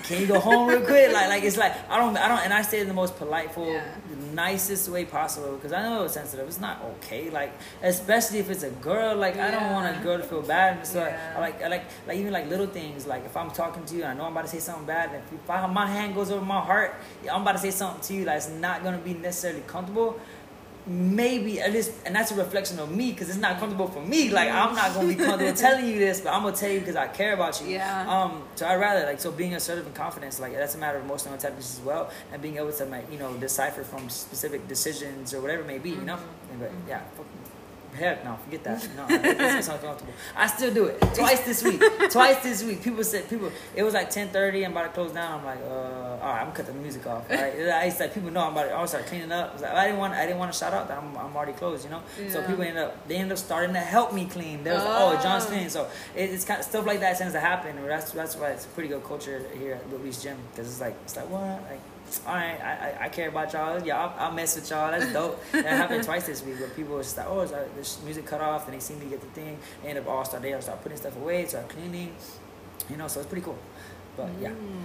can 0.04 0.20
you 0.20 0.26
go 0.26 0.38
home 0.40 0.68
real 0.68 0.80
quick? 0.80 1.12
Like, 1.12 1.28
like 1.28 1.42
it's 1.42 1.56
like 1.56 1.72
I 1.90 1.98
don't, 1.98 2.16
I 2.16 2.28
don't, 2.28 2.38
and 2.44 2.52
I 2.52 2.62
say 2.62 2.78
it 2.78 2.82
in 2.82 2.88
the 2.88 2.94
most 2.94 3.16
politeful, 3.16 3.66
Yeah. 3.72 3.84
the 4.08 4.16
nicest 4.34 4.88
way 4.88 5.04
possible 5.04 5.56
because 5.56 5.72
I 5.72 5.82
know 5.82 6.04
it's 6.04 6.14
sensitive. 6.14 6.46
It's 6.46 6.60
not 6.60 6.82
okay. 6.96 7.30
Like, 7.30 7.52
especially 7.82 8.38
if 8.38 8.50
it's 8.50 8.62
a 8.62 8.70
girl. 8.70 9.16
Like, 9.16 9.36
I 9.38 9.50
don't 9.50 9.72
want 9.72 9.96
a 9.96 10.00
girl 10.02 10.18
to 10.18 10.24
feel 10.24 10.42
bad. 10.42 10.78
And 10.78 10.86
so 10.86 11.00
Yeah. 11.00 11.34
I 11.36 11.40
like, 11.40 11.62
I 11.62 11.68
like, 11.68 11.84
like 12.06 12.18
even 12.18 12.32
like 12.32 12.48
little 12.48 12.66
things. 12.66 13.06
Like 13.06 13.24
if 13.24 13.36
I'm 13.36 13.50
talking 13.50 13.84
to 13.84 13.94
you, 13.94 14.02
and 14.02 14.12
I 14.12 14.14
know 14.14 14.24
I'm 14.24 14.32
about 14.32 14.44
to 14.44 14.50
say 14.50 14.58
something 14.60 14.86
bad, 14.86 15.10
and 15.14 15.22
if 15.32 15.50
I, 15.50 15.66
my 15.66 15.86
hand 15.86 16.14
goes 16.14 16.30
over 16.30 16.44
my 16.44 16.60
heart, 16.60 16.94
I'm 17.30 17.42
about 17.42 17.52
to 17.52 17.58
say 17.58 17.70
something 17.70 18.00
to 18.02 18.14
you 18.14 18.24
that's 18.24 18.48
not 18.48 18.82
gonna 18.84 18.98
be 18.98 19.14
necessarily 19.14 19.62
comfortable. 19.66 20.20
Maybe 20.86 21.60
at 21.60 21.72
least, 21.72 21.92
and 22.04 22.14
that's 22.14 22.30
a 22.30 22.36
reflection 22.36 22.78
of 22.78 22.94
me 22.94 23.10
because 23.10 23.28
it's 23.28 23.38
not 23.38 23.58
comfortable 23.58 23.88
for 23.88 24.00
me. 24.00 24.30
Like 24.30 24.50
I'm 24.50 24.74
not 24.74 24.94
gonna 24.94 25.08
be 25.08 25.16
comfortable 25.16 25.52
telling 25.66 25.84
you 25.86 25.98
this, 25.98 26.20
but 26.20 26.32
I'm 26.32 26.42
gonna 26.42 26.56
tell 26.56 26.70
you 26.70 26.78
because 26.78 26.94
I 26.94 27.08
care 27.08 27.34
about 27.34 27.60
you. 27.60 27.68
Yeah. 27.68 28.08
Um. 28.08 28.44
So 28.54 28.66
I 28.66 28.76
rather 28.76 29.04
like 29.04 29.18
so 29.18 29.32
being 29.32 29.54
assertive 29.54 29.84
and 29.84 29.94
confidence, 29.94 30.38
like 30.38 30.52
that's 30.52 30.76
a 30.76 30.78
matter 30.78 30.98
of 30.98 31.04
emotional 31.04 31.34
intelligence 31.34 31.78
as 31.78 31.84
well, 31.84 32.10
and 32.32 32.40
being 32.40 32.56
able 32.56 32.72
to 32.72 32.84
like 32.84 33.10
you 33.10 33.18
know 33.18 33.32
decipher 33.34 33.82
from 33.82 34.08
specific 34.08 34.68
decisions 34.68 35.34
or 35.34 35.40
whatever 35.40 35.62
it 35.62 35.66
may 35.66 35.78
be. 35.78 35.90
You 35.90 36.02
know. 36.02 36.18
But 36.60 36.70
yeah. 36.88 37.00
Heck 37.96 38.24
no, 38.24 38.36
forget 38.44 38.62
that. 38.64 38.88
No, 38.96 39.06
it's, 39.08 39.54
it's 39.54 39.68
uncomfortable. 39.68 40.12
I 40.36 40.46
still 40.46 40.72
do 40.72 40.84
it 40.86 41.00
twice 41.14 41.40
this 41.44 41.62
week. 41.62 41.80
twice 42.10 42.42
this 42.42 42.62
week. 42.62 42.82
People 42.82 43.02
said 43.04 43.28
people. 43.28 43.50
It 43.74 43.82
was 43.82 43.94
like 43.94 44.10
ten 44.10 44.28
thirty. 44.28 44.64
I'm 44.64 44.72
about 44.72 44.82
to 44.84 44.88
close 44.90 45.12
down. 45.12 45.40
I'm 45.40 45.44
like, 45.44 45.58
uh, 45.60 45.70
all 45.70 46.18
right, 46.20 46.40
I'm 46.40 46.46
gonna 46.46 46.56
cut 46.56 46.66
the 46.66 46.72
music 46.74 47.06
off. 47.06 47.28
Right? 47.30 47.54
I 47.82 47.84
used 47.86 47.96
to, 47.98 48.04
like 48.04 48.14
people 48.14 48.30
know 48.30 48.42
I'm 48.46 48.52
about 48.52 48.64
to. 48.64 48.72
I 48.72 48.80
was 48.80 48.90
start 48.90 49.06
cleaning 49.06 49.32
up. 49.32 49.54
I, 49.58 49.60
like, 49.62 49.72
I 49.72 49.84
didn't 49.86 49.98
want. 49.98 50.14
I 50.14 50.26
didn't 50.26 50.38
want 50.38 50.52
to 50.52 50.58
shout 50.58 50.72
out 50.74 50.88
that 50.88 50.98
I'm, 50.98 51.16
I'm 51.16 51.34
already 51.36 51.52
closed. 51.52 51.84
You 51.84 51.90
know. 51.90 52.02
So 52.30 52.42
people 52.46 52.62
end 52.62 52.78
up. 52.78 53.08
They 53.08 53.16
end 53.16 53.32
up 53.32 53.38
starting 53.38 53.74
to 53.74 53.80
help 53.80 54.12
me 54.12 54.26
clean. 54.26 54.62
They 54.64 54.72
was 54.72 54.84
like, 54.84 54.96
oh, 55.00 55.20
Jon's 55.22 55.44
Oh. 55.44 55.48
cleaning. 55.48 55.68
So 55.70 55.88
it, 56.14 56.30
it's 56.30 56.44
kind 56.44 56.60
of 56.60 56.66
stuff 56.66 56.86
like 56.86 57.00
that 57.00 57.16
tends 57.18 57.32
to 57.34 57.40
happen. 57.40 57.76
That's 57.86 58.10
that's 58.12 58.36
why 58.36 58.48
it's 58.50 58.64
a 58.66 58.68
pretty 58.68 58.88
good 58.88 59.04
culture 59.04 59.42
here 59.58 59.74
at 59.74 59.90
Louis 59.90 60.20
Gym 60.22 60.36
because 60.50 60.68
it's 60.68 60.80
like 60.80 60.94
it's 61.04 61.16
like 61.16 61.28
what 61.30 61.42
like. 61.70 61.80
I, 62.26 62.96
I, 63.00 63.04
I 63.04 63.08
care 63.08 63.28
about 63.28 63.52
y'all. 63.52 63.82
Yeah, 63.82 64.02
I'll, 64.02 64.26
I'll 64.26 64.32
mess 64.32 64.56
with 64.56 64.70
y'all. 64.70 64.90
That's 64.90 65.12
dope. 65.12 65.42
that 65.52 65.64
happened 65.64 66.04
twice 66.10 66.26
this 66.26 66.42
week 66.42 66.58
where 66.60 66.68
people 66.70 66.96
was 66.96 67.06
just 67.06 67.18
like, 67.18 67.26
oh, 67.28 67.40
is 67.40 67.50
this 67.50 68.00
music 68.04 68.26
cut 68.26 68.40
off, 68.40 68.66
and 68.66 68.74
they 68.74 68.80
see 68.80 68.94
me 68.94 69.06
get 69.06 69.20
the 69.20 69.26
thing. 69.28 69.58
They 69.82 69.90
end 69.90 69.98
up 69.98 70.08
all 70.08 70.24
start 70.24 70.42
they 70.42 70.52
all 70.52 70.62
start 70.62 70.82
putting 70.82 70.98
stuff 70.98 71.16
away, 71.16 71.46
start 71.46 71.68
cleaning. 71.68 72.14
You 72.90 72.96
know, 72.96 73.08
so 73.08 73.20
it's 73.20 73.28
pretty 73.28 73.44
cool. 73.44 73.58
But 74.16 74.30
yeah. 74.40 74.50
Mm, 74.50 74.84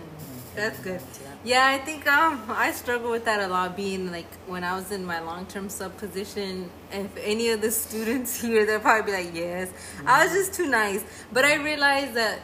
that's 0.56 0.80
good. 0.80 1.00
Yeah, 1.44 1.66
I 1.66 1.78
think 1.78 2.06
um 2.08 2.44
I 2.50 2.72
struggle 2.72 3.12
with 3.12 3.26
that 3.26 3.40
a 3.40 3.48
lot. 3.48 3.78
Being 3.78 4.12
like 4.12 4.32
when 4.48 4.64
I 4.64 4.76
was 4.76 4.92
in 4.92 5.06
my 5.06 5.20
long 5.22 5.46
term 5.46 5.70
sub 5.70 5.96
position, 5.98 6.70
if 6.92 7.16
any 7.18 7.50
of 7.50 7.62
the 7.62 7.72
students 7.72 8.42
here, 8.46 8.66
they'll 8.66 8.80
probably 8.80 9.12
be 9.12 9.18
like, 9.24 9.36
"Yes, 9.36 9.70
I 10.06 10.26
was 10.26 10.34
just 10.34 10.54
too 10.54 10.68
nice." 10.68 11.04
But 11.32 11.46
I 11.46 11.56
realized 11.56 12.16
that 12.16 12.40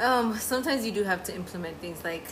um 0.00 0.36
sometimes 0.38 0.84
you 0.84 0.92
do 0.92 1.04
have 1.04 1.22
to 1.24 1.34
implement 1.34 1.80
things. 1.80 2.02
Like 2.02 2.24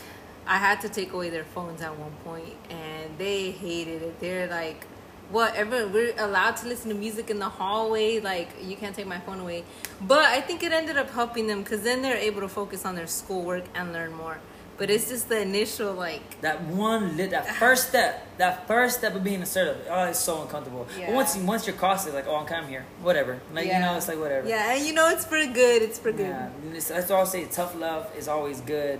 I 0.49 0.57
had 0.57 0.81
to 0.81 0.89
take 0.89 1.13
away 1.13 1.29
their 1.29 1.45
phones 1.45 1.83
at 1.83 1.97
one 1.99 2.13
point, 2.25 2.55
and 2.71 3.17
they 3.19 3.51
hated 3.51 4.03
it. 4.03 4.19
They're 4.19 4.49
like, 4.49 4.87
whatever 5.31 5.87
we're 5.89 6.15
allowed 6.19 6.57
to 6.57 6.67
listen 6.67 6.89
to 6.89 6.95
music 6.97 7.29
in 7.29 7.39
the 7.39 7.49
hallway 7.49 8.19
like 8.19 8.49
you 8.63 8.77
can't 8.77 8.97
take 8.97 9.07
my 9.07 9.21
phone 9.21 9.41
away. 9.41 9.63
But 10.01 10.25
i 10.25 10.41
think 10.41 10.63
it 10.63 10.73
ended 10.73 10.97
up 10.97 11.11
helping 11.11 11.47
them 11.47 11.63
because 11.63 11.83
then 11.83 12.01
they're 12.01 12.17
able 12.17 12.41
to 12.41 12.49
focus 12.49 12.87
on 12.87 12.95
their 12.95 13.07
schoolwork 13.07 13.65
and 13.75 13.93
learn 13.93 14.15
more. 14.15 14.39
But 14.79 14.91
it's 14.91 15.09
just 15.09 15.29
the 15.29 15.41
initial 15.41 15.93
like 15.93 16.41
that 16.41 16.63
one 16.63 17.17
lit 17.17 17.31
that 17.31 17.57
first 17.57 17.89
step 17.89 18.27
that 18.39 18.67
first 18.67 19.01
step 19.01 19.15
of 19.15 19.23
being 19.23 19.43
assertive. 19.43 19.87
Oh 19.91 20.05
it's 20.05 20.19
so 20.19 20.41
uncomfortable. 20.41 20.87
Yeah. 20.99 21.09
but 21.09 21.17
once 21.17 21.37
you 21.37 21.45
once 21.45 21.67
you're 21.67 21.77
crossed 21.77 22.07
it's 22.07 22.15
like 22.15 22.27
oh 22.27 22.37
i'm 22.37 22.47
kind 22.47 22.65
of 22.65 22.71
here 22.71 22.87
whatever. 23.03 23.41
Like 23.53 23.67
you 23.67 23.73
know 23.73 23.97
it's 23.97 24.09
like 24.09 24.19
whatever. 24.19 24.49
Yeah 24.49 24.73
and 24.75 24.87
you 24.87 24.95
know 24.95 25.11
it's 25.11 25.27
for 25.27 25.45
good 25.45 25.83
it's 25.83 25.99
for 25.99 26.13
good. 26.13 26.29
Yeah 26.29 26.49
that's 26.73 27.11
why 27.11 27.21
i 27.21 27.25
say 27.25 27.45
tough 27.45 27.75
love 27.75 28.11
is 28.17 28.29
always 28.29 28.63
good 28.63 28.99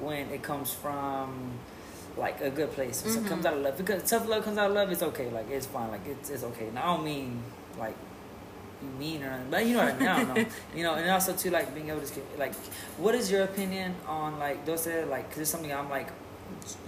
when 0.00 0.28
it 0.30 0.42
comes 0.42 0.72
from 0.72 1.52
like 2.16 2.40
a 2.40 2.50
good 2.50 2.70
place 2.72 2.98
so 2.98 3.08
it 3.08 3.12
Mm-hmm. 3.12 3.28
comes 3.28 3.46
out 3.46 3.54
of 3.54 3.60
love 3.62 3.76
because 3.76 4.08
tough 4.08 4.28
love 4.28 4.44
comes 4.44 4.58
out 4.58 4.68
of 4.70 4.74
love 4.74 4.90
it's 4.90 5.02
okay 5.02 5.30
like 5.30 5.48
it's 5.50 5.66
fine 5.66 5.90
like 5.90 6.06
it's, 6.06 6.30
it's 6.30 6.42
okay 6.44 6.68
now 6.74 6.82
i 6.82 6.96
don't 6.96 7.04
mean 7.04 7.42
like 7.78 7.94
you 8.82 8.88
mean 8.98 9.22
or 9.24 9.26
anything, 9.30 9.50
but 9.50 9.66
you 9.66 9.74
know 9.74 9.84
what 9.84 9.94
I 9.94 9.98
mean. 9.98 10.08
I 10.08 10.22
don't 10.22 10.34
know. 10.36 10.44
you 10.76 10.82
know, 10.84 10.94
and 10.94 11.10
also 11.10 11.32
too 11.32 11.50
like 11.50 11.74
being 11.74 11.88
able 11.90 12.00
to 12.00 12.20
like, 12.38 12.54
what 12.96 13.12
is 13.16 13.28
your 13.28 13.42
opinion 13.42 13.92
on 14.06 14.38
like 14.38 14.64
those 14.66 14.84
that 14.84 15.08
like? 15.08 15.28
Cause 15.30 15.38
it's 15.40 15.50
something 15.50 15.72
I'm 15.72 15.90
like 15.90 16.10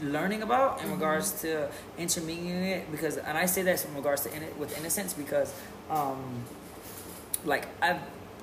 learning 0.01 0.43
about 0.43 0.81
in 0.85 0.91
regards 0.93 1.33
to 1.43 1.69
intermingling 1.99 2.63
it 2.63 2.93
because, 2.93 3.17
and 3.17 3.37
I 3.37 3.47
say 3.47 3.63
that 3.63 3.85
in 3.85 3.93
regards 3.97 4.23
to 4.23 4.33
in 4.33 4.43
it 4.45 4.57
with 4.57 4.79
innocence 4.79 5.13
because, 5.15 5.53
um, 5.91 6.45
like 7.45 7.67
I've. 7.83 7.99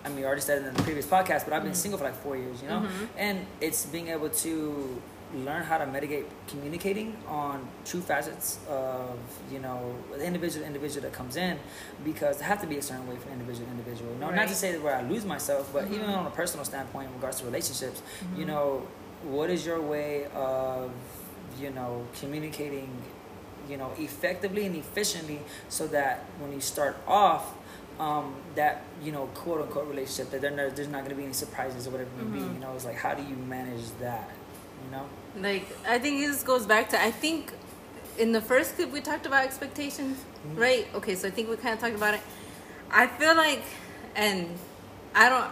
I 0.08 0.10
mean, 0.10 0.20
we 0.20 0.26
already 0.26 0.42
said 0.42 0.62
it 0.62 0.68
in 0.68 0.74
the 0.74 0.84
previous 0.84 1.06
podcast, 1.06 1.44
but 1.44 1.54
I've 1.54 1.64
been 1.64 1.74
mm-hmm. 1.74 1.74
single 1.74 1.98
for 1.98 2.06
like 2.06 2.16
four 2.16 2.38
years, 2.38 2.62
you 2.62 2.70
know, 2.70 2.80
mm-hmm. 2.80 3.06
and 3.18 3.46
it's 3.60 3.86
being 3.86 4.08
able 4.08 4.30
to 4.30 5.02
learn 5.36 5.62
how 5.64 5.78
to 5.78 5.86
mitigate 5.86 6.26
communicating 6.48 7.14
on 7.28 7.68
true 7.84 8.00
facets 8.00 8.60
of 8.70 9.20
you 9.52 9.60
know 9.60 9.94
the 10.16 10.24
individual 10.24 10.66
individual 10.66 11.02
that 11.02 11.12
comes 11.12 11.36
in 11.36 11.60
because 12.06 12.40
it 12.40 12.46
have 12.46 12.62
to 12.62 12.68
be 12.68 12.78
a 12.78 12.82
certain 12.82 13.06
way 13.10 13.18
for 13.18 13.30
individual 13.32 13.70
individual 13.70 14.10
no 14.22 14.30
not 14.30 14.38
Right. 14.38 14.48
to 14.48 14.56
say 14.56 14.72
that 14.72 14.82
where 14.82 14.96
i 14.96 15.02
lose 15.02 15.26
myself 15.26 15.70
but 15.74 15.84
even 15.88 16.04
mm-hmm. 16.06 16.20
on 16.20 16.28
a 16.28 16.30
personal 16.30 16.64
standpoint 16.64 17.10
in 17.10 17.14
regards 17.16 17.42
to 17.42 17.46
relationships 17.46 18.02
you 18.38 18.46
know 18.46 18.88
what 19.24 19.50
is 19.50 19.66
your 19.66 19.82
way 19.82 20.28
of 20.34 20.92
you 21.60 21.72
know 21.72 22.08
communicating 22.22 22.90
you 23.70 23.76
know 23.76 23.92
effectively 23.98 24.66
and 24.66 24.78
efficiently 24.78 25.42
so 25.68 25.88
that 25.88 26.24
when 26.40 26.54
you 26.54 26.62
start 26.62 26.96
off 27.06 27.54
um, 28.00 28.36
that 28.56 28.84
you 29.04 29.12
know 29.12 29.26
quote 29.34 29.62
unquote 29.62 29.88
relationship 29.88 30.32
that 30.32 30.42
there 30.42 30.52
no, 30.52 30.70
there's 30.70 30.88
not 30.88 31.00
going 31.00 31.10
to 31.10 31.16
be 31.16 31.24
any 31.24 31.34
surprises 31.34 31.88
or 31.88 31.92
whatever 31.92 32.10
it 32.20 32.26
may 32.28 32.40
be 32.40 32.44
you 32.44 32.60
know 32.60 32.74
it's 32.76 32.86
like 32.86 32.96
how 32.96 33.14
do 33.14 33.24
you 33.24 33.36
manage 33.36 33.90
that 34.00 34.30
you 34.86 34.92
know? 34.92 35.06
Like 35.40 35.68
i 35.88 35.98
think 36.00 36.20
this 36.20 36.44
goes 36.44 36.66
back 36.66 36.90
to 36.90 37.02
i 37.02 37.12
think 37.12 37.52
in 38.18 38.32
the 38.32 38.42
first 38.42 38.76
clip 38.76 38.92
we 38.92 39.02
talked 39.02 39.26
about 39.26 39.44
expectations 39.44 40.18
Mm-hmm. 40.48 40.60
right? 40.62 40.88
Okay 40.96 41.16
so 41.16 41.28
i 41.28 41.32
think 41.32 41.50
we 41.50 41.58
kind 41.58 41.74
of 41.74 41.80
talked 41.80 41.96
about 41.96 42.14
it. 42.14 42.22
I 42.92 43.08
feel 43.08 43.36
like 43.36 43.64
and 44.16 44.48
i 45.16 45.28
don't 45.30 45.50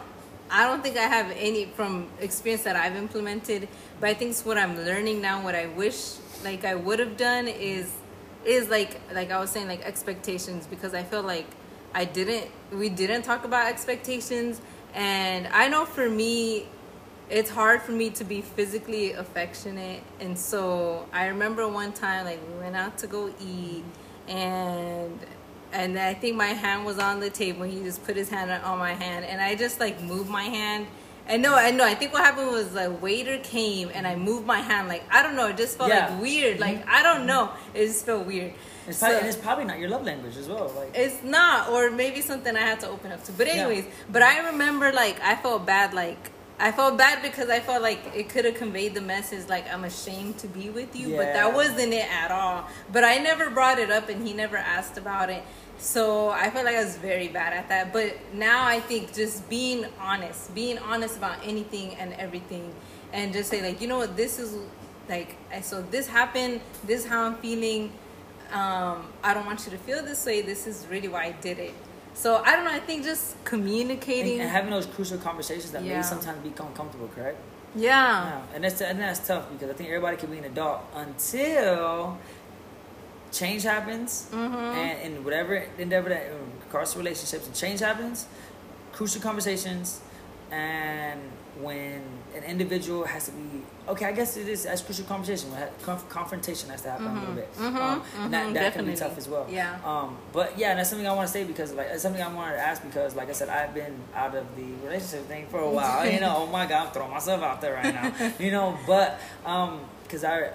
i 0.49 0.65
don't 0.67 0.81
think 0.83 0.95
i 0.97 1.01
have 1.01 1.31
any 1.37 1.65
from 1.65 2.07
experience 2.19 2.63
that 2.63 2.75
i've 2.75 2.95
implemented 2.95 3.67
but 3.99 4.09
i 4.09 4.13
think 4.13 4.31
it's 4.31 4.45
what 4.45 4.57
i'm 4.57 4.75
learning 4.85 5.21
now 5.21 5.43
what 5.43 5.55
i 5.55 5.65
wish 5.67 6.13
like 6.43 6.63
i 6.65 6.75
would 6.75 6.99
have 6.99 7.17
done 7.17 7.47
is 7.47 7.91
is 8.45 8.69
like 8.69 8.99
like 9.13 9.31
i 9.31 9.39
was 9.39 9.49
saying 9.49 9.67
like 9.67 9.81
expectations 9.83 10.67
because 10.67 10.93
i 10.93 11.03
feel 11.03 11.23
like 11.23 11.47
i 11.95 12.05
didn't 12.05 12.51
we 12.71 12.89
didn't 12.89 13.23
talk 13.23 13.45
about 13.45 13.67
expectations. 13.67 14.61
And 14.93 15.47
i 15.47 15.67
know 15.67 15.85
for 15.85 16.09
me 16.09 16.67
it's 17.29 17.49
hard 17.49 17.81
for 17.81 17.91
me 17.91 18.11
to 18.11 18.23
be 18.23 18.41
physically 18.41 19.13
affectionate. 19.13 20.03
And 20.19 20.37
so 20.37 21.07
i 21.11 21.25
remember 21.27 21.67
one 21.67 21.93
time 21.93 22.25
like 22.25 22.39
we 22.47 22.59
went 22.59 22.75
out 22.75 22.97
to 22.99 23.07
go 23.07 23.33
eat. 23.41 23.83
And 24.27 25.19
and 25.71 25.97
i 25.97 26.13
think 26.13 26.35
my 26.35 26.47
hand 26.47 26.85
was 26.85 26.99
on 26.99 27.19
the 27.21 27.29
table. 27.29 27.63
And 27.63 27.73
he 27.73 27.81
just 27.83 28.03
put 28.03 28.15
his 28.15 28.29
hand 28.29 28.51
on 28.51 28.77
my 28.77 28.93
hand. 28.93 29.25
And 29.25 29.41
i 29.41 29.55
just 29.55 29.79
like 29.79 29.99
moved 30.03 30.29
my 30.29 30.43
hand. 30.43 30.85
And 31.27 31.41
no 31.41 31.55
i 31.55 31.71
know 31.71 31.85
i 31.85 31.95
think 31.95 32.13
what 32.13 32.23
happened 32.23 32.51
was 32.51 32.73
the 32.73 32.91
waiter 32.91 33.39
came 33.39 33.89
and 33.93 34.05
i 34.05 34.15
moved 34.15 34.45
my 34.45 34.59
hand. 34.59 34.89
Like 34.89 35.03
i 35.09 35.23
don't 35.23 35.35
know 35.35 35.47
it 35.47 35.57
just 35.57 35.77
felt 35.77 35.89
Yeah. 35.89 36.09
like 36.09 36.21
weird. 36.21 36.59
Like 36.59 36.81
mm-hmm. 36.81 36.97
i 36.97 37.01
don't 37.01 37.25
know. 37.25 37.51
It 37.73 37.87
just 37.87 38.05
felt 38.05 38.25
weird 38.27 38.53
It's 38.87 38.99
probably, 38.99 39.15
So- 39.15 39.19
and 39.19 39.27
it's 39.27 39.37
probably 39.37 39.65
not 39.65 39.79
your 39.79 39.89
love 39.89 40.05
language 40.05 40.37
as 40.37 40.47
well. 40.47 40.71
Like, 40.75 40.91
it's 40.95 41.23
not, 41.23 41.69
or 41.69 41.89
maybe 41.91 42.21
something 42.21 42.55
I 42.55 42.61
had 42.61 42.79
to 42.81 42.89
open 42.89 43.11
up 43.11 43.23
to. 43.25 43.31
But 43.31 43.47
Yeah. 43.47 43.53
anyways, 43.53 43.85
but 44.11 44.21
I 44.21 44.39
remember 44.47 44.91
like 44.91 45.19
I 45.21 45.35
felt 45.35 45.65
bad, 45.65 45.93
like 45.93 46.31
I 46.57 46.71
felt 46.71 46.97
bad 46.97 47.21
because 47.21 47.49
I 47.49 47.59
felt 47.59 47.81
like 47.81 47.99
it 48.15 48.29
could 48.29 48.45
have 48.45 48.55
conveyed 48.55 48.93
the 48.93 49.01
message 49.01 49.49
like 49.49 49.65
I'm 49.73 49.83
ashamed 49.83 50.37
to 50.37 50.47
be 50.47 50.69
with 50.69 50.95
you, 50.95 51.17
but 51.17 51.33
that 51.33 51.53
wasn't 51.53 51.93
it 51.93 52.07
at 52.09 52.31
all. 52.31 52.65
But 52.93 53.03
I 53.03 53.17
never 53.17 53.49
brought 53.49 53.77
it 53.77 53.91
up, 53.91 54.07
and 54.07 54.25
he 54.25 54.33
never 54.33 54.55
asked 54.55 54.97
about 54.97 55.29
it. 55.29 55.43
So 55.77 56.29
I 56.29 56.49
felt 56.51 56.63
like 56.63 56.77
I 56.77 56.83
was 56.85 56.95
very 56.95 57.27
bad 57.27 57.51
at 57.51 57.67
that. 57.67 57.91
But 57.91 58.15
now 58.33 58.65
I 58.65 58.79
think 58.79 59.13
just 59.13 59.49
being 59.49 59.85
honest, 59.99 60.55
being 60.55 60.77
honest 60.79 61.17
about 61.17 61.35
anything 61.43 61.95
and 61.95 62.13
everything, 62.13 62.73
and 63.11 63.33
just 63.33 63.49
say 63.49 63.61
like, 63.61 63.81
you 63.81 63.87
know 63.89 63.97
what, 63.97 64.15
this 64.15 64.39
is 64.39 64.55
like, 65.09 65.35
so 65.61 65.81
this 65.91 66.07
happened. 66.07 66.61
This 66.85 67.01
is 67.03 67.07
how 67.09 67.23
I'm 67.23 67.35
feeling 67.35 67.91
um, 68.53 69.07
I 69.23 69.33
don't 69.33 69.45
want 69.45 69.65
you 69.65 69.71
to 69.71 69.77
feel 69.77 70.03
this 70.03 70.25
way. 70.25 70.41
This 70.41 70.67
is 70.67 70.85
really 70.89 71.07
why 71.07 71.25
I 71.25 71.31
did 71.31 71.59
it. 71.59 71.73
So 72.13 72.41
I 72.45 72.55
don't 72.55 72.63
know. 72.65 72.71
I 72.71 72.79
think 72.79 73.03
just 73.03 73.35
communicating. 73.43 74.39
and 74.39 74.49
having 74.49 74.71
those 74.71 74.85
crucial 74.85 75.17
conversations 75.17 75.71
that 75.71 75.83
Yeah. 75.83 75.97
may 75.97 76.01
sometimes 76.03 76.39
become 76.43 76.73
comfortable, 76.73 77.09
correct? 77.15 77.37
yeah. 77.75 77.91
Yeah, 78.29 78.41
and 78.55 78.63
that's 78.63 78.79
and 78.81 78.99
that's 78.99 79.27
tough 79.27 79.49
because 79.51 79.69
I 79.69 79.73
think 79.73 79.89
everybody 79.89 80.15
can 80.17 80.31
be 80.31 80.37
an 80.37 80.45
adult 80.45 80.81
until 80.95 82.17
change 83.31 83.63
happens, 83.63 84.27
Mm-hmm. 84.31 84.55
and 84.55 85.01
in 85.17 85.23
whatever 85.25 85.55
endeavor 85.77 86.09
that 86.09 86.31
across 86.67 86.95
relationships 86.95 87.45
and 87.47 87.55
change 87.55 87.81
happens, 87.81 88.27
crucial 88.93 89.21
conversations, 89.21 89.99
and 90.55 91.19
when 91.61 92.01
an 92.35 92.43
individual 92.43 93.05
has 93.05 93.25
to 93.25 93.31
be 93.31 93.61
okay, 93.87 94.05
I 94.05 94.11
guess 94.11 94.35
it 94.35 94.47
is 94.47 94.65
as 94.65 94.81
crucial 94.81 95.05
conversation. 95.05 95.49
Conf- 95.83 96.07
confrontation 96.09 96.69
has 96.69 96.81
to 96.81 96.89
happen 96.91 97.07
a 97.07 97.19
little 97.19 97.35
bit. 97.35 97.49
Mhm, 97.55 97.75
Um, 97.75 98.03
and 98.19 98.33
that, 98.33 98.47
mhm, 98.47 98.53
that 98.55 98.73
can 98.73 98.85
be 98.85 98.91
definitely. 98.91 98.95
tough 98.95 99.17
as 99.17 99.27
well. 99.29 99.45
Yeah. 99.49 99.77
Um, 99.85 100.17
but 100.33 100.57
yeah, 100.57 100.71
and 100.71 100.79
that's 100.79 100.89
something 100.89 101.07
I 101.07 101.13
want 101.13 101.27
to 101.27 101.33
say 101.33 101.43
because 101.43 101.71
like 101.73 101.87
it's 101.91 102.01
something 102.03 102.21
I 102.21 102.33
wanted 102.33 102.53
to 102.57 102.61
ask 102.61 102.83
because 102.83 103.15
like 103.15 103.29
I 103.29 103.33
said, 103.33 103.49
I've 103.49 103.73
been 103.73 103.95
out 104.15 104.33
of 104.35 104.45
the 104.57 104.67
relationship 104.85 105.27
thing 105.27 105.47
for 105.47 105.59
a 105.59 105.69
while. 105.69 106.05
you 106.09 106.19
know, 106.19 106.33
oh 106.39 106.47
my 106.47 106.65
god, 106.65 106.87
I'm 106.87 106.93
throwing 106.93 107.11
myself 107.11 107.41
out 107.43 107.61
there 107.61 107.73
right 107.75 107.93
now. 107.93 108.31
you 108.39 108.51
know, 108.51 108.77
but 108.87 109.19
um, 109.45 109.81
because 110.03 110.23
I 110.23 110.51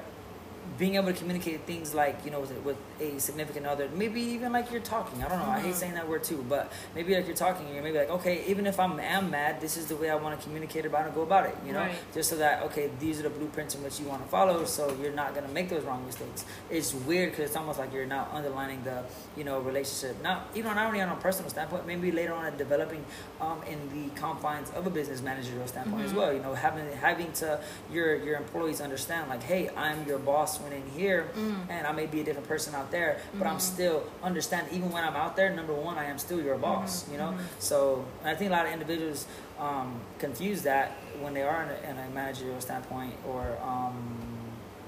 being 0.79 0.95
able 0.95 1.07
to 1.09 1.13
communicate 1.13 1.63
things 1.67 1.95
like 1.95 2.25
you 2.25 2.31
know 2.31 2.41
with, 2.41 2.53
with 2.65 2.77
a 3.01 3.19
significant 3.19 3.67
other, 3.67 3.89
maybe 3.95 4.21
even 4.21 4.53
like 4.53 4.71
you're 4.71 4.81
talking. 4.81 5.23
I 5.23 5.29
don't 5.29 5.39
know. 5.39 5.45
I 5.45 5.57
Mm-hmm. 5.59 5.67
hate 5.67 5.75
saying 5.75 5.95
that 5.95 6.09
word 6.09 6.23
too, 6.25 6.45
but 6.49 6.73
maybe 6.95 7.15
like 7.15 7.27
you're 7.27 7.37
talking, 7.37 7.67
you're 7.75 7.83
maybe 7.83 7.99
like, 7.99 8.11
okay, 8.11 8.45
even 8.47 8.67
if 8.67 8.79
I'm 8.81 8.99
am 9.01 9.31
mad, 9.31 9.61
this 9.61 9.77
is 9.77 9.87
the 9.87 9.97
way 9.97 10.09
I 10.11 10.15
want 10.15 10.39
to 10.39 10.43
communicate 10.45 10.87
about 10.87 11.03
it 11.03 11.07
and 11.07 11.15
go 11.15 11.23
about 11.23 11.47
it. 11.47 11.57
You 11.67 11.73
know, 11.73 11.81
Right. 11.81 11.95
just 12.15 12.31
so 12.31 12.37
that 12.37 12.63
okay, 12.65 12.91
these 13.01 13.19
are 13.21 13.25
the 13.25 13.31
blueprints 13.31 13.75
in 13.75 13.83
which 13.83 13.99
you 14.01 14.07
want 14.07 14.23
to 14.23 14.29
follow, 14.29 14.65
so 14.65 14.97
you're 15.03 15.13
not 15.13 15.35
gonna 15.35 15.49
make 15.49 15.69
those 15.69 15.83
wrong 15.85 16.05
mistakes. 16.07 16.45
It's 16.71 16.95
weird 16.95 17.31
because 17.33 17.47
it's 17.47 17.57
almost 17.57 17.79
like 17.79 17.93
you're 17.93 18.07
now 18.07 18.29
underlining 18.33 18.83
the 18.85 19.03
you 19.37 19.45
know 19.45 19.59
relationship, 19.61 20.23
not 20.23 20.49
even 20.55 20.75
not 20.75 20.87
only 20.87 21.01
on 21.01 21.09
a 21.11 21.17
personal 21.17 21.51
standpoint, 21.51 21.87
maybe 21.87 22.13
later 22.13 22.33
on 22.35 22.45
at 22.47 22.57
developing 22.59 23.05
um, 23.41 23.61
in 23.65 23.79
the 23.93 24.11
confines 24.21 24.71
of 24.71 24.87
a 24.87 24.91
business 24.91 25.21
managerial 25.23 25.67
standpoint 25.67 26.05
as 26.05 26.15
well. 26.15 26.33
You 26.33 26.41
know, 26.41 26.55
having 26.55 26.91
having 26.93 27.33
to 27.43 27.61
your 27.93 28.15
your 28.17 28.37
employees 28.37 28.81
understand 28.81 29.29
like, 29.29 29.43
hey, 29.43 29.69
I'm 29.77 30.07
your 30.07 30.19
boss 30.19 30.60
when 30.61 30.73
in 30.73 30.87
here, 30.91 31.29
and 31.69 31.87
I 31.87 31.93
may 31.93 32.07
be 32.07 32.21
a 32.21 32.25
different 32.25 32.49
person 32.49 32.75
out 32.75 32.91
there, 32.91 33.21
but 33.39 33.47
I'm 33.47 33.61
still 33.61 34.05
understand 34.23 34.69
even 34.73 34.91
when 34.91 35.05
I'm 35.05 35.17
out 35.17 35.37
there. 35.37 35.51
Number 35.55 35.75
one, 35.75 35.99
I 35.99 36.05
am 36.07 36.19
still 36.19 36.41
your 36.41 36.57
boss. 36.57 37.09
You 37.11 37.19
know, 37.19 37.35
so 37.59 38.05
I 38.25 38.35
think 38.35 38.51
a 38.51 38.55
lot 38.55 38.67
of 38.67 38.73
individuals 38.73 39.27
um, 39.59 40.01
confuse 40.19 40.63
that 40.63 40.93
when 41.21 41.35
they 41.35 41.43
are 41.43 41.63
in 41.65 41.69
a, 41.71 41.91
in 41.91 41.99
a 41.99 42.11
managerial 42.15 42.61
standpoint 42.61 43.15
or 43.27 43.59
um, 43.63 43.95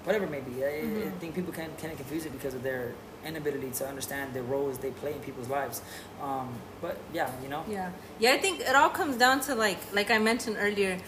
whatever 0.05 0.25
it 0.25 0.31
may 0.31 0.41
be. 0.41 0.65
I, 0.65 1.07
I 1.07 1.11
think 1.21 1.35
people 1.35 1.53
can 1.53 1.71
can 1.79 1.95
confuse 1.97 2.27
it 2.27 2.33
because 2.33 2.55
of 2.55 2.63
their 2.63 2.93
inability 3.25 3.71
to 3.71 3.87
understand 3.87 4.35
the 4.35 4.43
roles 4.43 4.79
they 4.79 4.91
play 4.91 5.13
in 5.13 5.21
people's 5.21 5.49
lives. 5.49 5.81
Um, 6.21 6.49
but 6.81 6.97
yeah, 7.15 7.31
you 7.43 7.49
know, 7.49 7.63
Yeah. 7.69 7.91
Yeah, 8.19 8.33
I 8.33 8.39
think 8.39 8.61
it 8.61 8.75
all 8.75 8.91
comes 8.91 9.17
down 9.17 9.41
to 9.43 9.55
like 9.55 9.79
like 9.93 10.11
I 10.11 10.19
mentioned 10.19 10.57
earlier, 10.59 10.99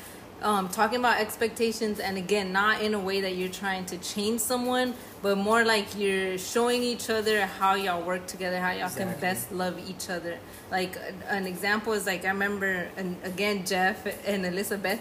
um, 0.42 0.68
talking 0.68 0.98
about 0.98 1.20
expectations 1.20 2.00
and 2.00 2.18
again 2.18 2.52
not 2.52 2.82
in 2.82 2.94
a 2.94 2.98
way 2.98 3.20
that 3.20 3.36
you're 3.36 3.48
trying 3.48 3.84
to 3.86 3.96
change 3.98 4.40
someone 4.40 4.94
but 5.22 5.38
more 5.38 5.64
like 5.64 5.98
you're 5.98 6.36
showing 6.36 6.82
each 6.82 7.08
other 7.08 7.46
how 7.46 7.74
y'all 7.74 8.02
work 8.02 8.26
together 8.26 8.60
how 8.60 8.72
y'all 8.72 8.90
can 8.90 9.18
best 9.20 9.50
love 9.52 9.78
each 9.88 10.10
other. 10.10 10.38
Like 10.70 10.98
an 11.28 11.46
example 11.46 11.92
is 11.92 12.06
like 12.06 12.24
i 12.24 12.28
remember 12.28 12.88
and 12.96 13.16
again 13.22 13.64
jeff 13.64 14.06
and 14.26 14.44
elizabeth 14.44 15.00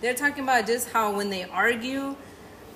they're 0.00 0.14
talking 0.14 0.44
about 0.44 0.66
just 0.66 0.90
how 0.90 1.14
when 1.16 1.28
they 1.30 1.44
argue 1.44 2.14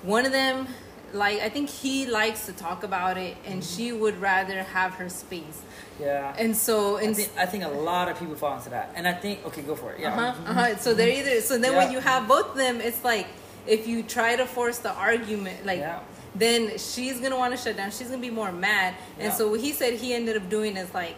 one 0.01 0.25
of 0.25 0.31
them 0.31 0.67
like 1.13 1.39
i 1.41 1.49
think 1.49 1.69
he 1.69 2.05
likes 2.05 2.45
to 2.47 2.53
talk 2.53 2.83
about 2.83 3.17
it 3.17 3.37
and 3.45 3.63
she 3.63 3.91
would 3.91 4.19
rather 4.19 4.63
have 4.63 4.93
her 4.95 5.09
space 5.09 5.61
Yeah. 5.99 6.33
and 6.43 6.55
so 6.57 6.97
I 6.97 7.13
think, 7.13 7.29
I 7.37 7.45
think 7.45 7.63
a 7.63 7.67
lot 7.91 8.09
of 8.09 8.17
people 8.19 8.35
fall 8.35 8.57
into 8.57 8.71
that, 8.71 8.87
and 8.95 9.07
I 9.07 9.13
think 9.13 9.45
okay, 9.47 9.61
go 9.61 9.75
for 9.75 9.93
it. 9.93 9.99
Yeah. 9.99 10.09
uh-huh, 10.15 10.49
uh-huh. 10.51 10.77
So 10.77 10.89
they're 10.97 11.15
either 11.21 11.39
so 11.41 11.53
then 11.63 11.73
when 11.79 11.91
you 11.95 11.99
have 12.11 12.27
both 12.27 12.47
of 12.53 12.57
them, 12.57 12.81
it's 12.81 13.03
like 13.03 13.27
if 13.75 13.81
you 13.87 13.97
try 14.17 14.35
to 14.41 14.45
force 14.57 14.79
the 14.87 14.93
argument, 15.09 15.57
like 15.69 15.79
Yeah. 15.85 15.99
then 16.45 16.61
she's 16.79 17.17
gonna 17.23 17.37
want 17.43 17.51
to 17.55 17.59
shut 17.63 17.75
down. 17.77 17.91
She's 17.91 18.09
gonna 18.11 18.27
be 18.31 18.35
more 18.43 18.51
mad. 18.69 18.89
And 19.19 19.29
Yeah. 19.29 19.37
so 19.37 19.43
what 19.51 19.59
he 19.65 19.71
said 19.79 19.91
he 20.05 20.09
ended 20.19 20.35
up 20.41 20.47
doing 20.57 20.73
is 20.83 20.89
like 21.01 21.15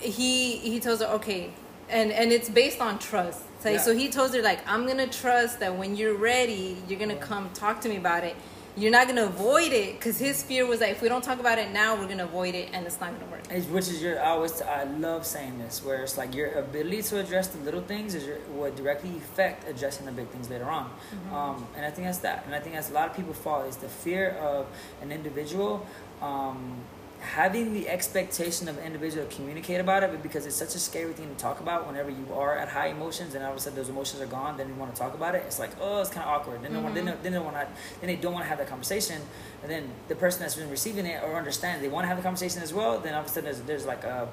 he 0.00 0.56
he 0.70 0.80
tells 0.80 1.00
her 1.00 1.06
okay, 1.18 1.50
and 1.90 2.08
and 2.20 2.32
it's 2.32 2.48
based 2.48 2.80
on 2.80 2.98
trust. 2.98 3.42
Yeah. 3.64 3.78
So 3.86 3.94
he 3.94 4.08
tells 4.08 4.30
her 4.34 4.42
like 4.42 4.60
I'm 4.72 4.86
gonna 4.86 5.08
trust 5.22 5.60
that 5.60 5.72
when 5.80 5.96
you're 5.98 6.14
ready, 6.32 6.76
you're 6.88 6.98
gonna 7.04 7.16
come 7.30 7.50
talk 7.52 7.80
to 7.82 7.88
me 7.88 7.96
about 7.96 8.24
it. 8.24 8.36
You're 8.78 8.90
not 8.92 9.08
gonna 9.08 9.24
avoid 9.24 9.72
it 9.72 9.94
because 9.94 10.18
his 10.18 10.42
fear 10.42 10.66
was 10.66 10.80
like 10.80 10.90
if 10.90 11.00
we 11.00 11.08
don't 11.08 11.24
talk 11.24 11.40
about 11.40 11.58
it 11.58 11.72
now, 11.72 11.96
we're 11.98 12.06
gonna 12.08 12.24
avoid 12.24 12.54
it 12.54 12.68
and 12.74 12.86
it's 12.86 13.00
not 13.00 13.18
gonna 13.18 13.30
work. 13.30 13.40
It's- 13.46 13.64
Which 13.66 13.88
is 13.88 14.02
your 14.02 14.20
I 14.20 14.28
always 14.30 14.60
I 14.60 14.84
love 14.84 15.24
saying 15.24 15.58
this 15.58 15.82
where 15.82 16.02
it's 16.02 16.18
like 16.18 16.34
your 16.34 16.52
ability 16.58 17.02
to 17.04 17.18
address 17.20 17.48
the 17.48 17.58
little 17.58 17.80
things 17.80 18.14
is 18.14 18.24
your 18.26 18.36
what 18.58 18.76
directly 18.76 19.10
affect 19.16 19.66
addressing 19.68 20.04
the 20.04 20.12
big 20.12 20.28
things 20.28 20.50
later 20.50 20.66
on, 20.66 20.90
um, 21.32 21.66
and 21.74 21.86
I 21.86 21.90
think 21.90 22.06
that's 22.06 22.18
that, 22.18 22.44
and 22.44 22.54
I 22.54 22.60
think 22.60 22.74
that's 22.74 22.90
a 22.90 22.92
lot 22.92 23.08
of 23.08 23.16
people 23.16 23.32
fall 23.32 23.62
is 23.62 23.76
the 23.76 23.88
fear 23.88 24.30
of 24.40 24.66
an 25.00 25.10
individual. 25.10 25.86
Um, 26.20 26.76
having 27.20 27.72
the 27.72 27.88
expectation 27.88 28.68
of 28.68 28.78
an 28.78 28.84
individual 28.84 29.26
to 29.26 29.34
communicate 29.34 29.80
about 29.80 30.02
it 30.02 30.10
but 30.10 30.22
because 30.22 30.46
it's 30.46 30.56
such 30.56 30.74
a 30.74 30.78
scary 30.78 31.12
thing 31.12 31.28
to 31.28 31.34
talk 31.34 31.60
about 31.60 31.86
whenever 31.86 32.10
you 32.10 32.26
are 32.34 32.56
at 32.56 32.68
high 32.68 32.88
emotions 32.88 33.34
and 33.34 33.44
all 33.44 33.52
of 33.52 33.56
a 33.56 33.60
sudden 33.60 33.76
those 33.76 33.88
emotions 33.88 34.22
are 34.22 34.26
gone 34.26 34.56
then 34.56 34.68
you 34.68 34.74
want 34.74 34.94
to 34.94 35.00
talk 35.00 35.14
about 35.14 35.34
it 35.34 35.42
it's 35.46 35.58
like 35.58 35.70
oh 35.80 36.00
it's 36.00 36.10
kind 36.10 36.26
of 36.26 36.32
awkward. 36.32 36.62
Then 36.62 36.72
they 36.72 36.78
want 36.78 36.94
then 36.94 37.06
mm-hmm. 37.06 37.16
they, 37.16 37.30
then 37.30 37.32
they 37.32 37.38
want 37.38 37.56
to 37.56 37.68
then 38.00 38.08
they 38.08 38.16
don't 38.16 38.32
want 38.32 38.44
to 38.44 38.48
have 38.48 38.58
that 38.58 38.68
conversation 38.68 39.20
and 39.62 39.70
then 39.70 39.90
the 40.08 40.14
person 40.14 40.40
that's 40.40 40.56
been 40.56 40.70
receiving 40.70 41.06
it 41.06 41.22
or 41.22 41.36
understands 41.36 41.82
they 41.82 41.88
want 41.88 42.04
to 42.04 42.08
have 42.08 42.16
the 42.16 42.22
conversation 42.22 42.62
as 42.62 42.72
well 42.72 42.98
then 42.98 43.14
all 43.14 43.20
of 43.20 43.26
a 43.26 43.28
sudden 43.28 43.44
there's, 43.44 43.60
there's 43.62 43.86
like 43.86 44.04
a 44.04 44.28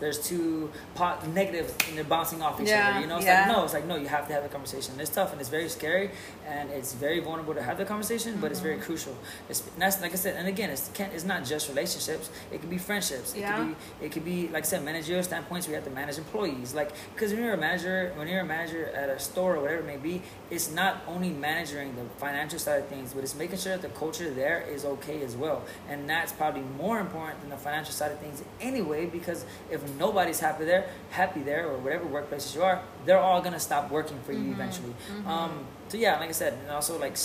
there's 0.00 0.18
two 0.28 0.70
pot 0.94 1.26
negatives 1.28 1.74
and 1.88 1.96
they're 1.96 2.04
bouncing 2.04 2.42
off 2.42 2.60
each 2.60 2.68
Yeah, 2.68 2.90
other 2.90 3.00
you 3.00 3.06
know? 3.06 3.16
It's 3.16 3.26
yeah. 3.26 3.46
like 3.46 3.56
no 3.56 3.64
it's 3.64 3.74
like 3.74 3.86
no 3.86 3.96
you 3.96 4.08
have 4.08 4.26
to 4.28 4.32
have 4.34 4.44
a 4.44 4.48
conversation. 4.48 4.98
It's 4.98 5.10
tough 5.10 5.32
and 5.32 5.40
it's 5.40 5.50
very 5.50 5.68
scary 5.68 6.10
and 6.46 6.70
it's 6.70 6.92
very 6.94 7.20
vulnerable 7.20 7.54
to 7.54 7.62
have 7.62 7.78
the 7.78 7.84
conversation 7.84 8.38
but 8.40 8.50
it's 8.50 8.60
very 8.60 8.74
Mm-hmm. 8.74 8.82
crucial. 8.84 9.16
It's 9.48 9.60
that's 9.78 10.00
like 10.02 10.12
i 10.12 10.16
said 10.16 10.34
and 10.36 10.48
again 10.48 10.70
it's 10.70 10.90
can't 10.94 11.12
it's 11.12 11.24
not 11.24 11.44
just 11.44 11.68
relationships. 11.68 12.30
It 12.52 12.60
can 12.60 12.70
be 12.70 12.78
friendships. 12.78 13.34
It 13.34 13.40
Yeah. 13.40 13.56
could 13.56 13.68
be 13.68 14.04
it 14.06 14.12
could 14.12 14.24
be 14.24 14.48
like 14.48 14.64
i 14.64 14.66
said 14.66 14.84
managerial 14.84 15.22
standpoints 15.22 15.68
we 15.68 15.74
have 15.74 15.84
to 15.84 15.90
manage 15.90 16.18
employees. 16.18 16.74
Like 16.74 16.90
because 17.14 17.32
when 17.32 17.42
you're 17.42 17.54
a 17.54 17.56
manager 17.56 18.12
when 18.16 18.26
you're 18.28 18.40
a 18.40 18.44
manager 18.44 18.86
at 18.88 19.08
a 19.08 19.18
store 19.18 19.56
or 19.56 19.60
whatever 19.62 19.80
it 19.80 19.86
may 19.86 19.96
be 19.96 20.22
it's 20.50 20.70
not 20.72 21.02
only 21.06 21.30
managing 21.30 21.94
the 21.96 22.04
financial 22.18 22.58
side 22.58 22.80
of 22.82 22.88
things 22.88 23.12
but 23.14 23.22
it's 23.22 23.34
making 23.34 23.58
sure 23.58 23.72
that 23.76 23.82
the 23.82 23.94
culture 23.98 24.30
there 24.30 24.60
is 24.62 24.84
okay 24.84 25.22
as 25.22 25.36
well. 25.36 25.62
And 25.88 26.08
that's 26.10 26.32
probably 26.32 26.62
more 26.76 26.98
important 26.98 27.40
than 27.42 27.50
the 27.50 27.56
financial 27.56 27.92
side 27.92 28.10
of 28.10 28.18
things 28.18 28.42
anyway 28.60 29.06
because 29.06 29.44
if 29.70 29.83
nobody's 29.98 30.40
happy 30.40 30.64
there 30.64 30.88
happy 31.10 31.40
there 31.40 31.68
or 31.68 31.78
whatever 31.78 32.04
workplaces 32.04 32.54
you 32.54 32.62
are 32.62 32.82
they're 33.04 33.18
all 33.18 33.40
gonna 33.40 33.60
stop 33.60 33.90
working 33.90 34.18
for 34.24 34.32
you 34.32 34.50
eventually 34.52 34.94
um 35.26 35.64
so 35.88 35.96
yeah 35.96 36.18
like 36.18 36.28
i 36.28 36.32
said 36.32 36.52
and 36.54 36.70
also 36.70 36.98
like 36.98 37.16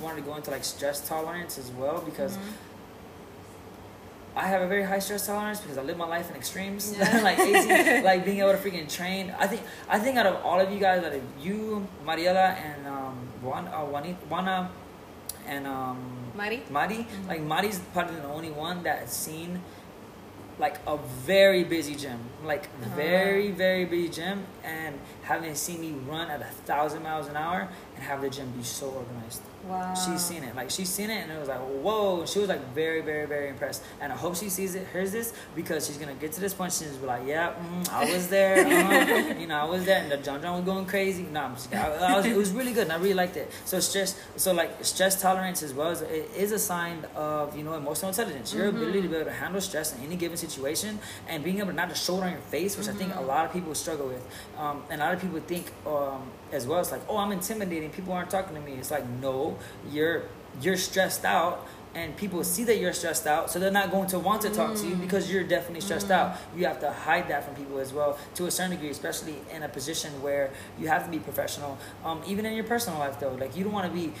wanted 0.00 0.16
to 0.16 0.22
go 0.22 0.34
into 0.36 0.50
like 0.50 0.64
stress 0.64 1.06
tolerance 1.08 1.58
as 1.58 1.70
well 1.70 2.00
because 2.00 2.38
I 4.36 4.48
have 4.48 4.60
a 4.60 4.66
very 4.66 4.82
high 4.82 4.98
stress 4.98 5.26
tolerance 5.26 5.62
because 5.62 5.78
I 5.78 5.82
live 5.82 5.96
my 5.96 6.06
life 6.06 6.28
in 6.28 6.36
extremes. 6.36 6.94
Yeah. 6.94 7.20
like 7.22 7.38
AZ, 7.38 8.04
like 8.04 8.26
being 8.26 8.40
able 8.40 8.52
to 8.52 8.58
freaking 8.58 8.86
train. 8.86 9.34
I 9.38 9.46
think 9.46 9.62
I 9.88 9.98
think 9.98 10.18
out 10.18 10.26
of 10.26 10.44
all 10.44 10.60
of 10.60 10.70
you 10.70 10.78
guys, 10.78 11.02
out 11.02 11.14
of 11.14 11.22
you, 11.40 11.88
Mariela, 12.04 12.54
and 12.54 12.86
um, 12.86 13.16
Juan, 13.40 13.66
uh, 13.68 13.80
Juanita, 13.86 14.18
Juana, 14.28 14.70
and 15.46 15.66
um, 15.66 15.98
Mari? 16.36 16.62
Mari, 16.68 17.06
like 17.26 17.40
Mari's 17.40 17.78
probably 17.94 18.16
the 18.16 18.28
only 18.28 18.50
one 18.50 18.82
that's 18.82 19.16
seen 19.16 19.62
like 20.58 20.78
a 20.86 20.96
very 20.96 21.64
busy 21.64 21.94
gym, 21.94 22.18
like 22.44 22.68
ah. 22.82 22.88
very 22.94 23.50
very 23.50 23.84
busy 23.84 24.08
gym, 24.08 24.46
and 24.64 24.98
having 25.22 25.54
seen 25.54 25.80
me 25.80 25.92
run 26.06 26.30
at 26.30 26.40
a 26.40 26.44
thousand 26.44 27.02
miles 27.02 27.26
an 27.28 27.36
hour 27.36 27.68
and 27.94 28.04
have 28.04 28.22
the 28.22 28.30
gym 28.30 28.50
be 28.56 28.62
so 28.62 28.88
organized. 28.88 29.42
Wow. 29.66 29.94
She's 29.94 30.20
seen 30.24 30.44
it. 30.44 30.54
Like 30.54 30.70
she's 30.70 30.88
seen 30.88 31.10
it 31.10 31.22
and 31.22 31.32
it 31.32 31.38
was 31.38 31.48
like, 31.48 31.60
whoa. 31.60 32.24
She 32.26 32.38
was 32.38 32.48
like 32.48 32.72
very, 32.72 33.00
very, 33.00 33.26
very 33.26 33.48
impressed. 33.48 33.82
And 34.00 34.12
I 34.12 34.16
hope 34.16 34.36
she 34.36 34.48
sees 34.48 34.74
it, 34.74 34.86
hears 34.92 35.12
this, 35.12 35.32
because 35.54 35.86
she's 35.86 35.98
gonna 35.98 36.14
get 36.14 36.32
to 36.32 36.40
this 36.40 36.54
point. 36.54 36.72
She's 36.72 36.88
gonna 36.88 37.00
be 37.00 37.06
like, 37.06 37.22
yeah, 37.26 37.52
mm, 37.54 37.88
I 37.90 38.12
was 38.12 38.28
there. 38.28 38.56
Uh-huh. 38.86 39.34
you 39.38 39.46
know, 39.46 39.56
I 39.56 39.64
was 39.64 39.84
there, 39.84 40.00
and 40.02 40.10
the 40.10 40.16
Jon 40.18 40.40
Jon 40.40 40.56
was 40.56 40.64
going 40.64 40.86
crazy. 40.86 41.24
No, 41.24 41.40
I'm 41.40 41.54
just, 41.54 41.74
I, 41.74 42.12
I 42.12 42.16
was, 42.16 42.26
it 42.26 42.36
was 42.36 42.52
really 42.52 42.72
good, 42.72 42.84
and 42.84 42.92
I 42.92 42.96
really 42.96 43.14
liked 43.14 43.36
it. 43.36 43.50
So 43.64 43.80
stress, 43.80 44.18
so 44.36 44.52
like 44.52 44.84
stress 44.84 45.20
tolerance 45.20 45.62
as 45.62 45.72
well 45.72 45.88
as 45.88 46.02
it 46.02 46.30
is 46.36 46.52
a 46.52 46.58
sign 46.58 47.04
of 47.14 47.56
you 47.56 47.62
know 47.64 47.74
emotional 47.74 48.10
intelligence. 48.10 48.54
Your 48.54 48.68
ability 48.68 49.02
to 49.02 49.08
be 49.08 49.14
able 49.16 49.26
to 49.26 49.32
handle 49.32 49.60
stress 49.60 49.94
in 49.96 50.02
any 50.02 50.16
given 50.16 50.36
situation, 50.36 50.98
and 51.28 51.42
being 51.42 51.58
able 51.58 51.68
to 51.68 51.74
not 51.74 51.88
to 51.90 51.94
show 51.94 52.18
it 52.18 52.24
on 52.24 52.32
your 52.32 52.40
face, 52.40 52.76
which 52.76 52.88
I 52.88 52.92
think 52.92 53.14
a 53.14 53.20
lot 53.20 53.46
of 53.46 53.52
people 53.52 53.74
struggle 53.74 54.08
with. 54.08 54.24
Um, 54.58 54.82
and 54.90 55.00
a 55.00 55.04
lot 55.04 55.14
of 55.14 55.20
people 55.20 55.40
think 55.40 55.72
um, 55.86 56.30
as 56.52 56.66
well. 56.66 56.80
It's 56.80 56.92
like, 56.92 57.02
oh, 57.08 57.16
I'm 57.16 57.32
intimidating. 57.32 57.90
People 57.90 58.12
aren't 58.12 58.30
talking 58.30 58.54
to 58.54 58.60
me. 58.60 58.72
It's 58.72 58.90
like, 58.90 59.08
no, 59.08 59.58
you're 59.90 60.24
you're 60.62 60.76
stressed 60.76 61.24
out, 61.24 61.66
and 61.94 62.16
people 62.16 62.42
see 62.44 62.64
that 62.64 62.78
you're 62.78 62.92
stressed 62.92 63.26
out, 63.26 63.50
so 63.50 63.58
they're 63.58 63.70
not 63.70 63.90
going 63.90 64.06
to 64.08 64.18
want 64.18 64.42
to 64.42 64.50
talk 64.50 64.74
to 64.76 64.86
you 64.86 64.94
because 64.96 65.30
you're 65.30 65.44
definitely 65.44 65.80
stressed 65.80 66.10
out. 66.10 66.36
You 66.56 66.66
have 66.66 66.80
to 66.80 66.92
hide 66.92 67.28
that 67.28 67.44
from 67.44 67.54
people 67.54 67.78
as 67.78 67.92
well 67.92 68.18
to 68.36 68.46
a 68.46 68.50
certain 68.50 68.72
degree, 68.72 68.90
especially 68.90 69.36
in 69.54 69.62
a 69.62 69.68
position 69.68 70.22
where 70.22 70.50
you 70.78 70.88
have 70.88 71.04
to 71.04 71.10
be 71.10 71.18
professional. 71.18 71.78
Um, 72.04 72.22
even 72.26 72.46
in 72.46 72.54
your 72.54 72.64
personal 72.64 72.98
life, 72.98 73.20
though, 73.20 73.34
like 73.34 73.56
you 73.56 73.64
don't 73.64 73.72
want 73.72 73.86
to 73.86 73.92
be. 73.92 74.12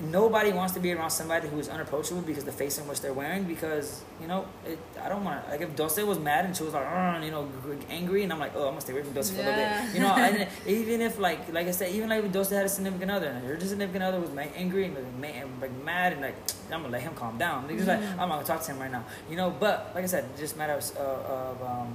Nobody 0.00 0.52
wants 0.52 0.74
to 0.74 0.80
be 0.80 0.92
around 0.92 1.10
somebody 1.10 1.48
who 1.48 1.58
is 1.58 1.68
unapproachable 1.68 2.20
because 2.22 2.44
the 2.44 2.52
face 2.52 2.78
in 2.78 2.86
which 2.86 3.00
they're 3.00 3.12
wearing. 3.12 3.42
Because 3.44 4.02
you 4.20 4.28
know, 4.28 4.46
it, 4.64 4.78
I 5.02 5.08
don't 5.08 5.24
want. 5.24 5.48
Like 5.48 5.60
if 5.60 5.74
Dulce 5.74 5.98
was 5.98 6.20
mad 6.20 6.44
and 6.44 6.56
she 6.56 6.62
was 6.62 6.72
like, 6.72 6.86
you 7.24 7.32
know, 7.32 7.48
angry, 7.90 8.22
and 8.22 8.32
I'm 8.32 8.38
like, 8.38 8.52
oh, 8.54 8.62
I'm 8.62 8.68
gonna 8.70 8.80
stay 8.80 8.92
away 8.92 9.02
from 9.02 9.12
Dulce 9.12 9.30
for 9.30 9.40
a 9.40 9.44
little 9.44 9.54
bit. 9.54 9.94
You 9.94 10.00
know, 10.00 10.14
and 10.14 10.46
even 10.66 11.00
if 11.00 11.18
like, 11.18 11.52
like 11.52 11.66
I 11.66 11.72
said, 11.72 11.92
even 11.92 12.08
like 12.10 12.24
if 12.24 12.30
Dulce 12.30 12.50
had 12.50 12.64
a 12.64 12.68
significant 12.68 13.10
other 13.10 13.26
and 13.26 13.44
her 13.44 13.58
significant 13.58 14.04
other 14.04 14.20
was 14.20 14.30
ma- 14.30 14.42
angry 14.54 14.84
and 14.84 14.94
like, 15.20 15.34
like 15.60 15.84
mad 15.84 16.12
and 16.12 16.22
like, 16.22 16.36
I'm 16.72 16.82
gonna 16.82 16.90
let 16.90 17.02
him 17.02 17.14
calm 17.14 17.36
down. 17.36 17.68
He's 17.68 17.86
like, 17.86 17.98
I'm 18.00 18.28
not 18.28 18.28
gonna 18.28 18.44
talk 18.44 18.62
to 18.62 18.72
him 18.72 18.78
right 18.78 18.92
now. 18.92 19.04
You 19.28 19.36
know, 19.36 19.50
but 19.50 19.90
like 19.96 20.04
I 20.04 20.06
said, 20.06 20.24
just 20.38 20.56
matters 20.56 20.92
of, 20.92 21.18
of 21.26 21.62
um, 21.62 21.92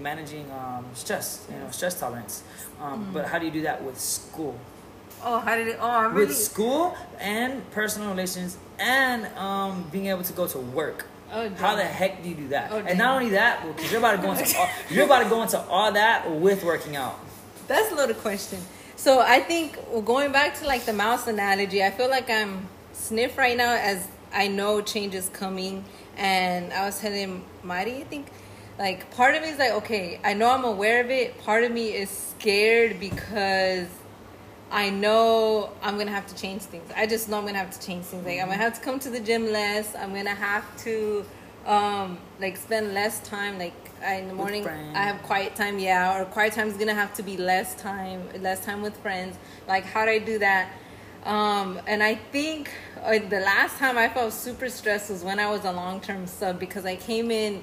managing 0.00 0.48
um, 0.52 0.86
stress. 0.94 1.46
You 1.50 1.56
know, 1.58 1.70
stress 1.70 1.98
tolerance. 1.98 2.44
Um, 2.80 3.10
But 3.12 3.26
how 3.26 3.38
do 3.40 3.46
you 3.46 3.52
do 3.52 3.62
that 3.62 3.82
with 3.82 3.98
school? 3.98 4.56
Oh, 5.22 5.38
how 5.40 5.56
did 5.56 5.68
it? 5.68 5.78
Oh, 5.80 5.90
I'm 5.90 6.14
really. 6.14 6.26
with 6.26 6.36
school 6.36 6.96
and 7.18 7.68
personal 7.70 8.10
relations 8.10 8.56
and 8.78 9.26
um, 9.38 9.88
being 9.92 10.06
able 10.06 10.22
to 10.22 10.32
go 10.32 10.46
to 10.46 10.58
work. 10.58 11.06
Oh, 11.32 11.48
How 11.50 11.74
the 11.74 11.84
heck 11.84 12.22
do 12.22 12.28
you 12.28 12.34
do 12.34 12.48
that? 12.48 12.70
Oh, 12.70 12.78
and 12.78 12.98
not 12.98 13.16
only 13.16 13.30
that, 13.30 13.66
because 13.66 13.90
you're 13.90 13.98
about 13.98 14.16
to 14.16 14.22
go 14.22 14.32
into 14.32 14.58
all, 14.58 14.68
you're 14.90 15.04
about 15.04 15.22
to 15.24 15.28
go 15.28 15.42
into 15.42 15.60
all 15.62 15.90
that 15.92 16.30
with 16.30 16.62
working 16.62 16.96
out. 16.96 17.18
That's 17.66 17.90
a 17.90 17.94
loaded 17.94 18.18
question. 18.18 18.60
So 18.96 19.20
I 19.20 19.40
think 19.40 19.76
going 20.04 20.30
back 20.32 20.54
to 20.60 20.66
like 20.66 20.84
the 20.84 20.92
mouse 20.92 21.26
analogy, 21.26 21.82
I 21.82 21.90
feel 21.90 22.08
like 22.08 22.30
I'm 22.30 22.68
sniff 22.92 23.36
right 23.36 23.56
now 23.56 23.74
as 23.74 24.06
I 24.32 24.48
know 24.48 24.80
change 24.80 25.14
is 25.14 25.28
coming. 25.30 25.84
And 26.16 26.72
I 26.72 26.86
was 26.86 27.00
telling 27.00 27.44
Mari, 27.62 27.96
I 27.96 28.04
think, 28.04 28.28
like 28.78 29.10
part 29.16 29.34
of 29.34 29.42
me 29.42 29.48
is 29.48 29.58
like, 29.58 29.72
okay, 29.72 30.20
I 30.24 30.34
know 30.34 30.50
I'm 30.50 30.64
aware 30.64 31.02
of 31.02 31.10
it. 31.10 31.38
Part 31.42 31.64
of 31.64 31.72
me 31.72 31.88
is 31.88 32.10
scared 32.10 33.00
because 33.00 33.88
I 34.74 34.90
know 34.90 35.70
I'm 35.82 35.96
gonna 35.98 36.10
have 36.10 36.26
to 36.26 36.34
change 36.34 36.62
things. 36.62 36.90
I 36.96 37.06
just 37.06 37.28
know 37.28 37.38
I'm 37.38 37.46
gonna 37.46 37.58
have 37.58 37.70
to 37.78 37.86
change 37.86 38.06
things. 38.06 38.26
Like 38.26 38.40
I'm 38.40 38.48
gonna 38.48 38.60
have 38.60 38.74
to 38.74 38.80
come 38.80 38.98
to 38.98 39.08
the 39.08 39.20
gym 39.20 39.52
less. 39.52 39.94
I'm 39.94 40.12
gonna 40.12 40.30
have 40.30 40.64
to 40.82 41.24
um 41.64 42.18
like 42.40 42.56
spend 42.56 42.92
less 42.92 43.20
time 43.20 43.56
like 43.56 43.72
I, 44.04 44.14
in 44.14 44.26
the 44.26 44.34
morning. 44.34 44.66
I 44.66 45.04
have 45.04 45.22
quiet 45.22 45.54
time, 45.54 45.78
yeah, 45.78 46.20
or 46.20 46.24
quiet 46.24 46.54
time 46.54 46.66
is 46.66 46.76
gonna 46.76 46.92
have 46.92 47.14
to 47.14 47.22
be 47.22 47.36
less 47.36 47.76
time, 47.76 48.28
less 48.42 48.64
time 48.64 48.82
with 48.82 48.96
friends. 48.96 49.38
Like 49.68 49.84
how 49.84 50.06
do 50.06 50.10
I 50.10 50.18
do 50.18 50.40
that? 50.40 50.72
Um, 51.24 51.80
and 51.86 52.02
I 52.02 52.16
think 52.16 52.68
uh, 53.00 53.20
the 53.20 53.40
last 53.40 53.78
time 53.78 53.96
I 53.96 54.08
felt 54.08 54.32
super 54.32 54.68
stressed 54.68 55.08
was 55.08 55.22
when 55.22 55.38
I 55.38 55.48
was 55.48 55.64
a 55.64 55.72
long 55.72 56.00
term 56.00 56.26
sub 56.26 56.58
because 56.58 56.84
I 56.84 56.96
came 56.96 57.30
in 57.30 57.62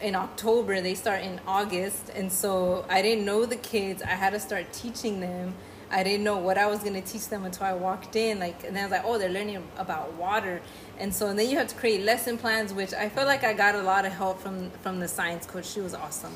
in 0.00 0.16
October. 0.16 0.80
They 0.80 0.96
start 0.96 1.22
in 1.22 1.40
August, 1.46 2.10
and 2.16 2.32
so 2.32 2.84
I 2.88 3.00
didn't 3.00 3.24
know 3.24 3.46
the 3.46 3.54
kids. 3.54 4.02
I 4.02 4.16
had 4.16 4.30
to 4.30 4.40
start 4.40 4.72
teaching 4.72 5.20
them. 5.20 5.54
I 5.92 6.02
didn't 6.02 6.24
know 6.24 6.38
what 6.38 6.56
I 6.56 6.66
was 6.66 6.80
gonna 6.82 7.02
teach 7.02 7.28
them 7.28 7.44
until 7.44 7.66
I 7.66 7.74
walked 7.74 8.16
in. 8.16 8.40
Like, 8.40 8.64
and 8.64 8.74
then 8.74 8.84
I 8.84 8.86
was 8.86 8.92
like, 8.92 9.02
oh, 9.04 9.18
they're 9.18 9.28
learning 9.28 9.62
about 9.76 10.14
water, 10.14 10.62
and 10.98 11.14
so 11.14 11.28
and 11.28 11.38
then 11.38 11.48
you 11.48 11.58
have 11.58 11.68
to 11.68 11.74
create 11.76 12.02
lesson 12.02 12.38
plans, 12.38 12.72
which 12.72 12.94
I 12.94 13.08
feel 13.10 13.26
like 13.26 13.44
I 13.44 13.52
got 13.52 13.74
a 13.74 13.82
lot 13.82 14.06
of 14.06 14.12
help 14.12 14.40
from 14.40 14.70
from 14.82 15.00
the 15.00 15.08
science 15.08 15.46
coach. 15.46 15.66
She 15.66 15.80
was 15.80 15.94
awesome, 15.94 16.34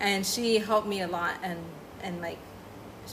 and 0.00 0.26
she 0.26 0.58
helped 0.58 0.88
me 0.88 1.02
a 1.02 1.06
lot, 1.06 1.34
and 1.42 1.60
and 2.02 2.20
like 2.20 2.38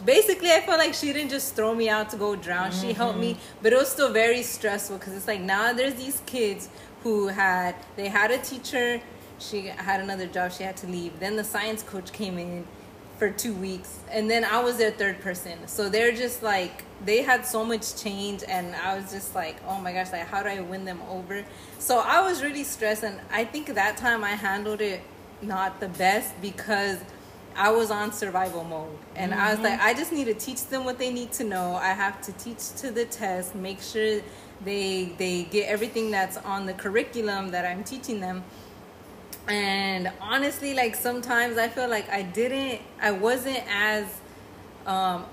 basically 0.06 0.52
I 0.52 0.62
felt 0.62 0.80
like 0.80 0.94
she 0.96 1.14
didn't 1.14 1.30
just 1.30 1.56
throw 1.56 1.76
me 1.76 1.90
out 1.90 2.10
to 2.10 2.18
go 2.18 2.36
drown. 2.36 2.72
Mm-hmm. 2.72 2.82
She 2.82 2.94
helped 2.94 3.20
me, 3.20 3.38
but 3.62 3.72
it 3.72 3.78
was 3.78 3.90
still 3.90 4.12
very 4.12 4.42
stressful 4.42 4.98
because 4.98 5.14
it's 5.14 5.28
like 5.28 5.42
now 5.42 5.74
there's 5.74 5.96
these 5.96 6.22
kids 6.26 6.70
who 7.04 7.28
had 7.28 7.76
they 7.96 8.08
had 8.08 8.32
a 8.32 8.40
teacher, 8.40 9.02
she 9.40 9.68
had 9.68 10.02
another 10.02 10.26
job, 10.26 10.52
she 10.52 10.64
had 10.64 10.78
to 10.78 10.88
leave. 10.88 11.20
Then 11.20 11.36
the 11.36 11.44
science 11.44 11.84
coach 11.84 12.12
came 12.12 12.40
in 12.40 12.66
for 13.18 13.30
two 13.30 13.54
weeks, 13.54 14.00
and 14.12 14.30
then 14.30 14.44
I 14.44 14.60
was 14.60 14.78
their 14.78 14.92
third 14.92 15.22
person. 15.22 15.68
So 15.68 15.90
they're 15.90 16.12
just 16.12 16.44
like 16.44 16.84
they 17.06 17.22
had 17.22 17.46
so 17.46 17.64
much 17.64 18.02
change, 18.02 18.44
and 18.48 18.76
I 18.76 18.98
was 18.98 19.12
just 19.12 19.36
like, 19.36 19.58
oh 19.68 19.80
my 19.80 19.94
gosh, 19.94 20.12
like 20.12 20.28
how 20.28 20.44
do 20.44 20.50
I 20.50 20.62
win 20.62 20.86
them 20.86 21.02
over? 21.10 21.46
So 21.80 22.00
I 22.00 22.22
was 22.22 22.42
really 22.44 22.64
stressed, 22.64 23.04
and 23.04 23.20
I 23.32 23.46
think 23.46 23.74
that 23.74 23.98
time 23.98 24.24
I 24.24 24.32
handled 24.32 24.82
it 24.82 25.02
not 25.42 25.80
the 25.80 25.90
best 25.90 26.40
because 26.42 27.00
I 27.56 27.70
was 27.70 27.92
on 27.92 28.12
survival 28.12 28.64
mode. 28.64 28.98
And 29.16 29.34
I 29.34 29.50
was 29.50 29.56
mm-hmm. 29.56 29.66
like, 29.66 29.82
I 29.82 29.94
just 29.94 30.12
need 30.12 30.26
to 30.26 30.34
teach 30.34 30.66
them 30.68 30.86
what 30.86 30.98
they 30.98 31.12
need 31.12 31.32
to 31.34 31.44
know. 31.44 31.76
I 31.76 31.90
have 31.90 32.22
to 32.24 32.32
teach 32.34 32.72
to 32.78 32.92
the 32.92 33.06
test, 33.06 33.56
make 33.56 33.82
sure 33.82 34.22
they 34.64 35.14
they 35.18 35.44
get 35.44 35.68
everything 35.68 36.12
that's 36.12 36.38
on 36.38 36.66
the 36.66 36.74
curriculum 36.74 37.52
that 37.52 37.66
I'm 37.66 37.84
teaching 37.84 38.20
them. 38.20 38.44
And 39.48 40.12
honestly, 40.22 40.74
like 40.74 40.96
sometimes 40.96 41.58
I 41.58 41.68
feel 41.68 41.90
like 41.90 42.10
I 42.10 42.22
didn't 42.22 42.82
I 43.02 43.12
wasn't 43.12 43.64
as 43.70 44.06
um 44.86 45.26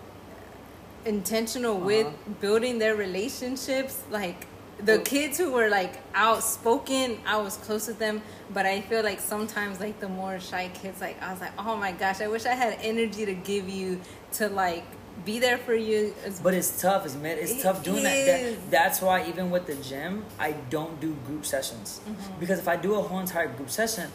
intentional 1.05 1.79
with 1.79 2.09
building 2.41 2.79
their 2.79 2.97
relationships. 2.97 4.03
Like 4.11 4.47
the 4.83 4.99
kids 4.99 5.37
who 5.39 5.53
were 5.53 5.69
like 5.69 6.01
outspoken 6.15 7.19
i 7.27 7.37
was 7.37 7.57
close 7.59 7.87
with 7.87 7.99
them. 7.99 8.23
But 8.53 8.67
i 8.67 8.81
feel 8.81 9.03
like 9.03 9.21
sometimes 9.21 9.79
like 9.79 10.01
the 10.01 10.09
more 10.09 10.41
shy 10.41 10.71
kids 10.75 11.01
like 11.01 11.23
i 11.23 11.31
was 11.31 11.41
like 11.41 11.53
oh 11.59 11.77
my 11.77 11.93
gosh 11.93 12.21
i 12.21 12.29
wish 12.29 12.47
i 12.47 12.55
had 12.55 12.79
energy 12.81 13.27
to 13.27 13.35
give 13.35 13.69
you 13.69 14.01
to 14.33 14.49
like 14.49 14.85
be 15.25 15.39
there 15.39 15.59
for 15.59 15.75
you 15.75 16.15
as 16.25 16.41
But 16.41 16.55
it's 16.55 16.81
tough, 16.81 17.05
it's 17.07 17.15
man, 17.15 17.39
it's 17.39 17.53
It 17.53 17.63
tough 17.63 17.83
doing 17.83 18.03
that. 18.05 18.27
that. 18.27 18.71
That's 18.71 19.01
why 19.03 19.27
even 19.29 19.51
with 19.51 19.67
the 19.67 19.75
gym, 19.77 20.25
I 20.39 20.53
don't 20.71 21.01
do 21.01 21.15
group 21.27 21.45
sessions 21.47 22.01
Mm-hmm. 22.09 22.41
because 22.41 22.59
if 22.59 22.69
I 22.69 22.77
do 22.77 22.95
a 22.95 23.03
whole 23.03 23.21
entire 23.21 23.49
group 23.49 23.71
session, 23.71 24.11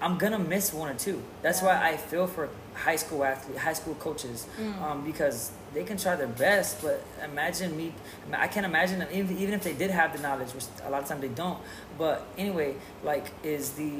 I'm 0.00 0.18
gonna 0.18 0.38
miss 0.38 0.72
one 0.72 0.88
or 0.90 0.94
two. 0.98 1.22
That's 1.42 1.62
why 1.62 1.80
I 1.80 1.96
feel 1.96 2.26
for 2.26 2.48
high 2.74 2.96
school 2.96 3.22
athlete, 3.24 3.56
high 3.58 3.72
school 3.74 3.94
coaches, 3.94 4.46
Mm. 4.58 4.82
um, 4.82 5.04
because 5.04 5.52
they 5.74 5.84
can 5.84 5.96
try 5.96 6.16
their 6.16 6.26
best. 6.26 6.82
But 6.82 7.02
imagine 7.22 7.76
me, 7.76 7.94
I 8.32 8.48
can't 8.48 8.66
imagine 8.66 8.98
them 8.98 9.08
even 9.12 9.38
even 9.38 9.54
if 9.54 9.62
they 9.62 9.74
did 9.74 9.90
have 9.92 10.12
the 10.16 10.20
knowledge, 10.20 10.50
which 10.54 10.64
a 10.84 10.90
lot 10.90 11.02
of 11.02 11.08
times 11.08 11.20
they 11.20 11.28
don't. 11.28 11.58
But 11.98 12.26
anyway, 12.36 12.74
like 13.04 13.26
is 13.44 13.70
the 13.72 13.92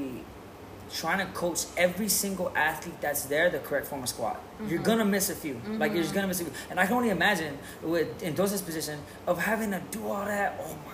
trying 0.93 1.19
to 1.27 1.33
coach 1.33 1.65
every 1.77 2.09
single 2.09 2.53
athlete 2.55 3.01
that's 3.01 3.25
there 3.25 3.49
the 3.51 3.59
correct 3.59 3.87
form 3.87 4.03
of 4.03 4.09
squat. 4.09 4.41
You're 4.61 4.79
Mm-hmm. 4.79 4.83
gonna 4.85 5.05
miss 5.05 5.31
a 5.31 5.35
few. 5.35 5.61
Like 5.79 5.93
you're 5.93 6.03
just 6.03 6.15
gonna 6.15 6.27
miss 6.29 6.41
a 6.41 6.45
few. 6.45 6.53
And 6.71 6.79
I 6.79 6.87
can 6.87 6.97
only 6.97 7.11
imagine 7.11 7.59
with 7.83 8.23
in 8.23 8.35
Dosa's 8.35 8.63
position 8.63 9.01
of 9.27 9.39
having 9.39 9.71
to 9.73 9.81
do 9.91 10.07
all 10.07 10.25
that. 10.25 10.61
Oh 10.63 10.77
my. 10.87 10.93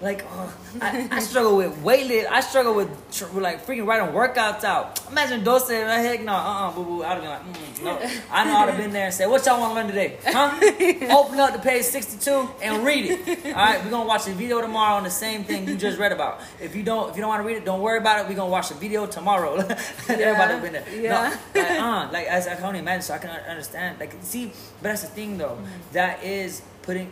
Like 0.00 0.24
oh, 0.30 0.56
I, 0.80 1.08
I 1.10 1.18
struggle 1.18 1.56
with 1.56 1.74
weightlift. 1.82 2.28
I 2.28 2.40
struggle 2.40 2.74
with, 2.74 2.88
tr- 3.12 3.26
with 3.26 3.42
like 3.42 3.66
freaking 3.66 3.84
writing 3.84 4.14
workouts 4.14 4.62
out. 4.62 5.00
Imagine 5.10 5.40
and 5.40 5.46
like, 5.46 6.02
heck 6.02 6.22
no, 6.22 6.32
uh 6.32 6.36
uh 6.36 6.72
boo 6.72 6.84
boo. 6.84 7.02
I'd 7.02 7.20
have 7.20 7.22
been 7.22 7.30
like, 7.30 7.42
mm, 7.42 7.84
no. 7.84 8.22
I 8.30 8.44
know 8.44 8.56
I'd 8.58 8.68
have 8.68 8.78
been 8.78 8.92
there 8.92 9.06
and 9.06 9.14
said, 9.14 9.26
what 9.26 9.44
y'all 9.44 9.58
want 9.58 9.72
to 9.72 9.74
learn 9.74 9.88
today? 9.88 10.18
Huh? 10.24 10.54
Open 11.18 11.40
up 11.40 11.52
the 11.52 11.58
page 11.58 11.82
62 11.84 12.48
and 12.62 12.84
read 12.84 13.06
it. 13.06 13.46
All 13.46 13.52
right, 13.54 13.82
we're 13.84 13.90
gonna 13.90 14.06
watch 14.06 14.28
a 14.28 14.32
video 14.32 14.60
tomorrow 14.60 14.96
on 14.96 15.02
the 15.02 15.10
same 15.10 15.42
thing 15.42 15.66
you 15.66 15.76
just 15.76 15.98
read 15.98 16.12
about. 16.12 16.42
If 16.60 16.76
you 16.76 16.84
don't, 16.84 17.10
if 17.10 17.16
you 17.16 17.22
don't 17.22 17.30
want 17.30 17.42
to 17.42 17.46
read 17.46 17.56
it, 17.56 17.64
don't 17.64 17.82
worry 17.82 17.98
about 17.98 18.20
it. 18.20 18.28
We're 18.28 18.36
gonna 18.36 18.50
watch 18.50 18.68
the 18.68 18.76
video 18.76 19.06
tomorrow. 19.06 19.54
Everybody 20.08 20.22
have 20.22 20.62
been 20.62 20.72
there. 20.74 20.84
Yeah. 20.94 21.36
No, 21.54 21.60
like, 21.60 21.70
uh, 21.80 22.08
like 22.12 22.26
as 22.28 22.46
I 22.46 22.54
can 22.54 22.64
only 22.64 22.78
imagine, 22.78 23.02
so 23.02 23.14
I 23.14 23.18
can 23.18 23.30
understand. 23.30 23.98
Like, 23.98 24.14
see, 24.20 24.52
but 24.80 24.90
that's 24.90 25.02
the 25.02 25.08
thing 25.08 25.38
though. 25.38 25.58
That 25.92 26.22
is 26.22 26.62
putting 26.82 27.10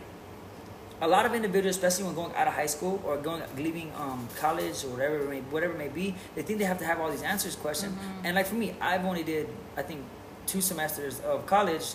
a 1.01 1.07
lot 1.07 1.25
of 1.25 1.33
individuals, 1.33 1.75
especially 1.75 2.05
when 2.05 2.15
going 2.15 2.33
out 2.35 2.47
of 2.47 2.53
high 2.53 2.65
school 2.65 3.01
or 3.05 3.17
going 3.17 3.41
leaving 3.57 3.91
um, 3.97 4.27
college 4.39 4.83
or 4.83 4.89
whatever 4.89 5.17
it 5.19 5.29
may, 5.29 5.39
whatever 5.41 5.73
it 5.73 5.77
may 5.77 5.89
be, 5.89 6.15
they 6.35 6.41
think 6.41 6.57
they 6.59 6.65
have 6.65 6.79
to 6.79 6.85
have 6.85 6.99
all 6.99 7.11
these 7.11 7.21
answers 7.23 7.55
questions. 7.55 7.95
And 8.23 8.35
like 8.35 8.47
for 8.47 8.55
me, 8.55 8.73
I've 8.81 9.05
only 9.05 9.23
did 9.23 9.47
I 9.75 9.83
think 9.83 10.01
two 10.47 10.61
semesters 10.61 11.19
of 11.21 11.45
college, 11.45 11.93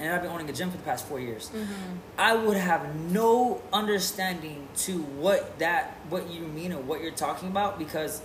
and 0.00 0.12
I've 0.12 0.22
been 0.22 0.32
owning 0.32 0.48
a 0.50 0.52
gym 0.52 0.70
for 0.70 0.76
the 0.78 0.82
past 0.82 1.06
four 1.06 1.20
years. 1.20 1.50
I 2.18 2.34
would 2.34 2.56
have 2.56 2.94
no 3.12 3.62
understanding 3.72 4.66
to 4.78 4.98
what 5.02 5.58
that 5.60 5.94
what 6.08 6.28
you 6.30 6.40
mean 6.40 6.72
or 6.72 6.80
what 6.80 7.02
you're 7.02 7.12
talking 7.12 7.48
about 7.50 7.78
because 7.78 8.20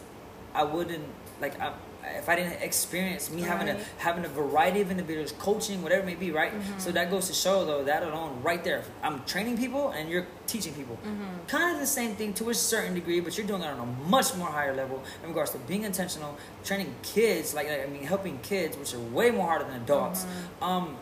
I 0.55 0.63
wouldn't 0.63 1.05
like 1.39 1.59
I, 1.61 1.73
if 2.17 2.29
I 2.29 2.35
didn't 2.35 2.61
experience 2.61 3.29
me 3.29 3.41
having 3.41 3.69
a 3.69 3.77
having 3.97 4.23
a 4.25 4.27
variety 4.29 4.81
of 4.81 4.89
individuals 4.91 5.33
coaching 5.33 5.81
whatever 5.83 6.01
it 6.03 6.05
may 6.05 6.15
be 6.15 6.31
right 6.31 6.53
Mm-hmm. 6.53 6.79
so 6.79 6.91
that 6.91 7.09
goes 7.11 7.27
to 7.27 7.33
show 7.33 7.65
though 7.65 7.83
that 7.83 8.03
alone 8.03 8.41
right 8.41 8.63
there 8.63 8.83
I'm 9.03 9.23
training 9.25 9.57
people 9.57 9.89
and 9.91 10.09
you're 10.09 10.25
teaching 10.47 10.73
people 10.73 10.97
Mm-hmm. 11.05 11.45
kind 11.47 11.73
of 11.73 11.79
the 11.81 11.87
same 11.87 12.15
thing 12.15 12.33
to 12.35 12.49
a 12.49 12.53
certain 12.53 12.93
degree 12.93 13.19
but 13.19 13.37
you're 13.37 13.45
doing 13.47 13.61
it 13.61 13.67
on 13.67 13.79
a 13.79 14.09
much 14.09 14.33
more 14.35 14.47
higher 14.47 14.75
level 14.75 15.03
in 15.23 15.29
regards 15.29 15.51
to 15.51 15.57
being 15.59 15.83
intentional 15.83 16.37
training 16.63 16.93
kids 17.03 17.53
like 17.53 17.67
I 17.69 17.85
mean 17.87 18.03
helping 18.03 18.39
kids 18.39 18.77
which 18.77 18.93
are 18.93 18.99
way 18.99 19.29
more 19.31 19.47
harder 19.47 19.65
than 19.65 19.75
adults 19.81 20.25
Mm-hmm. 20.25 20.63
um 20.63 20.95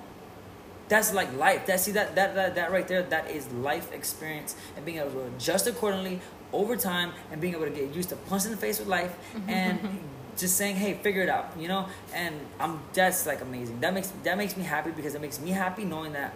that's 0.89 1.13
like 1.13 1.35
life. 1.35 1.65
That 1.65 1.81
see 1.81 1.91
that, 1.91 2.15
that 2.15 2.33
that 2.35 2.55
that 2.55 2.71
right 2.71 2.87
there. 2.87 3.03
That 3.03 3.29
is 3.29 3.45
life 3.51 3.91
experience 3.91 4.55
and 4.77 4.85
being 4.85 4.99
able 4.99 5.11
to 5.11 5.23
adjust 5.35 5.67
accordingly 5.67 6.21
over 6.53 6.77
time 6.77 7.11
and 7.29 7.41
being 7.41 7.53
able 7.55 7.65
to 7.65 7.71
get 7.71 7.93
used 7.93 8.07
to 8.09 8.15
punching 8.15 8.51
in 8.51 8.55
the 8.55 8.61
face 8.61 8.79
with 8.79 8.87
life 8.87 9.13
and 9.49 9.79
just 10.37 10.55
saying, 10.55 10.75
"Hey, 10.75 10.93
figure 10.93 11.21
it 11.21 11.29
out," 11.29 11.51
you 11.59 11.67
know. 11.67 11.87
And 12.13 12.35
I'm 12.59 12.79
that's 12.93 13.25
like 13.25 13.41
amazing. 13.41 13.79
That 13.79 13.93
makes 13.93 14.11
that 14.23 14.37
makes 14.37 14.55
me 14.55 14.63
happy 14.63 14.91
because 14.91 15.15
it 15.15 15.21
makes 15.21 15.39
me 15.39 15.51
happy 15.51 15.85
knowing 15.85 16.13
that 16.13 16.33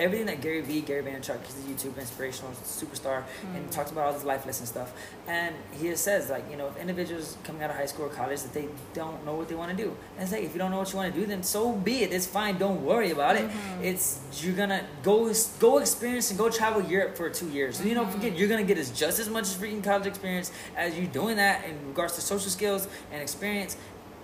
everything 0.00 0.26
that 0.26 0.40
Gary 0.40 0.62
Vee, 0.62 0.80
Gary 0.80 1.02
Vaynerchuk, 1.02 1.38
he's 1.44 1.56
a 1.58 1.68
YouTube 1.68 1.98
inspirational 1.98 2.52
superstar, 2.64 3.24
and 3.54 3.68
mm. 3.68 3.70
talks 3.70 3.90
about 3.90 4.06
all 4.06 4.12
this 4.12 4.24
life 4.24 4.46
lesson 4.46 4.66
stuff. 4.66 4.92
And 5.28 5.54
he 5.78 5.94
says 5.94 6.30
like, 6.30 6.50
you 6.50 6.56
know, 6.56 6.68
if 6.68 6.78
individuals 6.78 7.36
coming 7.44 7.62
out 7.62 7.70
of 7.70 7.76
high 7.76 7.86
school 7.86 8.06
or 8.06 8.08
college 8.08 8.42
that 8.42 8.54
they 8.54 8.66
don't 8.94 9.24
know 9.24 9.34
what 9.34 9.48
they 9.48 9.54
want 9.54 9.70
to 9.70 9.76
do, 9.76 9.94
and 10.18 10.28
say, 10.28 10.36
like 10.36 10.46
if 10.46 10.54
you 10.54 10.58
don't 10.58 10.70
know 10.70 10.78
what 10.78 10.90
you 10.90 10.96
want 10.96 11.14
to 11.14 11.20
do, 11.20 11.26
then 11.26 11.42
so 11.42 11.72
be 11.72 12.02
it. 12.02 12.12
It's 12.12 12.26
fine. 12.26 12.58
Don't 12.58 12.84
worry 12.84 13.10
about 13.10 13.36
it. 13.36 13.48
Mm-hmm. 13.48 13.84
It's 13.84 14.20
you're 14.42 14.56
gonna 14.56 14.86
go 15.02 15.32
go 15.58 15.78
experience 15.78 16.30
and 16.30 16.38
go 16.38 16.48
travel 16.48 16.82
Europe 16.82 17.16
for 17.16 17.28
two 17.28 17.48
years. 17.50 17.78
And 17.78 17.88
you 17.88 17.94
know, 17.94 18.06
forget 18.06 18.30
mm-hmm. 18.30 18.38
you're 18.38 18.48
gonna 18.48 18.64
get 18.64 18.78
as 18.78 18.90
just 18.90 19.18
as 19.18 19.28
much 19.28 19.44
as 19.44 19.54
freaking 19.54 19.84
college 19.84 20.06
experience 20.06 20.50
as 20.76 20.98
you 20.98 21.06
doing 21.06 21.36
that 21.36 21.64
in 21.66 21.76
regards 21.88 22.14
to 22.14 22.22
social 22.22 22.50
skills 22.50 22.88
and 23.12 23.20
experience 23.20 23.76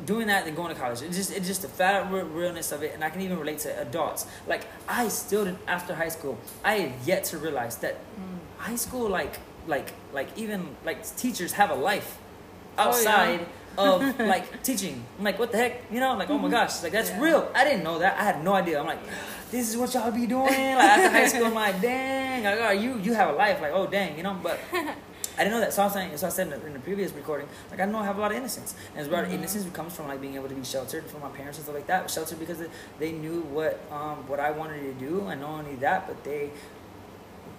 doing 0.05 0.26
that 0.26 0.44
than 0.44 0.55
going 0.55 0.74
to 0.74 0.80
college. 0.80 1.03
It's 1.03 1.16
just 1.16 1.32
it's 1.32 1.47
just 1.47 1.62
the 1.62 1.68
flat 1.68 2.11
realness 2.11 2.72
of 2.72 2.82
it, 2.82 2.94
and 2.94 3.03
I 3.03 3.11
can 3.11 3.20
even 3.22 3.38
relate 3.38 3.59
to 3.61 3.80
adults. 3.80 4.26
Like 4.47 4.66
I 4.88 5.09
still 5.09 5.44
didn't 5.44 5.61
after 5.66 5.94
high 5.94 6.09
school, 6.09 6.38
I 6.64 6.74
have 6.74 7.09
yet 7.09 7.24
to 7.24 7.38
realize 7.38 7.76
that 7.78 7.94
mm. 7.94 8.59
high 8.59 8.76
school, 8.76 9.09
like 9.09 9.38
like 9.66 9.92
like 10.12 10.28
even 10.36 10.76
like 10.84 11.16
teachers 11.16 11.53
have 11.53 11.70
a 11.70 11.74
life 11.74 12.18
oh, 12.78 12.88
outside 12.88 13.47
of 13.78 14.18
like 14.20 14.62
teaching. 14.62 15.05
I'm 15.18 15.24
like, 15.24 15.38
what 15.38 15.53
the 15.53 15.59
heck, 15.59 15.90
you 15.90 16.01
know? 16.01 16.16
Like, 16.16 16.30
oh 16.30 16.38
my 16.38 16.44
mm-hmm. 16.44 16.53
gosh, 16.53 16.82
like 16.82 16.92
that's 16.92 17.11
Yeah. 17.11 17.22
real. 17.22 17.53
I 17.55 17.64
didn't 17.64 17.84
know 17.84 17.99
that. 17.99 18.18
I 18.18 18.24
had 18.24 18.44
no 18.44 18.55
idea. 18.55 18.80
I'm 18.80 18.86
like. 18.86 19.01
This 19.49 19.70
is 19.70 19.76
what 19.76 19.94
y'all 19.94 20.11
be 20.11 20.26
doing. 20.26 20.44
Like 20.44 20.90
after 20.90 21.09
high 21.09 21.28
school, 21.28 21.47
I'm 21.47 21.55
like, 21.55 21.80
dang, 21.80 22.42
like, 22.42 22.59
oh, 22.61 22.72
you 22.72 22.99
you 22.99 23.14
have 23.14 23.28
a 23.30 23.32
life, 23.32 23.61
like, 23.61 23.70
oh, 23.72 23.86
dang, 23.86 24.16
you 24.16 24.24
know. 24.24 24.36
But 24.42 24.59
I 25.39 25.45
didn't 25.45 25.53
know 25.53 25.61
that. 25.61 25.72
So 25.72 25.82
I 25.82 25.84
was 25.87 25.95
saying, 25.95 26.16
so 26.16 26.26
I 26.26 26.30
said 26.30 26.47
in 26.53 26.59
the, 26.61 26.66
in 26.66 26.72
the 26.72 26.78
previous 26.78 27.12
recording, 27.12 27.47
like 27.70 27.80
I 27.80 27.84
know 27.84 27.99
I 27.99 28.05
have 28.07 28.16
a 28.16 28.20
lot 28.20 28.30
of 28.30 28.37
innocence, 28.39 28.74
and 28.91 29.01
it's 29.01 29.09
about 29.09 29.30
innocence 29.30 29.66
comes 29.74 29.95
from 29.95 30.09
like 30.09 30.20
being 30.20 30.34
able 30.34 30.49
to 30.49 30.55
be 30.55 30.64
sheltered 30.64 31.05
from 31.07 31.20
my 31.20 31.28
parents 31.28 31.59
and 31.59 31.64
stuff 31.64 31.74
like 31.74 31.87
that. 31.89 32.11
Sheltered 32.11 32.39
because 32.39 32.59
they- 32.59 32.70
they 32.99 33.12
knew 33.12 33.41
what 33.43 33.78
um 33.93 34.26
what 34.28 34.41
I 34.41 34.51
wanted 34.51 34.80
to 34.80 34.93
do, 34.95 35.26
and 35.28 35.41
not 35.43 35.51
only 35.51 35.74
that, 35.76 36.07
but 36.07 36.22
they. 36.24 36.51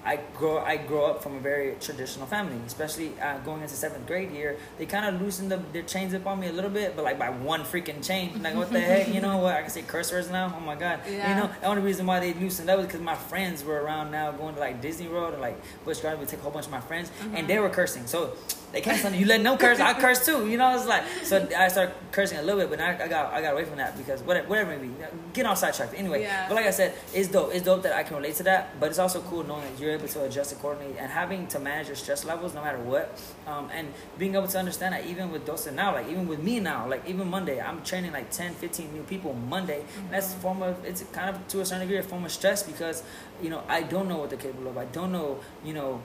I 0.05 0.19
grow 0.37 0.59
I 0.59 0.77
grow 0.77 1.05
up 1.07 1.21
from 1.21 1.35
a 1.35 1.39
very 1.39 1.75
traditional 1.81 2.27
family, 2.27 2.55
especially 2.65 3.11
uh, 3.21 3.39
going 3.39 3.61
into 3.61 3.73
seventh 3.75 4.07
grade 4.07 4.29
here. 4.29 4.55
They 4.77 4.85
kind 4.85 5.05
of 5.13 5.21
loosened 5.21 5.51
the, 5.51 5.57
their 5.73 5.81
chains 5.83 6.13
up 6.13 6.25
on 6.25 6.39
me 6.39 6.47
a 6.47 6.51
little 6.53 6.69
bit, 6.69 6.95
but 6.95 7.03
like 7.03 7.19
by 7.19 7.29
one 7.29 7.63
freaking 7.63 8.05
chain. 8.05 8.41
Like 8.41 8.55
what 8.55 8.71
the 8.71 8.79
heck, 8.79 9.13
you 9.13 9.19
know 9.19 9.37
what? 9.39 9.55
I 9.55 9.61
can 9.61 9.69
say 9.69 9.81
curse 9.81 10.11
words 10.13 10.29
now. 10.29 10.53
Oh 10.55 10.61
my 10.61 10.75
god, 10.75 11.01
Yeah. 11.09 11.29
you 11.29 11.35
know. 11.43 11.49
The 11.59 11.67
only 11.67 11.81
reason 11.81 12.05
why 12.05 12.21
they 12.21 12.33
loosened 12.33 12.69
up 12.69 12.77
was 12.77 12.85
because 12.87 13.01
my 13.01 13.15
friends 13.15 13.65
were 13.65 13.81
around 13.81 14.11
now, 14.11 14.31
going 14.31 14.53
to 14.55 14.61
like 14.61 14.81
Disney 14.81 15.09
World 15.09 15.33
and 15.33 15.41
like 15.41 15.59
Busch 15.83 15.99
Gardens. 15.99 16.21
We 16.21 16.27
take 16.31 16.39
a 16.39 16.43
whole 16.43 16.51
bunch 16.53 16.67
of 16.67 16.71
my 16.71 16.81
friends, 16.81 17.11
and 17.33 17.45
they 17.47 17.59
were 17.59 17.69
cursing. 17.69 18.07
So 18.07 18.31
they 18.71 18.79
can't. 18.81 19.13
You 19.15 19.25
letting 19.25 19.43
them 19.43 19.57
curse, 19.57 19.79
I 19.81 19.93
curse 19.99 20.25
too. 20.25 20.47
You 20.47 20.57
know, 20.57 20.73
it's 20.75 20.85
like 20.87 21.03
so. 21.23 21.45
I 21.57 21.67
started 21.67 21.95
cursing 22.13 22.37
a 22.37 22.41
little 22.43 22.61
bit, 22.61 22.69
but 22.69 22.79
I, 22.79 23.03
I 23.03 23.07
got 23.09 23.33
I 23.33 23.41
got 23.41 23.53
away 23.53 23.65
from 23.65 23.77
that 23.77 23.97
because 23.97 24.21
whatever, 24.21 24.47
whatever 24.47 24.71
it 24.73 24.81
may 24.81 24.87
be, 24.87 24.93
get 25.33 25.45
on 25.45 25.57
sidetracked. 25.57 25.93
Anyway, 25.95 26.21
Yeah. 26.21 26.47
but 26.47 26.55
like 26.55 26.65
I 26.65 26.71
said, 26.71 26.93
it's 27.13 27.27
dope. 27.27 27.53
It's 27.53 27.65
dope 27.65 27.83
that 27.83 27.93
I 27.93 28.03
can 28.03 28.15
relate 28.15 28.35
to 28.35 28.43
that, 28.43 28.79
but 28.79 28.89
it's 28.89 28.99
also 28.99 29.21
cool 29.21 29.43
knowing 29.43 29.63
that 29.63 29.79
you're 29.81 29.86
able 29.91 30.07
to 30.07 30.23
adjust 30.23 30.51
accordingly 30.51 30.97
and 30.97 31.11
having 31.11 31.47
to 31.47 31.59
manage 31.59 31.87
your 31.87 31.95
stress 31.95 32.25
levels 32.25 32.53
no 32.53 32.63
matter 32.63 32.79
what, 32.79 33.19
um, 33.45 33.69
and 33.73 33.93
being 34.17 34.35
able 34.35 34.47
to 34.47 34.57
understand 34.57 34.93
that 34.93 35.05
even 35.05 35.31
with 35.31 35.45
Dosa 35.45 35.73
now, 35.73 35.93
like 35.93 36.07
even 36.07 36.27
with 36.27 36.41
me 36.41 36.59
now, 36.59 36.87
like 36.87 37.07
even 37.07 37.27
Monday, 37.27 37.59
I'm 37.61 37.83
training 37.83 38.11
like 38.11 38.31
10, 38.31 38.53
15 38.55 38.93
new 38.93 39.03
people 39.03 39.33
Monday, 39.33 39.83
and 39.97 40.11
that's 40.11 40.33
a 40.33 40.37
form 40.37 40.61
of 40.61 40.83
it's 40.85 41.03
kind 41.11 41.29
of 41.29 41.47
to 41.49 41.61
a 41.61 41.65
certain 41.65 41.87
degree 41.87 41.97
a 41.97 42.03
form 42.03 42.25
of 42.25 42.31
stress 42.31 42.63
because 42.63 43.03
you 43.41 43.49
know 43.49 43.63
I 43.67 43.83
don't 43.83 44.07
know 44.07 44.17
what 44.17 44.29
they're 44.29 44.39
capable 44.39 44.69
of. 44.69 44.77
I 44.77 44.85
don't 44.85 45.11
know, 45.11 45.39
you 45.63 45.73
know 45.73 46.01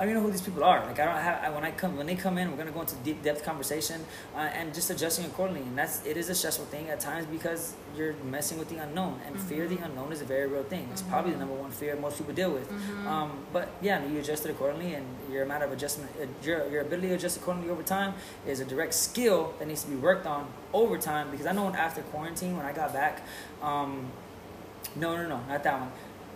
I 0.00 0.04
don't 0.04 0.12
even 0.12 0.22
know 0.22 0.26
who 0.28 0.32
these 0.32 0.40
people 0.40 0.64
are. 0.64 0.82
Like 0.86 0.98
I 0.98 1.04
don't 1.04 1.14
have 1.14 1.44
I, 1.44 1.50
when 1.50 1.62
I 1.62 1.72
come 1.72 1.98
when 1.98 2.06
they 2.06 2.14
come 2.14 2.38
in, 2.38 2.50
we're 2.50 2.56
gonna 2.56 2.70
go 2.70 2.80
into 2.80 2.94
deep 3.04 3.22
depth 3.22 3.44
conversation 3.44 4.02
uh, 4.34 4.38
and 4.38 4.72
just 4.72 4.88
adjusting 4.88 5.26
accordingly. 5.26 5.60
And 5.60 5.76
that's 5.76 6.06
it 6.06 6.16
is 6.16 6.30
a 6.30 6.34
stressful 6.34 6.64
thing 6.66 6.88
at 6.88 7.00
times 7.00 7.26
because 7.26 7.74
you're 7.94 8.14
messing 8.24 8.58
with 8.58 8.70
the 8.70 8.78
unknown, 8.78 9.20
and 9.26 9.38
fear 9.38 9.64
of 9.64 9.70
the 9.70 9.76
unknown 9.76 10.10
is 10.10 10.22
a 10.22 10.24
very 10.24 10.46
real 10.46 10.62
thing. 10.62 10.88
It's 10.90 11.02
probably 11.02 11.32
the 11.32 11.38
number 11.38 11.52
one 11.52 11.70
fear 11.70 11.96
most 11.96 12.16
people 12.16 12.32
deal 12.32 12.50
with. 12.50 12.72
Um, 13.06 13.44
but 13.52 13.68
yeah, 13.82 14.02
you 14.06 14.18
adjust 14.20 14.46
it 14.46 14.52
accordingly, 14.52 14.94
and 14.94 15.04
your 15.30 15.42
amount 15.42 15.64
of 15.64 15.70
adjustment, 15.70 16.10
uh, 16.18 16.24
your 16.42 16.66
your 16.70 16.80
ability 16.80 17.08
to 17.08 17.14
adjust 17.16 17.36
accordingly 17.36 17.68
over 17.68 17.82
time 17.82 18.14
is 18.46 18.60
a 18.60 18.64
direct 18.64 18.94
skill 18.94 19.52
that 19.58 19.68
needs 19.68 19.82
to 19.84 19.90
be 19.90 19.96
worked 19.96 20.26
on 20.26 20.46
over 20.72 20.96
time. 20.96 21.30
Because 21.30 21.44
I 21.44 21.52
know 21.52 21.68
after 21.74 22.00
quarantine, 22.00 22.56
when 22.56 22.64
I 22.64 22.72
got 22.72 22.94
back, 22.94 23.20
um, 23.60 24.06
no, 24.96 25.14
no, 25.14 25.28
no, 25.28 25.40
not 25.46 25.62
that 25.62 25.78
one. 25.78 25.92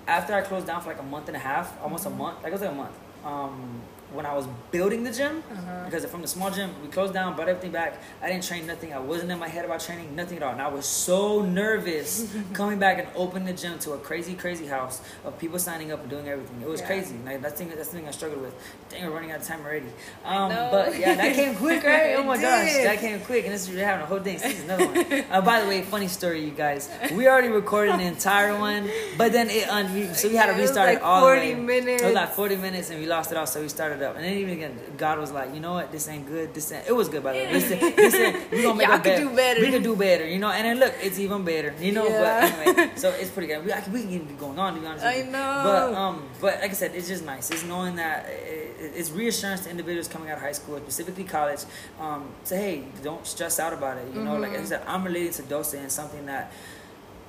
After 0.06 0.34
I 0.34 0.42
closed 0.42 0.66
down 0.66 0.82
for 0.82 0.90
like 0.90 1.00
a 1.00 1.02
month 1.02 1.28
and 1.28 1.36
a 1.36 1.40
half, 1.40 1.80
almost 1.82 2.04
a 2.04 2.10
month, 2.10 2.42
like 2.42 2.48
it 2.48 2.52
was 2.52 2.60
like 2.60 2.70
a 2.70 2.74
month. 2.74 2.94
Um, 3.25 3.89
when 4.14 4.26
I 4.26 4.34
was 4.34 4.46
building 4.70 5.02
the 5.04 5.10
gym, 5.12 5.42
because 5.84 6.04
from 6.06 6.22
the 6.22 6.28
small 6.28 6.50
gym, 6.50 6.70
we 6.82 6.88
closed 6.88 7.12
down, 7.12 7.34
brought 7.34 7.48
everything 7.48 7.72
back. 7.72 8.00
I 8.22 8.28
didn't 8.28 8.44
train 8.44 8.66
nothing. 8.66 8.92
I 8.92 8.98
wasn't 8.98 9.30
in 9.32 9.38
my 9.38 9.48
head 9.48 9.64
about 9.64 9.80
training, 9.80 10.14
nothing 10.14 10.36
at 10.38 10.42
all. 10.42 10.52
And 10.52 10.62
I 10.62 10.68
was 10.68 10.86
so 10.86 11.42
nervous 11.42 12.32
coming 12.52 12.78
back 12.78 12.98
and 12.98 13.08
opening 13.16 13.46
the 13.46 13.52
gym 13.52 13.78
to 13.80 13.92
a 13.92 13.98
crazy, 13.98 14.34
crazy 14.34 14.66
house 14.66 15.00
of 15.24 15.38
people 15.38 15.58
signing 15.58 15.90
up 15.92 16.00
and 16.00 16.10
doing 16.10 16.28
everything. 16.28 16.62
It 16.62 16.68
was 16.68 16.80
Yeah. 16.80 16.86
crazy. 16.86 17.16
Like 17.24 17.42
that's 17.42 17.54
the 17.54 17.58
thing. 17.66 17.68
That's 17.76 17.88
the 17.88 17.96
thing 17.98 18.08
I 18.08 18.12
struggled 18.12 18.42
with. 18.42 18.54
Dang, 18.88 19.04
we're 19.04 19.10
running 19.14 19.32
out 19.32 19.40
of 19.40 19.46
time 19.46 19.60
already. 19.64 19.86
Um, 20.24 20.48
but 20.48 20.98
yeah, 20.98 21.14
that 21.14 21.34
came 21.34 21.54
quick, 21.64 21.82
right? 21.82 22.14
Oh 22.16 22.22
my 22.24 22.36
gosh, 22.36 22.72
that 22.84 22.98
came 23.00 23.20
quick. 23.20 23.44
And 23.44 23.54
this 23.54 23.68
is 23.68 23.78
having 23.78 24.02
a 24.04 24.06
whole 24.06 24.20
thing. 24.20 24.38
This 24.38 24.58
is 24.58 24.64
another 24.64 24.86
one. 24.86 25.24
Uh, 25.30 25.40
by 25.40 25.60
the 25.60 25.68
way, 25.68 25.82
funny 25.82 26.08
story, 26.08 26.44
you 26.44 26.50
guys. 26.52 26.88
We 27.12 27.26
already 27.28 27.48
recorded 27.48 27.98
the 27.98 28.04
entire 28.04 28.56
one, 28.58 28.88
but 29.18 29.32
then 29.32 29.50
it 29.50 29.68
un- 29.68 30.14
so 30.14 30.28
we 30.28 30.36
had 30.36 30.46
to 30.46 30.52
Yeah, 30.52 30.58
it 30.58 30.60
was 30.60 30.70
restart 30.70 30.86
like 30.88 30.98
it 30.98 31.02
all 31.02 31.20
40 31.22 31.40
the 31.40 31.54
way. 31.54 31.60
minutes. 31.60 32.02
It 32.02 32.06
was 32.06 32.14
like 32.14 32.34
40 32.34 32.56
minutes, 32.56 32.90
and 32.90 33.00
we 33.00 33.06
lost 33.06 33.30
it 33.32 33.36
all, 33.38 33.46
so 33.46 33.60
we 33.60 33.68
started 33.68 34.02
up. 34.05 34.14
And 34.16 34.24
then 34.24 34.34
even 34.34 34.52
again, 34.55 34.78
God 34.96 35.18
was 35.18 35.32
like, 35.32 35.52
you 35.55 35.61
know 35.61 35.72
what, 35.72 35.90
this 35.90 36.07
ain't 36.09 36.26
good. 36.26 36.55
This 36.55 36.70
ain't. 36.70 36.86
It 36.86 36.94
was 36.94 37.09
good 37.09 37.22
by 37.24 37.32
the 37.32 37.38
way. 37.40 37.55
He 37.55 37.61
said, 37.68 37.78
he 37.98 38.11
said 38.11 38.50
we 38.52 38.62
gonna 38.62 38.74
make 38.76 38.86
Y'all 38.86 38.96
it 38.96 39.02
could 39.02 39.05
better. 39.05 39.24
do 39.24 39.36
better. 39.36 39.61
We 39.61 39.70
could 39.72 39.82
do 39.82 39.96
better, 39.96 40.26
you 40.28 40.38
know. 40.38 40.50
And 40.50 40.64
then 40.66 40.78
look, 40.78 40.94
it's 41.02 41.18
even 41.18 41.44
better, 41.44 41.74
you 41.80 41.92
know. 41.92 42.07
Yeah. 42.07 42.50
But 42.52 42.68
anyway, 42.68 42.90
so 42.96 43.09
it's 43.11 43.30
pretty 43.30 43.48
good. 43.48 43.64
We, 43.64 43.72
I, 43.72 43.82
we 43.90 44.02
can 44.02 44.11
even 44.11 44.26
be 44.28 44.34
going 44.34 44.59
on 44.59 44.74
to 44.74 44.80
be 44.80 44.86
honest. 44.86 45.05
with 45.05 45.14
I 45.14 45.18
you. 45.18 45.24
know. 45.24 45.61
But 45.64 45.94
um, 45.94 46.22
but 46.40 46.61
like 46.61 46.70
I 46.70 46.74
said, 46.74 46.94
it's 46.94 47.09
just 47.09 47.24
nice. 47.24 47.50
It's 47.50 47.64
knowing 47.64 47.96
that 47.96 48.28
it, 48.28 48.32
it- 48.34 48.70
it's 48.96 49.11
reassurance 49.11 49.62
to 49.62 49.70
individuals 49.70 50.09
coming 50.09 50.28
out 50.28 50.36
of 50.36 50.42
high 50.42 50.52
school, 50.52 50.76
specifically 50.76 51.24
college. 51.24 51.61
Um, 51.98 52.28
say, 52.44 52.57
hey, 52.59 52.84
don't 53.02 53.26
stress 53.26 53.59
out 53.59 53.72
about 53.72 53.96
it. 53.96 54.07
You 54.14 54.22
know, 54.22 54.36
like 54.36 54.50
I 54.52 54.57
Mm-hmm. 54.57 54.66
said, 54.66 54.82
I'm 54.86 55.02
related 55.05 55.32
to 55.34 55.42
Dose 55.42 55.72
and 55.74 55.90
something 55.90 56.26
that. 56.26 56.52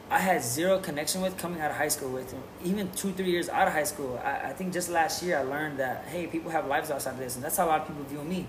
I 0.09 0.19
had 0.19 0.43
zero 0.43 0.79
connection 0.79 1.21
with 1.21 1.35
coming 1.37 1.59
out 1.59 1.71
of 1.71 1.77
high 1.77 1.87
school 1.87 2.09
with. 2.09 2.33
Even 2.63 2.91
two, 2.91 3.11
three 3.11 3.31
years 3.31 3.49
out 3.49 3.67
of 3.67 3.73
high 3.73 3.83
school, 3.83 4.21
I, 4.23 4.49
I 4.49 4.53
think 4.53 4.71
just 4.71 4.89
last 4.89 5.23
year 5.23 5.39
I 5.39 5.41
learned 5.41 5.79
that 5.79 6.05
hey, 6.05 6.27
people 6.27 6.51
have 6.51 6.67
lives 6.67 6.91
outside 6.91 7.11
of 7.11 7.17
this, 7.17 7.35
and 7.35 7.43
that's 7.43 7.57
how 7.57 7.65
a 7.65 7.69
lot 7.69 7.81
of 7.81 7.87
people 7.87 8.03
view 8.03 8.23
me. 8.23 8.45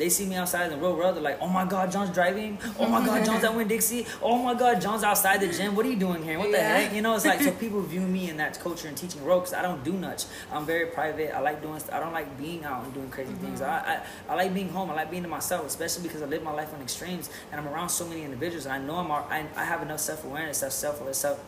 They 0.00 0.08
see 0.08 0.24
me 0.24 0.36
outside 0.36 0.64
in 0.64 0.70
the 0.70 0.78
real 0.78 0.96
world, 0.96 1.14
they're 1.14 1.22
like, 1.22 1.38
oh 1.42 1.46
my 1.46 1.66
god, 1.66 1.92
Jon's 1.92 2.08
driving. 2.08 2.58
Oh 2.78 2.88
my 2.88 3.04
god, 3.04 3.22
Jon's 3.26 3.44
at 3.44 3.54
Winn-Dixie. 3.58 4.06
Oh 4.22 4.38
my 4.38 4.54
god, 4.54 4.80
Jon's 4.80 5.04
outside 5.04 5.40
the 5.42 5.48
gym. 5.48 5.76
What 5.76 5.84
are 5.84 5.90
you 5.90 5.96
doing 5.96 6.22
here? 6.24 6.38
What 6.38 6.50
the 6.52 6.58
heck? 6.58 6.94
You 6.94 7.02
know, 7.02 7.14
it's 7.14 7.26
like 7.26 7.42
so 7.42 7.50
people 7.64 7.82
view 7.82 8.00
me 8.00 8.30
in 8.30 8.38
that 8.38 8.58
culture 8.58 8.88
and 8.88 8.96
teaching 8.96 9.22
role 9.22 9.40
because 9.40 9.52
I 9.52 9.60
don't 9.60 9.84
do 9.84 9.92
much. 9.92 10.24
I'm 10.50 10.64
very 10.64 10.86
private. 10.86 11.36
I 11.36 11.40
like 11.40 11.60
doing. 11.60 11.78
st- 11.78 11.92
I 11.92 12.00
don't 12.00 12.14
like 12.14 12.38
being 12.38 12.64
out 12.64 12.82
and 12.82 12.94
doing 12.94 13.10
crazy 13.10 13.34
things. 13.34 13.60
Mm-hmm. 13.60 13.90
I, 13.90 13.96
I 13.96 14.32
I 14.32 14.34
like 14.36 14.54
being 14.54 14.70
home. 14.70 14.90
I 14.90 14.94
like 14.94 15.10
being 15.10 15.22
to 15.24 15.28
myself, 15.28 15.66
especially 15.66 16.04
because 16.04 16.22
I 16.22 16.26
live 16.26 16.42
my 16.42 16.52
life 16.52 16.72
on 16.72 16.80
extremes 16.80 17.28
and 17.52 17.60
I'm 17.60 17.68
around 17.68 17.90
so 17.90 18.06
many 18.06 18.22
individuals. 18.22 18.64
And 18.64 18.72
I 18.72 18.78
know 18.78 18.96
I'm. 18.96 19.10
I, 19.12 19.44
I 19.54 19.64
have 19.64 19.82
enough 19.82 20.00
self 20.00 20.24
awareness, 20.24 20.58
self 20.58 20.72
self 20.72 21.14
self 21.14 21.38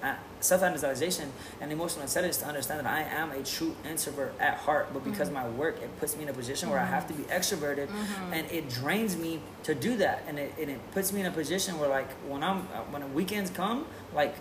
self 0.43 0.63
analyzation 0.63 1.33
and 1.61 1.73
emotional 1.73 2.03
intelligence 2.03 2.39
to 2.39 2.47
understand 2.47 2.81
that 2.81 2.87
I 2.87 3.03
am 3.03 3.31
a 3.33 3.43
true 3.43 3.75
introvert 3.89 4.35
at 4.41 4.59
heart. 4.59 4.89
But 4.93 5.05
because 5.05 5.29
mm-hmm. 5.29 5.49
my 5.49 5.49
work, 5.51 5.81
it 5.83 5.99
puts 5.99 6.17
me 6.17 6.25
in 6.25 6.29
a 6.29 6.33
position 6.33 6.71
where 6.71 6.79
I 6.79 6.85
have 6.85 7.07
to 7.09 7.15
be 7.15 7.23
mm-hmm. 7.23 7.33
extroverted, 7.33 7.89
mm-hmm. 7.89 8.33
and 8.33 8.51
it 8.51 8.69
drains 8.69 9.17
me 9.17 9.41
to 9.65 9.75
do 9.75 9.97
that. 9.99 10.25
And 10.27 10.39
it, 10.39 10.53
and 10.61 10.71
it 10.71 10.91
puts 10.93 11.13
me 11.13 11.21
in 11.21 11.27
a 11.27 11.31
position 11.31 11.79
where 11.79 11.89
like 11.89 12.11
when 12.29 12.43
I'm 12.43 12.69
uh, 12.75 12.83
when 12.91 13.03
the 13.03 13.09
weekends 13.09 13.51
come, 13.51 13.87
like 14.15 14.35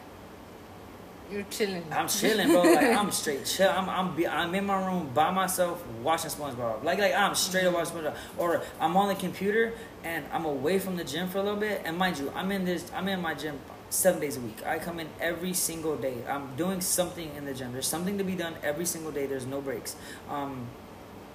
You're 1.32 1.44
chilling. 1.44 1.86
I'm 1.92 2.08
chilling, 2.10 2.50
bro. 2.50 2.62
Like 2.62 2.98
I'm 2.98 3.12
straight 3.22 3.46
chill. 3.46 3.70
I'm 3.70 3.88
I'm 3.90 4.16
be, 4.16 4.28
I'm 4.28 4.54
in 4.54 4.66
my 4.66 4.86
room 4.86 5.10
by 5.14 5.32
myself 5.32 5.86
watching 6.04 6.30
SpongeBob. 6.30 6.84
Like 6.84 7.00
like 7.00 7.14
I'm 7.14 7.36
straight 7.36 7.66
up 7.66 7.74
watching 7.74 7.96
SpongeBob. 7.96 8.16
Or 8.38 8.62
I'm 8.80 8.98
on 8.98 9.08
the 9.08 9.16
computer 9.16 9.74
and 10.04 10.26
I'm 10.34 10.46
away 10.46 10.80
from 10.80 10.98
the 10.98 11.04
gym 11.04 11.30
for 11.30 11.38
a 11.38 11.44
little 11.44 11.60
bit. 11.60 11.84
And 11.86 11.98
mind 11.98 12.18
you, 12.18 12.32
I'm 12.36 12.52
in 12.52 12.66
this. 12.66 12.92
I'm 12.94 13.08
in 13.08 13.22
my 13.22 13.34
gym 13.34 13.60
seven 13.92 14.20
days 14.20 14.38
a 14.38 14.42
week. 14.42 14.66
I 14.66 14.80
come 14.80 15.00
in 15.00 15.10
every 15.20 15.54
single 15.54 15.96
day. 15.96 16.16
I'm 16.28 16.56
doing 16.56 16.82
something 16.82 17.36
in 17.36 17.46
the 17.46 17.54
gym. 17.54 17.74
There's 17.74 17.88
something 17.88 18.18
to 18.18 18.24
be 18.24 18.36
done 18.36 18.56
every 18.64 18.86
single 18.86 19.12
day. 19.12 19.26
There's 19.28 19.46
no 19.46 19.62
breaks. 19.62 19.96
Um, 20.30 20.68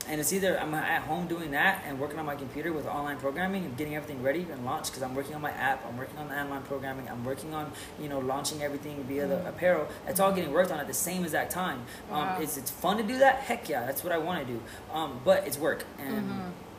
and 0.09 0.21
it's 0.21 0.33
either 0.33 0.59
I'm 0.59 0.73
at 0.73 1.03
home 1.03 1.27
doing 1.27 1.51
that 1.51 1.83
and 1.87 1.99
working 1.99 2.19
on 2.19 2.27
my 2.27 2.37
computer 2.37 2.73
with 2.73 2.87
online 2.87 3.19
programming 3.19 3.65
and 3.65 3.77
getting 3.77 3.97
everything 3.97 4.23
ready 4.23 4.47
and 4.53 4.65
launched 4.65 4.93
because 4.93 5.03
I'm 5.03 5.15
working 5.17 5.35
on 5.35 5.41
my 5.41 5.51
app, 5.51 5.85
I'm 5.87 5.97
working 5.97 6.17
on 6.19 6.29
the 6.29 6.41
online 6.41 6.63
programming, 6.63 7.09
I'm 7.09 7.25
working 7.25 7.53
on 7.55 7.73
you 8.01 8.09
know 8.09 8.21
launching 8.21 8.63
everything 8.63 9.03
via 9.05 9.27
the 9.27 9.49
apparel. 9.49 9.89
It's 10.07 10.21
all 10.21 10.33
getting 10.33 10.53
worked 10.53 10.71
on 10.71 10.79
at 10.79 10.87
the 10.87 10.95
same 10.95 11.25
exact 11.25 11.51
time. 11.51 11.83
Um, 12.11 12.19
Wow. 12.19 12.39
It's 12.41 12.57
it's 12.57 12.71
fun 12.71 12.99
to 12.99 13.03
do 13.03 13.19
that. 13.19 13.37
Heck 13.41 13.69
yeah, 13.69 13.85
that's 13.85 14.05
what 14.05 14.13
I 14.13 14.19
want 14.19 14.47
to 14.47 14.53
do. 14.53 14.61
Um, 14.93 15.21
but 15.25 15.47
it's 15.47 15.59
work 15.59 15.85
and 15.99 16.31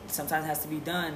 sometimes 0.06 0.46
it 0.46 0.48
has 0.48 0.60
to 0.62 0.68
be 0.68 0.80
done 0.80 1.14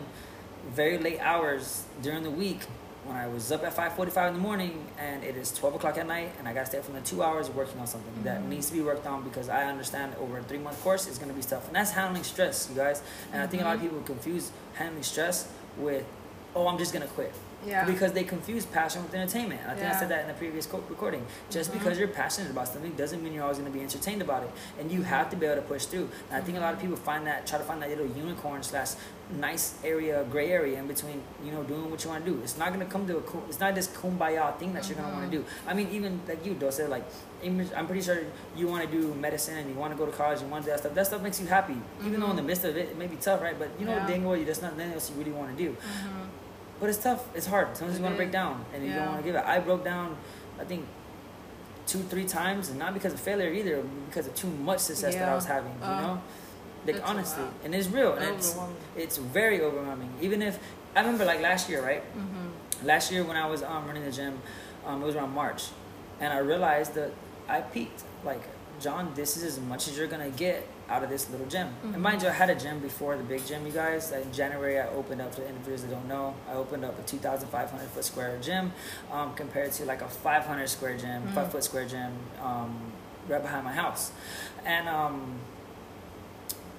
very 0.69 0.99
late 0.99 1.19
hours 1.21 1.85
during 2.03 2.23
the 2.23 2.31
week 2.31 2.61
when 3.05 3.17
I 3.17 3.27
was 3.27 3.51
up 3.51 3.65
at 3.65 3.75
5:45 3.75 4.29
in 4.29 4.35
the 4.35 4.39
morning 4.41 4.87
and 4.99 5.25
it 5.25 5.37
is 5.37 5.53
12 5.53 5.75
o'clock 5.75 5.99
at 5.99 6.07
night 6.07 6.33
and 6.39 6.47
I 6.47 6.53
got 6.53 6.61
to 6.61 6.67
stay 6.67 6.79
up 6.79 6.85
from 6.85 6.95
the 6.95 7.01
two 7.01 7.23
hours 7.23 7.51
working 7.51 7.81
on 7.81 7.87
something 7.87 8.23
that 8.23 8.41
mm-hmm. 8.41 8.51
needs 8.51 8.67
to 8.69 8.73
be 8.73 8.81
worked 8.81 9.07
on 9.07 9.23
because 9.25 9.49
I 9.49 9.65
understand 9.65 10.15
over 10.21 10.39
a 10.39 10.43
three 10.43 10.59
month 10.59 10.81
course 10.83 11.07
it's 11.07 11.19
going 11.19 11.31
to 11.31 11.35
be 11.35 11.43
tough 11.43 11.67
and 11.67 11.75
that's 11.75 11.93
handling 11.93 12.23
stress, 12.23 12.69
you 12.71 12.77
guys. 12.77 13.03
And 13.33 13.43
I 13.43 13.47
think 13.47 13.63
a 13.63 13.67
lot 13.67 13.75
of 13.77 13.81
mm-hmm. 13.81 13.91
people 13.91 14.05
confuse 14.05 14.53
handling 14.75 15.03
stress 15.03 15.49
with, 15.77 16.05
oh, 16.55 16.69
I'm 16.69 16.79
just 16.79 16.93
going 16.93 17.07
to 17.07 17.13
quit. 17.13 17.33
Yeah. 17.67 17.85
Because 17.85 18.13
they 18.13 18.25
confuse 18.25 18.67
passion 18.67 19.03
with 19.03 19.15
entertainment. 19.15 19.61
I 19.67 19.75
think 19.75 19.87
I 19.87 19.99
said 19.99 20.09
that 20.09 20.23
in 20.23 20.29
the 20.29 20.35
previous 20.35 20.67
co- 20.67 20.83
recording. 20.89 21.25
Just 21.51 21.71
mm-hmm. 21.71 21.79
because 21.79 21.99
you're 21.99 22.09
passionate 22.09 22.51
about 22.51 22.69
something 22.69 22.93
doesn't 22.93 23.23
mean 23.23 23.33
you're 23.33 23.43
always 23.43 23.59
going 23.59 23.71
to 23.71 23.77
be 23.77 23.83
entertained 23.83 24.23
about 24.23 24.43
it. 24.43 24.51
And 24.81 24.91
you 24.91 25.03
have 25.03 25.31
to 25.31 25.37
be 25.37 25.47
able 25.47 25.57
to 25.57 25.63
push 25.63 25.87
through. 25.87 26.09
And 26.31 26.43
I 26.43 26.45
think 26.45 26.59
a 26.59 26.61
lot 26.61 26.75
of 26.75 26.81
people 26.81 26.97
find 26.97 27.27
that, 27.27 27.47
try 27.47 27.59
to 27.59 27.65
find 27.65 27.81
that 27.83 27.89
little 27.89 28.07
unicorn 28.07 28.63
slash 28.63 28.91
nice 29.39 29.75
area, 29.85 30.25
gray 30.31 30.51
area 30.51 30.79
in 30.79 30.87
between, 30.87 31.23
you 31.45 31.53
know, 31.53 31.63
doing 31.63 31.91
what 31.91 32.03
you 32.05 32.11
want 32.11 32.25
to 32.25 32.31
do. 32.31 32.41
It's 32.43 32.59
not 32.59 32.73
going 32.73 32.85
to 32.85 32.91
come 32.91 33.07
to 33.07 33.19
a, 33.19 33.23
it's 33.49 33.61
not 33.61 33.75
this 33.75 33.89
kumbaya 33.89 34.59
thing 34.59 34.73
that 34.75 34.89
you're 34.89 34.97
going 34.97 35.09
to 35.09 35.15
want 35.15 35.31
to 35.31 35.39
mm-hmm. 35.39 35.47
do. 35.47 35.71
I 35.71 35.75
mean, 35.75 35.89
even 35.93 36.21
like 36.29 36.45
you, 36.45 36.55
Dose, 36.55 36.81
like, 36.81 37.05
I'm 37.45 37.87
pretty 37.87 38.03
sure 38.03 38.19
you 38.57 38.69
want 38.69 38.89
to 38.89 38.91
do 38.91 39.15
medicine 39.15 39.57
and 39.57 39.69
you 39.69 39.75
want 39.75 39.93
to 39.93 39.99
go 39.99 40.07
to 40.07 40.13
college 40.13 40.41
and 40.43 40.51
want 40.51 40.65
to 40.65 40.71
do 40.71 40.73
that 40.73 40.81
stuff. 40.81 40.95
That 40.95 41.07
stuff 41.07 41.23
makes 41.23 41.41
you 41.41 41.47
happy. 41.47 41.77
Even 42.05 42.21
though 42.21 42.31
in 42.31 42.37
the 42.37 42.43
mm-hmm. 42.43 42.47
midst 42.47 42.65
of 42.65 42.77
it, 42.77 42.91
it 42.91 42.99
may 42.99 43.07
be 43.07 43.17
tough, 43.17 43.41
right? 43.41 43.59
But 43.59 43.71
you 43.79 43.87
know, 43.87 43.95
Yeah. 43.95 44.07
dang 44.07 44.25
well, 44.25 44.37
you 44.37 44.45
there's 44.45 44.63
nothing 44.63 44.93
else 44.93 45.11
you 45.11 45.17
really 45.17 45.33
want 45.33 45.57
to 45.57 45.65
do. 45.65 45.77
But 46.83 46.91
it's 46.91 46.99
tough. 46.99 47.25
It's 47.37 47.47
hard. 47.47 47.77
Sometimes 47.77 47.97
you 47.99 48.03
want 48.03 48.15
to 48.15 48.17
break 48.17 48.33
down 48.33 48.65
and 48.75 48.85
you 48.85 48.93
don't 48.93 49.07
want 49.07 49.19
to 49.19 49.25
give 49.25 49.37
it. 49.37 49.45
I 49.45 49.61
broke 49.61 49.85
down, 49.85 50.17
I 50.59 50.65
think, 50.65 50.85
two, 51.87 52.01
three 52.01 52.25
times, 52.25 52.71
and 52.71 52.79
not 52.81 52.93
because 52.93 53.13
of 53.13 53.21
failure 53.21 53.53
either, 53.53 53.85
because 54.09 54.27
of 54.27 54.35
too 54.35 54.49
much 54.49 54.81
success 54.81 55.15
that 55.15 55.29
I 55.29 55.35
was 55.37 55.45
having. 55.47 55.71
You 55.81 55.87
Uh, 55.87 56.01
know, 56.01 56.23
like 56.85 57.01
honestly, 57.09 57.45
and 57.65 57.73
it's 57.73 57.87
real. 57.87 58.15
And 58.15 58.35
it's 58.35 58.57
it's 58.97 59.17
very 59.17 59.61
overwhelming. 59.63 60.11
Even 60.21 60.43
if 60.43 60.59
I 60.97 61.03
remember 61.03 61.25
like 61.25 61.41
last 61.41 61.71
year, 61.71 61.81
right? 61.85 62.03
Mm-hmm. 62.17 62.85
Last 62.85 63.13
year 63.13 63.23
when 63.23 63.37
I 63.37 63.47
was 63.47 63.63
um, 63.63 63.87
running 63.87 64.05
the 64.05 64.11
gym, 64.11 64.41
um, 64.85 65.03
it 65.03 65.07
was 65.07 65.15
around 65.15 65.31
March, 65.35 65.63
and 66.19 66.33
I 66.33 66.39
realized 66.39 66.95
that 66.95 67.13
I 67.49 67.61
peaked. 67.61 68.03
Like, 68.25 68.43
Jon, 68.83 69.13
this 69.15 69.37
is 69.37 69.45
as 69.45 69.61
much 69.61 69.87
as 69.89 69.97
you're 69.97 70.09
gonna 70.09 70.31
get 70.31 70.67
out 70.89 71.03
of 71.05 71.09
this 71.09 71.31
little 71.31 71.47
gym. 71.47 71.69
And 71.95 72.03
mind 72.03 72.23
you, 72.23 72.29
I 72.29 72.33
had 72.33 72.51
a 72.51 72.55
gym 72.55 72.81
before 72.81 73.17
the 73.17 73.23
big 73.23 73.47
gym, 73.47 73.65
you 73.65 73.73
guys. 73.73 74.11
In 74.13 74.33
January, 74.33 74.79
I 74.81 74.89
opened 74.89 75.21
up 75.21 75.35
for 75.35 75.43
individuals 75.43 75.83
that 75.83 75.91
don't 75.91 76.09
know. 76.09 76.35
I 76.51 76.55
opened 76.55 76.85
up 76.85 76.99
a 76.99 77.03
2,500 77.03 77.89
foot 77.91 78.05
square 78.05 78.39
gym, 78.43 78.73
um, 79.13 79.35
compared 79.35 79.73
to 79.73 79.85
like 79.85 80.03
a 80.03 80.09
500 80.09 80.69
square 80.69 80.97
gym, 80.99 81.23
five 81.29 81.53
foot 81.53 81.63
square 81.65 81.87
gym, 81.87 82.13
um, 82.43 82.77
right 83.29 83.41
behind 83.41 83.65
my 83.65 83.73
house, 83.73 84.11
and 84.65 84.89
um, 84.89 85.39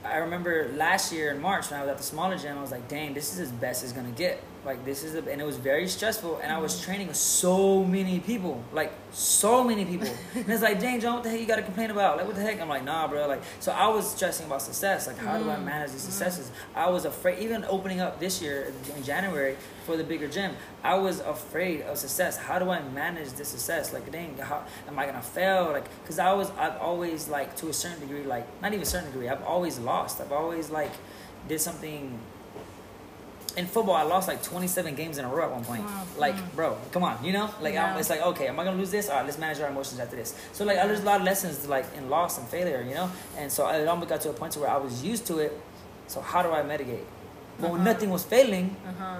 I 0.03 0.17
remember 0.17 0.69
last 0.75 1.13
year 1.13 1.31
in 1.31 1.41
March 1.41 1.71
when 1.71 1.79
I 1.79 1.83
was 1.83 1.91
at 1.91 1.97
the 1.97 2.03
smaller 2.03 2.37
gym, 2.37 2.57
I 2.57 2.61
was 2.61 2.71
like, 2.71 2.87
dang, 2.89 3.13
this 3.13 3.33
is 3.33 3.39
as 3.39 3.51
best 3.51 3.83
it's 3.83 3.93
gonna 3.93 4.11
get. 4.11 4.43
Like 4.65 4.85
this 4.85 5.03
is 5.03 5.13
the, 5.13 5.29
and 5.29 5.41
it 5.41 5.45
was 5.45 5.57
very 5.57 5.87
stressful, 5.87 6.37
and 6.37 6.51
I 6.51 6.57
was 6.57 6.75
mm-hmm. 6.75 6.85
training 6.85 7.13
so 7.13 7.83
many 7.83 8.19
people, 8.19 8.63
like 8.71 8.93
so 9.11 9.63
many 9.63 9.83
people. 9.83 10.07
and 10.35 10.49
it's 10.49 10.61
like, 10.61 10.79
dang, 10.79 11.01
Jon, 11.01 11.15
what 11.15 11.23
the 11.23 11.29
heck 11.29 11.39
you 11.39 11.45
got 11.45 11.57
to 11.57 11.63
complain 11.63 11.91
about? 11.91 12.17
Like, 12.17 12.25
what 12.25 12.35
the 12.35 12.41
heck? 12.41 12.61
I'm 12.61 12.69
like, 12.69 12.85
nah, 12.85 13.07
bro. 13.07 13.27
Like, 13.27 13.41
so 13.59 13.73
I 13.73 13.87
was 13.87 14.09
stressing 14.09 14.45
about 14.45 14.61
success. 14.61 15.07
Like, 15.07 15.17
how 15.17 15.37
do 15.37 15.49
I 15.49 15.55
mm-hmm. 15.55 15.65
manage 15.65 15.91
these 15.91 16.01
mm-hmm. 16.01 16.11
successes? 16.11 16.51
I 16.75 16.89
was 16.89 17.03
afraid, 17.03 17.39
even 17.39 17.65
opening 17.65 17.99
up 17.99 18.19
this 18.19 18.41
year 18.41 18.73
in 18.95 19.03
January 19.03 19.57
for 19.85 19.97
the 19.97 20.03
bigger 20.03 20.27
gym, 20.27 20.55
I 20.81 20.95
was 20.95 21.19
afraid 21.19 21.81
of 21.81 21.97
success. 21.97 22.37
How 22.37 22.57
do 22.59 22.69
I 22.69 22.81
manage 22.81 23.33
this 23.33 23.49
success? 23.49 23.93
Like, 23.93 24.11
dang, 24.11 24.37
how 24.37 24.63
am 24.87 24.97
I 24.97 25.05
gonna 25.05 25.21
fail? 25.21 25.71
Like, 25.71 25.87
cause 26.05 26.19
I 26.19 26.33
was, 26.33 26.51
I've 26.51 26.77
always 26.77 27.27
like 27.27 27.55
to 27.57 27.69
a 27.69 27.73
certain 27.73 27.99
degree, 27.99 28.23
like 28.23 28.47
not 28.61 28.71
even 28.71 28.83
a 28.83 28.85
certain 28.85 29.11
degree, 29.11 29.27
I've 29.27 29.43
always 29.43 29.77
lost. 29.79 30.21
I've 30.21 30.31
always 30.31 30.69
like 30.69 30.91
did 31.47 31.59
something 31.59 32.19
in 33.55 33.67
football, 33.67 33.95
I 33.95 34.01
lost 34.03 34.27
like 34.27 34.41
27 34.41 34.95
games 34.95 35.17
in 35.19 35.25
a 35.25 35.29
row 35.29 35.43
at 35.43 35.51
one 35.51 35.63
point. 35.63 35.83
Wow. 35.85 36.03
Like, 36.17 36.35
Mm. 36.35 36.55
bro, 36.55 36.77
come 36.91 37.03
on, 37.03 37.23
you 37.23 37.31
know? 37.33 37.45
Like, 37.61 37.75
I'm, 37.75 37.93
Yeah. 37.93 37.99
it's 37.99 38.09
like, 38.09 38.21
okay, 38.21 38.47
am 38.47 38.59
I 38.59 38.63
gonna 38.63 38.77
lose 38.77 38.89
this? 38.91 39.09
All 39.09 39.17
right, 39.17 39.25
let's 39.25 39.37
manage 39.37 39.59
our 39.59 39.69
emotions 39.69 39.99
after 39.99 40.15
this. 40.15 40.33
So, 40.53 40.65
like, 40.65 40.77
there's 40.77 41.01
a 41.01 41.05
lot 41.05 41.19
of 41.19 41.25
lessons, 41.25 41.67
like, 41.67 41.85
in 41.97 42.09
loss 42.09 42.37
and 42.39 42.47
failure, 42.47 42.81
you 42.87 42.95
know? 42.95 43.09
And 43.37 43.51
so 43.51 43.67
it 43.69 43.87
almost 43.87 44.09
got 44.09 44.21
to 44.21 44.29
a 44.31 44.33
point 44.33 44.53
to 44.53 44.59
where 44.59 44.69
I 44.71 44.77
was 44.77 45.03
used 45.03 45.27
to 45.27 45.37
it. 45.39 45.59
So, 46.07 46.19
how 46.21 46.41
do 46.41 46.51
I 46.51 46.63
mitigate? 46.63 47.05
But 47.59 47.69
when 47.69 47.81
Uh-huh. 47.81 47.91
nothing 47.91 48.09
was 48.09 48.23
failing, 48.23 48.75
Uh-huh. 48.87 49.15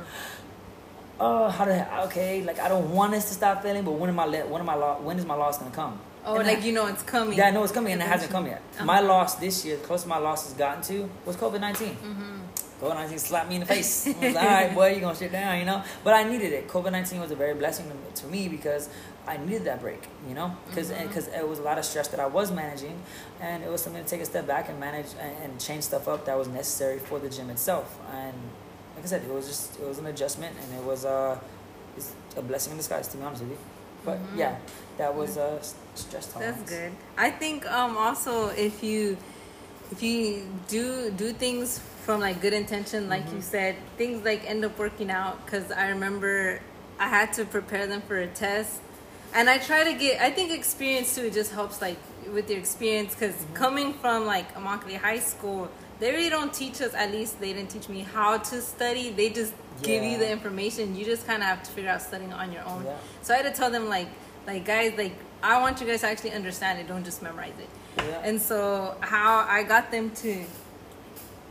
oh, 1.20 1.50
how 1.50 1.66
do 1.66 1.72
I, 1.72 2.04
okay, 2.06 2.42
like, 2.44 2.60
I 2.60 2.68
don't 2.68 2.92
want 2.92 3.12
this 3.12 3.26
to 3.26 3.34
stop 3.36 3.62
failing, 3.62 3.84
but 3.84 3.92
when 3.92 4.10
am 4.10 4.20
I, 4.20 4.26
let, 4.26 4.50
when 4.50 4.62
am 4.62 4.70
I, 4.70 4.76
lo- 4.76 4.98
when 5.02 5.18
is 5.20 5.26
my 5.26 5.36
loss 5.36 5.58
gonna 5.60 5.72
come? 5.72 6.00
Oh, 6.26 6.38
And 6.38 6.48
like 6.48 6.60
I- 6.60 6.62
you 6.62 6.72
know 6.72 6.88
it's 6.88 7.04
coming. 7.04 7.38
yeah, 7.38 7.48
I 7.48 7.52
know 7.52 7.64
it's 7.64 7.74
coming, 7.74 7.94
and 7.94 8.02
it 8.02 8.08
hasn't 8.08 8.32
come 8.32 8.46
yet. 8.48 8.62
Uh-huh. 8.76 8.86
My 8.86 9.02
loss 9.02 9.36
this 9.36 9.66
year, 9.66 9.76
the 9.78 9.84
closest 9.86 10.08
my 10.08 10.18
loss 10.18 10.46
has 10.46 10.54
gotten 10.54 10.82
to, 10.84 11.10
was 11.26 11.36
COVID 11.36 11.60
19. 11.60 11.90
Mm-hmm. 11.98 12.40
COVID 12.84 12.96
19 12.96 13.18
slapped 13.20 13.48
me 13.50 13.56
in 13.56 13.62
the 13.62 13.66
face. 13.68 14.08
I 14.08 14.26
was 14.26 14.34
like, 14.36 14.44
all 14.44 14.50
right, 14.50 14.74
boy, 14.76 14.94
you 14.96 15.00
gonna 15.02 15.16
sit 15.16 15.32
down, 15.32 15.58
you 15.60 15.66
know? 15.66 15.82
But 16.04 16.14
I 16.16 16.24
needed 16.24 16.52
it. 16.52 16.68
COVID 16.68 16.92
19 16.92 17.22
was 17.22 17.32
a 17.32 17.36
very 17.36 17.54
blessing 17.54 17.86
to, 17.90 18.22
to 18.22 18.28
me 18.28 18.50
because 18.50 18.90
I 19.26 19.38
needed 19.38 19.64
that 19.66 19.80
break, 19.80 20.04
you 20.28 20.36
know? 20.36 20.56
Because 20.68 20.92
Mhm. 20.92 21.38
it 21.40 21.48
was 21.48 21.60
a 21.60 21.62
lot 21.62 21.78
of 21.78 21.86
stress 21.86 22.10
that 22.10 22.20
I 22.20 22.26
was 22.26 22.52
managing, 22.52 23.02
and 23.40 23.64
it 23.64 23.70
was 23.70 23.82
something 23.82 24.04
to 24.04 24.10
take 24.10 24.20
a 24.22 24.26
step 24.26 24.46
back 24.48 24.68
and 24.70 24.80
manage 24.80 25.08
and, 25.20 25.34
and 25.44 25.60
change 25.62 25.84
stuff 25.86 26.08
up 26.10 26.26
that 26.26 26.38
was 26.38 26.48
necessary 26.50 27.00
for 27.00 27.20
the 27.20 27.30
gym 27.30 27.50
itself. 27.50 27.98
And 28.12 28.34
like 28.96 29.06
I 29.06 29.08
said, 29.08 29.22
it 29.24 29.30
was 29.34 29.48
just, 29.48 29.80
it 29.80 29.88
was 29.88 29.98
an 30.00 30.08
adjustment, 30.08 30.54
and 30.62 30.80
it 30.80 30.84
was 30.86 31.06
uh, 31.06 31.40
it's 31.96 32.12
a 32.36 32.42
blessing 32.42 32.72
in 32.72 32.78
disguise, 32.78 33.08
to 33.10 33.18
be 33.18 33.24
honest 33.24 33.44
with 33.44 33.52
you. 33.52 33.58
But 34.04 34.18
Mhm. 34.18 34.38
yeah, 34.38 34.56
that 34.98 35.16
was 35.16 35.38
uh, 35.38 35.56
s- 35.62 35.76
stress 35.96 36.28
tolerance. 36.28 36.58
That's 36.58 36.70
good. 36.70 36.92
I 37.18 37.30
think 37.32 37.66
um 37.72 37.96
also 37.98 38.50
if 38.50 38.84
you 38.84 39.16
if 39.92 40.04
you 40.04 40.48
do 40.68 41.12
do 41.12 41.32
things 41.32 41.80
from 42.04 42.20
like 42.20 42.42
good 42.42 42.54
intention, 42.54 43.10
like 43.10 43.26
you 43.32 43.40
Mhm. 43.40 43.44
said, 43.44 43.76
things 43.98 44.24
like 44.26 44.42
end 44.50 44.64
up 44.66 44.78
working 44.78 45.10
out. 45.10 45.46
Because 45.46 45.72
I 45.72 45.88
remember 45.90 46.60
I 47.00 47.08
had 47.08 47.34
to 47.34 47.46
prepare 47.46 47.88
them 47.88 48.02
for 48.08 48.18
a 48.18 48.28
test, 48.28 48.80
and 49.34 49.50
I 49.50 49.58
try 49.58 49.84
to 49.84 49.94
get. 49.94 50.22
I 50.22 50.30
think 50.32 50.52
experience 50.52 51.16
too. 51.16 51.30
Just 51.30 51.52
helps 51.52 51.82
like 51.82 51.98
with 52.34 52.50
your 52.50 52.60
experience. 52.60 53.14
Because 53.16 53.36
coming 53.54 53.94
from 53.94 54.26
like 54.26 54.54
Immokalee 54.56 54.98
High 54.98 55.20
School, 55.20 55.70
they 56.00 56.12
really 56.12 56.30
don't 56.30 56.54
teach 56.54 56.82
us. 56.82 56.94
At 56.94 57.12
least 57.12 57.40
they 57.40 57.54
didn't 57.54 57.70
teach 57.72 57.88
me 57.90 58.02
how 58.02 58.38
to 58.38 58.62
study. 58.62 59.10
They 59.10 59.30
just 59.30 59.54
give 59.82 60.04
you 60.04 60.18
the 60.20 60.30
information. 60.30 60.96
You 60.96 61.04
just 61.06 61.26
kind 61.26 61.42
of 61.42 61.48
have 61.48 61.64
to 61.64 61.72
figure 61.72 61.90
out 61.90 62.02
studying 62.02 62.32
on 62.34 62.52
your 62.52 62.64
own. 62.64 62.84
Yeah. 62.86 62.96
So 63.24 63.34
I 63.34 63.38
had 63.38 63.48
to 63.52 63.60
tell 63.60 63.72
them 63.72 63.90
like, 63.90 64.08
like 64.46 64.66
guys, 64.66 64.94
like 64.98 65.14
I 65.42 65.60
want 65.62 65.82
you 65.82 65.88
guys 65.88 66.02
to 66.02 66.08
actually 66.08 66.32
understand 66.32 66.80
it. 66.80 66.88
Don't 66.88 67.04
just 67.04 67.22
memorize 67.24 67.58
it. 67.60 67.70
Yeah. 67.98 68.22
And 68.24 68.42
so 68.42 68.96
how 69.02 69.46
I 69.50 69.64
got 69.64 69.90
them 69.92 70.12
to, 70.22 70.46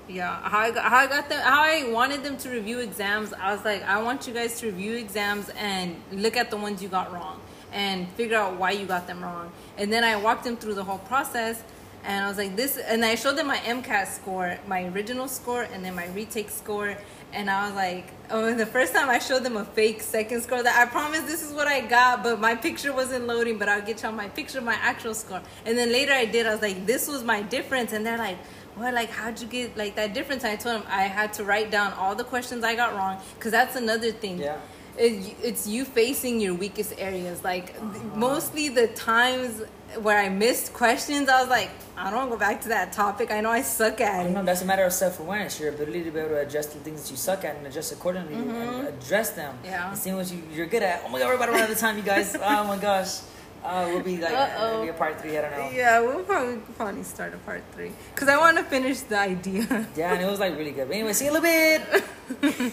yeah, 0.08 0.48
how 0.48 0.58
I 0.58 0.70
got, 0.70 0.84
how 0.84 0.96
I 0.98 1.06
got 1.06 1.28
them, 1.28 1.40
how 1.42 1.62
I 1.62 1.90
wanted 1.90 2.22
them 2.22 2.36
to 2.38 2.50
review 2.50 2.80
exams. 2.80 3.32
I 3.32 3.52
was 3.54 3.64
like, 3.64 3.82
I 3.84 4.02
want 4.02 4.26
you 4.26 4.34
guys 4.34 4.58
to 4.60 4.66
review 4.66 4.96
exams 4.96 5.48
and 5.50 5.96
look 6.12 6.36
at 6.36 6.50
the 6.50 6.56
ones 6.56 6.82
you 6.82 6.88
got 6.88 7.12
wrong 7.12 7.40
and 7.72 8.08
figure 8.10 8.36
out 8.36 8.56
why 8.56 8.72
you 8.72 8.86
got 8.86 9.06
them 9.06 9.22
wrong. 9.22 9.50
And 9.78 9.92
then 9.92 10.04
I 10.04 10.16
walked 10.16 10.44
them 10.44 10.56
through 10.56 10.74
the 10.74 10.84
whole 10.84 10.98
process. 10.98 11.62
And 12.04 12.24
I 12.24 12.28
was 12.28 12.36
like, 12.36 12.56
this, 12.56 12.78
and 12.78 13.04
I 13.04 13.14
showed 13.14 13.36
them 13.36 13.46
my 13.46 13.58
MCAT 13.58 14.08
score, 14.08 14.58
my 14.66 14.86
original 14.86 15.28
score, 15.28 15.62
and 15.62 15.84
then 15.84 15.94
my 15.94 16.08
retake 16.08 16.50
score. 16.50 16.96
And 17.32 17.48
I 17.48 17.66
was 17.66 17.76
like, 17.76 18.08
oh, 18.28 18.52
the 18.52 18.66
first 18.66 18.92
time 18.92 19.08
I 19.08 19.20
showed 19.20 19.44
them 19.44 19.56
a 19.56 19.64
fake 19.64 20.02
second 20.02 20.42
score 20.42 20.62
that 20.62 20.76
I 20.76 20.90
promised 20.90 21.26
this 21.26 21.42
is 21.42 21.52
what 21.52 21.68
I 21.68 21.80
got, 21.80 22.24
but 22.24 22.40
my 22.40 22.56
picture 22.56 22.92
wasn't 22.92 23.26
loading, 23.26 23.56
but 23.56 23.68
I'll 23.68 23.80
get 23.80 24.04
on 24.04 24.16
my 24.16 24.28
picture, 24.28 24.60
my 24.60 24.74
actual 24.74 25.14
score. 25.14 25.40
And 25.64 25.78
then 25.78 25.92
later 25.92 26.12
I 26.12 26.24
did, 26.24 26.46
I 26.46 26.52
was 26.52 26.60
like, 26.60 26.86
this 26.86 27.06
was 27.06 27.22
my 27.22 27.40
difference. 27.40 27.92
And 27.92 28.04
they're 28.04 28.18
like, 28.18 28.38
what, 28.74 28.94
like, 28.94 29.10
how'd 29.10 29.40
you 29.40 29.46
get 29.46 29.76
like 29.76 29.96
that 29.96 30.14
difference? 30.14 30.44
I 30.44 30.56
told 30.56 30.82
him 30.82 30.86
I 30.88 31.02
had 31.02 31.32
to 31.34 31.44
write 31.44 31.70
down 31.70 31.92
all 31.92 32.14
the 32.14 32.24
questions 32.24 32.64
I 32.64 32.74
got 32.74 32.94
wrong, 32.94 33.18
because 33.36 33.52
that's 33.52 33.76
another 33.76 34.12
thing 34.12 34.38
Yeah. 34.38 34.56
it, 34.96 35.36
it's 35.42 35.66
you 35.66 35.84
facing 35.84 36.40
your 36.40 36.54
weakest 36.54 36.94
areas. 36.98 37.44
Like 37.44 37.66
th- 37.66 37.78
uh-huh. 37.78 38.16
mostly 38.16 38.68
the 38.68 38.88
times 38.88 39.62
where 40.00 40.18
I 40.18 40.28
missed 40.28 40.72
questions, 40.72 41.28
I 41.28 41.40
was 41.40 41.50
like, 41.50 41.70
I 41.96 42.04
don't 42.04 42.14
want 42.14 42.30
to 42.30 42.36
go 42.36 42.40
back 42.40 42.62
to 42.62 42.68
that 42.68 42.92
topic. 42.92 43.30
I 43.30 43.40
know 43.42 43.50
I 43.50 43.60
suck 43.62 44.00
at 44.00 44.26
You 44.26 44.34
know, 44.34 44.42
that's 44.42 44.62
a 44.62 44.64
matter 44.64 44.84
of 44.84 44.92
self 44.92 45.20
awareness, 45.20 45.60
your 45.60 45.68
ability 45.68 46.04
to 46.04 46.10
be 46.10 46.20
able 46.20 46.30
to 46.30 46.40
adjust 46.40 46.72
the 46.72 46.78
things 46.80 47.02
that 47.02 47.10
you 47.10 47.16
suck 47.16 47.44
at 47.44 47.56
and 47.56 47.66
adjust 47.66 47.92
accordingly 47.92 48.34
and 48.34 48.50
mm-hmm. 48.50 48.86
address 48.86 49.30
them. 49.30 49.58
Yeah. 49.64 49.90
And 49.90 49.98
seeing 49.98 50.16
what 50.16 50.30
you, 50.32 50.42
you're 50.54 50.66
good 50.66 50.82
at. 50.82 51.02
Oh 51.04 51.08
my 51.10 51.18
god, 51.18 51.28
we're 51.28 51.34
about 51.34 51.46
to 51.46 51.52
run 51.52 51.62
out 51.62 51.70
of 51.70 51.78
time, 51.78 51.96
you 51.96 52.02
guys. 52.02 52.34
oh 52.40 52.64
my 52.64 52.78
gosh. 52.78 53.20
Uh, 53.64 53.86
we'll 53.90 54.02
be 54.02 54.18
like, 54.18 54.32
Uh-oh. 54.32 54.82
be 54.82 54.88
a 54.88 54.92
part 54.92 55.20
three, 55.20 55.38
I 55.38 55.42
don't 55.42 55.52
know. 55.52 55.70
Yeah, 55.70 56.00
we'll 56.00 56.24
probably 56.24 56.58
probably 56.76 57.02
start 57.04 57.32
a 57.32 57.38
part 57.38 57.62
three 57.74 57.92
because 58.14 58.28
I 58.28 58.36
want 58.36 58.56
to 58.58 58.64
finish 58.64 59.00
the 59.00 59.18
idea. 59.18 59.86
Yeah, 59.96 60.12
and 60.14 60.22
it 60.22 60.26
was 60.26 60.40
like 60.40 60.56
really 60.56 60.72
good. 60.72 60.88
But 60.88 60.96
anyway, 60.96 61.12
see 61.12 61.26
you 61.26 61.36
in 61.36 61.36
a 61.36 61.40
little 61.40 62.02
bit. 62.42 62.72